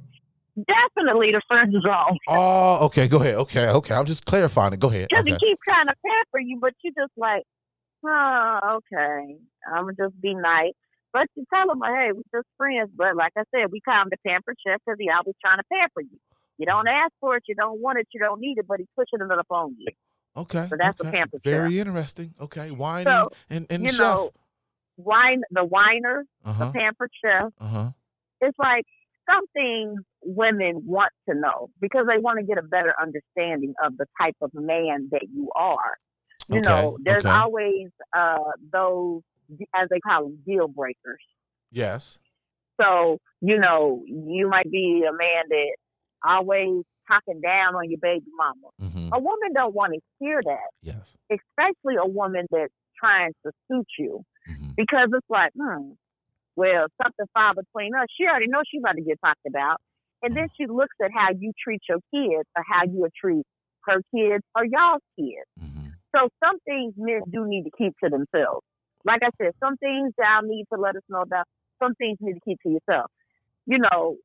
definitely 0.68 1.32
the 1.32 1.41
friend 1.47 1.74
zone. 1.82 2.18
Oh, 2.28 2.86
okay. 2.86 3.07
Go 3.07 3.22
ahead. 3.22 3.36
Okay, 3.36 3.68
okay. 3.70 3.95
I'm 3.95 4.05
just 4.05 4.26
clarifying 4.26 4.74
it. 4.74 4.80
Go 4.80 4.89
ahead. 4.89 5.07
Because 5.09 5.24
Okay. 5.26 5.34
he 5.39 5.49
keep 5.49 5.59
trying 5.68 5.88
to 5.88 5.93
pamper 6.05 6.39
you, 6.39 6.59
but 6.59 6.74
you 6.84 6.91
just 6.91 7.12
like, 7.18 7.43
oh, 8.06 8.60
okay, 8.78 9.38
I'm 9.72 9.84
gonna 9.86 9.93
just 9.97 10.20
be 10.22 10.34
nice. 10.34 10.74
But 11.14 11.28
you 11.36 11.45
tell 11.54 11.70
him, 11.72 11.82
hey, 11.84 12.12
we're 12.14 12.39
just 12.39 12.47
friends. 12.58 12.89
But 12.95 13.16
like 13.16 13.34
I 13.38 13.43
said, 13.54 13.72
we 13.72 13.82
call 13.82 14.02
him 14.04 14.08
the 14.10 14.18
pamper 14.26 14.56
chef 14.66 14.80
because 14.86 14.97
he 14.99 15.10
always 15.10 15.36
trying 15.43 15.58
to 15.58 15.64
pamper 15.72 16.02
you. 16.02 16.18
You 16.58 16.66
don't 16.66 16.88
ask 16.88 17.12
for 17.20 17.36
it, 17.36 17.43
you 17.47 17.56
don't 17.56 17.82
want 17.82 17.99
it, 17.99 18.08
you 18.14 18.20
don't 18.20 18.39
need 18.39 18.58
it, 18.58 18.66
but 18.68 18.80
he's 18.80 18.88
pushing 18.95 19.20
it 19.26 19.32
up 19.32 19.47
on 19.49 19.76
you. 19.78 19.88
Okay. 20.38 20.68
So 20.70 20.78
that's 20.80 20.97
the 20.97 21.08
okay. 21.08 21.18
pampered 21.18 21.43
Very 21.43 21.80
interesting. 21.80 22.34
Okay. 22.39 22.72
Whiny 22.72 23.04
So, 23.06 23.30
and, 23.49 23.68
and 23.70 23.82
the 23.82 23.88
you 23.88 23.91
chef. 23.91 23.99
know, 23.99 24.32
wine, 24.97 25.41
the 25.52 25.66
whiner, 25.66 26.26
Uh 26.45 26.54
huh. 26.54 26.66
the 26.68 26.72
pampered 26.80 27.12
chef. 27.24 27.52
Uh 27.60 27.68
huh. 27.68 27.89
It's 28.39 28.58
like 28.58 28.86
something 29.30 29.97
women 30.24 30.84
want 30.86 31.12
to 31.28 31.36
know 31.36 31.70
because 31.82 32.06
they 32.08 32.20
want 32.20 32.39
to 32.39 32.45
get 32.45 32.58
a 32.58 32.62
better 32.64 32.93
understanding 33.02 33.74
of 33.84 33.97
the 33.97 34.06
type 34.22 34.36
of 34.41 34.54
man 34.54 35.10
that 35.12 35.24
you 35.34 35.49
are. 35.56 35.97
You 36.52 36.60
Okay, 36.60 36.70
know, 36.70 36.97
there's 37.04 37.26
okay. 37.26 37.34
always 37.34 37.88
uh, 38.16 38.52
those, 38.72 39.22
as 39.76 39.88
they 39.89 39.99
call 39.99 40.24
them, 40.26 40.39
deal 40.45 40.68
breakers. 40.68 41.22
Yes. 41.72 42.20
So, 42.80 43.20
you 43.41 43.58
know, 43.60 44.04
you 44.08 44.49
might 44.49 44.70
be 44.70 45.04
a 45.08 45.12
man 45.12 45.43
that 45.49 45.76
always 46.28 46.84
talking 47.08 47.41
down 47.41 47.76
on 47.76 47.89
your 47.89 47.99
baby 48.02 48.26
mama. 48.38 48.70
Mm-hmm. 48.82 49.14
A 49.14 49.20
woman 49.20 49.54
don't 49.54 49.74
want 49.74 49.93
to 49.93 49.99
hear 50.20 50.41
that, 50.43 50.70
Yes. 50.82 51.16
especially 51.32 51.95
a 52.02 52.08
woman 52.08 52.45
that's 52.52 52.72
trying 52.99 53.32
to 53.45 53.52
suit 53.70 53.88
you 53.97 54.24
Mm-hmm. 54.49 54.72
because 54.76 55.10
it's 55.14 55.28
like, 55.30 55.52
hmm, 55.56 55.91
well, 56.56 56.88
something 57.02 57.26
filed 57.34 57.58
between 57.58 57.93
us. 57.93 58.08
She 58.18 58.26
already 58.26 58.47
knows 58.47 58.64
she's 58.72 58.82
about 58.82 58.95
to 58.95 59.04
get 59.04 59.20
talked 59.24 59.45
about. 59.47 59.78
And 60.24 60.34
then 60.34 60.47
she 60.58 60.66
looks 60.66 60.95
at 61.04 61.12
how 61.14 61.28
you 61.38 61.52
treat 61.64 61.82
your 61.88 61.99
kids 62.14 62.49
or 62.58 62.64
how 62.68 62.84
you 62.86 63.08
treat 63.20 63.45
her 63.86 64.02
kids 64.14 64.43
or 64.56 64.66
y'all's 64.66 65.02
kids. 65.18 65.45
Mm-hmm. 65.62 65.70
So 66.16 66.30
some 66.43 66.59
things 66.66 66.93
men 66.97 67.22
do 67.32 67.47
need 67.47 67.64
to 67.64 67.72
keep 67.78 67.93
to 68.03 68.09
themselves. 68.09 68.66
Like 69.05 69.22
I 69.24 69.30
said, 69.41 69.53
some 69.59 69.78
things 69.78 70.14
y'all 70.18 70.43
need 70.43 70.66
to 70.74 70.80
let 70.80 70.95
us 70.95 71.03
know 71.09 71.22
about. 71.22 71.45
Some 71.82 71.95
things 71.95 72.18
you 72.20 72.28
need 72.28 72.34
to 72.34 72.39
keep 72.45 72.59
to 72.64 72.70
yourself. 72.70 73.09
You 73.66 73.80
know, 73.80 74.18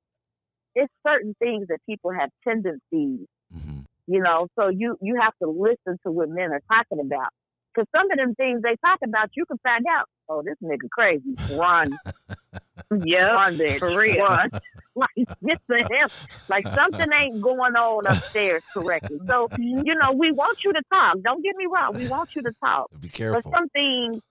it's 0.75 0.93
certain 1.07 1.35
things 1.39 1.69
that 1.69 1.79
people 1.89 2.11
have 2.13 2.31
tendencies, 2.47 3.27
Mm-hmm. 3.55 3.83
you 4.09 4.21
know, 4.21 4.49
so 4.59 4.69
you, 4.69 4.99
you 5.01 5.21
have 5.23 5.33
to 5.41 5.49
listen 5.49 5.99
to 6.05 6.11
what 6.11 6.29
men 6.29 6.51
are 6.51 6.61
talking 6.69 6.99
about. 6.99 7.29
Because 7.73 7.87
some 7.95 8.11
of 8.11 8.19
them 8.19 8.35
things 8.35 8.61
they 8.63 8.75
talk 8.85 8.99
about, 9.05 9.31
you 9.37 9.47
can 9.47 9.59
find 9.63 9.85
out, 9.89 10.07
oh, 10.29 10.43
this 10.43 10.57
nigga 10.63 10.91
crazy. 10.91 11.37
Run. 11.57 11.97
Run, 12.91 13.59
bitch. 13.59 13.79
For 13.79 13.97
real. 13.99 14.23
Run. 14.25 14.51
like, 14.95 15.09
get 15.45 15.61
the 15.69 15.85
hell. 15.91 16.09
Like, 16.49 16.65
something 16.75 17.07
ain't 17.23 17.41
going 17.41 17.75
on 17.75 18.07
upstairs 18.07 18.63
correctly. 18.73 19.19
So, 19.29 19.49
you 19.59 19.95
know, 19.95 20.13
we 20.13 20.33
want 20.33 20.59
you 20.65 20.73
to 20.73 20.83
talk. 20.93 21.17
Don't 21.23 21.43
get 21.43 21.57
me 21.57 21.67
wrong. 21.73 21.95
We 21.95 22.07
want 22.07 22.31
you 22.37 22.43
to 22.43 22.53
talk. 22.65 22.87
Be 23.01 23.09
careful. 23.09 23.51
some 23.55 23.69
things, 23.71 24.23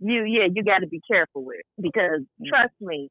you, 0.00 0.24
yeah, 0.24 0.48
you 0.52 0.64
got 0.64 0.78
to 0.78 0.86
be 0.88 1.00
careful 1.08 1.44
with. 1.44 1.60
Because, 1.80 2.20
trust 2.48 2.74
me, 2.80 3.08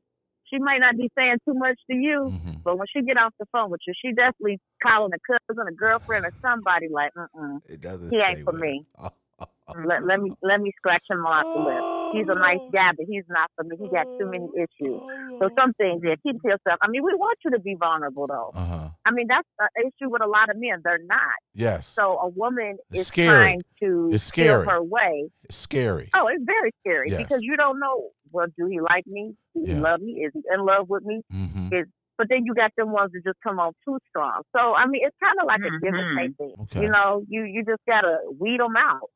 she 0.51 0.57
might 0.59 0.79
not 0.79 0.97
be 0.97 1.09
saying 1.17 1.37
too 1.47 1.53
much 1.53 1.79
to 1.89 1.95
you, 1.95 2.31
Mm-hmm. 2.33 2.59
but 2.63 2.77
when 2.77 2.87
she 2.93 3.01
get 3.03 3.17
off 3.17 3.33
the 3.39 3.45
phone 3.51 3.69
with 3.69 3.81
you, 3.87 3.93
she 4.03 4.11
definitely 4.13 4.59
calling 4.83 5.11
a 5.13 5.19
cousin, 5.47 5.65
a 5.67 5.71
girlfriend, 5.71 6.25
or 6.25 6.31
somebody 6.41 6.87
like, 6.89 7.11
mm-mm, 7.13 7.59
It 7.69 7.79
doesn't. 7.81 8.09
he 8.11 8.17
ain't 8.19 8.43
for 8.43 8.53
me. 8.53 8.83
it. 9.03 9.11
let, 9.85 10.03
let 10.03 10.19
me 10.19 10.31
let 10.41 10.59
me 10.59 10.71
scratch 10.77 11.03
him 11.09 11.25
off 11.25 11.45
the 11.55 11.61
list. 11.61 11.98
He's 12.11 12.27
a 12.29 12.35
nice 12.35 12.59
guy, 12.71 12.91
but 12.97 13.05
he's 13.07 13.23
not 13.29 13.49
for 13.55 13.63
me. 13.63 13.75
He 13.81 13.87
got 13.89 14.05
too 14.19 14.25
many 14.29 14.47
issues. 14.55 14.99
So 15.39 15.49
some 15.57 15.73
things, 15.73 16.01
yeah, 16.03 16.15
keep 16.23 16.41
to 16.41 16.47
yourself. 16.47 16.79
I 16.81 16.87
mean, 16.89 17.03
we 17.03 17.13
want 17.15 17.37
you 17.45 17.51
to 17.51 17.59
be 17.59 17.75
vulnerable, 17.75 18.27
though. 18.27 18.51
Uh 18.53 18.65
huh. 18.65 18.89
I 19.05 19.11
mean, 19.11 19.27
that's 19.27 19.47
an 19.59 19.67
issue 19.87 20.09
with 20.09 20.21
a 20.21 20.27
lot 20.27 20.49
of 20.49 20.57
men. 20.57 20.81
They're 20.83 20.99
not. 21.05 21.37
Yes. 21.53 21.87
So 21.87 22.17
a 22.19 22.27
woman 22.29 22.77
It's 22.91 23.01
is 23.01 23.07
scary. 23.07 23.27
trying 23.29 23.61
to 23.81 24.09
It's 24.11 24.29
feel 24.31 24.45
scary. 24.61 24.65
her 24.67 24.83
way. 24.83 25.29
it's 25.43 25.55
scary. 25.57 26.09
Oh, 26.15 26.27
it's 26.27 26.43
very 26.45 26.71
scary 26.81 27.09
Yes. 27.09 27.21
because 27.23 27.41
you 27.41 27.55
don't 27.57 27.79
know. 27.79 28.09
Well, 28.31 28.47
do 28.57 28.67
he 28.67 28.79
like 28.79 29.07
me? 29.07 29.35
Do 29.55 29.63
he 29.65 29.71
Yeah. 29.73 29.79
love 29.81 30.01
me? 30.01 30.13
Is 30.25 30.31
he 30.33 30.41
in 30.53 30.65
love 30.65 30.89
with 30.89 31.03
me? 31.03 31.21
Mm-hmm. 31.33 31.69
But 32.17 32.27
then 32.29 32.43
you 32.45 32.53
got 32.53 32.71
them 32.77 32.91
ones 32.91 33.11
that 33.13 33.23
just 33.23 33.39
come 33.41 33.59
on 33.61 33.71
too 33.85 33.97
strong. 34.09 34.41
So 34.53 34.73
I 34.73 34.85
mean, 34.87 35.01
it's 35.05 35.15
kind 35.23 35.37
of 35.41 35.47
like 35.47 35.61
a 35.61 35.71
give 35.83 35.93
and 35.93 36.17
take 36.19 36.35
thing. 36.37 36.53
Okay. 36.63 36.81
You 36.83 36.89
know, 36.91 37.23
you 37.29 37.43
you 37.43 37.63
just 37.63 37.81
gotta 37.87 38.17
weed 38.37 38.59
them 38.59 38.75
out. 38.77 39.09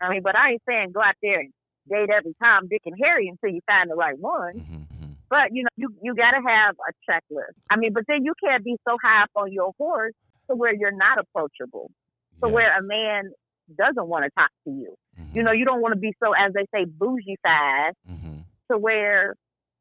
I 0.00 0.08
mean, 0.10 0.22
but 0.22 0.34
I 0.34 0.52
ain't 0.52 0.62
saying 0.66 0.92
go 0.92 1.00
out 1.02 1.14
there 1.22 1.40
and 1.40 1.52
date 1.88 2.10
every 2.14 2.34
Tom, 2.42 2.68
Dick, 2.68 2.82
and 2.86 2.94
Harry 3.02 3.28
until 3.28 3.54
you 3.54 3.60
find 3.66 3.90
the 3.90 3.94
right 3.96 4.18
one. 4.18 4.54
Mm-hmm. 4.54 5.12
But 5.30 5.52
you 5.52 5.62
know, 5.62 5.68
you 5.76 5.94
you 6.02 6.14
gotta 6.14 6.40
have 6.46 6.76
a 6.76 6.92
checklist. 7.10 7.54
I 7.70 7.76
mean, 7.76 7.92
but 7.92 8.04
then 8.08 8.24
you 8.24 8.34
can't 8.42 8.64
be 8.64 8.76
so 8.88 8.96
high 9.02 9.22
up 9.22 9.30
on 9.36 9.52
your 9.52 9.72
horse 9.78 10.14
to 10.48 10.56
where 10.56 10.74
you're 10.74 10.96
not 10.96 11.18
approachable, 11.18 11.90
to 12.42 12.48
where 12.48 12.76
a 12.76 12.82
man 12.82 13.30
doesn't 13.76 14.08
want 14.08 14.24
to 14.24 14.30
talk 14.30 14.50
to 14.64 14.70
you. 14.70 14.94
You 15.34 15.42
know, 15.42 15.52
you 15.52 15.64
don't 15.66 15.82
want 15.82 15.92
to 15.92 15.98
be 15.98 16.14
so, 16.22 16.32
as 16.32 16.52
they 16.54 16.64
say, 16.74 16.84
bougie 16.86 17.36
fast 17.42 17.96
Mm-hmm. 18.10 18.38
to 18.70 18.78
where 18.78 19.34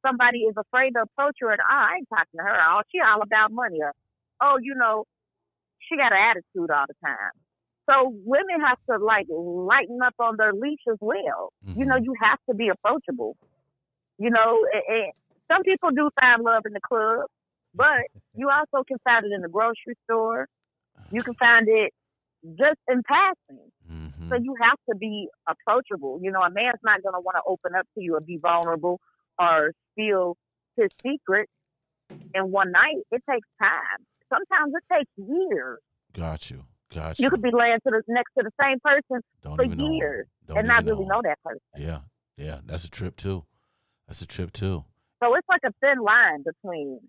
somebody 0.05 0.39
is 0.39 0.55
afraid 0.57 0.91
to 0.91 1.03
approach 1.03 1.35
her 1.39 1.51
and, 1.51 1.61
oh, 1.61 1.65
I 1.69 1.95
ain't 1.97 2.09
talking 2.09 2.37
to 2.37 2.43
her. 2.43 2.57
Oh, 2.69 2.81
she 2.91 2.99
all 2.99 3.21
about 3.21 3.51
money. 3.51 3.79
Or, 3.81 3.93
oh, 4.41 4.57
you 4.61 4.75
know, 4.75 5.05
she 5.79 5.95
got 5.95 6.11
an 6.11 6.17
attitude 6.19 6.69
all 6.71 6.85
the 6.87 6.95
time. 7.03 7.31
So 7.89 8.13
women 8.25 8.61
have 8.65 8.77
to 8.89 9.03
like 9.03 9.27
lighten 9.29 9.99
up 10.05 10.15
on 10.19 10.35
their 10.37 10.53
leash 10.53 10.81
as 10.91 10.97
well. 10.99 11.53
You 11.63 11.85
know, 11.85 11.95
you 11.95 12.13
have 12.21 12.39
to 12.49 12.55
be 12.55 12.69
approachable. 12.69 13.37
You 14.17 14.29
know, 14.29 14.65
and, 14.73 14.83
and 14.87 15.11
some 15.51 15.63
people 15.63 15.91
do 15.91 16.09
find 16.19 16.43
love 16.43 16.63
in 16.65 16.73
the 16.73 16.81
club, 16.81 17.27
but 17.73 18.01
you 18.35 18.49
also 18.49 18.83
can 18.83 18.97
find 19.03 19.25
it 19.25 19.31
in 19.33 19.41
the 19.41 19.49
grocery 19.49 19.95
store. 20.03 20.47
You 21.11 21.21
can 21.21 21.35
find 21.35 21.67
it 21.69 21.93
just 22.57 22.79
in 22.87 23.01
passing. 23.03 23.71
Mm-hmm. 23.89 24.29
So 24.29 24.35
you 24.35 24.55
have 24.61 24.77
to 24.89 24.95
be 24.97 25.27
approachable. 25.47 26.19
You 26.21 26.31
know, 26.31 26.41
a 26.41 26.49
man's 26.49 26.79
not 26.83 27.01
going 27.03 27.13
to 27.13 27.21
want 27.21 27.37
to 27.37 27.41
open 27.47 27.73
up 27.77 27.87
to 27.95 28.03
you 28.03 28.15
or 28.15 28.19
be 28.19 28.37
vulnerable 28.37 28.99
or 29.39 29.71
spill 29.91 30.35
his 30.75 30.89
secret 31.01 31.49
in 32.33 32.51
one 32.51 32.71
night. 32.71 32.97
It 33.11 33.23
takes 33.29 33.47
time. 33.61 34.05
Sometimes 34.29 34.73
it 34.75 34.93
takes 34.93 35.11
years. 35.17 35.79
Got 36.13 36.49
you. 36.51 36.65
Got 36.93 37.19
you. 37.19 37.29
Could 37.29 37.41
be 37.41 37.51
laying 37.51 37.79
to 37.85 37.91
the 37.91 38.01
next 38.07 38.31
to 38.37 38.43
the 38.43 38.51
same 38.61 38.79
person 38.79 39.21
Don't 39.43 39.55
for 39.57 39.63
years 39.63 40.25
and 40.55 40.67
not 40.67 40.85
really 40.85 41.05
know 41.05 41.21
that 41.23 41.37
person. 41.43 41.59
Yeah. 41.77 41.99
Yeah. 42.37 42.59
That's 42.65 42.85
a 42.85 42.89
trip 42.89 43.15
too. 43.17 43.43
That's 44.07 44.21
a 44.21 44.27
trip 44.27 44.53
too. 44.53 44.85
So 45.21 45.33
it's 45.35 45.47
like 45.49 45.61
a 45.65 45.73
thin 45.81 45.99
line 46.01 46.43
between 46.43 46.99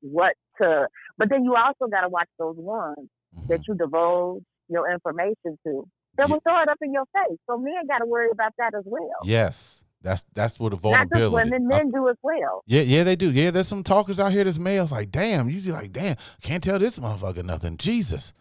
what 0.00 0.34
to, 0.60 0.86
but 1.16 1.28
then 1.30 1.44
you 1.44 1.56
also 1.56 1.90
got 1.90 2.02
to 2.02 2.08
watch 2.08 2.28
those 2.38 2.56
ones 2.56 3.08
Mhm. 3.36 3.48
that 3.48 3.60
you 3.66 3.74
divulge 3.74 4.44
your 4.68 4.90
information 4.92 5.58
to. 5.64 5.88
They 6.16 6.24
will 6.26 6.40
throw 6.40 6.62
it 6.62 6.68
up 6.68 6.78
in 6.82 6.92
your 6.92 7.04
face. 7.06 7.38
So 7.48 7.58
men 7.58 7.86
got 7.88 7.98
to 7.98 8.06
worry 8.06 8.30
about 8.30 8.52
that 8.58 8.74
as 8.74 8.84
well. 8.86 9.08
Yes. 9.24 9.84
That's 10.02 10.24
that's 10.34 10.60
what 10.60 10.70
the 10.70 10.76
vulnerability. 10.76 11.34
Not 11.34 11.42
just 11.42 11.52
women, 11.52 11.72
I- 11.72 11.76
men 11.78 11.90
do 11.90 12.08
as 12.08 12.16
well. 12.22 12.62
yeah, 12.66 12.82
yeah, 12.82 13.02
they 13.02 13.16
do. 13.16 13.32
Yeah, 13.32 13.50
there's 13.50 13.66
some 13.66 13.82
talkers 13.82 14.20
out 14.20 14.30
here 14.30 14.44
that's 14.44 14.58
males 14.58 14.92
like, 14.92 15.10
damn, 15.10 15.50
you 15.50 15.60
be 15.60 15.72
like, 15.72 15.90
damn, 15.92 16.14
can't 16.40 16.62
tell 16.62 16.78
this 16.78 17.00
motherfucker 17.00 17.44
nothing. 17.44 17.76
Jesus. 17.78 18.32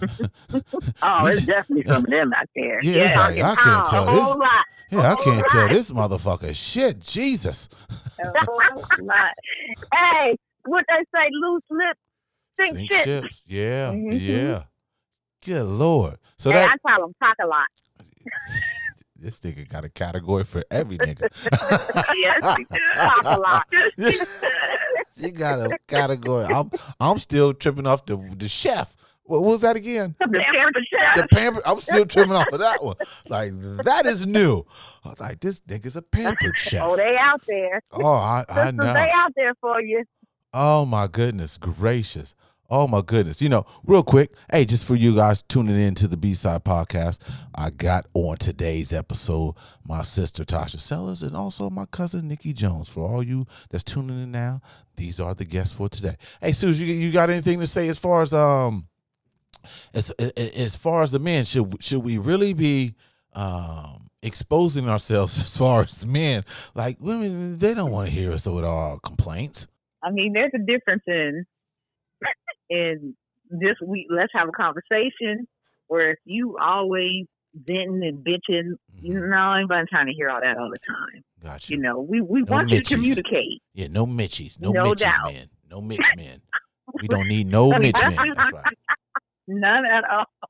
Oh, 1.02 1.26
it's 1.26 1.42
definitely 1.46 1.84
some 1.86 2.04
of 2.04 2.10
them 2.10 2.32
out 2.32 2.48
there. 2.54 2.80
Yeah, 2.82 3.04
it's 3.04 3.16
like, 3.16 3.38
I 3.38 3.54
can't 3.54 3.86
tell 3.86 4.06
this. 4.06 4.28
lot. 4.36 4.64
Yeah, 4.90 5.12
I 5.12 5.16
can't 5.16 5.46
tell 5.48 5.68
this 5.68 5.90
motherfucker 5.90 6.54
shit. 6.54 7.00
Jesus. 7.00 7.68
Lot. 8.20 9.32
Hey, 9.92 10.36
what 10.64 10.84
they 10.88 11.04
say, 11.14 11.28
loose 11.32 11.62
lips, 11.70 12.00
sink, 12.60 12.76
Sink 12.76 12.90
shit. 12.90 13.04
ships. 13.04 13.42
Yeah. 13.46 13.92
Mhm. 13.92 14.20
Yeah. 14.20 14.62
Good 15.44 15.64
Lord. 15.66 16.16
So 16.38 16.50
hey, 16.50 16.58
that 16.58 16.70
I 16.84 16.88
call 16.88 17.06
them 17.06 17.14
talk 17.20 17.36
a 17.42 17.46
lot. 17.46 17.66
this 19.16 19.40
nigga 19.40 19.68
got 19.68 19.84
a 19.84 19.88
category 19.88 20.44
for 20.44 20.64
every 20.70 20.96
nigga. 20.98 21.28
yes, 22.14 22.56
do. 22.56 22.78
Talk 22.96 23.24
a 23.24 23.40
lot. 23.40 23.66
you 25.16 25.32
got 25.32 25.60
a 25.60 25.78
category. 25.88 26.44
I'm 26.46 26.70
I'm 27.00 27.18
still 27.18 27.52
tripping 27.52 27.86
off 27.86 28.06
the 28.06 28.16
the 28.16 28.48
chef. 28.48 28.96
What 29.26 29.42
was 29.42 29.62
that 29.62 29.76
again? 29.76 30.14
The 30.20 30.26
pampered 30.28 30.84
chef. 30.90 31.16
The 31.16 31.28
pamper. 31.34 31.62
I'm 31.64 31.80
still 31.80 32.04
tripping 32.06 32.34
off 32.34 32.46
of 32.52 32.58
that 32.60 32.82
one. 32.84 32.96
Like 33.28 33.52
that 33.84 34.04
is 34.06 34.26
new. 34.26 34.66
I 35.04 35.10
was 35.10 35.20
like, 35.20 35.40
this 35.40 35.60
nigga's 35.62 35.96
a 35.96 36.02
pampered 36.02 36.56
chef. 36.58 36.82
Oh, 36.84 36.96
they 36.96 37.16
out 37.18 37.42
there. 37.46 37.82
Oh, 37.92 38.04
I, 38.04 38.44
I 38.48 38.54
Sisters, 38.66 38.74
know. 38.74 38.92
they 38.92 39.10
out 39.14 39.32
there 39.34 39.54
for 39.60 39.80
you. 39.80 40.04
Oh 40.52 40.84
my 40.84 41.06
goodness 41.06 41.56
gracious. 41.58 42.34
Oh 42.70 42.86
my 42.86 43.02
goodness. 43.02 43.42
You 43.42 43.50
know, 43.50 43.66
real 43.84 44.02
quick, 44.02 44.32
hey, 44.50 44.64
just 44.64 44.86
for 44.86 44.94
you 44.94 45.14
guys 45.14 45.42
tuning 45.42 45.78
in 45.78 45.94
to 45.96 46.08
the 46.08 46.16
B 46.16 46.32
Side 46.34 46.64
podcast, 46.64 47.20
I 47.54 47.70
got 47.70 48.06
on 48.14 48.36
today's 48.38 48.92
episode 48.92 49.54
my 49.86 50.02
sister 50.02 50.44
Tosha 50.44 50.80
Sellers 50.80 51.22
and 51.22 51.36
also 51.36 51.68
my 51.70 51.84
cousin 51.86 52.26
Nikki 52.28 52.52
Jones. 52.52 52.88
For 52.88 53.08
all 53.08 53.22
you 53.22 53.46
that's 53.70 53.84
tuning 53.84 54.22
in 54.22 54.32
now, 54.32 54.60
these 54.96 55.20
are 55.20 55.34
the 55.34 55.44
guests 55.44 55.74
for 55.74 55.88
today. 55.88 56.16
Hey, 56.40 56.52
Susan, 56.52 56.86
you, 56.86 56.94
you 56.94 57.12
got 57.12 57.30
anything 57.30 57.60
to 57.60 57.66
say 57.66 57.88
as 57.88 57.98
far 57.98 58.22
as 58.22 58.32
um 58.32 58.86
as 59.92 60.10
as 60.10 60.76
far 60.76 61.02
as 61.02 61.12
the 61.12 61.18
men 61.18 61.44
should 61.44 61.82
should 61.82 62.02
we 62.04 62.18
really 62.18 62.52
be 62.54 62.94
um 63.34 64.08
exposing 64.22 64.88
ourselves 64.88 65.36
as 65.42 65.56
far 65.56 65.82
as 65.82 66.04
men 66.06 66.42
like 66.74 66.96
women 67.00 67.58
they 67.58 67.74
don't 67.74 67.90
want 67.92 68.08
to 68.08 68.14
hear 68.14 68.32
us 68.32 68.46
with 68.46 68.64
our 68.64 68.98
complaints 69.00 69.66
I 70.02 70.10
mean, 70.10 70.34
there's 70.34 70.52
a 70.54 70.58
difference 70.58 71.02
in 71.06 71.46
in 72.68 73.16
this 73.50 73.76
week. 73.86 74.06
Let's 74.10 74.32
have 74.34 74.48
a 74.48 74.52
conversation. 74.52 75.46
Where 75.86 76.10
if 76.10 76.18
you 76.26 76.58
always 76.60 77.24
venting 77.54 78.02
and 78.04 78.18
bitching, 78.24 78.72
you 79.00 79.14
Mhm. 79.14 79.30
know, 79.30 79.52
anybody 79.52 79.86
trying 79.88 80.06
to 80.06 80.12
hear 80.12 80.28
all 80.28 80.40
that 80.42 80.58
all 80.58 80.70
the 80.70 80.78
time. 80.86 81.22
Gotcha. 81.42 81.72
You 81.72 81.78
know, 81.80 82.00
we 82.00 82.20
we 82.20 82.42
No 82.42 82.52
want 82.52 82.68
you 82.70 82.80
to 82.80 82.94
communicate. 82.94 83.62
Yeah, 83.74 83.86
no 83.90 84.06
Mitchies. 84.06 84.60
No, 84.60 84.72
No 84.72 84.90
Mitchies, 84.92 84.98
doubt. 84.98 85.32
man. 85.32 85.48
No 85.70 85.80
Mitch 85.80 86.10
men. 86.16 86.40
We 87.00 87.08
don't 87.08 87.26
need 87.28 87.46
no 87.46 87.70
Mitch 87.78 87.96
men. 88.06 88.32
That's 88.34 88.52
right. 88.52 88.64
None 89.48 89.84
at 89.86 90.04
all. 90.10 90.24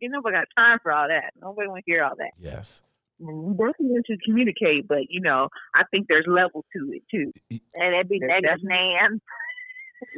You 0.00 0.08
nobody 0.08 0.36
got 0.36 0.46
time 0.56 0.78
for 0.82 0.90
all 0.90 1.06
that. 1.08 1.34
Nobody 1.38 1.68
want 1.68 1.84
to 1.84 1.90
hear 1.90 2.02
all 2.02 2.16
that. 2.16 2.30
Yes. 2.40 2.80
We 3.18 3.30
definitely 3.52 3.88
want 3.88 4.06
to 4.06 4.16
communicate, 4.24 4.88
but 4.88 5.10
you 5.10 5.20
know, 5.20 5.48
I 5.74 5.82
think 5.90 6.06
there's 6.08 6.24
levels 6.26 6.64
to 6.74 6.92
it 6.94 7.02
too. 7.10 7.30
And 7.74 7.94
it 7.94 8.08
be 8.08 8.18
There's 8.18 8.30
negative 8.30 8.62
definitely- 8.62 8.94
man. 8.98 9.20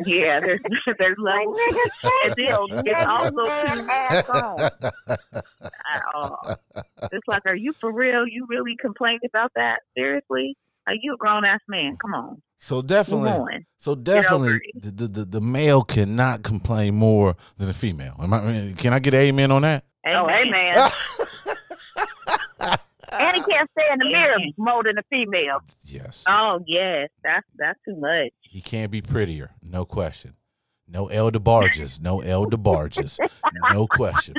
Yeah, 0.07 0.41
there's 0.41 0.61
there's 0.99 1.17
levels. 1.19 1.59
And 2.03 2.35
then 2.37 2.47
your 2.49 2.65
it's 2.69 2.75
negative 2.75 3.07
also 3.07 3.45
man 3.45 3.87
ass 3.91 4.29
on. 4.31 4.71
Uh, 6.15 6.55
it's 7.13 7.29
like, 7.29 7.43
are 7.47 7.55
you 7.55 7.75
for 7.81 7.93
real? 7.93 8.27
You 8.27 8.47
really 8.49 8.77
complained 8.81 9.21
about 9.29 9.53
that? 9.57 9.81
Seriously? 9.97 10.57
Are 10.87 10.95
you 11.01 11.15
a 11.15 11.17
grown 11.17 11.45
ass 11.45 11.61
man? 11.69 11.97
Come 11.97 12.15
on, 12.15 12.43
so 12.59 12.77
move 12.77 12.87
definitely, 12.87 13.31
on. 13.31 13.67
so 13.79 13.95
definitely, 13.95 14.61
the, 14.75 14.91
the 14.91 15.09
the 15.09 15.25
the 15.25 15.41
male 15.41 15.83
cannot 15.83 16.43
complain 16.43 16.95
more 16.95 17.37
than 17.57 17.69
a 17.69 17.75
female. 17.75 18.17
Am 18.21 18.33
I, 18.33 18.75
can 18.77 18.93
I 18.93 18.99
get 18.99 19.15
amen 19.15 19.51
on 19.51 19.63
that? 19.63 19.85
Oh, 20.07 20.29
hey, 20.29 20.51
man. 20.51 20.75
And 23.17 23.37
he 23.37 23.43
can't 23.43 23.71
stay 23.71 23.83
in 23.93 23.99
the 23.99 24.07
mirror 24.07 24.37
more 24.57 24.83
than 24.83 24.99
a 24.99 25.03
female. 25.09 25.61
yes. 25.85 26.25
Oh 26.29 26.61
yes, 26.67 27.11
that's 27.23 27.47
that's 27.57 27.79
too 27.85 27.97
much. 27.97 28.33
He 28.41 28.61
can't 28.61 28.91
be 28.91 29.01
prettier, 29.03 29.51
no 29.63 29.85
question. 29.85 30.35
No 30.87 31.07
El 31.09 31.31
DeBarges, 31.31 32.01
no 32.01 32.21
El 32.21 32.47
DeBarges, 32.47 33.19
no 33.73 33.87
question, 33.87 34.35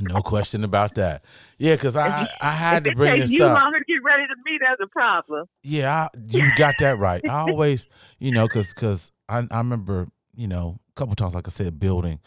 no 0.00 0.22
question 0.22 0.64
about 0.64 0.94
that. 0.96 1.24
Yeah, 1.58 1.74
because 1.74 1.96
I 1.96 2.28
I 2.40 2.50
had 2.50 2.84
to 2.84 2.94
bring 2.94 3.20
this 3.20 3.30
you 3.30 3.44
up. 3.44 3.60
longer 3.60 3.78
to 3.78 3.84
get 3.84 4.02
ready 4.02 4.26
to 4.26 4.34
meet, 4.44 4.60
that's 4.66 4.80
a 4.80 4.86
problem. 4.86 5.46
Yeah, 5.62 5.92
I, 5.92 6.08
you 6.28 6.50
got 6.56 6.74
that 6.78 6.98
right. 6.98 7.26
I 7.28 7.40
always, 7.40 7.86
you 8.18 8.32
know, 8.32 8.46
because 8.46 8.72
because 8.74 9.12
I 9.28 9.42
I 9.50 9.58
remember 9.58 10.06
you 10.34 10.48
know 10.48 10.78
a 10.90 10.92
couple 10.94 11.14
times, 11.14 11.34
like 11.34 11.48
I 11.48 11.50
said, 11.50 11.80
building 11.80 12.20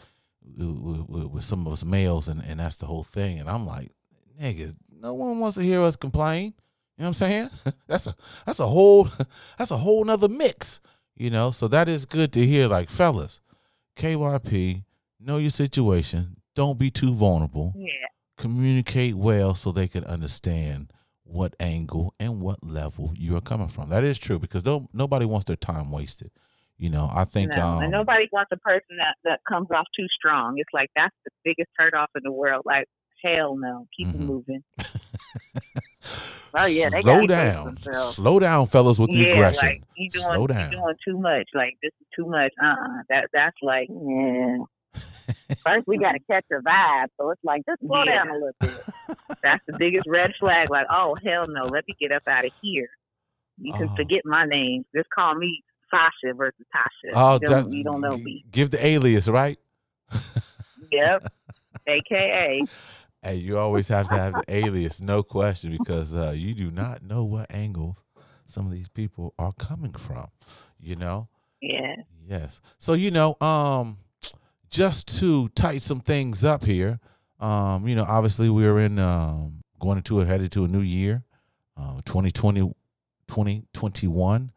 with, 0.56 1.08
with, 1.08 1.24
with 1.26 1.44
some 1.44 1.66
of 1.66 1.72
us 1.72 1.84
males, 1.84 2.28
and 2.28 2.42
and 2.42 2.60
that's 2.60 2.76
the 2.76 2.86
whole 2.86 3.04
thing. 3.04 3.38
And 3.38 3.48
I'm 3.48 3.66
like, 3.66 3.92
nigga, 4.40 4.74
no 4.90 5.14
one 5.14 5.38
wants 5.38 5.56
to 5.56 5.62
hear 5.62 5.80
us 5.80 5.96
complain. 5.96 6.54
You 6.96 7.04
know 7.04 7.04
what 7.04 7.06
I'm 7.08 7.14
saying? 7.14 7.50
that's 7.86 8.06
a 8.06 8.14
that's 8.46 8.60
a 8.60 8.66
whole 8.66 9.08
that's 9.58 9.70
a 9.70 9.76
whole 9.76 10.04
nother 10.04 10.28
mix. 10.28 10.80
You 11.14 11.30
know, 11.30 11.50
so 11.50 11.68
that 11.68 11.88
is 11.88 12.06
good 12.06 12.32
to 12.32 12.46
hear. 12.46 12.66
Like 12.66 12.88
fellas, 12.90 13.40
KYP, 13.96 14.84
know 15.18 15.36
your 15.36 15.50
situation. 15.50 16.36
Don't 16.54 16.78
be 16.78 16.90
too 16.90 17.14
vulnerable 17.14 17.74
Yeah, 17.76 18.06
communicate 18.36 19.14
well 19.14 19.54
so 19.54 19.70
they 19.72 19.88
can 19.88 20.04
understand 20.04 20.92
what 21.24 21.54
angle 21.60 22.14
and 22.18 22.42
what 22.42 22.64
level 22.64 23.12
you 23.14 23.36
are 23.36 23.40
coming 23.40 23.68
from. 23.68 23.88
That 23.88 24.02
is 24.04 24.18
true 24.18 24.38
because 24.38 24.64
nobody 24.92 25.24
wants 25.26 25.46
their 25.46 25.56
time 25.56 25.92
wasted. 25.92 26.30
You 26.76 26.88
know, 26.90 27.10
I 27.12 27.24
think 27.24 27.54
no, 27.54 27.62
um, 27.62 27.82
and 27.82 27.92
nobody 27.92 28.26
wants 28.32 28.50
a 28.52 28.56
person 28.56 28.96
that 28.98 29.14
that 29.24 29.40
comes 29.48 29.68
off 29.70 29.86
too 29.94 30.06
strong. 30.08 30.54
It's 30.56 30.70
like 30.72 30.88
that's 30.96 31.14
the 31.24 31.30
biggest 31.44 31.68
turn 31.78 31.92
off 31.94 32.08
in 32.16 32.22
the 32.24 32.32
world. 32.32 32.62
Like 32.64 32.86
hell 33.22 33.56
no, 33.56 33.86
keep 33.96 34.08
it 34.08 34.16
Mhm. 34.16 34.26
moving. 34.26 34.64
Oh, 36.58 36.66
yeah, 36.66 36.88
they 36.90 37.02
slow 37.02 37.26
down, 37.28 37.76
slow 37.78 38.40
down, 38.40 38.66
fellas, 38.66 38.98
with 38.98 39.12
the 39.12 39.22
yeah, 39.22 39.30
aggression. 39.30 39.68
like 39.68 39.82
you 39.94 40.10
doing 40.10 40.24
Slow 40.24 40.40
you 40.42 40.48
down. 40.48 40.70
doing 40.72 40.94
too 41.06 41.18
much. 41.18 41.48
Like 41.54 41.78
this 41.80 41.92
is 42.00 42.06
too 42.16 42.26
much. 42.26 42.52
Uh, 42.60 42.66
uh 42.66 43.02
that 43.08 43.28
that's 43.32 43.56
like 43.62 43.88
Yeah. 43.88 44.58
First, 45.64 45.86
we 45.86 45.98
got 45.98 46.12
to 46.12 46.18
catch 46.30 46.44
a 46.52 46.56
vibe. 46.62 47.06
So 47.18 47.30
it's 47.30 47.40
like, 47.44 47.62
just 47.66 47.80
slow 47.80 48.02
Yeah. 48.04 48.16
down 48.24 48.28
a 48.30 48.34
little 48.34 48.50
bit. 48.60 49.16
that's 49.42 49.64
the 49.66 49.76
biggest 49.78 50.06
red 50.06 50.32
flag. 50.40 50.70
Like 50.70 50.86
oh 50.90 51.16
hell 51.24 51.46
no, 51.48 51.62
let 51.64 51.84
me 51.88 51.94
get 52.00 52.12
up 52.12 52.22
out 52.26 52.44
of 52.44 52.52
here. 52.62 52.88
You 53.58 53.72
can 53.74 53.88
Oh. 53.90 53.96
forget 53.96 54.22
my 54.24 54.44
name. 54.46 54.84
Just 54.96 55.08
call 55.10 55.34
me 55.34 55.62
Sasha 55.90 56.34
versus 56.34 56.64
Tosha. 56.74 57.10
Oh, 57.14 57.34
you, 57.34 57.46
don't, 57.46 57.72
you 57.72 57.84
don't 57.84 58.00
know 58.00 58.16
me. 58.16 58.44
Give 58.50 58.70
the 58.70 58.84
alias, 58.84 59.28
right? 59.28 59.58
Yep. 60.92 61.24
AKA. 61.86 62.62
Hey, 63.22 63.34
you 63.36 63.58
always 63.58 63.86
have 63.88 64.08
to 64.08 64.14
have 64.14 64.32
the 64.34 64.44
alias, 64.48 65.00
no 65.00 65.22
question, 65.22 65.76
because 65.76 66.14
uh, 66.16 66.32
you 66.34 66.54
do 66.54 66.70
not 66.70 67.02
know 67.02 67.22
what 67.24 67.46
angles 67.52 68.02
some 68.46 68.66
of 68.66 68.72
these 68.72 68.88
people 68.88 69.34
are 69.38 69.52
coming 69.52 69.92
from. 69.92 70.28
You 70.80 70.96
know. 70.96 71.28
Yeah. 71.60 71.96
Yes. 72.26 72.60
So 72.78 72.94
you 72.94 73.10
know, 73.10 73.36
um, 73.40 73.98
just 74.70 75.18
to 75.20 75.48
tighten 75.50 75.80
some 75.80 76.00
things 76.00 76.44
up 76.44 76.64
here, 76.64 77.00
um, 77.40 77.86
you 77.88 77.94
know, 77.94 78.04
obviously 78.08 78.48
we're 78.48 78.78
in 78.78 78.98
um 78.98 79.62
going 79.78 79.96
into 79.96 80.20
a 80.20 80.24
headed 80.24 80.52
to 80.52 80.64
a 80.64 80.68
new 80.68 80.80
year, 80.80 81.22
uh 81.76 82.00
2020 82.04 82.72
2021. 83.28 84.52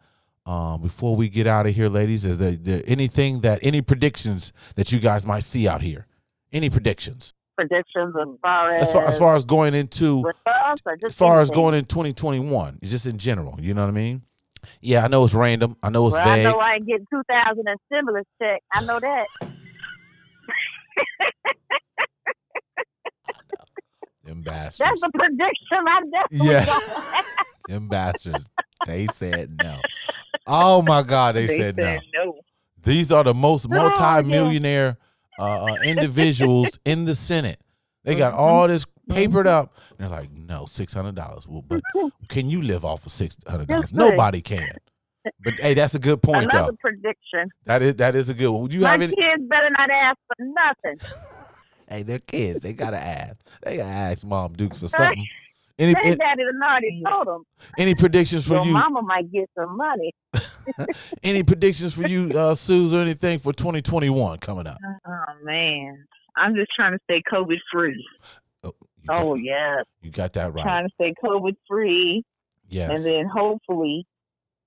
Um, 0.45 0.82
before 0.82 1.16
we 1.16 1.30
get 1.30 1.47
out 1.47 1.68
of 1.68 1.74
here, 1.74 1.88
ladies, 1.88 2.26
is 2.26 2.38
there, 2.38 2.52
there 2.52 2.84
anything 2.85 3.41
that 3.41 3.60
any 3.61 3.81
predictions 3.81 4.52
that 4.76 4.91
you 4.91 4.99
guys 4.99 5.26
might 5.26 5.44
see 5.44 5.69
out 5.69 5.81
here? 5.81 6.06
Any 6.52 6.69
predictions 6.69 7.34
Predictions 7.56 8.15
as 8.19 8.27
far 8.41 8.76
as, 8.76 8.81
as 8.81 8.94
far 8.94 9.06
as 9.06 9.19
far 9.19 9.35
as 9.35 9.45
going 9.45 9.76
into 9.76 10.23
us 10.27 10.80
as 11.06 11.15
far 11.15 11.40
as 11.40 11.52
going 11.52 11.76
in 11.76 11.85
2021? 11.85 12.80
It's 12.81 12.91
just 12.91 13.06
in 13.06 13.19
general. 13.19 13.57
You 13.61 13.73
know 13.76 13.81
what 13.81 13.90
I 13.90 13.91
mean? 13.91 14.23
Yeah, 14.81 15.06
I 15.06 15.07
know 15.07 15.23
it's 15.23 15.35
random. 15.35 15.77
I 15.84 15.90
know 15.90 16.07
it's 16.07 16.14
Well, 16.15 16.27
I 16.27 16.41
know 16.41 16.57
I 16.57 16.76
ain't 16.76 16.88
getting 16.88 17.06
2000 17.11 17.68
in 17.68 17.76
stimulus 17.85 18.26
check. 18.41 18.61
I 18.72 18.84
know 18.85 18.99
that. 18.99 19.27
Them 24.24 24.44
bastards. 24.44 25.02
That's 25.02 25.03
a 25.03 25.11
prediction 25.18 25.78
I 25.88 26.02
definitely 26.02 26.49
Yeah. 26.49 26.65
got. 26.65 27.26
Them 27.68 27.90
bastards. 27.90 28.45
They 28.86 29.07
said 29.07 29.60
no. 29.60 29.82
Oh 30.45 30.82
my 30.82 31.03
God, 31.03 31.36
they, 31.36 31.48
They 31.48 31.57
said, 31.57 31.78
no. 31.78 31.99
no. 32.14 32.36
These 32.84 33.11
are 33.14 33.24
the 33.24 33.34
most 33.34 33.68
Oh, 33.72 33.76
multi-millionaire 33.76 34.98
uh, 35.40 35.72
uh, 35.72 35.78
individuals 35.82 36.78
in 36.86 37.06
the 37.06 37.15
Senate. 37.15 37.61
They 38.03 38.15
got 38.15 38.34
Mhm. 38.34 38.38
all 38.40 38.68
this 38.68 38.86
papered 39.10 39.48
up. 39.48 39.74
They're 39.98 40.10
like, 40.10 40.32
no, 40.32 40.65
six 40.65 40.94
hundred 40.94 41.15
dollars. 41.15 41.48
Well, 41.48 41.61
but 41.61 41.82
can 42.28 42.49
you 42.49 42.61
live 42.61 42.84
off 42.84 43.06
of 43.06 43.14
six 43.14 43.38
hundred 43.48 43.70
dollars? 43.70 43.94
Nobody 43.94 44.41
can. 44.41 44.76
But 45.44 45.60
hey, 45.60 45.74
that's 45.74 45.94
a 45.95 45.99
good 45.99 46.22
point, 46.22 46.45
Another 46.52 46.72
though. 46.72 46.78
prediction. 46.80 47.49
That 47.65 47.82
is 47.82 47.95
that 47.95 48.15
is 48.15 48.30
a 48.30 48.34
good 48.34 48.49
one. 48.49 48.61
Would 48.64 48.74
you 48.74 48.82
My 48.82 48.91
have 48.91 49.02
any? 49.02 49.14
kids 49.14 49.44
better 49.49 49.70
not 49.78 49.90
ask 49.90 50.18
for 50.28 50.45
nothing. 50.45 50.99
Hey, 51.90 52.02
they're 52.02 52.18
kids. 52.20 52.61
They 52.61 52.74
gotta 52.74 52.98
ask. 52.98 53.36
They 53.61 53.78
gotta 53.78 53.90
ask 53.90 54.26
Mom 54.26 54.53
Dukes 54.53 54.80
for 54.80 54.88
something. 54.88 55.28
Any 55.78 55.94
Their 55.94 56.03
any, 56.06 56.15
daddy 56.15 56.44
done 56.44 56.60
already 56.64 57.03
told 57.07 57.28
them. 57.28 57.44
any 57.78 57.94
predictions 57.94 58.48
for 58.48 58.56
Your 58.56 58.65
you? 58.65 58.72
mama 58.74 59.02
might 59.03 59.32
get 59.32 59.48
some 59.56 59.78
money. 59.78 60.11
Any 61.24 61.44
predictions 61.44 61.94
for 61.94 62.07
you, 62.07 62.32
uh, 62.38 62.56
Suze, 62.56 62.94
or 62.94 62.99
anything 62.99 63.38
for 63.38 63.53
2021 63.53 64.38
coming 64.40 64.65
up? 64.65 64.78
Oh 65.06 65.24
man. 65.44 66.06
I'm 66.36 66.56
just 66.56 66.72
trying 66.76 66.94
to 66.94 66.99
stay 67.03 67.22
COVID 67.32 67.57
free. 67.72 68.03
Oh, 68.64 68.74
got, 69.06 69.22
Oh, 69.26 69.36
yes. 69.36 69.84
you 70.02 70.10
got 70.10 70.34
that 70.34 70.53
right. 70.53 70.64
Trying 70.64 70.88
to 70.88 70.94
stay 70.95 71.14
COVID 71.24 71.56
free. 71.68 72.24
Yes. 72.70 72.90
And 72.90 73.06
then 73.06 73.28
hopefully 73.28 74.07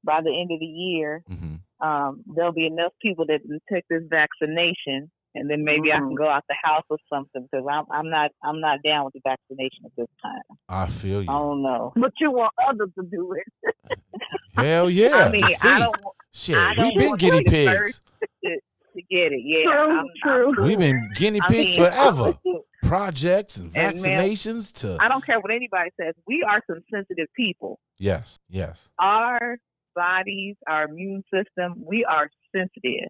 by 0.06 0.20
the 0.22 0.30
end 0.40 0.50
of 0.52 0.60
the 0.60 0.66
year, 0.66 1.22
hmm 1.28 1.56
um, 1.78 2.22
there'll 2.34 2.52
be 2.52 2.66
enough 2.66 2.92
people 3.02 3.26
that 3.26 3.40
will 3.46 3.58
take 3.70 3.84
this 3.90 4.02
vaccination 4.08 5.10
and 5.34 5.50
then 5.50 5.62
maybe 5.62 5.92
I 5.92 5.96
can 5.98 6.12
Mhm. 6.12 6.16
go 6.16 6.26
out 6.26 6.42
the 6.48 6.54
house 6.62 6.84
or 6.88 6.96
something 7.12 7.42
because 7.50 7.66
I'm 7.70 7.84
I'm 7.92 8.08
not 8.08 8.30
I'm 8.42 8.60
not 8.62 8.78
down 8.82 9.04
with 9.04 9.12
the 9.12 9.20
vaccination 9.22 9.84
at 9.84 9.90
this 9.94 10.06
time. 10.22 10.56
I 10.70 10.86
feel 10.86 11.22
you. 11.22 11.28
I 11.30 11.34
don't 11.38 11.62
know. 11.62 11.92
But 11.94 12.12
you 12.18 12.30
want 12.30 12.54
others 12.66 12.88
to 12.98 13.04
do 13.04 13.34
it. 13.34 13.46
Hell 14.54 14.88
yeah. 14.88 15.10
I 15.26 15.30
mean, 15.30 15.42
to 15.42 15.48
see. 15.48 15.68
I 15.68 15.78
don't 15.80 16.00
want 16.02 16.16
Shit, 16.32 16.56
I 16.56 16.74
we've 16.78 16.96
been 16.98 17.16
guinea 17.16 17.44
pigs. 17.44 17.78
first. 17.78 18.12
to 18.42 19.02
get 19.10 19.32
it. 19.32 19.42
Yeah, 19.44 19.64
True, 19.70 19.98
I'm, 19.98 20.06
true. 20.22 20.54
I'm. 20.58 20.64
We've 20.64 20.78
been 20.78 21.10
guinea 21.14 21.40
I 21.42 21.48
pigs 21.52 21.76
mean, 21.78 21.90
forever. 21.90 22.38
Projects 22.84 23.56
and 23.58 23.76
And, 23.76 24.00
man, 24.00 24.18
vaccinations 24.20 24.72
to 24.80 24.96
I 25.02 25.08
don't 25.08 25.24
care 25.24 25.40
what 25.40 25.50
anybody 25.50 25.90
says. 26.00 26.14
We 26.26 26.42
are 26.48 26.62
some 26.66 26.80
sensitive 26.90 27.26
people. 27.36 27.78
yes, 27.98 28.38
yes, 28.48 28.88
Our 28.98 29.58
bodies, 29.96 30.54
our 30.68 30.84
immune 30.84 31.24
system, 31.34 31.74
we 31.84 32.04
are 32.04 32.28
sensitive. 32.54 33.08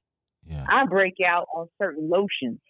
yeah, 0.49 0.65
I 0.69 0.87
break 0.87 1.15
out 1.27 1.47
on 1.55 1.67
certain 1.83 2.09
lotions. 2.09 2.61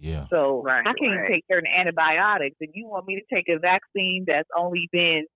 yeah. 0.00 0.26
So 0.30 0.62
Right, 0.64 0.80
I 0.86 0.92
can't 0.94 1.20
right. 1.20 1.30
take 1.30 1.44
certain 1.50 1.70
antibiotics. 1.70 2.56
And 2.60 2.70
you 2.74 2.86
want 2.88 3.06
me 3.06 3.20
to 3.20 3.34
take 3.34 3.46
a 3.48 3.58
vaccine 3.60 4.24
that's 4.26 4.48
only 4.56 4.88
been, 4.92 5.26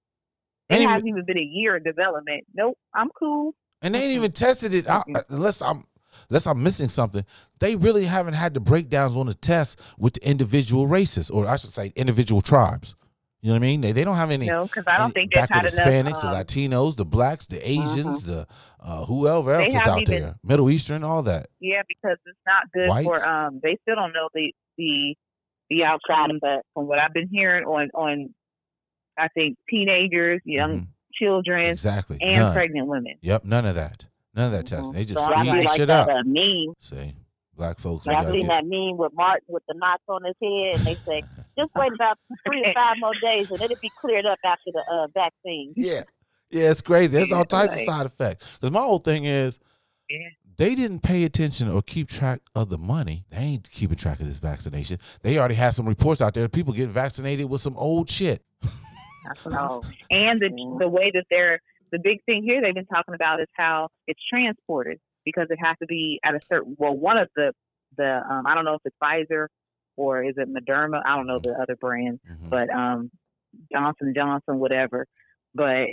it 0.69 0.75
Ain't 0.77 0.91
hasn't 0.91 1.09
even 1.09 1.25
been 1.27 1.39
a 1.39 1.49
year 1.53 1.77
in 1.77 1.83
development. 1.83 2.45
Nope, 2.55 2.79
I'm 2.95 3.11
cool. 3.19 3.55
And 3.83 3.95
they 3.95 4.05
ain't 4.05 4.13
even 4.13 4.33
tested 4.33 4.73
it 4.73 4.89
out, 4.89 5.07
Mm-mm. 5.07 5.23
unless 5.29 5.61
I'm 5.63 5.85
unless 6.31 6.47
I'm 6.47 6.63
missing 6.63 6.89
something. 6.89 7.25
They 7.59 7.75
really 7.77 8.05
haven't 8.05 8.35
had 8.35 8.55
the 8.55 8.61
breakdowns 8.61 9.17
on 9.17 9.27
the 9.27 9.35
test 9.35 9.81
with 9.99 10.15
the 10.15 10.29
individual 10.29 10.87
races, 10.87 11.31
or 11.31 11.47
I 11.47 11.57
should 11.57 11.71
say, 11.71 11.93
individual 11.97 12.41
tribes. 12.41 12.95
You 13.43 13.49
know 13.49 13.55
what 13.55 13.59
I 13.59 13.61
mean? 13.67 13.81
They, 13.81 13.91
they 13.93 14.05
don't 14.05 14.15
have 14.15 14.31
any. 14.31 14.47
No, 14.47 14.65
because 14.67 14.85
I 14.87 14.97
don't 14.99 15.07
any- 15.07 15.13
think 15.15 15.33
they've 15.35 15.49
back 15.49 15.51
had 15.51 15.65
the 15.69 15.75
enough. 15.93 16.15
Hispanics, 16.15 16.25
um, 16.25 16.33
the 16.33 16.45
Latinos, 16.45 16.97
the 16.97 17.05
blacks, 17.05 17.47
the 17.49 17.59
Asians, 17.69 18.25
the 18.25 18.47
uh, 18.81 19.05
whoever 19.05 19.55
else 19.55 19.65
They 19.73 19.79
is 19.79 19.87
out 19.87 20.01
even- 20.03 20.21
there, 20.23 20.35
Middle 20.45 20.71
Eastern, 20.71 21.03
all 21.03 21.23
that. 21.25 21.49
Yeah, 21.61 21.83
because 21.89 22.19
it's 22.25 22.39
not 22.47 22.71
good 22.73 22.89
Whites? 22.89 23.05
for 23.07 23.29
um 23.29 23.59
they 23.63 23.77
still 23.83 23.97
don't 23.97 24.13
know 24.13 24.29
the 24.33 24.53
the 24.79 25.17
the 25.71 25.85
outcome 25.85 26.39
but 26.41 26.63
from 26.75 26.87
what 26.87 26.99
I've 27.01 27.13
been 27.13 27.29
hearing 27.33 27.65
on 27.65 27.91
on 27.95 28.33
I 29.19 29.27
think 29.29 29.57
teenagers, 29.69 30.41
young 30.45 30.83
Mhm. 30.83 30.87
children 31.13 31.67
Exactly. 31.67 32.19
and 32.21 32.37
None. 32.37 32.53
pregnant 32.55 32.87
women. 32.87 33.15
Yep, 33.23 33.45
none 33.45 33.67
of 33.67 33.75
that. 33.75 34.07
None 34.35 34.47
of 34.47 34.53
that 34.53 34.67
testing. 34.67 34.93
They 34.93 35.05
just 35.05 35.23
So 35.25 35.29
be 35.43 35.51
like 35.51 35.77
shit 35.77 35.91
up. 35.91 36.09
meme. 36.25 36.75
See, 36.79 37.15
black 37.57 37.79
folks. 37.79 38.07
we 38.07 38.15
I 38.15 38.23
gotta 38.23 38.33
seen 38.33 38.41
get- 38.43 38.49
that 38.49 38.65
meme 38.67 38.97
with 38.97 39.13
Martin 39.15 39.45
with 39.49 39.63
the 39.69 39.75
knots 39.77 40.03
on 40.09 40.23
his 40.25 40.35
head, 40.43 40.77
and 40.77 40.87
they 40.87 40.95
say, 40.95 41.23
just 41.59 41.71
wait 41.77 41.93
about 41.93 42.19
three 42.47 42.65
or 42.65 42.73
five 42.75 42.97
more 42.99 43.13
days, 43.23 43.51
and 43.51 43.61
it'll 43.61 43.77
be 43.81 43.91
cleared 44.01 44.27
up 44.27 44.39
after 44.45 44.71
the 44.73 44.83
uh, 44.91 45.07
vaccine. 45.15 45.73
Yeah. 45.77 46.03
Yeah, 46.51 46.71
it's 46.71 46.83
crazy. 46.83 47.17
There's 47.17 47.33
all 47.33 47.45
types 47.45 47.73
like- 47.73 47.89
of 47.89 47.95
side 47.95 48.07
effects. 48.07 48.57
Because 48.59 48.71
my 48.73 48.81
whole 48.81 48.99
thing 48.99 49.25
is 49.25 49.59
Yeah. 50.11 50.19
they 50.59 50.75
didn't 50.75 51.01
pay 51.01 51.25
attention 51.25 51.71
or 51.71 51.81
keep 51.83 52.09
track 52.09 52.41
of 52.55 52.69
the 52.69 52.77
money. 52.79 53.25
They 53.31 53.39
ain't 53.39 53.71
keeping 53.71 53.97
track 53.97 54.21
of 54.21 54.27
this 54.27 54.37
vaccination. 54.39 54.99
They 55.23 55.39
already 55.39 55.55
had 55.55 55.71
some 55.71 55.87
reports 55.89 56.21
out 56.21 56.35
there. 56.35 56.45
of 56.45 56.53
People 56.53 56.73
getting 56.75 56.93
vaccinated 56.93 57.49
with 57.49 57.61
some 57.63 57.77
old 57.77 58.11
shit. 58.11 58.43
That's 59.27 59.45
what 59.45 59.55
I'm- 59.55 59.81
and 60.11 60.41
the 60.43 60.49
the 60.81 60.89
way 60.89 61.11
that 61.15 61.25
they're 61.31 61.61
the 61.91 61.99
big 61.99 62.25
thing 62.25 62.43
here 62.43 62.61
they've 62.63 62.75
been 62.75 62.87
talking 62.87 63.15
about 63.15 63.41
is 63.41 63.47
how 63.55 63.89
it's 64.07 64.21
transported 64.29 64.99
because 65.25 65.47
it 65.51 65.59
has 65.63 65.77
to 65.81 65.87
be 65.87 66.21
at 66.25 66.35
a 66.35 66.41
certain 66.51 66.77
well 66.79 66.97
one 66.97 67.17
of 67.19 67.29
the 67.37 67.53
the 67.97 68.21
um 68.29 68.47
I 68.47 68.55
don't 68.55 68.65
know 68.65 68.75
if 68.75 68.81
it's 68.85 68.97
Pfizer 69.03 69.47
or 69.97 70.25
is 70.25 70.35
it 70.37 70.49
Moderna 70.53 71.01
I 71.05 71.17
don't 71.17 71.27
know 71.27 71.39
the 71.43 71.53
other 71.61 71.77
brand 71.77 72.21
Mhm. 72.29 72.51
but 72.51 72.71
um 72.71 73.11
Johnson 73.73 74.13
Johnson 74.15 74.59
whatever 74.59 75.07
but 75.55 75.89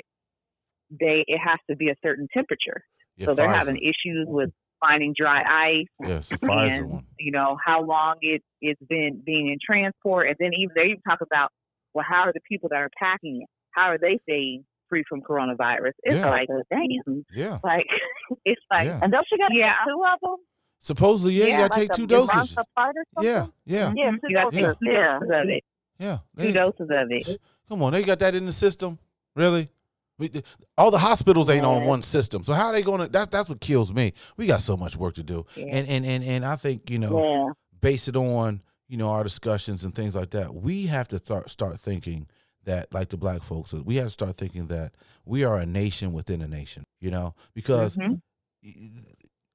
they 0.90 1.24
it 1.28 1.38
has 1.40 1.60
to 1.70 1.76
be 1.76 1.90
a 1.90 1.96
certain 2.04 2.28
temperature 2.34 2.84
Yeah, 3.18 3.28
so 3.28 3.36
they're 3.36 3.48
Pfizer. 3.48 3.54
having 3.56 3.78
issues 3.78 4.28
with 4.28 4.50
finding 4.80 5.14
dry 5.18 5.42
ice 5.42 5.86
Yeah, 6.00 6.20
the 6.20 6.38
Pfizer 6.48 6.88
one. 6.88 7.06
you 7.18 7.32
know 7.32 7.58
how 7.64 7.84
long 7.84 8.16
it 8.22 8.42
it's 8.62 8.82
been 8.90 9.22
being 9.26 9.48
in 9.50 9.58
transport 9.64 10.28
and 10.28 10.36
then 10.40 10.52
even 10.54 10.74
they 10.76 10.86
even 10.86 11.02
talk 11.08 11.20
about 11.22 11.52
well 11.94 12.06
how 12.08 12.22
are 12.22 12.34
the 12.34 12.42
people 12.48 12.70
that 12.70 12.78
are 12.78 12.90
packing 12.98 13.42
it 13.44 13.50
how 13.72 13.84
are 13.90 13.98
they 13.98 14.20
staying 14.24 14.66
free 14.90 15.04
from 15.08 15.22
coronavirus 15.22 15.92
it's 16.04 16.16
Yeah. 16.18 16.30
like 16.30 16.48
damn 16.70 17.26
Yeah. 17.34 17.60
like 17.64 17.86
it's 18.46 18.62
like 18.72 18.86
Yeah. 18.88 19.00
And 19.02 19.12
don't 19.12 19.26
you 19.32 19.38
got 19.38 19.52
Yeah. 19.54 19.74
two 19.88 20.04
of 20.14 20.20
them? 20.22 20.38
Supposedly, 20.82 21.34
yeah, 21.34 21.46
you 21.46 21.52
gotta 21.52 21.64
like 21.64 21.74
take 21.74 21.92
two 21.92 22.08
doses. 22.08 22.52
Ivanka 22.54 22.64
part 22.76 22.96
or 22.96 23.04
something? 23.16 23.32
Yeah, 23.32 23.40
mm-hmm. 23.42 23.52
yeah, 23.66 23.94
Yeah, 23.96 24.12
two 24.12 24.20
you 24.30 24.36
got 24.36 24.52
doses. 24.54 24.76
two 24.84 24.90
Yeah. 24.92 25.20
doses 25.20 25.30
of 25.32 25.50
it 25.50 25.64
yeah. 26.00 26.18
two 26.40 26.52
doses 26.54 26.90
of 26.90 27.08
it 27.12 27.38
come 27.68 27.82
on, 27.84 27.94
they 27.94 28.04
got 28.04 28.20
that 28.20 28.34
in 28.36 28.46
the 28.46 28.52
system. 28.52 28.98
Really? 29.36 29.70
We, 30.18 30.32
all 30.78 30.90
the 30.92 30.98
hospitals 30.98 31.50
ain't 31.50 31.64
on 31.64 31.86
one 31.86 32.02
system. 32.02 32.44
So 32.44 32.52
how 32.54 32.68
are 32.68 32.74
they 32.74 32.82
gonna 32.82 33.08
that's 33.08 33.28
that's 33.30 33.48
what 33.48 33.62
kills 33.62 33.94
me. 33.94 34.14
We 34.38 34.48
got 34.48 34.62
so 34.62 34.76
much 34.76 34.98
work 34.98 35.14
to 35.16 35.24
do. 35.24 35.46
Yeah. 35.56 35.68
And 35.72 35.88
and 35.88 36.06
and 36.06 36.24
and 36.24 36.46
I 36.46 36.56
think, 36.58 36.90
you 36.90 37.00
know, 37.00 37.24
Yeah. 37.24 37.54
base 37.80 38.08
it 38.10 38.16
on 38.18 38.62
you 38.90 38.98
know 38.98 39.10
our 39.10 39.24
discussions 39.24 39.86
and 39.86 39.94
things 39.94 40.16
like 40.16 40.32
that 40.32 40.54
we 40.56 40.88
have 40.88 41.08
to 41.10 41.20
th- 41.20 41.48
start 41.48 41.80
thinking 41.80 42.28
that 42.70 42.94
like 42.94 43.10
the 43.10 43.18
black 43.18 43.42
folks 43.44 43.74
we 43.74 43.96
have 43.96 44.06
to 44.06 44.10
start 44.12 44.36
thinking 44.36 44.68
that 44.68 44.94
we 45.26 45.44
are 45.44 45.58
a 45.58 45.66
nation 45.66 46.14
within 46.14 46.42
a 46.42 46.48
nation 46.48 46.84
you 47.02 47.10
know? 47.12 47.34
Because 47.54 47.98
Mhm. 47.98 48.22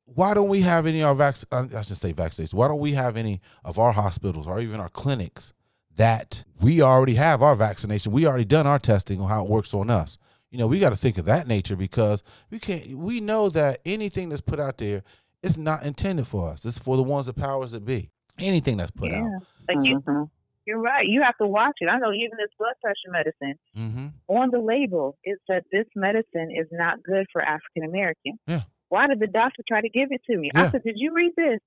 why 0.07 0.35
don't 0.35 0.49
we 0.49 0.61
have 0.63 0.87
any 0.87 1.01
of 1.03 1.09
our 1.09 1.15
vac- 1.15 1.37
uh, 1.53 1.67
i 1.77 1.83
should 1.83 1.97
say 1.97 2.13
vaccinations 2.13 2.55
why 2.55 2.69
don't 2.69 2.81
we 2.81 2.93
have 2.93 3.17
any 3.17 3.41
of 3.65 3.79
our 3.79 3.93
hospitals 3.93 4.47
or 4.47 4.61
even 4.61 4.81
our 4.81 4.89
clinics 4.89 5.53
that 5.97 6.45
we 6.61 6.83
already 6.83 7.15
have 7.15 7.43
our 7.43 7.55
vaccination 7.55 8.13
we 8.13 8.27
already 8.27 8.45
done 8.45 8.67
our 8.67 8.79
testing 8.79 9.21
on 9.21 9.29
how 9.29 9.45
it 9.45 9.51
works 9.51 9.73
on 9.75 9.91
us? 9.91 10.19
You 10.51 10.59
know 10.59 10.67
we 10.67 10.79
got 10.81 10.91
to 10.91 10.97
think 10.97 11.19
of 11.19 11.25
that 11.27 11.47
nature 11.47 11.77
because 11.77 12.23
we 12.51 12.59
can't 12.59 12.97
we 12.97 13.21
know 13.21 13.49
that 13.51 13.79
anything 13.85 14.29
that's 14.29 14.41
put 14.41 14.59
out 14.61 14.79
there 14.79 15.03
is 15.43 15.57
not 15.59 15.85
intended 15.85 16.27
for 16.27 16.49
us. 16.49 16.65
It's 16.65 16.79
for 16.79 16.97
the 16.97 17.03
ones 17.03 17.27
that 17.27 17.35
powers 17.37 17.73
that 17.73 17.85
be. 17.85 18.11
Anything 18.39 18.77
that's 18.77 18.91
put 18.93 19.13
out. 19.13 19.29
Like 19.69 19.85
you, 19.89 20.01
Mhm. 20.01 20.31
You're 20.67 20.81
right 20.81 21.07
you 21.07 21.23
have 21.23 21.37
to 21.39 21.47
watch 21.47 21.77
it 21.81 21.89
i 21.89 21.99
know 21.99 22.13
even 22.13 22.37
this 22.39 22.51
blood 22.59 22.75
pressure 22.83 23.11
medicine 23.11 23.59
mm-hmm. 23.77 24.07
on 24.29 24.51
the 24.51 24.59
label 24.59 25.17
it 25.25 25.39
said 25.47 25.63
this 25.73 25.87
medicine 25.95 26.51
is 26.59 26.67
not 26.73 27.03
good 27.03 27.27
for 27.33 27.43
African 27.43 27.85
Americans. 27.85 28.39
Yeah. 28.47 28.63
Why 28.89 29.07
did 29.07 29.21
the 29.21 29.27
doctor 29.27 29.63
try 29.67 29.81
to 29.81 29.89
give 29.89 30.09
it 30.11 30.21
to 30.31 30.37
me? 30.37 30.51
Yeah. 30.55 30.65
I 30.65 30.71
said, 30.71 30.83
Did 30.85 30.95
you 30.97 31.13
read 31.15 31.33
this? 31.37 31.61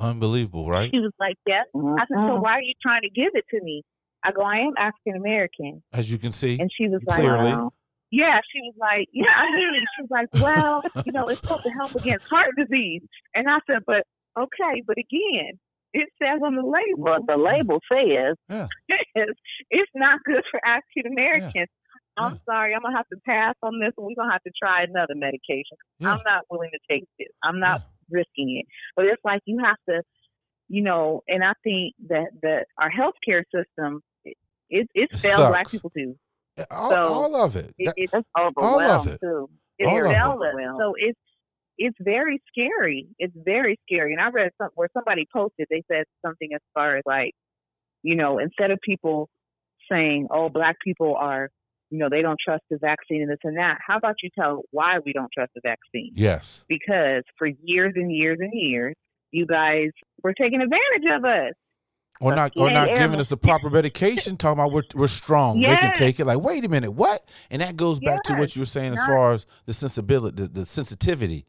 unbelievable 0.00 0.68
right 0.68 0.90
She 0.92 1.00
was 1.00 1.12
like, 1.18 1.36
Yes. 1.46 1.66
I 1.74 2.04
said, 2.08 2.16
So 2.16 2.36
Mhm. 2.38 2.42
why 2.42 2.52
are 2.52 2.62
you 2.62 2.74
trying 2.82 3.02
to 3.02 3.10
give 3.10 3.32
it 3.34 3.44
to 3.50 3.60
me? 3.62 3.82
I 4.24 4.32
go, 4.32 4.42
I 4.42 4.58
am 4.58 4.74
African 4.78 5.16
American. 5.16 5.82
as 5.92 6.10
you 6.10 6.18
can 6.18 6.32
see 6.32 6.58
And 6.60 6.70
she 6.72 6.88
was 6.88 7.02
like, 7.06 7.20
Clearly. 7.20 7.52
"Wow." 7.52 7.72
Yeah, 8.10 8.40
she 8.52 8.60
was 8.60 8.74
like, 8.78 9.08
Yeah, 9.12 9.32
I 9.36 9.50
knew 9.50 9.70
it. 9.76 9.88
She 9.96 10.02
was 10.02 10.10
like, 10.10 10.28
Well, 10.40 10.82
you 11.04 11.12
know, 11.12 11.28
it's 11.28 11.40
supposed 11.40 11.64
to 11.64 11.70
help 11.70 11.94
against 11.94 12.24
heart 12.28 12.54
disease. 12.56 13.02
And 13.34 13.48
I 13.48 13.58
said, 13.66 13.82
But 13.86 14.04
okay, 14.38 14.82
but 14.86 14.96
again, 14.98 15.58
it 15.92 16.08
says 16.22 16.40
on 16.44 16.54
the 16.56 16.62
label 16.62 17.02
But 17.04 17.26
the 17.26 17.36
label 17.36 17.80
says, 17.90 18.36
it's, 19.14 19.40
it's 19.70 19.90
not 19.94 20.20
good 20.24 20.42
for 20.50 20.60
African 20.66 21.12
Americans. 21.12 21.68
I'm 22.16 22.32
Yeah. 22.34 22.38
sorry, 22.46 22.74
I'm 22.74 22.82
gonna 22.82 22.96
have 22.96 23.08
to 23.08 23.18
pass 23.24 23.54
on 23.62 23.78
this, 23.80 23.92
and 23.96 24.06
we're 24.06 24.14
gonna 24.16 24.32
have 24.32 24.42
to 24.42 24.50
try 24.60 24.82
another 24.82 25.14
medication. 25.14 25.76
Yeah. 26.00 26.12
I'm 26.14 26.20
not 26.24 26.42
willing 26.50 26.70
to 26.72 26.78
take 26.92 27.04
this. 27.18 27.28
I'm 27.44 27.60
not 27.60 27.82
risking 28.10 28.58
it. 28.58 28.66
But 28.96 29.04
it's 29.06 29.22
like 29.24 29.40
you 29.44 29.58
have 29.64 29.76
to, 29.88 30.02
you 30.68 30.82
know. 30.82 31.22
And 31.28 31.44
I 31.44 31.52
think 31.62 31.94
that 32.08 32.26
that 32.42 32.66
our 32.76 32.90
healthcare 32.90 33.44
system, 33.54 34.02
it 34.24 34.36
it, 34.68 34.88
it 34.94 35.10
It 35.12 35.20
fails 35.20 35.36
black 35.38 35.70
people 35.70 35.90
too. 35.90 36.16
All, 36.72 36.90
So, 36.90 37.02
all 37.04 37.36
of 37.36 37.54
it, 37.54 37.72
It, 37.78 37.86
That- 37.86 37.94
it, 37.96 38.10
it's 38.12 38.28
All 38.34 38.80
of 38.80 39.06
it. 39.06 39.20
too. 39.20 39.48
it 39.78 39.86
all 39.86 40.42
of 40.42 40.42
it. 40.42 40.56
fails. 40.56 40.76
So 40.80 40.94
it's 40.98 41.18
it's 41.78 41.96
very 42.00 42.42
scary. 42.48 43.06
It's 43.18 43.34
very 43.36 43.78
scary. 43.86 44.12
And 44.12 44.20
I 44.20 44.28
read 44.30 44.50
some 44.60 44.70
where 44.74 44.88
somebody 44.92 45.26
posted. 45.32 45.66
They 45.70 45.82
said 45.90 46.04
something 46.24 46.50
as 46.54 46.60
far 46.74 46.96
as 46.96 47.02
like, 47.06 47.32
you 48.02 48.16
know, 48.16 48.38
instead 48.38 48.70
of 48.70 48.78
people 48.84 49.28
saying, 49.90 50.26
"Oh, 50.30 50.48
black 50.48 50.76
people 50.84 51.14
are," 51.16 51.48
you 51.90 51.98
know, 51.98 52.08
they 52.10 52.20
don't 52.20 52.38
trust 52.44 52.62
the 52.70 52.78
vaccine 52.78 53.22
and 53.22 53.30
this 53.30 53.38
and 53.44 53.56
that. 53.56 53.78
How 53.86 53.96
about 53.96 54.16
you 54.22 54.30
tell 54.38 54.62
why 54.72 54.98
we 55.04 55.12
don't 55.12 55.30
trust 55.32 55.52
the 55.54 55.60
vaccine? 55.64 56.10
yes, 56.14 56.64
Because 56.68 57.22
for 57.38 57.46
years 57.62 57.92
and 57.96 58.14
years 58.14 58.38
and 58.40 58.52
years, 58.52 58.94
you 59.30 59.46
guys 59.46 59.88
were 60.22 60.34
taking 60.34 60.60
advantage 60.60 61.16
of 61.16 61.24
us. 61.24 61.52
or 62.20 62.34
not, 62.34 62.52
or 62.56 62.70
not 62.70 62.94
giving 62.96 63.20
us 63.20 63.28
the 63.28 63.36
proper 63.36 63.70
medication. 63.70 64.36
Talking 64.36 64.60
about 64.60 64.72
we're 64.72 64.82
we're 64.94 65.06
strong, 65.06 65.60
they 65.60 65.76
can 65.76 65.94
take 65.94 66.18
it. 66.18 66.24
Like, 66.26 66.40
wait 66.40 66.64
a 66.64 66.68
minute, 66.68 66.90
what? 66.90 67.28
And 67.50 67.62
that 67.62 67.76
goes 67.76 68.00
back 68.00 68.22
to 68.24 68.34
what 68.34 68.56
you 68.56 68.62
were 68.62 68.66
saying 68.66 68.92
as 68.94 69.04
far 69.06 69.32
as 69.32 69.46
the 69.66 69.72
sensibility, 69.72 70.42
the, 70.42 70.48
the 70.48 70.66
sensitivity 70.66 71.46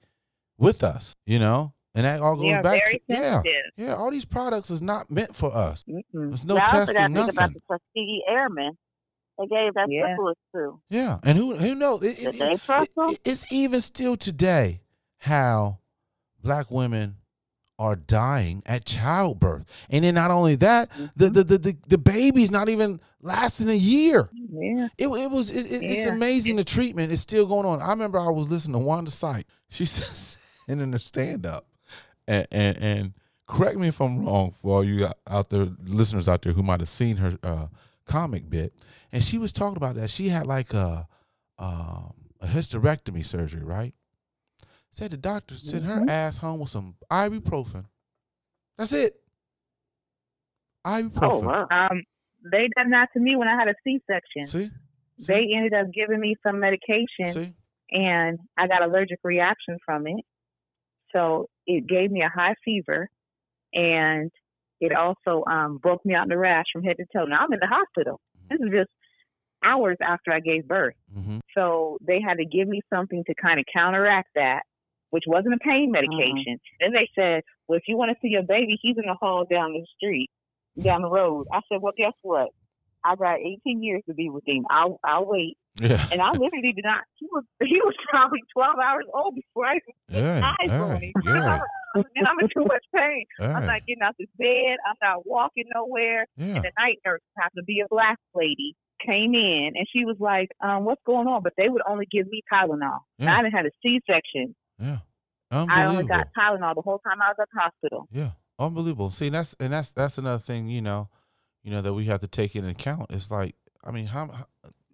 with 0.60 0.84
us, 0.84 1.16
you 1.26 1.40
know, 1.40 1.74
and 1.96 2.06
that 2.06 2.20
all 2.22 2.36
goes 2.36 2.46
We 2.46 2.52
back 2.62 2.86
to 2.86 3.00
yeah, 3.08 3.16
sensitive. 3.34 3.54
yeah. 3.78 3.96
All 3.96 4.12
these 4.12 4.26
products 4.26 4.70
is 4.70 4.82
not 4.82 5.10
meant 5.10 5.36
for 5.36 5.54
us. 5.56 5.84
Mm-mm. 5.90 6.02
There's 6.14 6.46
no 6.46 6.56
now, 6.56 6.62
I 6.66 6.80
also 6.80 6.94
testing, 6.94 6.96
got 6.96 7.08
to 7.08 7.14
think 7.16 7.32
about 7.32 7.54
the 7.54 7.60
Tuskegee 7.72 8.22
Airmen. 8.30 8.78
They 9.40 9.46
gave 9.48 9.74
that 9.76 9.88
Yeah. 9.90 10.12
syphilis 10.14 10.36
to. 10.56 10.82
Yeah, 10.90 11.20
and 11.24 11.38
who 11.38 11.56
who 11.56 11.74
knows? 11.76 12.04
It, 12.04 12.18
Did 12.18 12.36
it- 12.36 12.40
they 12.40 12.52
it- 12.52 12.62
trust 12.62 12.94
them? 12.96 13.08
it- 13.10 13.20
it's 13.26 13.52
even 13.52 13.80
still 13.82 14.16
today 14.18 14.82
how 15.20 15.80
black 16.42 16.70
women 16.72 17.16
are 17.78 17.96
dying 17.96 18.62
at 18.66 18.84
childbirth, 18.84 19.64
and 19.90 20.04
then 20.04 20.14
not 20.14 20.32
only 20.32 20.56
that, 20.58 20.90
the, 21.16 21.28
Mm-hmm. 21.28 21.34
the 21.34 21.44
the 21.46 21.58
the 21.58 21.78
the 21.88 21.98
baby's 21.98 22.52
not 22.52 22.68
even 22.68 23.00
lasting 23.22 23.70
a 23.70 23.74
year. 23.74 24.30
Yeah. 24.34 24.90
It, 24.98 25.08
it 25.08 25.32
was 25.32 25.50
it, 25.50 25.72
it- 25.72 25.86
it's 25.86 26.08
amazing 26.10 26.58
the 26.58 26.66
treatment 26.66 27.12
is 27.14 27.22
still 27.22 27.46
going 27.46 27.66
on. 27.66 27.82
I 27.82 27.90
remember 27.92 28.20
I 28.20 28.30
was 28.30 28.50
listening 28.50 28.82
to 28.82 28.86
Wanda 28.86 29.10
Sykes. 29.12 29.46
She 29.70 29.86
says 29.86 30.36
in 30.70 30.92
her 30.92 31.00
stand 31.00 31.46
up, 31.46 31.66
and, 32.28 32.48
and 32.52 32.78
and 32.78 33.14
correct 33.48 33.78
me 33.78 33.88
if 33.88 34.00
I'm 34.00 34.26
wrong 34.26 34.52
for 34.52 34.76
all 34.78 34.84
you 34.84 35.08
out 35.28 35.50
there, 35.50 35.68
listeners 35.84 36.30
out 36.30 36.44
there 36.44 36.54
who 36.54 36.62
might 36.64 36.80
have 36.82 36.90
seen 36.90 37.18
her 37.18 37.38
uh, 37.42 37.68
comic 38.06 38.50
bit, 38.50 38.74
and 39.12 39.24
she 39.24 39.38
was 39.38 39.52
talking 39.52 39.78
about 39.78 39.96
that 39.96 40.10
she 40.10 40.30
had 40.30 40.46
like 40.46 40.74
a 40.74 41.08
um, 41.58 42.14
a 42.42 42.48
hysterectomy 42.48 43.26
surgery, 43.26 43.64
right? 43.64 43.94
Said 44.92 45.12
the 45.12 45.18
doctor 45.18 45.56
sent 45.56 45.86
her 45.86 46.02
Mhm. 46.02 46.10
ass 46.10 46.38
home 46.38 46.60
with 46.60 46.70
some 46.70 46.96
ibuprofen. 47.12 47.86
That's 48.78 48.94
it. 48.94 49.22
Ibuprofen. 50.86 51.20
Oh, 51.24 51.40
wow. 51.40 51.68
Um, 51.72 52.04
they 52.52 52.70
done 52.76 52.92
that 52.92 53.10
to 53.14 53.20
me 53.20 53.36
when 53.36 53.48
I 53.48 53.56
had 53.56 53.68
a 53.68 53.76
C-section. 53.84 54.48
See, 54.48 54.72
They 55.28 55.52
ended 55.54 55.74
up 55.74 55.88
giving 55.94 56.20
me 56.20 56.36
some 56.42 56.60
medication, 56.62 57.26
see, 57.26 57.54
and 57.92 58.40
I 58.58 58.68
got 58.68 58.82
allergic 58.82 59.20
reaction 59.24 59.78
from 59.86 60.08
it. 60.08 60.24
So 61.14 61.48
it 61.66 61.88
gave 61.88 62.12
me 62.12 62.22
a 62.22 62.30
high 62.30 62.56
fever, 62.64 63.08
and 63.74 64.32
it 64.80 64.94
also 64.96 65.44
um, 65.50 65.78
broke 65.78 66.06
me 66.06 66.14
out 66.14 66.26
in 66.26 66.32
a 66.32 66.38
rash 66.38 66.66
from 66.72 66.84
head 66.84 66.98
to 66.98 67.06
toe. 67.16 67.26
Now 67.26 67.40
I'm 67.42 67.54
in 67.54 67.60
the 67.60 67.68
hospital. 67.68 68.20
This 68.50 68.60
is 68.60 68.70
just 68.72 68.90
hours 69.64 69.98
after 70.02 70.32
I 70.32 70.40
gave 70.40 70.68
birth. 70.68 70.96
hmm 71.14 71.40
So 71.56 71.98
they 72.06 72.22
had 72.22 72.38
to 72.38 72.46
give 72.46 72.68
me 72.68 72.82
something 72.94 73.24
to 73.28 73.34
kind 73.42 73.60
of 73.60 73.66
counteract 73.72 74.30
that, 74.36 74.62
which 75.10 75.24
wasn't 75.28 75.56
a 75.56 75.58
pain 75.58 75.92
medication. 75.92 76.60
Then 76.80 76.94
they 76.94 77.10
said, 77.16 77.42
well, 77.68 77.78
if 77.78 77.84
you 77.88 77.98
want 77.98 78.12
to 78.12 78.18
see 78.22 78.30
your 78.30 78.44
baby, 78.44 78.78
he's 78.82 78.98
in 78.98 79.06
the 79.06 79.16
hall 79.16 79.46
down 79.50 79.74
the 79.74 79.86
street, 79.98 80.30
down 80.82 81.02
the 81.02 81.10
road. 81.10 81.48
I 81.52 81.60
said, 81.72 81.82
well, 81.82 81.94
guess 81.98 82.14
what? 82.22 82.50
I 83.12 83.16
got 83.16 83.40
18 83.40 83.84
years 83.84 84.02
to 84.08 84.14
be 84.14 84.30
with 84.30 84.44
him. 84.48 84.66
I'll, 84.70 85.00
I'll 85.04 85.26
wait. 85.26 85.58
yeah, 85.80 86.06
And 86.12 86.22
I 86.22 86.32
literally 86.32 86.74
did 86.74 86.84
not. 86.86 87.02
He 87.16 87.28
was 87.32 87.44
he 87.62 87.80
was 87.84 87.96
probably 88.10 88.40
12 88.54 88.76
hours 88.80 89.06
old 89.14 89.36
before 89.36 89.66
I 89.66 89.76
even 89.78 90.24
yeah, 90.26 90.54
eyes 90.62 90.70
on 90.72 91.02
him. 91.02 91.12
yeah, 91.24 91.60
And 91.96 92.28
I'm 92.28 92.40
in 92.40 92.48
too 92.56 92.66
much 92.66 92.84
pain. 92.96 93.26
I'm 93.40 93.66
not 93.66 93.86
getting 93.88 94.02
out 94.04 94.16
this 94.20 94.28
bed. 94.38 94.78
I'm 94.88 94.96
not 95.02 95.26
walking 95.26 95.66
nowhere. 95.74 96.26
yeah. 96.38 96.56
And 96.56 96.64
the 96.64 96.72
night 96.78 97.00
nurse 97.06 97.22
happened 97.38 97.60
to 97.62 97.64
be 97.64 97.80
a 97.82 97.88
black 97.90 98.18
lady 98.36 98.76
came 99.06 99.34
in 99.34 99.72
and 99.76 99.88
she 99.94 100.04
was 100.04 100.18
like, 100.20 100.50
um, 100.62 100.84
what's 100.84 101.02
going 101.06 101.26
on? 101.28 101.42
But 101.42 101.54
they 101.58 101.70
would 101.70 101.82
only 101.88 102.06
give 102.12 102.28
me 102.28 102.42
Tylenol. 102.52 103.00
Yeah. 103.18 103.34
I 103.34 103.42
didn't 103.42 103.54
have 103.56 103.66
a 103.66 103.72
C 103.82 104.02
section. 104.06 104.56
yeah. 104.80 104.98
I 105.52 105.86
only 105.86 106.04
got 106.06 106.28
Tylenol 106.38 106.76
the 106.76 106.82
whole 106.82 107.00
time 107.00 107.22
I 107.22 107.30
was 107.30 107.38
at 107.42 107.48
the 107.54 107.60
hospital. 107.60 108.08
Yeah, 108.12 108.32
unbelievable. 108.60 109.10
See, 109.10 109.30
that's 109.30 109.56
and 109.60 109.74
that's 109.74 109.92
that's 109.92 110.18
another 110.20 110.38
thing, 110.38 110.68
you 110.68 110.82
know, 110.82 111.10
you 111.70 111.76
know 111.76 111.84
that 111.84 111.94
we 111.94 112.06
have 112.06 112.20
to 112.22 112.28
take 112.28 112.56
into 112.56 112.70
account. 112.70 113.12
It's 113.12 113.30
like, 113.30 113.54
I 113.84 113.92
mean, 113.92 114.08
how, 114.08 114.28
how 114.30 114.46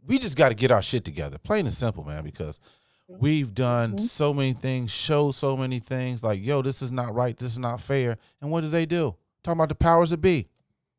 we 0.05 0.19
just 0.19 0.35
got 0.35 0.49
to 0.49 0.55
get 0.55 0.71
our 0.71 0.81
shit 0.81 1.05
together, 1.05 1.37
plain 1.37 1.65
and 1.65 1.73
simple, 1.73 2.03
man. 2.03 2.25
Because 2.25 2.59
we've 3.07 3.53
done 3.53 3.93
Mhm. 3.93 3.99
so 4.01 4.33
many 4.33 4.51
things, 4.51 4.91
showed 4.91 5.31
so 5.35 5.55
many 5.55 5.79
things. 5.79 6.21
Like, 6.21 6.43
yo, 6.43 6.61
this 6.61 6.81
is 6.81 6.91
not 6.91 7.15
right. 7.15 7.37
This 7.37 7.53
is 7.53 7.59
not 7.59 7.79
fair. 7.79 8.17
And 8.41 8.51
what 8.51 8.59
do 8.59 8.69
they 8.69 8.85
do? 8.85 9.15
Talking 9.41 9.57
about 9.59 9.69
the 9.69 9.75
powers 9.75 10.09
that 10.09 10.17
be. 10.17 10.49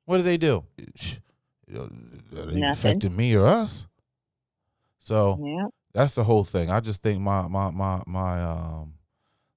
What 0.06 0.16
do 0.16 0.22
they 0.22 0.38
do? 0.38 0.64
You 0.78 1.74
know, 1.74 1.88
that 2.32 2.40
ain't 2.48 2.54
Nothing. 2.54 2.70
affecting 2.70 3.16
me 3.16 3.34
or 3.34 3.44
us. 3.44 3.86
So 4.98 5.38
Yeah. 5.44 5.66
that's 5.92 6.14
the 6.14 6.24
whole 6.24 6.44
thing. 6.44 6.70
I 6.70 6.80
just 6.80 7.02
think 7.02 7.20
my 7.20 7.48
my 7.48 7.70
my 7.70 8.02
my 8.06 8.42
um 8.42 8.94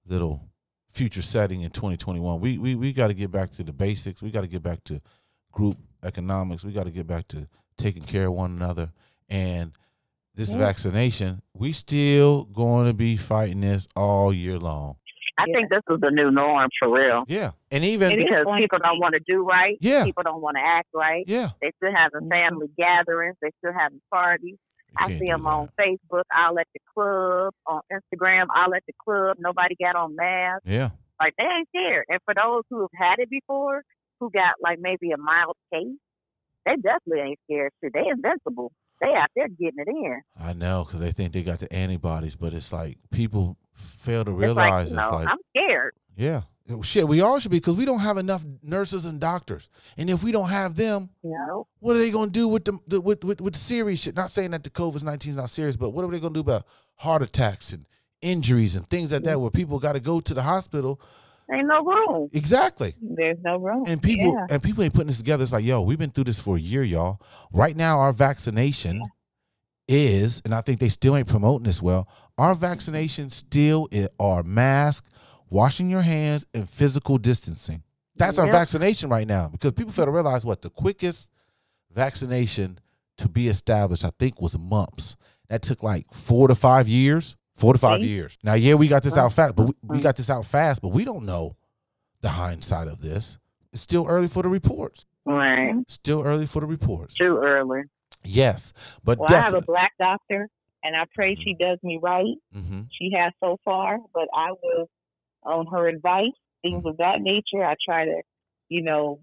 little 0.06 0.41
future 0.90 1.22
setting 1.22 1.62
in 1.62 1.72
2021. 1.72 2.41
We 2.41 2.58
we 2.58 2.76
we 2.76 2.91
got 2.91 3.08
to 3.08 3.14
get 3.14 3.32
back 3.32 3.52
to 3.52 3.64
the 3.64 3.72
basics. 3.72 4.22
We 4.22 4.32
got 4.32 4.41
to 4.41 4.48
get 4.48 4.62
back 4.64 4.84
to 4.86 5.02
group 5.52 5.78
economics. 6.04 6.64
We 6.64 6.72
got 6.74 6.86
to 6.86 6.92
get 6.92 7.08
back 7.08 7.28
to 7.30 7.48
taking 7.78 8.04
care 8.04 8.28
of 8.28 8.34
one 8.34 8.52
another. 8.52 8.92
And 9.30 9.74
this 10.36 10.52
Yeah. 10.54 10.60
vaccination, 10.60 11.42
we 11.54 11.72
still 11.74 12.46
going 12.46 12.88
to 12.88 12.94
be 12.94 13.18
fighting 13.18 13.62
this 13.62 13.88
all 13.96 14.34
year 14.34 14.58
long. 14.58 14.96
I 15.38 15.46
Yeah. 15.48 15.54
think 15.56 15.70
this 15.70 15.82
is 15.90 16.00
the 16.02 16.12
new 16.12 16.32
norm 16.32 16.70
for 16.80 16.90
real. 16.90 17.24
Yeah, 17.28 17.52
and 17.72 17.86
even 17.86 18.12
It 18.12 18.20
is 18.20 18.26
Because 18.26 18.46
people 18.58 18.80
don't 18.80 19.00
want 19.00 19.14
to 19.14 19.22
do 19.26 19.44
right. 19.46 19.78
Yeah. 19.80 20.04
People 20.04 20.24
don't 20.24 20.42
want 20.42 20.58
to 20.58 20.62
act 20.66 20.90
right. 20.94 21.24
yeah, 21.28 21.50
They 21.62 21.72
still 21.78 21.94
having 21.96 22.28
Mhm. 22.28 22.30
family 22.30 22.68
gatherings. 22.78 23.38
They 23.42 23.52
still 23.60 23.72
having 23.74 24.02
parties. 24.12 24.58
you 24.90 24.96
I 24.98 25.08
see 25.12 25.20
do 25.20 25.26
them 25.28 25.46
on 25.48 25.70
Facebook. 25.80 26.24
I'll 26.32 26.58
at 26.60 26.68
the 26.74 26.80
club. 26.94 27.54
On 27.68 27.80
Instagram, 27.94 28.48
I'll 28.54 28.74
at 28.74 28.84
the 28.88 28.94
club. 29.02 29.38
Nobody 29.40 29.76
got 29.80 29.96
on 29.96 30.16
masks. 30.16 30.64
Yeah, 30.66 30.90
Like 31.22 31.36
they 31.38 31.44
ain't 31.46 31.68
scared. 31.70 32.06
And 32.10 32.20
for 32.26 32.34
those 32.34 32.64
who 32.72 32.82
have 32.82 32.90
had 32.96 33.20
it 33.20 33.30
before, 33.30 33.84
who 34.20 34.30
got 34.32 34.56
like 34.62 34.80
maybe 34.80 35.12
a 35.12 35.18
mild 35.18 35.56
case, 35.74 35.88
they 36.66 36.76
definitely 36.76 37.22
ain't 37.32 37.40
scared. 37.46 37.72
Shit, 37.84 37.94
they 37.94 38.08
invincible. 38.10 38.72
They 39.02 39.14
out 39.16 39.30
there 39.36 39.48
getting 39.48 39.80
it 39.80 39.88
in. 39.88 40.22
I 40.40 40.54
know 40.54 40.84
because 40.84 41.00
they 41.00 41.12
think 41.12 41.32
they 41.34 41.44
got 41.44 41.60
the 41.60 41.72
antibodies, 41.72 42.36
but 42.36 42.54
it's 42.54 42.74
like 42.74 42.98
people 43.12 43.58
fail 43.74 44.26
to 44.26 44.32
It's 44.32 44.38
like, 44.38 44.46
realize 44.46 44.91
it's 44.91 44.96
know, 44.96 45.12
like 45.12 45.28
I'm 45.28 45.38
scared. 45.56 45.94
Yeah. 46.18 46.41
Oh, 46.72 46.84
shit, 46.84 47.08
we 47.08 47.22
all 47.22 47.40
should 47.40 47.50
be 47.50 47.58
because 47.58 47.76
we 47.76 47.86
don't 47.86 48.02
have 48.02 48.18
enough 48.18 48.46
nurses 48.62 49.06
and 49.06 49.20
doctors. 49.20 49.70
And 49.98 50.08
if 50.08 50.24
we 50.24 50.32
don't 50.32 50.50
have 50.50 50.76
them, 50.76 51.10
You 51.24 51.32
know, 51.32 51.68
what 51.80 51.96
are 51.96 52.00
they 52.00 52.12
going 52.12 52.28
to 52.28 52.32
do 52.32 52.48
with 52.48 52.66
the, 52.66 52.78
the 52.88 53.02
with, 53.02 53.24
with 53.24 53.41
with 53.41 53.56
serious 53.56 54.02
shit? 54.02 54.16
Not 54.16 54.30
saying 54.30 54.52
that 54.52 54.64
the 54.64 54.70
COVID 54.70 55.04
nineteen 55.04 55.32
is 55.32 55.38
not 55.38 55.50
serious, 55.50 55.78
but 55.78 55.91
what 55.91 56.06
are 56.06 56.12
they 56.12 56.20
going 56.20 56.34
to 56.34 56.38
do 56.38 56.41
about 56.41 56.66
heart 56.96 57.24
attacks 57.24 57.74
and 57.74 57.88
injuries 58.22 58.76
and 58.76 58.86
things 58.88 59.12
like 59.14 59.24
that, 59.24 59.40
where 59.40 59.50
people 59.50 59.80
got 59.80 59.94
to 59.94 60.00
go 60.00 60.20
to 60.20 60.34
the 60.34 60.44
hospital? 60.44 61.02
Ain't 61.54 61.68
no 61.68 61.84
room. 61.84 62.30
Exactly. 62.34 62.96
There's 63.02 63.38
no 63.44 63.58
room. 63.58 63.84
And 63.88 64.02
people 64.02 64.34
Yeah. 64.34 64.48
and 64.50 64.62
people 64.64 64.84
ain't 64.84 64.94
putting 64.94 65.08
this 65.08 65.18
together. 65.18 65.44
It's 65.44 65.52
like, 65.52 65.64
yo, 65.66 65.82
we've 65.82 65.98
been 66.00 66.12
through 66.12 66.26
this 66.26 66.40
for 66.40 66.58
a 66.58 66.60
year, 66.60 66.84
y'all. 66.84 67.22
Right 67.54 67.76
now, 67.76 68.00
our 68.00 68.12
vaccination 68.14 69.02
is, 69.88 70.42
and 70.46 70.54
I 70.54 70.62
think 70.62 70.80
they 70.80 70.90
still 70.90 71.16
ain't 71.18 71.28
promoting 71.28 71.66
this 71.66 71.82
well. 71.82 72.08
Our 72.38 72.54
vaccination 72.56 73.30
still 73.30 73.88
are 74.20 74.44
mask, 74.44 75.06
washing 75.50 75.90
your 75.90 76.02
hands, 76.02 76.46
and 76.54 76.70
physical 76.70 77.18
distancing. 77.18 77.84
That's 78.16 78.38
our 78.38 78.52
vaccination 78.52 79.10
right 79.10 79.28
now 79.28 79.48
because 79.48 79.72
people 79.72 79.92
fail 79.94 80.06
to 80.06 80.12
realize 80.12 80.46
what 80.46 80.62
the 80.62 80.70
quickest 80.70 81.30
vaccination 81.94 82.80
to 83.18 83.28
be 83.30 83.48
established, 83.48 84.04
I 84.06 84.12
think, 84.20 84.42
was 84.42 84.58
mumps. 84.58 85.16
That 85.50 85.62
took 85.62 85.82
like 85.82 86.06
four 86.14 86.48
to 86.48 86.56
five 86.56 86.88
years. 86.88 87.36
Four 87.60 87.73
to 87.73 87.80
five 87.80 87.99
See? 87.99 88.07
years. 88.07 88.38
Now, 88.41 88.53
yeah, 88.53 88.76
we 88.76 88.88
got 88.88 89.03
this 89.03 89.18
out 89.18 89.34
fast, 89.34 89.56
but 89.56 89.64
we, 89.68 89.73
we 89.84 89.99
got 90.02 90.15
this 90.15 90.30
out 90.30 90.45
fast, 90.45 90.81
but 90.81 90.90
we 90.90 91.03
don't 91.03 91.26
know 91.26 91.57
the 92.22 92.30
hindsight 92.30 92.88
of 92.88 93.02
this. 93.02 93.38
It's 93.73 93.81
still 93.81 94.07
early 94.07 94.30
for 94.30 94.41
the 94.44 94.49
reports. 94.49 95.06
Right. 95.26 95.73
Still 95.88 96.23
early 96.26 96.45
for 96.45 96.61
the 96.61 96.65
reports. 96.68 97.15
Too 97.15 97.38
early. 97.44 97.81
Yes, 98.23 98.72
but 99.03 99.19
Well, 99.19 99.30
I 99.34 99.41
have 99.41 99.53
a 99.53 99.61
black 99.61 99.91
doctor, 99.99 100.48
and 100.84 100.95
I 100.95 101.03
pray 101.14 101.36
she 101.36 101.53
does 101.53 101.77
me 101.84 101.99
right. 102.02 102.36
hmm 102.53 102.84
She 102.91 103.11
has 103.15 103.34
so 103.41 103.57
far, 103.65 103.98
but 104.14 104.27
I 104.34 104.52
will, 104.52 104.90
on 105.44 105.68
her 105.68 105.88
advice, 105.88 106.31
things 106.61 106.84
of 106.86 106.95
that 106.98 107.19
nature. 107.22 107.64
I 107.64 107.76
try 107.86 108.06
to, 108.06 108.22
you 108.69 108.81
know, 108.84 109.19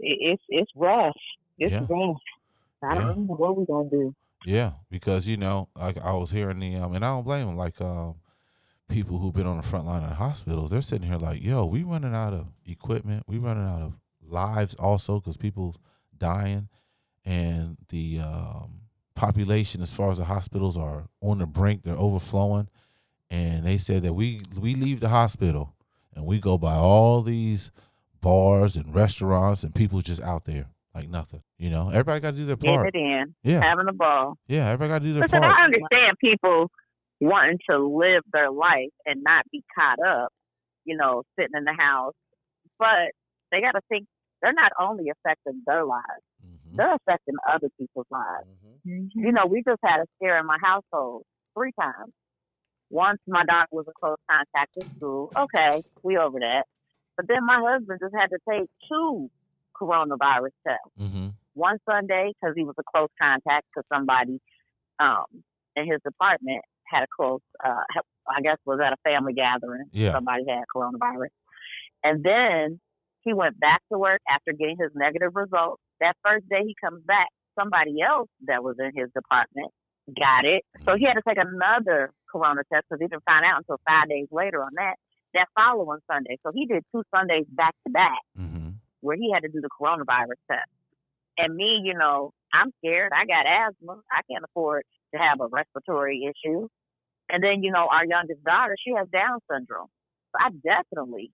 it, 0.00 0.16
it's 0.20 0.42
it's 0.48 0.70
rough. 0.74 1.16
It's 1.58 1.72
Yeah. 1.72 1.86
rough. 1.88 2.16
I 2.82 2.94
don't 2.94 3.26
know 3.26 3.34
what 3.34 3.56
we're 3.56 3.64
gonna 3.66 3.90
do. 3.90 4.14
Yeah, 4.46 4.74
because 4.92 5.26
you 5.26 5.36
know, 5.36 5.68
like 5.76 5.98
I 5.98 6.12
was 6.12 6.30
hearing 6.30 6.60
the 6.60 6.76
um, 6.76 6.94
and 6.94 7.04
I 7.04 7.08
don't 7.08 7.24
blame 7.24 7.48
them. 7.48 7.56
Like 7.56 7.80
um, 7.80 8.14
people 8.88 9.18
who've 9.18 9.34
been 9.34 9.46
on 9.46 9.56
the 9.56 9.62
front 9.64 9.86
line 9.86 10.08
the 10.08 10.14
hospitals, 10.14 10.70
they're 10.70 10.82
sitting 10.82 11.08
here 11.08 11.18
like, 11.18 11.42
"Yo, 11.42 11.66
we 11.66 11.82
running 11.82 12.14
out 12.14 12.32
of 12.32 12.52
equipment. 12.64 13.24
We 13.26 13.38
running 13.38 13.66
out 13.66 13.82
of 13.82 13.94
lives 14.22 14.76
also 14.76 15.18
because 15.18 15.36
people 15.36 15.74
dying, 16.16 16.68
and 17.24 17.76
the 17.88 18.20
um, 18.20 18.82
population 19.16 19.82
as 19.82 19.92
far 19.92 20.12
as 20.12 20.18
the 20.18 20.24
hospitals 20.24 20.76
are 20.76 21.08
on 21.20 21.38
the 21.38 21.46
brink. 21.46 21.82
They're 21.82 21.96
overflowing, 21.96 22.68
and 23.28 23.66
they 23.66 23.78
said 23.78 24.04
that 24.04 24.12
we 24.12 24.42
we 24.60 24.76
leave 24.76 25.00
the 25.00 25.08
hospital 25.08 25.74
and 26.14 26.24
we 26.24 26.38
go 26.38 26.56
by 26.56 26.74
all 26.74 27.22
these 27.22 27.72
bars 28.20 28.76
and 28.76 28.94
restaurants 28.94 29.64
and 29.64 29.74
people 29.74 30.00
just 30.02 30.22
out 30.22 30.44
there 30.44 30.68
like 30.96 31.08
nothing. 31.10 31.42
You 31.58 31.70
know, 31.70 31.90
everybody 31.90 32.20
got 32.20 32.30
to 32.32 32.36
do 32.36 32.46
their 32.46 32.56
Getting 32.56 32.76
part. 32.76 32.94
it 32.94 32.98
in. 32.98 33.34
Yeah, 33.44 33.60
Having 33.62 33.88
a 33.88 33.92
ball. 33.92 34.36
yeah, 34.48 34.70
everybody 34.70 34.88
got 34.88 34.98
to 35.00 35.04
do 35.04 35.12
their 35.12 35.22
Listen, 35.22 35.40
part. 35.40 35.54
I 35.54 35.64
understand 35.64 36.16
people 36.20 36.70
wanting 37.20 37.58
to 37.70 37.78
live 37.78 38.22
their 38.32 38.50
life 38.50 38.92
and 39.04 39.22
not 39.22 39.44
be 39.52 39.62
caught 39.74 39.98
up, 40.06 40.28
you 40.84 40.96
know, 40.96 41.22
sitting 41.38 41.56
in 41.56 41.64
the 41.64 41.74
house. 41.78 42.14
But 42.78 43.12
they 43.52 43.60
got 43.60 43.72
to 43.72 43.80
think 43.88 44.06
they're 44.42 44.52
not 44.52 44.72
only 44.80 45.04
affecting 45.10 45.62
their 45.66 45.84
lives, 45.84 46.22
Mhm. 46.44 46.76
they're 46.76 46.94
affecting 46.94 47.34
other 47.48 47.68
people's 47.78 48.06
lives. 48.10 48.48
Mhm. 48.86 49.10
You 49.14 49.32
know, 49.32 49.46
we 49.46 49.62
just 49.62 49.80
had 49.84 50.00
a 50.00 50.06
scare 50.16 50.38
in 50.38 50.46
my 50.46 50.58
household 50.60 51.24
three 51.54 51.72
times. 51.80 52.12
Once 52.90 53.18
my 53.26 53.44
daughter 53.44 53.68
was 53.72 53.86
a 53.88 53.92
close 53.98 54.18
contact 54.30 54.72
in 54.76 54.88
school. 54.96 55.32
Okay, 55.36 55.82
we 56.02 56.16
over 56.18 56.38
that. 56.40 56.64
But 57.16 57.26
then 57.28 57.44
my 57.44 57.60
husband 57.60 57.98
just 58.00 58.14
had 58.14 58.28
to 58.30 58.38
take 58.48 58.68
two 58.88 59.30
coronavirus 59.80 60.52
tests. 60.66 60.98
Mhm. 60.98 61.32
One 61.54 61.78
Sunday 61.88 62.32
because 62.40 62.54
he 62.56 62.64
was 62.64 62.74
a 62.78 62.82
close 62.94 63.08
contact 63.20 63.66
to 63.76 63.82
somebody 63.92 64.40
um, 64.98 65.24
in 65.74 65.86
his 65.86 66.00
department 66.02 66.62
had 66.84 67.02
a 67.02 67.06
close, 67.14 67.40
uh, 67.64 67.82
I 68.28 68.40
guess 68.42 68.56
was 68.64 68.80
at 68.80 68.92
a 68.92 68.96
family 69.04 69.32
gathering. 69.34 69.84
Yeah. 69.92 70.12
Somebody 70.12 70.44
had 70.48 70.64
coronavirus. 70.74 71.28
And 72.04 72.22
then 72.22 72.80
he 73.24 73.32
went 73.34 73.58
back 73.58 73.82
to 73.92 73.98
work 73.98 74.20
after 74.28 74.52
getting 74.52 74.76
his 74.78 74.92
negative 74.94 75.34
results. 75.34 75.82
That 76.00 76.14
first 76.24 76.48
day 76.48 76.62
he 76.64 76.74
comes 76.82 77.02
back, 77.04 77.28
somebody 77.58 78.00
else 78.00 78.28
that 78.46 78.62
was 78.62 78.76
in 78.78 78.92
his 78.94 79.10
department 79.12 79.72
got 80.16 80.44
it. 80.44 80.62
So 80.84 80.94
he 80.96 81.04
had 81.04 81.14
to 81.14 81.22
take 81.26 81.38
another 81.38 82.12
corona 82.30 82.62
test 82.72 82.86
because 82.88 83.00
he 83.00 83.08
didn't 83.08 83.24
find 83.24 83.44
out 83.44 83.58
until 83.58 83.80
five 83.88 84.08
days 84.08 84.28
later 84.30 84.62
on 84.62 84.70
that. 84.76 84.94
that 85.34 85.48
following 85.54 85.98
Sunday. 86.10 86.38
So 86.46 86.52
he 86.54 86.66
did 86.66 86.84
two 86.94 87.02
Sundays 87.14 87.44
back 87.48 87.74
to 87.86 87.92
back 87.92 88.20
Mm-hmm. 88.38 88.55
Where 89.00 89.16
he 89.16 89.30
had 89.32 89.40
to 89.42 89.48
do 89.48 89.60
the 89.60 89.68
coronavirus 89.68 90.40
test. 90.50 90.68
And 91.38 91.54
me, 91.54 91.80
you 91.84 91.94
know, 91.94 92.32
I'm 92.52 92.70
scared. 92.78 93.12
I 93.14 93.26
got 93.26 93.46
asthma. 93.46 94.00
I 94.10 94.20
can't 94.30 94.44
afford 94.44 94.84
to 95.14 95.20
have 95.20 95.40
a 95.40 95.46
respiratory 95.48 96.24
issue. 96.24 96.68
And 97.28 97.42
then, 97.42 97.62
you 97.62 97.70
know, 97.72 97.88
our 97.90 98.06
youngest 98.06 98.42
daughter, 98.44 98.76
she 98.82 98.92
has 98.96 99.08
Down 99.08 99.38
syndrome. 99.50 99.88
So 100.32 100.38
I 100.40 100.48
definitely 100.64 101.32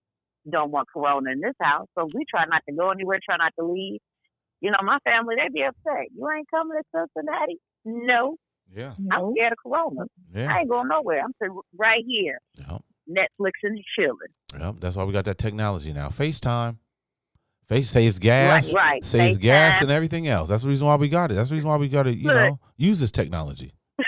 don't 0.51 0.71
want 0.73 0.89
corona 0.93 1.31
in 1.31 1.41
this 1.41 1.55
house. 1.61 1.87
So 1.97 2.09
we 2.13 2.25
try 2.29 2.45
not 2.49 2.63
to 2.69 2.75
go 2.75 2.91
anywhere, 2.91 3.19
try 3.25 3.37
not 3.37 3.53
to 3.59 3.65
leave. 3.67 4.01
You 4.61 4.71
know, 4.71 4.79
my 4.83 4.99
family, 5.05 5.37
they'd 5.37 5.53
be 5.53 5.63
upset. 5.63 6.07
You 6.17 6.29
ain't 6.31 6.49
coming 6.51 6.79
to 6.95 7.07
Cincinnati? 7.15 7.59
No, 7.85 8.37
Yeah. 8.75 8.95
I'm 9.11 9.33
scared 9.35 9.53
of 9.53 9.59
corona. 9.63 10.07
Yeah. 10.35 10.53
I 10.55 10.61
ain't 10.61 10.69
going 10.69 10.89
nowhere. 10.89 11.21
I'm 11.23 11.33
sitting 11.41 11.59
right 11.77 12.03
here, 12.07 12.39
Yep. 12.59 12.83
Netflix 13.09 13.53
and 13.65 13.79
chilling. 13.97 14.33
Yep. 14.59 14.77
That's 14.81 14.97
why 14.97 15.05
we 15.05 15.13
got 15.13 15.25
that 15.27 15.39
technology 15.39 15.93
now. 15.93 16.09
FaceTime. 16.09 16.79
Face 17.73 17.91
saves 17.91 18.19
gas. 18.19 18.73
Right, 18.73 18.85
right. 18.93 19.05
Saves 19.05 19.39
gas 19.39 19.77
FaceTime. 19.79 19.83
and 19.83 19.91
everything 19.91 20.29
else. 20.29 20.49
That's 20.51 20.63
the 20.63 20.69
reason 20.69 20.87
why 20.87 20.97
we 20.97 21.09
got 21.09 21.31
it. 21.31 21.35
That's 21.35 21.49
the 21.49 21.55
reason 21.55 21.71
why 21.71 21.77
we 21.77 21.89
got 21.89 22.03
to, 22.03 22.15
you 22.15 22.27
Look. 22.29 22.35
know, 22.37 22.61
use 22.77 23.01
this 23.01 23.11
technology. 23.13 23.73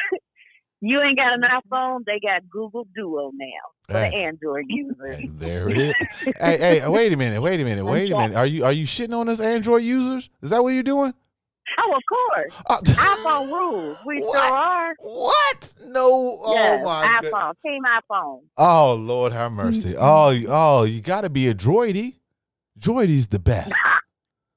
You 0.87 1.01
ain't 1.01 1.17
got 1.17 1.33
an 1.33 1.41
iPhone, 1.41 2.05
they 2.05 2.21
got 2.21 2.43
Google 2.51 2.87
Duo 2.95 3.31
now 3.33 3.47
for 3.87 3.95
the 3.95 4.05
Android 4.15 4.67
users. 4.69 5.17
Hey, 5.17 5.29
there 5.33 5.71
it 5.71 5.79
is. 5.79 5.95
hey, 6.39 6.59
hey, 6.59 6.89
wait 6.89 7.11
a 7.11 7.17
minute, 7.17 7.41
wait 7.41 7.59
a 7.59 7.65
minute, 7.65 7.87
wait 7.87 8.13
a 8.13 8.17
minute. 8.19 8.37
Are 8.37 8.45
you 8.47 8.67
are 8.67 8.73
you 8.73 8.85
shitting 8.85 9.17
on 9.19 9.31
us 9.31 9.41
Android 9.41 9.83
users? 9.83 10.29
Is 10.43 10.51
that 10.51 10.63
what 10.63 10.75
you're 10.75 10.83
doing? 10.83 11.15
Oh, 11.79 11.97
of 11.97 12.03
course. 12.07 12.63
Uh, 12.69 12.81
iPhone 12.83 13.47
rules. 13.51 13.97
We 14.05 14.21
What? 14.21 14.33
sure 14.47 14.55
are. 14.59 14.95
what? 15.01 15.75
No. 15.87 16.39
yes, 16.49 16.81
oh 16.83 16.85
my 16.85 17.19
god. 17.23 17.25
iPhone. 17.33 17.55
Team 17.65 17.83
iPhone. 17.85 18.41
Oh 18.59 18.93
Lord, 18.93 19.33
have 19.33 19.53
mercy. 19.53 19.95
Oh, 19.99 20.39
oh, 20.49 20.83
you 20.85 21.01
got 21.01 21.23
to 21.23 21.31
be 21.31 21.49
a 21.49 21.55
droidy. 21.55 22.17
Droidy's 22.79 23.29
the 23.29 23.39
best. 23.39 23.75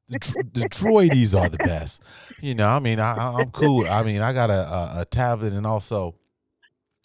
The, 0.09 0.19
the 0.53 0.69
droidies 0.69 1.39
are 1.39 1.49
the 1.49 1.57
best. 1.57 2.01
You 2.41 2.55
know, 2.55 2.67
I 2.67 2.79
mean, 2.79 2.99
I, 2.99 3.15
I, 3.15 3.41
I'm 3.41 3.51
cool. 3.51 3.87
I 3.87 4.03
mean, 4.03 4.21
I 4.21 4.33
got 4.33 4.49
a, 4.49 4.53
a, 4.53 5.01
a 5.01 5.05
tablet 5.05 5.53
and 5.53 5.65
also 5.65 6.15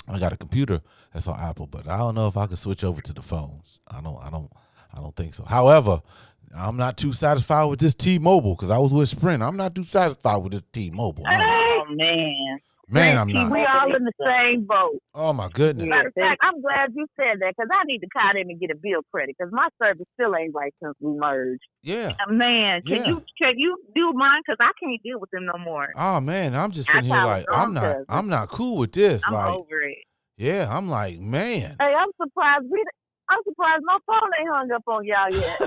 I 0.08 0.18
got 0.18 0.32
a 0.32 0.36
computer 0.36 0.80
that's 1.12 1.28
on 1.28 1.38
Apple, 1.38 1.66
but 1.66 1.88
I 1.88 1.98
don't 1.98 2.14
know 2.14 2.26
if 2.26 2.36
I 2.36 2.46
can 2.46 2.56
switch 2.56 2.84
over 2.84 3.00
to 3.02 3.12
the 3.12 3.22
phones. 3.22 3.78
I 3.88 4.00
don't, 4.00 4.18
I 4.22 4.30
don't, 4.30 4.50
I 4.94 5.00
don't 5.00 5.14
think 5.14 5.34
so. 5.34 5.44
However, 5.44 6.02
I'm 6.54 6.76
not 6.76 6.96
too 6.96 7.12
satisfied 7.12 7.64
with 7.64 7.80
this 7.80 7.94
T-Mobile 7.94 8.54
because 8.54 8.70
I 8.70 8.78
was 8.78 8.92
with 8.92 9.08
Sprint. 9.08 9.42
I'm 9.42 9.56
not 9.56 9.74
too 9.74 9.84
satisfied 9.84 10.36
with 10.36 10.52
this 10.52 10.62
T-Mobile. 10.72 11.24
honestly. 11.26 11.44
Oh, 11.46 11.84
man. 11.90 12.60
Man, 12.88 13.16
I'm 13.18 13.32
not. 13.32 13.50
We 13.52 13.58
all 13.60 13.94
in 13.94 14.04
the 14.04 14.12
same 14.24 14.66
boat. 14.66 14.98
Oh 15.14 15.32
my 15.32 15.48
goodness. 15.52 15.88
Matter 15.88 16.08
of 16.08 16.14
fact, 16.14 16.40
I'm 16.42 16.60
glad 16.60 16.90
you 16.94 17.06
said 17.16 17.40
that 17.40 17.54
because 17.56 17.68
I 17.72 17.84
need 17.86 18.00
to 18.00 18.08
call 18.08 18.32
them 18.34 18.48
and 18.48 18.60
get 18.60 18.70
a 18.70 18.74
bill 18.74 19.00
credit 19.12 19.36
because 19.38 19.52
my 19.52 19.68
service 19.82 20.06
still 20.14 20.34
ain't 20.36 20.54
right 20.54 20.74
since 20.82 20.94
we 21.00 21.12
merged. 21.18 21.62
Yeah. 21.82 22.14
Uh, 22.26 22.32
Man, 22.32 22.82
can 22.82 22.96
Yeah. 22.96 23.06
you 23.08 23.24
can 23.40 23.54
you 23.58 23.78
do 23.94 24.12
mine? 24.14 24.42
Cause 24.46 24.56
I 24.60 24.72
can't 24.82 25.00
deal 25.02 25.20
with 25.20 25.30
them 25.30 25.46
no 25.46 25.58
more. 25.64 25.88
Oh 25.96 26.20
man, 26.20 26.54
I'm 26.54 26.70
just 26.72 26.90
I 26.90 26.94
sitting 26.94 27.10
here 27.10 27.24
like 27.24 27.46
I'm 27.50 27.72
not. 27.74 27.82
cousin. 27.82 28.04
I'm 28.08 28.28
not 28.28 28.48
cool 28.48 28.78
with 28.78 28.92
this. 28.92 29.22
I'm 29.26 29.32
like, 29.34 29.54
over 29.54 29.80
it. 29.82 29.98
yeah, 30.36 30.68
I'm 30.70 30.88
like, 30.88 31.18
man. 31.20 31.76
Hey, 31.78 31.94
I'm 31.96 32.10
surprised 32.20 32.64
we. 32.70 32.82
I'm 33.32 33.42
surprised 33.44 33.82
my 33.84 33.98
phone 34.06 34.30
ain't 34.40 34.48
hung 34.50 34.70
up 34.72 34.82
on 34.86 35.04
y'all 35.04 35.30
yet. 35.30 35.58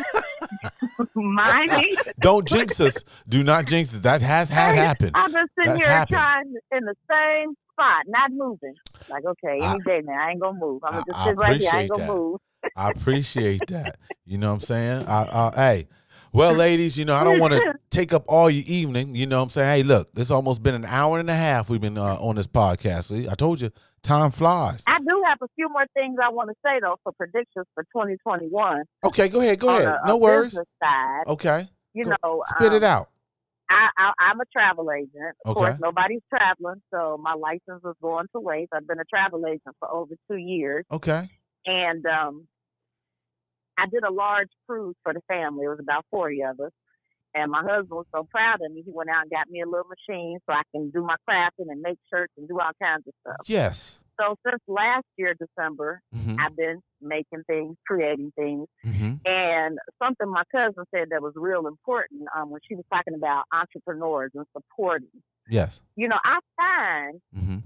Mine 1.16 1.72
ain't. 1.72 2.00
Don't 2.20 2.48
jinx 2.48 2.80
us. 2.80 3.04
Do 3.28 3.44
not 3.44 3.66
jinx 3.66 3.94
us. 3.94 4.02
That 4.02 4.22
has 4.22 4.50
had 4.50 4.76
happened. 4.76 5.12
I've 5.16 5.32
been 5.32 5.48
sitting 5.58 5.72
That's 5.74 5.80
here 5.84 5.90
happened. 5.90 6.18
trying 6.18 6.54
in 6.72 6.86
the 6.86 6.96
same 7.10 7.54
spot, 7.74 8.04
not 8.08 8.32
moving. 8.32 8.76
Like, 9.10 9.24
okay, 9.26 9.60
I- 9.62 9.72
any 9.72 9.80
day 9.82 10.02
now, 10.04 10.14
I 10.28 10.32
ain't 10.32 10.42
gonna 10.42 10.58
move. 10.60 10.84
I'm 10.84 10.92
gonna 10.92 11.02
I- 11.02 11.12
just 11.12 11.20
I 11.20 11.28
sit 11.30 11.38
right 11.38 11.60
here. 11.60 11.72
I 11.74 11.82
ain't 11.82 11.92
gonna 11.92 12.06
that. 12.06 12.14
move. 12.14 12.40
I 12.76 12.90
appreciate 12.90 13.68
that. 13.68 13.98
You 14.26 14.38
know 14.38 14.48
what 14.50 14.56
I'm 14.56 14.60
saying? 14.62 15.06
I, 15.08 15.22
I, 15.32 15.52
hey, 15.56 15.88
well, 16.36 16.54
ladies, 16.54 16.98
you 16.98 17.06
know 17.06 17.16
I 17.16 17.24
don't 17.24 17.40
want 17.40 17.54
to 17.54 17.74
take 17.90 18.14
up 18.14 18.26
all 18.28 18.50
your 18.50 18.64
evening. 18.68 19.16
You 19.16 19.26
know 19.26 19.38
what 19.38 19.44
I'm 19.44 19.50
saying? 19.50 19.68
Hey, 19.70 19.84
look, 19.84 20.10
it's 20.16 20.32
almost 20.32 20.62
been 20.62 20.76
an 20.76 20.86
hour 20.86 21.20
and 21.20 21.30
a 21.30 21.34
half 21.36 21.70
we've 21.70 21.82
been 21.82 21.98
uh, 21.98 22.16
on 22.20 22.36
this 22.36 22.48
podcast. 22.48 23.30
I 23.30 23.34
told 23.36 23.62
you, 23.62 23.72
time 24.04 24.32
flies. 24.32 24.84
I 24.88 25.00
do 25.00 25.24
have 25.28 25.38
a 25.42 25.48
few 25.56 25.70
more 25.70 25.86
things 25.94 26.18
I 26.24 26.30
want 26.30 26.50
to 26.50 26.56
say 26.64 26.80
though 26.82 26.98
for 27.04 27.12
predictions 27.14 27.66
for 27.74 27.84
2021. 27.86 28.84
Okay, 29.06 29.30
go 29.30 29.40
ahead, 29.42 29.60
go 29.60 29.70
ahead. 29.70 29.96
a- 30.04 30.08
No 30.08 30.16
a 30.16 30.18
worries. 30.20 30.54
Side, 30.54 31.24
Okay, 31.28 31.68
you 31.94 32.04
go- 32.04 32.16
know, 32.24 32.44
spit 32.58 32.74
it 32.74 32.84
um, 32.84 32.90
out. 33.00 33.08
I, 33.68 33.90
I, 33.98 34.12
I'm 34.30 34.40
a 34.40 34.46
travel 34.54 34.92
agent. 34.92 35.36
Of 35.44 35.58
Okay. 35.58 35.60
course, 35.70 35.80
nobody's 35.80 36.22
traveling, 36.30 36.84
so 36.94 37.18
my 37.20 37.34
license 37.34 37.82
is 37.84 37.96
going 38.00 38.28
to 38.36 38.40
waste. 38.40 38.70
I've 38.74 38.88
been 38.88 39.00
a 39.00 39.06
travel 39.06 39.44
agent 39.48 39.76
for 39.80 39.90
over 39.92 40.14
two 40.30 40.38
years, 40.38 40.86
Okay, 40.92 41.28
and 41.66 42.06
um, 42.06 42.48
I 43.78 43.88
did 43.88 44.04
a 44.04 44.12
large 44.12 44.50
cruise 44.68 44.96
for 45.04 45.14
the 45.14 45.22
family. 45.28 45.66
It 45.66 45.70
was 45.70 45.80
about 45.80 46.06
40 46.12 46.42
of 46.44 46.60
us. 46.60 46.72
And 47.34 47.52
my 47.52 47.60
husband 47.62 47.90
was 47.92 48.06
so 48.16 48.26
proud 48.32 48.62
of 48.66 48.72
me, 48.72 48.82
he 48.86 48.92
went 48.94 49.10
out 49.10 49.24
and 49.24 49.30
got 49.32 49.50
me 49.50 49.62
a 49.62 49.66
little 49.66 49.90
machine 49.90 50.40
so 50.46 50.54
I 50.54 50.62
can 50.74 50.90
do 50.92 51.02
my 51.04 51.16
crafting 51.30 51.70
and 51.70 51.82
make 51.82 51.98
shirts 52.12 52.32
and 52.38 52.48
do 52.48 52.60
all 52.60 52.72
kinds 52.82 53.04
of 53.08 53.14
stuff. 53.22 53.42
yes. 53.50 54.00
So 54.18 54.36
since 54.48 54.62
last 54.70 55.04
year, 55.18 55.36
December, 55.38 56.02
hmm 56.14 56.40
I've 56.40 56.56
been 56.56 56.80
making 57.02 57.44
things, 57.48 57.76
creating 57.86 58.32
things. 58.38 58.68
hmm 58.84 59.16
And 59.26 59.78
something 60.02 60.30
my 60.30 60.44
cousin 60.50 60.86
said 60.96 61.10
that 61.10 61.22
was 61.22 61.34
real 61.36 61.68
important 61.68 62.22
um, 62.34 62.50
when 62.52 62.62
she 62.66 62.76
was 62.76 62.86
talking 62.94 63.14
about 63.16 63.44
entrepreneurs 63.52 64.32
and 64.34 64.46
supporting. 64.54 65.10
Yes. 65.50 65.82
You 65.98 66.08
know, 66.08 66.18
I 66.24 66.40
find 66.56 67.22
hmm 67.34 67.58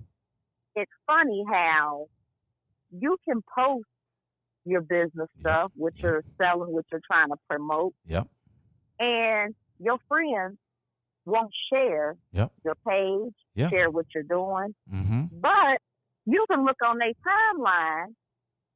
it's 0.76 0.92
funny 1.06 1.44
how 1.48 2.08
you 2.92 3.18
can 3.28 3.42
post 3.56 3.86
your 4.66 4.82
business 4.82 5.30
Yep. 5.36 5.40
stuff, 5.40 5.72
what 5.76 5.94
you're 6.04 6.24
selling, 6.42 6.72
what 6.74 6.86
you're 6.92 7.02
trying 7.06 7.30
to 7.30 7.38
promote, 7.50 7.94
Yep. 8.06 8.28
and 9.00 9.56
your 9.80 9.98
friends 10.08 10.58
won't 11.26 11.54
share 11.72 12.16
Yep. 12.32 12.52
your 12.64 12.76
page, 12.88 13.34
Yeah. 13.56 13.70
share 13.70 13.90
what 13.90 14.06
you're 14.14 14.24
doing. 14.24 14.76
hmm 14.90 15.26
But 15.32 15.80
you 16.26 16.46
can 16.50 16.66
look 16.66 16.78
on 16.84 16.98
their 16.98 17.14
timeline 17.26 18.16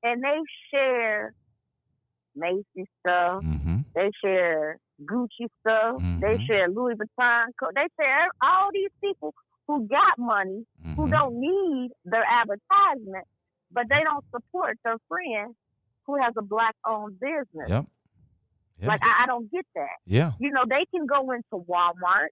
and 0.04 0.24
they 0.24 0.40
share 0.72 1.34
Macy's 2.36 2.88
stuff, 3.00 3.44
hmm 3.44 3.82
they 3.96 4.10
share 4.24 4.78
Gucci 5.06 5.48
stuff, 5.60 6.02
they 6.22 6.38
Mhm. 6.38 6.46
share 6.48 6.68
Louis 6.70 6.96
Vuitton, 6.96 7.48
they 7.76 7.88
share 8.00 8.28
all 8.42 8.72
these 8.72 8.90
people 9.02 9.34
who 9.68 9.88
got 9.88 10.18
money 10.18 10.66
who 10.96 11.06
hmm 11.06 11.12
don't 11.12 11.40
need 11.40 11.92
their 12.06 12.24
advertisement, 12.24 13.28
but 13.72 13.88
they 13.90 14.04
don't 14.04 14.26
support 14.32 14.78
their 14.84 14.98
friend 15.08 15.56
who 16.06 16.22
has 16.22 16.34
a 16.38 16.42
black 16.42 16.76
owned 16.86 17.20
business. 17.20 17.70
Yep. 17.70 17.86
Yeah. 18.80 18.88
Like 18.88 19.02
I, 19.04 19.24
I 19.24 19.28
don't 19.28 19.50
get 19.52 19.66
that. 19.76 19.98
yeah. 20.06 20.32
You 20.40 20.52
know, 20.52 20.64
they 20.68 20.86
can 20.96 21.06
go 21.06 21.32
into 21.32 21.66
Walmart. 21.66 22.28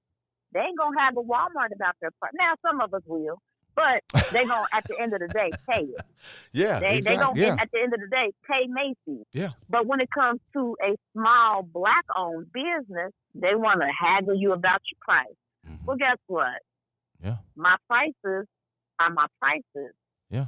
They 0.53 0.59
ain't 0.59 0.77
gonna 0.77 0.99
have 0.99 1.15
a 1.15 1.21
Walmart 1.21 1.73
about 1.73 1.95
their 2.01 2.11
product. 2.19 2.37
Now 2.37 2.53
some 2.61 2.81
of 2.81 2.93
us 2.93 3.03
will, 3.05 3.37
but 3.75 4.01
they 4.31 4.45
gonna 4.45 4.65
at 4.73 4.83
the 4.85 4.99
end 4.99 5.13
of 5.13 5.19
the 5.19 5.27
day 5.27 5.51
pay 5.69 5.83
it. 5.83 6.01
Yeah. 6.51 6.79
They 6.79 6.89
they 6.89 6.97
exactly. 6.97 7.23
gonna 7.25 7.39
yeah. 7.39 7.61
at 7.61 7.69
the 7.71 7.79
end 7.81 7.93
of 7.93 7.99
the 8.01 8.07
day 8.07 8.31
pay 8.49 8.67
Macy's. 8.67 9.25
Yeah. 9.31 9.49
But 9.69 9.85
when 9.85 10.01
it 10.01 10.09
comes 10.11 10.41
to 10.53 10.75
a 10.83 10.95
small 11.13 11.63
black 11.63 12.05
owned 12.15 12.47
business, 12.51 13.13
they 13.33 13.55
wanna 13.55 13.87
haggle 13.97 14.35
you 14.35 14.51
about 14.51 14.81
your 14.91 14.97
price. 15.01 15.37
Mhm. 15.69 15.85
Well 15.85 15.97
guess 15.97 16.17
what? 16.27 16.61
Yeah. 17.23 17.37
My 17.55 17.77
prices 17.87 18.47
are 18.99 19.09
my 19.13 19.27
prices. 19.39 19.93
Yeah. 20.29 20.45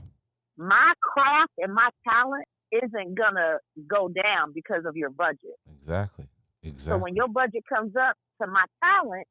My 0.58 0.94
craft 1.02 1.54
and 1.60 1.74
my 1.74 1.90
talent 2.08 2.46
isn't 2.82 3.16
gonna 3.16 3.58
go 3.88 4.08
down 4.10 4.52
because 4.54 4.86
of 4.86 4.96
your 4.96 5.10
budget. 5.10 5.58
Exactly. 5.82 6.28
Exactly. 6.64 6.92
So 6.92 6.98
when 6.98 7.16
your 7.16 7.28
budget 7.28 7.64
comes 7.68 7.94
up 7.96 8.16
to 8.42 8.48
my 8.48 8.64
talent, 8.84 9.28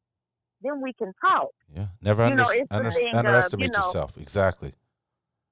then 0.62 0.80
we 0.82 0.92
can 0.92 1.12
talk. 1.20 1.48
yeah. 1.74 1.86
Never 2.02 2.28
you 2.28 2.34
know, 2.36 2.44
under- 2.44 2.54
it's 2.62 2.72
under- 2.72 2.90
thing 2.90 3.08
of, 3.08 3.14
underestimate 3.16 3.66
you 3.68 3.72
know- 3.72 3.78
yourself. 3.86 4.16
Exactly. 4.18 4.72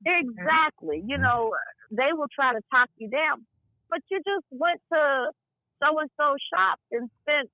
Exactly. 0.06 1.02
You 1.06 1.16
Mhm. 1.18 1.20
know, 1.22 1.54
they 1.90 2.12
will 2.12 2.28
try 2.28 2.52
to 2.52 2.60
talk 2.70 2.88
you 2.96 3.08
down, 3.10 3.46
but 3.88 4.00
you 4.10 4.18
just 4.18 4.46
went 4.50 4.80
to 4.92 5.32
so 5.82 5.98
and 5.98 6.10
so 6.16 6.36
shop 6.52 6.78
and 6.92 7.10
spent 7.22 7.50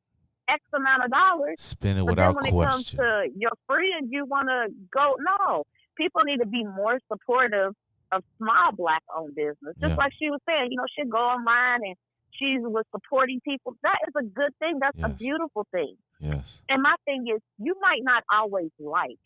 X 0.49 0.63
amount 0.73 1.05
of 1.05 1.11
dollars. 1.11 1.61
Spend 1.61 1.99
it 1.99 2.03
But 2.03 2.11
without 2.13 2.35
then 2.43 2.53
when 2.55 2.63
it 2.67 2.71
comes 2.71 2.85
to 2.93 3.29
your 3.37 3.51
friend, 3.67 4.09
you 4.11 4.25
want 4.27 4.49
to 4.49 4.69
go. 4.93 5.17
No, 5.19 5.65
people 5.97 6.23
need 6.25 6.39
to 6.39 6.47
be 6.47 6.63
more 6.65 6.99
supportive 7.11 7.75
of 8.13 8.23
small 8.39 8.73
black 8.73 9.03
owned 9.15 9.35
business. 9.35 9.75
Just 9.81 9.91
Yeah. 9.93 9.97
like 9.97 10.13
she 10.19 10.31
was 10.31 10.41
saying, 10.49 10.69
you 10.71 10.77
know, 10.79 10.87
she'd 10.95 11.11
go 11.11 11.19
online 11.19 11.81
and 11.85 11.97
she 12.33 12.59
was 12.59 12.85
supporting 12.95 13.41
people. 13.41 13.75
That 13.83 13.99
is 14.07 14.15
a 14.17 14.23
good 14.25 14.53
thing. 14.59 14.79
That's 14.81 14.99
a 15.03 15.09
beautiful 15.15 15.67
thing. 15.73 15.97
yes. 16.21 16.63
And 16.69 16.83
my 16.83 16.95
thing 17.05 17.27
is, 17.29 17.41
you 17.59 17.75
might 17.81 18.03
not 18.03 18.23
always 18.31 18.71
like 18.79 19.19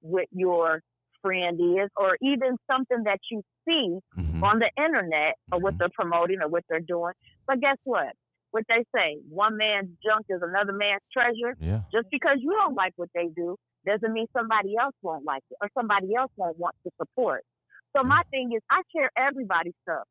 what 0.00 0.26
your 0.32 0.80
friend 1.22 1.58
is, 1.58 1.88
or 1.96 2.18
even 2.20 2.56
something 2.70 3.02
that 3.04 3.18
you 3.30 3.42
see 3.66 3.98
hmm 4.14 4.44
on 4.44 4.58
the 4.58 4.70
internet, 4.76 5.36
or 5.50 5.58
what 5.58 5.74
Mhm. 5.74 5.78
they're 5.78 5.88
promoting, 5.94 6.42
or 6.42 6.48
what 6.48 6.64
they're 6.68 6.80
doing. 6.80 7.14
But 7.46 7.60
guess 7.60 7.78
what? 7.84 8.14
What 8.50 8.64
they 8.68 8.84
say, 8.94 9.16
one 9.30 9.56
man's 9.56 9.90
junk 10.04 10.26
is 10.28 10.42
another 10.42 10.72
man's 10.72 11.02
treasure. 11.12 11.56
Yeah. 11.58 11.80
Just 11.90 12.08
because 12.10 12.36
you 12.40 12.52
don't 12.52 12.74
like 12.74 12.92
what 12.96 13.08
they 13.14 13.28
do 13.28 13.56
doesn't 13.86 14.12
mean 14.12 14.26
somebody 14.32 14.76
else 14.76 14.94
won't 15.02 15.24
like 15.24 15.42
it, 15.50 15.56
or 15.62 15.68
somebody 15.74 16.14
else 16.14 16.30
won't 16.36 16.58
want 16.58 16.76
to 16.84 16.90
support. 17.00 17.42
So 17.96 18.02
my 18.02 18.22
thing 18.30 18.50
is, 18.54 18.62
I 18.70 18.82
share 18.94 19.10
everybody's 19.16 19.74
stuff. 19.82 20.06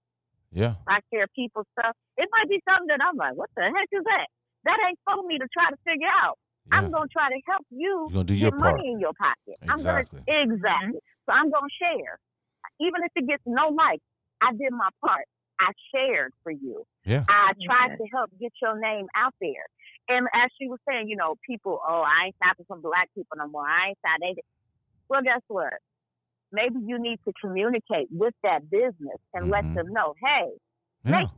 Yeah. 0.52 0.76
I 0.88 1.00
share 1.12 1.28
people's 1.36 1.68
stuff. 1.78 1.96
It 2.18 2.30
might 2.32 2.48
be 2.50 2.62
something 2.64 2.88
that 2.88 3.02
I'm 3.04 3.18
like, 3.18 3.36
what 3.36 3.50
the 3.56 3.64
heck 3.64 3.90
is 3.92 4.04
that? 4.06 4.28
That 4.66 4.78
ain't 4.88 5.00
for 5.04 5.20
me 5.28 5.38
to 5.40 5.48
try 5.52 5.70
to 5.70 5.78
figure 5.84 6.08
out. 6.24 6.38
Yeah. 6.72 6.78
I'm 6.80 6.92
gonna 6.92 7.12
try 7.12 7.28
to 7.30 7.40
help 7.50 7.66
you 7.72 8.08
You're 8.08 8.24
gonna 8.24 8.24
do 8.24 8.36
get 8.40 8.42
your 8.54 8.56
money 8.56 8.88
in 8.92 9.00
your 9.00 9.12
pocket. 9.20 9.60
Exactly. 9.62 10.24
I'm 10.24 10.46
gonna 10.48 10.54
exactly. 10.54 11.00
So 11.26 11.30
I'm 11.36 11.52
gonna 11.52 11.74
share, 11.76 12.20
even 12.80 13.04
if 13.04 13.12
it 13.16 13.28
gets 13.28 13.44
no 13.46 13.68
likes. 13.70 14.04
I 14.42 14.52
did 14.52 14.72
my 14.72 14.90
part. 15.00 15.26
I 15.60 15.72
shared 15.94 16.34
for 16.44 16.52
you. 16.52 16.84
Yeah. 17.06 17.24
I 17.30 17.54
tried 17.66 17.92
Yes. 17.92 18.00
to 18.00 18.06
help 18.12 18.30
get 18.40 18.52
your 18.62 18.78
name 18.80 19.08
out 19.16 19.34
there. 19.40 19.66
And 20.10 20.28
as 20.34 20.52
she 20.60 20.68
was 20.68 20.80
saying, 20.88 21.08
you 21.08 21.16
know, 21.16 21.36
people, 21.48 21.80
oh, 21.88 22.02
I 22.04 22.28
ain't 22.28 22.36
stopping 22.36 22.66
some 22.68 22.82
black 22.82 23.10
people 23.16 23.38
no 23.38 23.48
more. 23.48 23.66
I 23.68 23.90
ain't 23.90 23.98
stopping. 24.00 24.36
Well, 25.08 25.22
guess 25.22 25.42
what? 25.48 25.74
Maybe 26.54 26.76
you 26.86 27.00
need 27.02 27.20
to 27.26 27.34
communicate 27.42 28.08
with 28.12 28.34
that 28.44 28.70
business 28.70 29.18
and 29.34 29.50
let 29.50 29.64
Mhm. 29.66 29.74
them 29.76 29.88
know, 29.92 30.14
hey, 30.24 30.52
Yeah. 31.04 31.22
Make- 31.22 31.30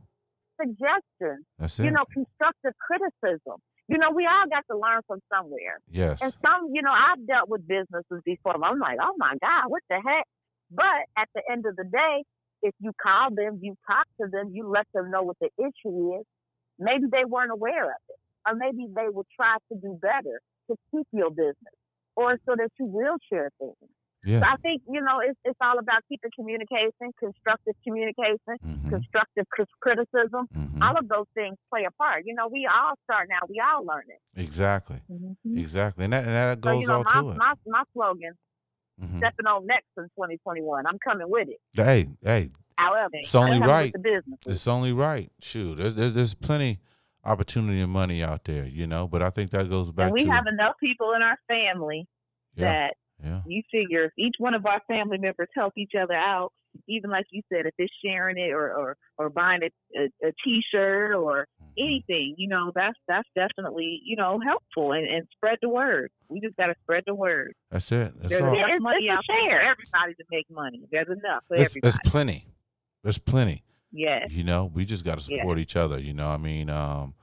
suggestions, 0.60 1.44
That's 1.58 1.78
it. 1.80 1.84
you 1.84 1.90
know, 1.90 2.04
constructive 2.12 2.72
criticism. 2.78 3.56
You 3.88 3.98
know, 3.98 4.10
we 4.10 4.26
all 4.26 4.46
got 4.48 4.64
to 4.70 4.76
learn 4.76 5.00
from 5.06 5.20
somewhere. 5.32 5.78
yes. 5.88 6.20
And 6.22 6.32
some, 6.44 6.68
you 6.74 6.82
know, 6.82 6.92
I've 6.92 7.24
dealt 7.26 7.48
with 7.48 7.66
businesses 7.66 8.20
before. 8.24 8.54
I'm 8.62 8.78
like, 8.78 8.98
oh 9.00 9.14
my 9.16 9.34
God, 9.40 9.64
what 9.68 9.82
the 9.88 10.00
heck? 10.00 10.24
But 10.70 11.06
at 11.16 11.28
the 11.34 11.42
end 11.50 11.64
of 11.66 11.76
the 11.76 11.84
day, 11.84 12.24
if 12.62 12.74
you 12.80 12.92
call 13.00 13.30
them, 13.32 13.60
you 13.62 13.74
talk 13.86 14.06
to 14.20 14.26
them, 14.28 14.50
you 14.52 14.66
let 14.68 14.86
them 14.92 15.10
know 15.10 15.22
what 15.22 15.36
the 15.40 15.50
issue 15.58 16.18
is, 16.20 16.26
maybe 16.78 17.04
they 17.10 17.24
weren't 17.24 17.52
aware 17.52 17.84
of 17.84 18.00
it. 18.08 18.16
Or 18.48 18.54
maybe 18.54 18.86
they 18.94 19.08
will 19.08 19.26
try 19.36 19.56
to 19.72 19.78
do 19.78 19.98
better 20.02 20.40
to 20.68 20.76
keep 20.90 21.06
your 21.12 21.30
business 21.30 21.74
or 22.16 22.38
so 22.44 22.56
that 22.56 22.70
you 22.78 22.86
will 22.86 23.16
share 23.30 23.50
things. 23.58 23.90
Yeah. 24.24 24.40
So 24.40 24.46
I 24.46 24.56
think, 24.62 24.82
you 24.88 25.00
know, 25.00 25.20
it's, 25.20 25.38
it's 25.44 25.58
all 25.60 25.78
about 25.78 26.02
keeping 26.08 26.30
communication, 26.34 27.12
constructive 27.18 27.74
communication, 27.84 28.56
Mhm. 28.64 28.88
constructive 28.90 29.44
cri- 29.50 29.64
criticism. 29.80 30.46
Mhm. 30.54 30.82
All 30.82 30.96
of 30.98 31.08
those 31.08 31.26
things 31.34 31.56
play 31.70 31.84
a 31.84 31.90
part. 31.92 32.24
You 32.26 32.34
know, 32.34 32.48
we 32.48 32.66
all 32.66 32.94
start 33.04 33.28
now, 33.28 33.40
we 33.48 33.60
all 33.60 33.84
learn 33.84 34.04
it. 34.08 34.20
Exactly. 34.40 35.00
Mhm. 35.10 35.36
Exactly. 35.58 36.04
And 36.04 36.12
that, 36.12 36.24
and 36.24 36.32
that 36.34 36.54
So, 36.56 36.60
goes 36.60 36.80
you 36.82 36.86
know, 36.88 36.96
all 36.96 37.04
my, 37.04 37.22
to 37.22 37.30
it. 37.30 37.36
my, 37.36 37.54
my 37.66 37.82
slogan, 37.92 38.32
Mhm. 39.02 39.18
stepping 39.18 39.46
on 39.46 39.66
next 39.66 39.88
in 39.96 40.04
2021. 40.16 40.86
I'm 40.86 40.98
coming 40.98 41.28
with 41.28 41.48
it. 41.48 41.60
Hey, 41.74 42.08
hey, 42.22 42.50
However, 42.78 43.08
It's 43.14 43.34
only 43.34 43.58
right. 43.58 43.94
It's 44.46 44.68
only 44.68 44.92
right. 44.92 45.32
Shoot, 45.40 45.76
there's, 45.78 45.94
there's 45.94 46.12
there's 46.12 46.34
plenty 46.34 46.78
opportunity 47.24 47.80
and 47.80 47.90
money 47.90 48.22
out 48.22 48.44
there, 48.44 48.66
you 48.66 48.86
know. 48.86 49.08
But 49.08 49.22
I 49.22 49.30
think 49.30 49.50
that 49.52 49.68
goes 49.70 49.90
back 49.92 50.06
And 50.06 50.12
we 50.12 50.24
to 50.24 50.30
have 50.30 50.46
enough 50.46 50.74
people 50.78 51.12
in 51.14 51.22
our 51.22 51.38
family 51.48 52.06
yeah, 52.54 52.64
that 52.88 52.94
yeah, 53.22 53.40
you 53.46 53.62
figure 53.70 54.04
if 54.04 54.12
each 54.18 54.34
one 54.38 54.54
of 54.54 54.66
our 54.66 54.80
family 54.88 55.18
members 55.18 55.48
help 55.54 55.72
each 55.76 55.92
other 56.00 56.14
out, 56.14 56.52
even 56.88 57.10
like 57.10 57.24
you 57.30 57.42
said, 57.52 57.66
if 57.66 57.74
it's 57.78 57.92
sharing 58.04 58.36
it 58.38 58.50
or 58.50 58.74
or, 58.74 58.96
or 59.18 59.30
buying 59.30 59.60
a, 59.62 60.00
a, 60.00 60.28
a 60.28 60.32
t-shirt 60.44 61.14
or 61.14 61.46
Mhm. 61.62 61.72
anything, 61.78 62.34
you 62.36 62.48
know, 62.48 62.70
that's 62.74 62.98
that's 63.08 63.28
definitely 63.34 64.00
you 64.04 64.16
know 64.16 64.38
helpful 64.44 64.92
and, 64.92 65.06
and 65.08 65.26
spread 65.36 65.58
the 65.62 65.68
word. 65.68 66.10
We 66.28 66.40
just 66.40 66.56
got 66.56 66.66
to 66.66 66.74
spread 66.82 67.04
the 67.06 67.14
word. 67.14 67.54
That's 67.70 67.90
it. 67.92 68.12
That's 68.16 68.28
There's 68.28 68.42
all. 68.42 68.48
Enough 68.54 68.66
it's- 68.68 68.80
money 68.82 69.04
it's 69.06 69.10
a 69.10 69.12
out 69.16 69.24
there 69.28 69.50
share. 69.50 69.58
for 69.60 69.70
everybody 69.70 70.14
to 70.14 70.24
make 70.30 70.46
money. 70.50 70.88
There's 70.92 71.08
enough 71.08 71.44
for 71.48 71.56
There's, 71.56 71.68
everybody. 71.70 71.80
there's 71.82 71.98
plenty. 72.12 72.46
There's 73.02 73.18
plenty. 73.18 73.62
yes. 73.92 74.30
You 74.32 74.44
know, 74.44 74.66
we 74.66 74.84
just 74.84 75.04
got 75.04 75.18
to 75.18 75.32
Yeah. 75.32 75.40
support 75.40 75.58
each 75.58 75.76
other. 75.76 75.98
You 75.98 76.12
know, 76.12 76.26
I 76.28 76.36
mean, 76.36 76.68
um, 76.68 77.14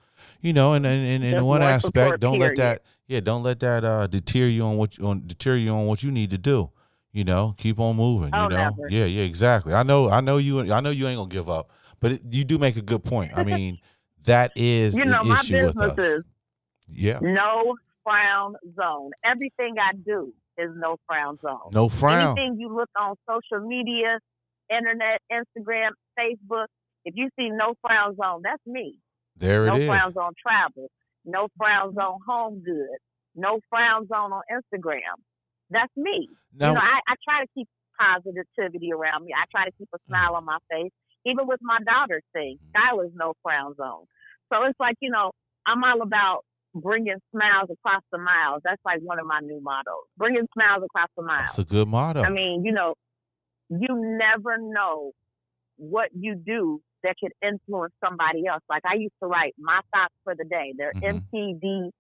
you 0.42 0.54
know, 0.54 0.74
and 0.74 0.86
and, 0.86 1.06
and 1.06 1.24
in 1.24 1.46
one 1.46 1.62
aspect, 1.62 2.20
don't 2.20 2.40
let 2.40 2.56
that, 2.58 2.84
yeah, 3.08 3.20
don't 3.20 3.44
let 3.44 3.60
that 3.62 3.84
uh 3.84 4.08
deter 4.08 4.46
you 4.48 4.64
on 4.64 4.78
what 4.78 4.98
you 4.98 5.06
on 5.08 5.26
deter 5.26 5.56
you 5.56 5.72
on 5.72 5.86
what 5.86 6.04
you 6.04 6.12
need 6.12 6.32
to 6.32 6.38
do. 6.38 6.70
You 7.12 7.24
know, 7.24 7.54
keep 7.58 7.80
on 7.80 7.96
moving. 7.96 8.32
Oh, 8.34 8.44
you 8.44 8.50
know, 8.50 8.56
never. 8.56 8.90
yeah, 8.90 9.06
yeah, 9.06 9.24
exactly. 9.24 9.74
I 9.74 9.84
know, 9.84 10.10
I 10.10 10.20
know 10.22 10.38
you, 10.38 10.72
I 10.72 10.80
know 10.80 10.90
you 10.90 11.08
ain't 11.08 11.18
gonna 11.20 11.30
give 11.30 11.48
up, 11.50 11.70
but 12.00 12.14
it, 12.14 12.22
you 12.32 12.44
do 12.44 12.58
make 12.58 12.76
a 12.76 12.82
good 12.82 13.04
point. 13.04 13.32
I 13.36 13.44
mean, 13.44 13.78
that 14.26 14.52
is 14.56 14.96
You 14.96 15.06
know, 15.06 15.22
issue 15.22 15.62
with 15.64 15.76
business 15.76 15.92
us. 15.92 15.98
is 16.00 16.24
Yeah, 16.88 17.20
no 17.22 17.76
frown 18.04 18.56
zone. 18.76 19.12
Everything 19.24 19.76
I 19.80 19.94
do 19.96 20.34
is 20.58 20.72
no 20.76 20.98
frown 21.08 21.38
zone. 21.40 21.70
no 21.72 21.88
frown. 21.90 22.38
Anything 22.38 22.60
you 22.60 22.74
look 22.76 22.90
on 23.00 23.16
social 23.30 23.66
media, 23.68 24.20
internet, 24.70 25.22
Instagram, 25.32 25.90
Facebook, 26.18 26.66
if 27.06 27.14
you 27.16 27.30
see 27.38 27.50
no 27.50 27.76
frown 27.86 28.16
zone, 28.16 28.42
that's 28.44 28.66
me. 28.66 28.96
There 29.38 29.66
no 29.66 29.76
it 29.76 29.82
is. 29.82 29.88
frown 29.88 30.14
zone 30.14 30.34
travel, 30.42 30.90
no 31.26 31.48
frowns 31.58 31.98
on 31.98 32.20
home 32.28 32.64
goods, 32.64 33.02
no 33.36 33.60
frowns 33.70 34.10
on 34.14 34.32
on 34.32 34.42
Instagram. 34.52 35.18
That's 35.70 35.92
me. 35.98 36.30
Now, 36.56 36.70
you 36.70 36.74
know, 36.76 36.82
I, 36.82 37.00
I 37.08 37.16
try 37.24 37.42
to 37.44 37.48
keep 37.56 37.68
positivity 38.00 38.92
around 38.94 39.26
me. 39.26 39.32
I 39.34 39.46
try 39.52 39.66
to 39.66 39.72
keep 39.78 39.90
a 39.94 39.98
smile 40.08 40.36
on 40.36 40.46
my 40.46 40.58
face. 40.70 40.92
Even 41.26 41.48
with 41.48 41.60
my 41.62 41.80
daughter's 41.86 42.24
thing, 42.34 42.58
Mm-hmm. 42.58 42.98
Skylar's 43.00 43.12
no 43.16 43.34
frown 43.42 43.76
zone. 43.76 44.06
So 44.52 44.64
it's 44.66 44.80
like, 44.80 44.96
you 45.00 45.10
know, 45.10 45.32
I'm 45.66 45.84
all 45.84 46.02
about 46.02 46.42
bringing 46.76 47.18
smiles 47.32 47.70
across 47.72 48.02
the 48.12 48.18
miles. 48.18 48.62
That's 48.64 48.82
like 48.86 49.00
one 49.02 49.20
of 49.20 49.26
my 49.26 49.40
new 49.40 49.62
mottos. 49.62 50.06
Bringing 50.18 50.46
smiles 50.54 50.84
across 50.84 51.10
the 51.16 51.24
miles. 51.24 51.42
that's 51.42 51.60
a 51.60 51.64
good 51.64 51.88
motto. 51.88 52.22
I 52.22 52.30
mean, 52.30 52.64
you 52.66 52.72
know, 52.72 52.96
you 53.70 53.88
never 53.92 54.58
know 54.60 55.12
what 55.78 56.10
you 56.14 56.36
do 56.36 56.82
that 57.04 57.16
could 57.20 57.32
influence 57.42 57.94
somebody 58.04 58.48
else. 58.48 58.62
Like 58.70 58.84
I 58.86 58.96
used 58.96 59.14
to 59.22 59.28
write 59.28 59.54
my 59.58 59.80
thoughts 59.94 60.14
for 60.24 60.36
the 60.36 60.46
day. 60.46 60.74
They're 60.78 60.94
Mhm. 61.02 61.92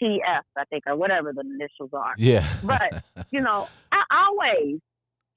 MTDTF, 0.00 0.42
I 0.56 0.64
think, 0.70 0.84
or 0.86 0.96
whatever 0.96 1.32
the 1.32 1.40
initials 1.42 1.90
are. 1.92 2.14
yeah, 2.18 2.44
But, 2.62 2.92
You 3.32 3.40
know, 3.40 3.68
I 3.92 4.02
always 4.10 4.80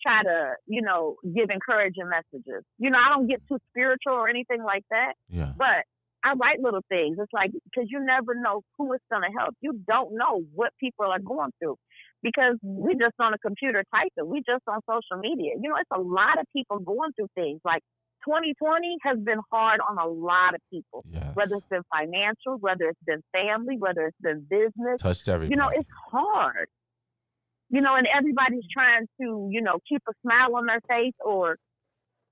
try 0.02 0.24
to, 0.24 0.54
you 0.66 0.82
know, 0.82 1.16
give 1.24 1.50
encouraging 1.50 2.10
messages. 2.10 2.64
You 2.80 2.90
know, 2.90 2.98
I 2.98 3.10
don't 3.14 3.28
get 3.28 3.42
too 3.48 3.58
spiritual 3.72 4.14
or 4.14 4.28
anything 4.28 4.64
like 4.64 4.84
that, 4.90 5.14
yeah, 5.30 5.54
but 5.56 5.86
I 6.24 6.34
write 6.34 6.60
little 6.62 6.82
things. 6.90 7.18
It's 7.20 7.32
like 7.34 7.52
because 7.52 7.88
you 7.90 8.00
never 8.04 8.34
know 8.36 8.62
who 8.78 8.94
it's 8.94 9.04
going 9.12 9.24
to 9.24 9.38
help. 9.38 9.56
You 9.62 9.74
don't 9.88 10.14
know 10.18 10.42
what 10.56 10.72
people 10.80 11.06
are 11.06 11.20
going 11.20 11.52
through 11.60 11.76
because 12.24 12.56
we 12.64 12.94
just 12.96 13.16
on 13.20 13.34
a 13.34 13.38
computer 13.38 13.84
typing. 13.94 14.30
We 14.30 14.40
just 14.40 14.64
on 14.68 14.80
social 14.90 15.22
media. 15.22 15.52
You 15.62 15.70
know, 15.70 15.76
it's 15.76 15.90
a 15.94 16.00
lot 16.02 16.40
of 16.40 16.46
people 16.56 16.80
going 16.80 17.12
through 17.14 17.28
things. 17.36 17.60
Like 17.66 17.84
2020 18.26 18.98
has 19.04 19.20
been 19.20 19.40
hard 19.52 19.80
on 19.88 19.98
a 19.98 20.08
lot 20.08 20.54
of 20.56 20.62
people. 20.72 21.04
yes. 21.10 21.36
Whether 21.36 21.56
it's 21.56 21.68
been 21.68 21.84
financial, 21.92 22.58
whether 22.60 22.86
it's 22.90 23.00
been 23.06 23.22
family, 23.32 23.78
whether 23.78 24.08
it's 24.08 24.18
been 24.22 24.46
business. 24.50 25.02
touched 25.02 25.28
everybody. 25.28 25.52
You 25.52 25.58
know, 25.58 25.70
it's 25.70 25.90
hard. 26.12 26.68
You 27.70 27.82
know, 27.82 27.96
and 27.96 28.08
everybody's 28.16 28.66
trying 28.72 29.08
to, 29.20 29.50
you 29.52 29.62
know, 29.62 29.80
keep 29.90 30.02
a 30.08 30.14
smile 30.22 30.56
on 30.56 30.66
their 30.68 30.82
face 30.88 31.14
or 31.26 31.58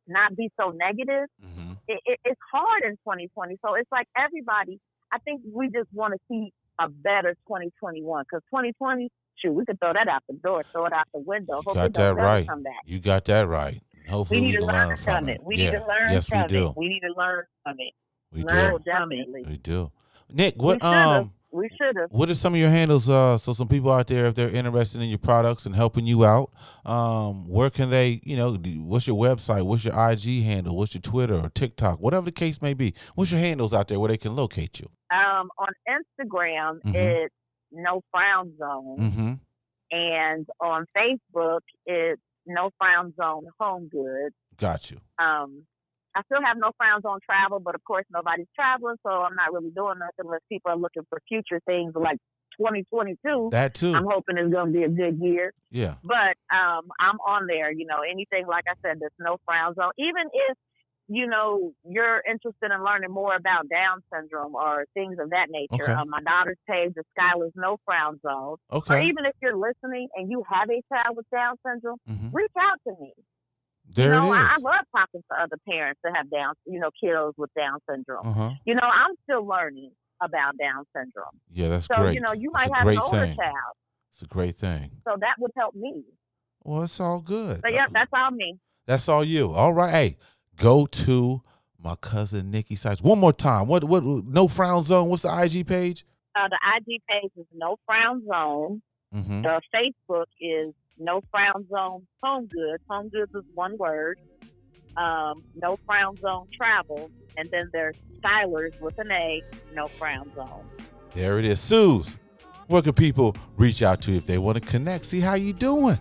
not 0.07 0.35
be 0.35 0.49
so 0.59 0.69
negative 0.71 1.27
Mhm. 1.43 1.77
it, 1.87 1.99
it, 2.05 2.19
it's 2.25 2.39
hard 2.51 2.83
in 2.83 2.91
2020. 3.03 3.57
So 3.65 3.75
it's 3.75 3.91
like 3.91 4.07
everybody, 4.17 4.79
I 5.11 5.17
think 5.19 5.41
we 5.53 5.67
just 5.69 5.91
want 5.93 6.13
to 6.13 6.19
see 6.29 6.51
a 6.79 6.89
better 6.89 7.33
2021 7.47 8.23
because 8.23 8.43
2020, 8.49 9.09
shoot, 9.37 9.51
we 9.53 9.65
could 9.65 9.79
throw 9.79 9.93
that 9.93 10.07
out 10.07 10.23
the 10.27 10.35
door, 10.35 10.63
throw 10.71 10.85
it 10.85 10.93
out 10.93 11.05
the 11.13 11.19
window. 11.19 11.57
You 11.57 11.61
Hope 11.65 11.75
got 11.75 11.93
that 11.93 12.15
right. 12.15 12.47
come 12.47 12.63
back. 12.63 12.81
You 12.85 12.99
got 12.99 13.25
that 13.25 13.47
right. 13.47 13.81
Hopefully, 14.09 14.41
We 14.41 14.47
we, 14.47 14.51
need 14.53 14.57
to 14.59 14.65
learn 14.65 14.87
learn 14.89 14.97
from 14.97 15.29
it. 15.29 15.41
We 15.43 15.55
yeah. 15.57 15.71
need 15.71 15.79
to 15.79 15.85
learn 15.87 16.11
yes, 16.11 16.27
from 16.29 16.41
we 16.43 16.47
do. 16.47 16.67
it. 16.67 16.73
We 16.77 16.87
need 16.89 16.99
to 17.01 17.13
learn 17.17 17.43
from 17.63 17.75
it. 17.79 17.93
We 18.33 18.43
No, 18.43 18.77
do. 18.77 18.83
definitely. 18.85 19.43
We 19.47 19.57
do. 19.57 19.91
Nick, 20.33 20.55
what 20.61 20.81
we 20.81 20.87
um, 20.87 21.33
We 21.51 21.67
should 21.77 21.97
have. 21.97 22.09
what 22.11 22.29
are 22.29 22.33
some 22.35 22.53
of 22.53 22.59
your 22.61 22.69
handles? 22.69 23.09
Uh, 23.09 23.37
so 23.37 23.51
some 23.51 23.67
people 23.67 23.91
out 23.91 24.07
there, 24.07 24.25
if 24.27 24.35
they're 24.35 24.49
interested 24.49 25.01
in 25.01 25.09
your 25.09 25.17
products 25.17 25.65
and 25.65 25.75
helping 25.75 26.05
you 26.07 26.23
out, 26.23 26.49
um, 26.85 27.45
where 27.49 27.69
can 27.69 27.89
they? 27.89 28.21
You 28.23 28.37
know, 28.37 28.55
do, 28.55 28.69
what's 28.83 29.05
your 29.05 29.17
website? 29.17 29.63
What's 29.63 29.83
your 29.83 29.93
IG 29.93 30.43
handle? 30.43 30.77
What's 30.77 30.93
your 30.95 31.01
Twitter 31.01 31.35
or 31.35 31.49
TikTok? 31.49 31.99
Whatever 31.99 32.25
the 32.25 32.31
case 32.31 32.61
may 32.61 32.73
be. 32.73 32.93
What's 33.15 33.31
your 33.31 33.41
handles 33.41 33.73
out 33.73 33.89
there 33.89 33.99
where 33.99 34.07
they 34.09 34.17
can 34.17 34.33
locate 34.35 34.79
you? 34.79 34.89
Um, 35.13 35.49
on 35.57 35.67
Instagram, 35.89 36.81
Mhm. 36.83 36.95
it's 36.95 37.35
No 37.73 38.01
Frown 38.11 38.53
Zone. 38.57 38.97
Mm-hmm. 38.99 39.33
And 39.93 40.47
on 40.61 40.85
Facebook, 40.95 41.59
it's 41.85 42.21
No 42.45 42.69
Frown 42.77 43.13
Zone 43.19 43.47
Home 43.59 43.89
Goods. 43.91 44.35
Got 44.57 44.91
you. 44.91 44.97
Um, 45.19 45.63
I 46.15 46.21
still 46.25 46.41
have 46.43 46.57
no 46.57 46.71
frowns 46.77 47.05
on 47.05 47.19
travel, 47.25 47.59
but 47.59 47.75
of 47.75 47.83
course 47.83 48.05
nobody's 48.11 48.47
traveling, 48.55 48.97
so 49.03 49.09
I'm 49.09 49.35
not 49.35 49.53
really 49.53 49.71
doing 49.71 49.99
nothing 49.99 50.25
unless 50.25 50.41
people 50.49 50.71
are 50.71 50.77
looking 50.77 51.03
for 51.09 51.19
future 51.27 51.61
things 51.65 51.93
like 51.95 52.17
2022. 52.57 53.49
That 53.51 53.73
too. 53.73 53.93
I'm 53.95 54.05
hoping 54.05 54.37
it's 54.37 54.51
going 54.51 54.73
to 54.73 54.77
be 54.77 54.83
a 54.83 54.89
good 54.89 55.19
year. 55.21 55.53
yeah. 55.71 55.95
But 56.03 56.35
um, 56.53 56.91
I'm 56.99 57.17
on 57.25 57.47
there, 57.47 57.71
you 57.71 57.85
know, 57.85 57.99
anything 58.09 58.45
like 58.47 58.65
I 58.67 58.73
said, 58.81 58.99
there's 58.99 59.11
no 59.19 59.37
frowns 59.45 59.77
on. 59.77 59.91
Even 59.97 60.27
if, 60.33 60.57
you 61.07 61.27
know, 61.27 61.73
you're 61.83 62.21
interested 62.29 62.71
in 62.71 62.83
learning 62.83 63.11
more 63.11 63.35
about 63.35 63.67
Down 63.69 64.01
syndrome 64.13 64.55
or 64.55 64.85
things 64.93 65.17
of 65.19 65.29
that 65.31 65.47
nature, 65.49 65.83
Okay. 65.83 65.93
on 65.93 66.09
my 66.09 66.21
daughter's 66.21 66.57
page, 66.69 66.93
the 66.95 67.03
Skylar's 67.17 67.51
No 67.55 67.77
Frown 67.85 68.19
Zone. 68.21 68.57
Or 68.71 68.77
Okay. 68.77 69.03
even 69.05 69.25
if 69.25 69.33
you're 69.41 69.57
listening 69.57 70.07
and 70.15 70.31
you 70.31 70.43
have 70.49 70.69
a 70.69 70.81
child 70.93 71.17
with 71.17 71.25
Down 71.31 71.55
syndrome, 71.65 71.97
hmm 72.07 72.29
reach 72.31 72.51
out 72.59 72.79
to 72.87 72.93
me. 73.01 73.13
There 73.93 74.05
you 74.05 74.11
know, 74.11 74.31
I, 74.31 74.55
I 74.55 74.57
love 74.61 74.85
talking 74.95 75.21
to 75.31 75.41
other 75.41 75.57
parents 75.67 75.99
that 76.03 76.13
have 76.15 76.29
Down, 76.29 76.53
you 76.65 76.79
know, 76.79 76.89
kiddos 77.03 77.33
with 77.37 77.49
Down 77.57 77.79
syndrome. 77.89 78.25
Uh 78.25 78.33
huh. 78.33 78.51
You 78.65 78.75
know, 78.75 78.83
I'm 78.83 79.15
still 79.23 79.45
learning 79.45 79.91
about 80.23 80.57
Down 80.57 80.85
syndrome. 80.95 81.39
Yeah, 81.51 81.67
that's 81.69 81.87
So, 81.87 81.95
great. 81.95 82.09
So 82.09 82.13
you 82.13 82.21
know, 82.21 82.33
you 82.33 82.51
It's 82.53 82.61
might 82.67 82.75
have 82.77 82.85
great 82.85 82.97
an 82.97 83.03
older 83.03 83.25
thing. 83.25 83.35
child. 83.35 83.75
It's 84.13 84.21
a 84.21 84.27
great 84.27 84.55
thing. 84.55 84.91
So 85.05 85.15
that 85.19 85.35
would 85.39 85.51
help 85.57 85.75
me. 85.75 86.03
Well, 86.63 86.83
it's 86.83 86.99
all 86.99 87.19
good. 87.21 87.61
But 87.61 87.73
yeah, 87.73 87.85
Uh, 87.85 87.89
that's 87.93 88.11
all 88.13 88.31
me. 88.31 88.59
That's 88.85 89.09
all 89.09 89.23
you. 89.23 89.51
All 89.51 89.73
right. 89.73 89.91
Hey, 89.91 90.17
go 90.61 90.85
to 90.85 91.41
my 91.83 91.95
cousin 91.95 92.51
Nikki 92.51 92.75
Sites. 92.75 93.01
One 93.01 93.19
more 93.19 93.33
time. 93.33 93.67
What 93.67 93.83
what 93.83 94.03
no 94.03 94.47
frown 94.47 94.83
zone? 94.83 95.09
What's 95.09 95.23
the 95.23 95.41
IG 95.43 95.67
page? 95.67 96.05
Uh, 96.35 96.47
the 96.47 96.57
IG 96.77 97.01
page 97.09 97.31
is 97.35 97.45
No 97.53 97.77
Frown 97.85 98.23
Zone. 98.25 98.81
Mm-hmm. 99.13 99.41
The 99.41 99.61
Facebook 99.75 100.27
is 100.39 100.73
No 100.97 101.21
Frown 101.29 101.67
Zone 101.69 102.07
Home 102.23 102.45
Goods. 102.45 102.83
Home 102.89 103.09
Goods 103.09 103.33
is 103.35 103.43
one 103.53 103.77
word. 103.77 104.19
Um, 104.95 105.43
no 105.55 105.77
Frown 105.85 106.15
Zone 106.15 106.47
Travel, 106.53 107.11
and 107.37 107.49
then 107.49 107.69
there's 107.73 107.97
Stylers 108.21 108.79
with 108.81 108.97
an 108.99 109.11
A. 109.11 109.41
No 109.73 109.85
Frown 109.85 110.31
Zone. 110.35 110.65
There 111.11 111.39
it 111.39 111.45
is. 111.45 111.59
Suze, 111.59 112.17
where 112.67 112.81
can 112.81 112.93
people 112.93 113.35
reach 113.57 113.83
out 113.83 114.01
to 114.03 114.13
if 114.13 114.25
they 114.25 114.37
want 114.37 114.61
to 114.61 114.65
connect? 114.65 115.05
See 115.05 115.19
how 115.19 115.33
you 115.33 115.51
doing? 115.51 115.99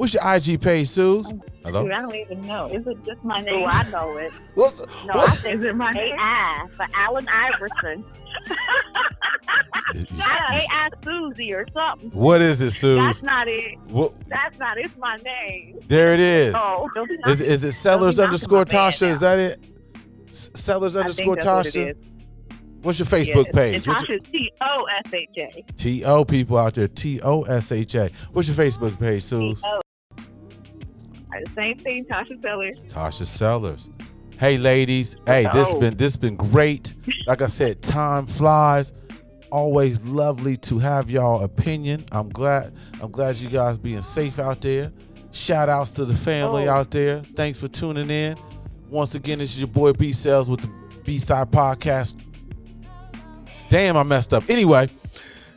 What's 0.00 0.14
your 0.14 0.22
IG 0.34 0.62
page, 0.62 0.88
Suze? 0.88 1.30
Hello? 1.62 1.82
Dude, 1.82 1.92
I 1.92 2.00
don't 2.00 2.14
even 2.14 2.40
know. 2.46 2.68
Is 2.68 2.86
it 2.86 3.04
just 3.04 3.22
my 3.22 3.38
Oh, 3.40 3.42
name? 3.42 3.66
I 3.68 3.84
know 3.92 4.16
it. 4.16 4.32
What's, 4.54 4.80
No, 5.04 5.12
I 5.12 5.16
what? 5.16 5.38
think 5.40 5.54
Is 5.56 5.62
it 5.62 5.76
my 5.76 5.92
name? 5.92 6.14
AI 6.18 6.66
for 6.74 6.86
Allen 6.94 7.28
Iverson. 7.28 8.04
You- 9.92 10.00
you- 10.10 10.16
Not 10.16 10.52
AI 10.52 10.88
Susie 11.04 11.52
or 11.52 11.66
something. 11.74 12.10
what 12.12 12.40
is 12.40 12.62
it, 12.62 12.70
Suze? 12.70 12.96
That's 12.98 13.22
not 13.22 13.46
it. 13.46 13.76
What, 13.88 14.12
That's 14.28 14.58
not. 14.58 14.78
It's 14.78 14.96
my 14.96 15.16
name. 15.16 15.78
there 15.86 16.14
it 16.14 16.20
is. 16.20 16.54
Oh, 16.56 16.88
Is, 17.26 17.40
is 17.42 17.64
it 17.64 17.72
Sellers 17.72 18.18
underscore 18.18 18.60
my 18.60 18.64
band 18.64 18.94
Tosha? 18.94 19.06
Is 19.08 19.20
that 19.20 19.38
it? 19.38 19.62
S- 20.30 20.50
Sellers 20.54 20.96
I 20.96 21.00
underscore 21.00 21.34
think 21.34 21.44
that's 21.44 21.66
what 21.66 21.74
Tosha? 21.74 21.86
it 21.88 21.96
is. 21.98 22.06
What's 22.82 22.98
your 23.00 23.06
Facebook 23.06 23.46
Yes. 23.46 23.54
page? 23.54 23.74
And 23.74 23.86
What's 23.96 24.08
your, 24.08 24.18
T 24.20 24.52
O 24.62 24.84
S 25.04 25.12
H 25.12 25.28
A. 25.38 25.62
T 25.76 26.04
O 26.06 26.24
people 26.24 26.56
out 26.56 26.72
there. 26.74 26.88
T 26.88 27.20
O 27.22 27.42
S 27.42 27.72
H 27.72 27.94
A. 27.96 28.08
What's 28.32 28.48
your 28.48 28.56
Facebook 28.56 28.98
page, 28.98 29.22
Suze? 29.24 29.60
Same 31.54 31.76
thing, 31.78 32.04
Tosha 32.06 32.40
Sellers. 32.42 32.76
Tosha 32.88 33.26
Sellers. 33.26 33.88
Hey 34.38 34.56
ladies, 34.56 35.16
hey, 35.26 35.46
this 35.52 35.72
been 35.74 35.96
this 35.96 36.16
been 36.16 36.36
great. 36.36 36.94
Like 37.26 37.42
I 37.42 37.46
said, 37.46 37.82
time 37.82 38.26
flies. 38.26 38.92
Always 39.50 40.00
lovely 40.02 40.56
to 40.58 40.78
have 40.78 41.10
y'all 41.10 41.42
opinion. 41.44 42.04
I'm 42.12 42.28
glad 42.30 42.72
I'm 43.02 43.10
glad 43.10 43.36
you 43.36 43.48
guys 43.48 43.76
being 43.78 44.02
safe 44.02 44.38
out 44.38 44.60
there. 44.62 44.92
Shout 45.32 45.68
outs 45.68 45.90
to 45.92 46.04
the 46.04 46.16
family 46.16 46.68
Oh. 46.68 46.72
out 46.74 46.90
there. 46.90 47.18
Thanks 47.20 47.58
for 47.58 47.68
tuning 47.68 48.10
in. 48.10 48.36
Once 48.88 49.14
again, 49.14 49.38
this 49.38 49.52
is 49.54 49.58
your 49.60 49.68
boy 49.68 49.92
B 49.92 50.12
Cells 50.12 50.48
with 50.48 50.60
the 50.60 50.70
B 51.04 51.18
Side 51.18 51.50
Podcast. 51.50 52.14
Damn, 53.68 53.96
I 53.96 54.02
messed 54.02 54.32
up. 54.34 54.44
Anyway, 54.48 54.88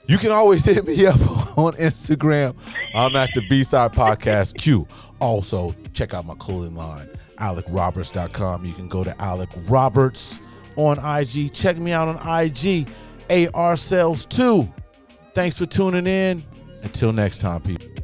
you 0.08 0.18
can 0.18 0.32
always 0.32 0.64
hit 0.66 0.86
me 0.86 1.06
up 1.06 1.16
on 1.58 1.74
Instagram. 1.74 2.56
I'm 2.94 3.16
at 3.16 3.30
the 3.34 3.42
B 3.50 3.64
Side 3.64 3.94
Podcast 3.94 4.56
Q. 4.58 4.88
Also, 5.24 5.74
check 5.94 6.14
out 6.14 6.26
my 6.26 6.36
clothing 6.36 6.76
line, 6.76 7.08
AlecRoberts.com. 7.38 8.66
You 8.66 8.74
can 8.74 8.90
go 8.90 9.06
to 9.06 9.22
Alec 9.22 9.50
Roberts 9.70 10.42
on 10.76 11.00
IG. 11.00 11.54
Check 11.54 11.78
me 11.78 11.94
out 11.94 12.10
on 12.10 12.44
IG, 12.44 12.86
AR 13.30 13.78
Sales 13.78 14.26
2. 14.26 14.68
Thanks 15.34 15.58
for 15.58 15.66
tuning 15.66 16.08
in. 16.08 16.44
Until 16.84 17.14
next 17.14 17.38
time, 17.38 17.62
people. 17.62 18.03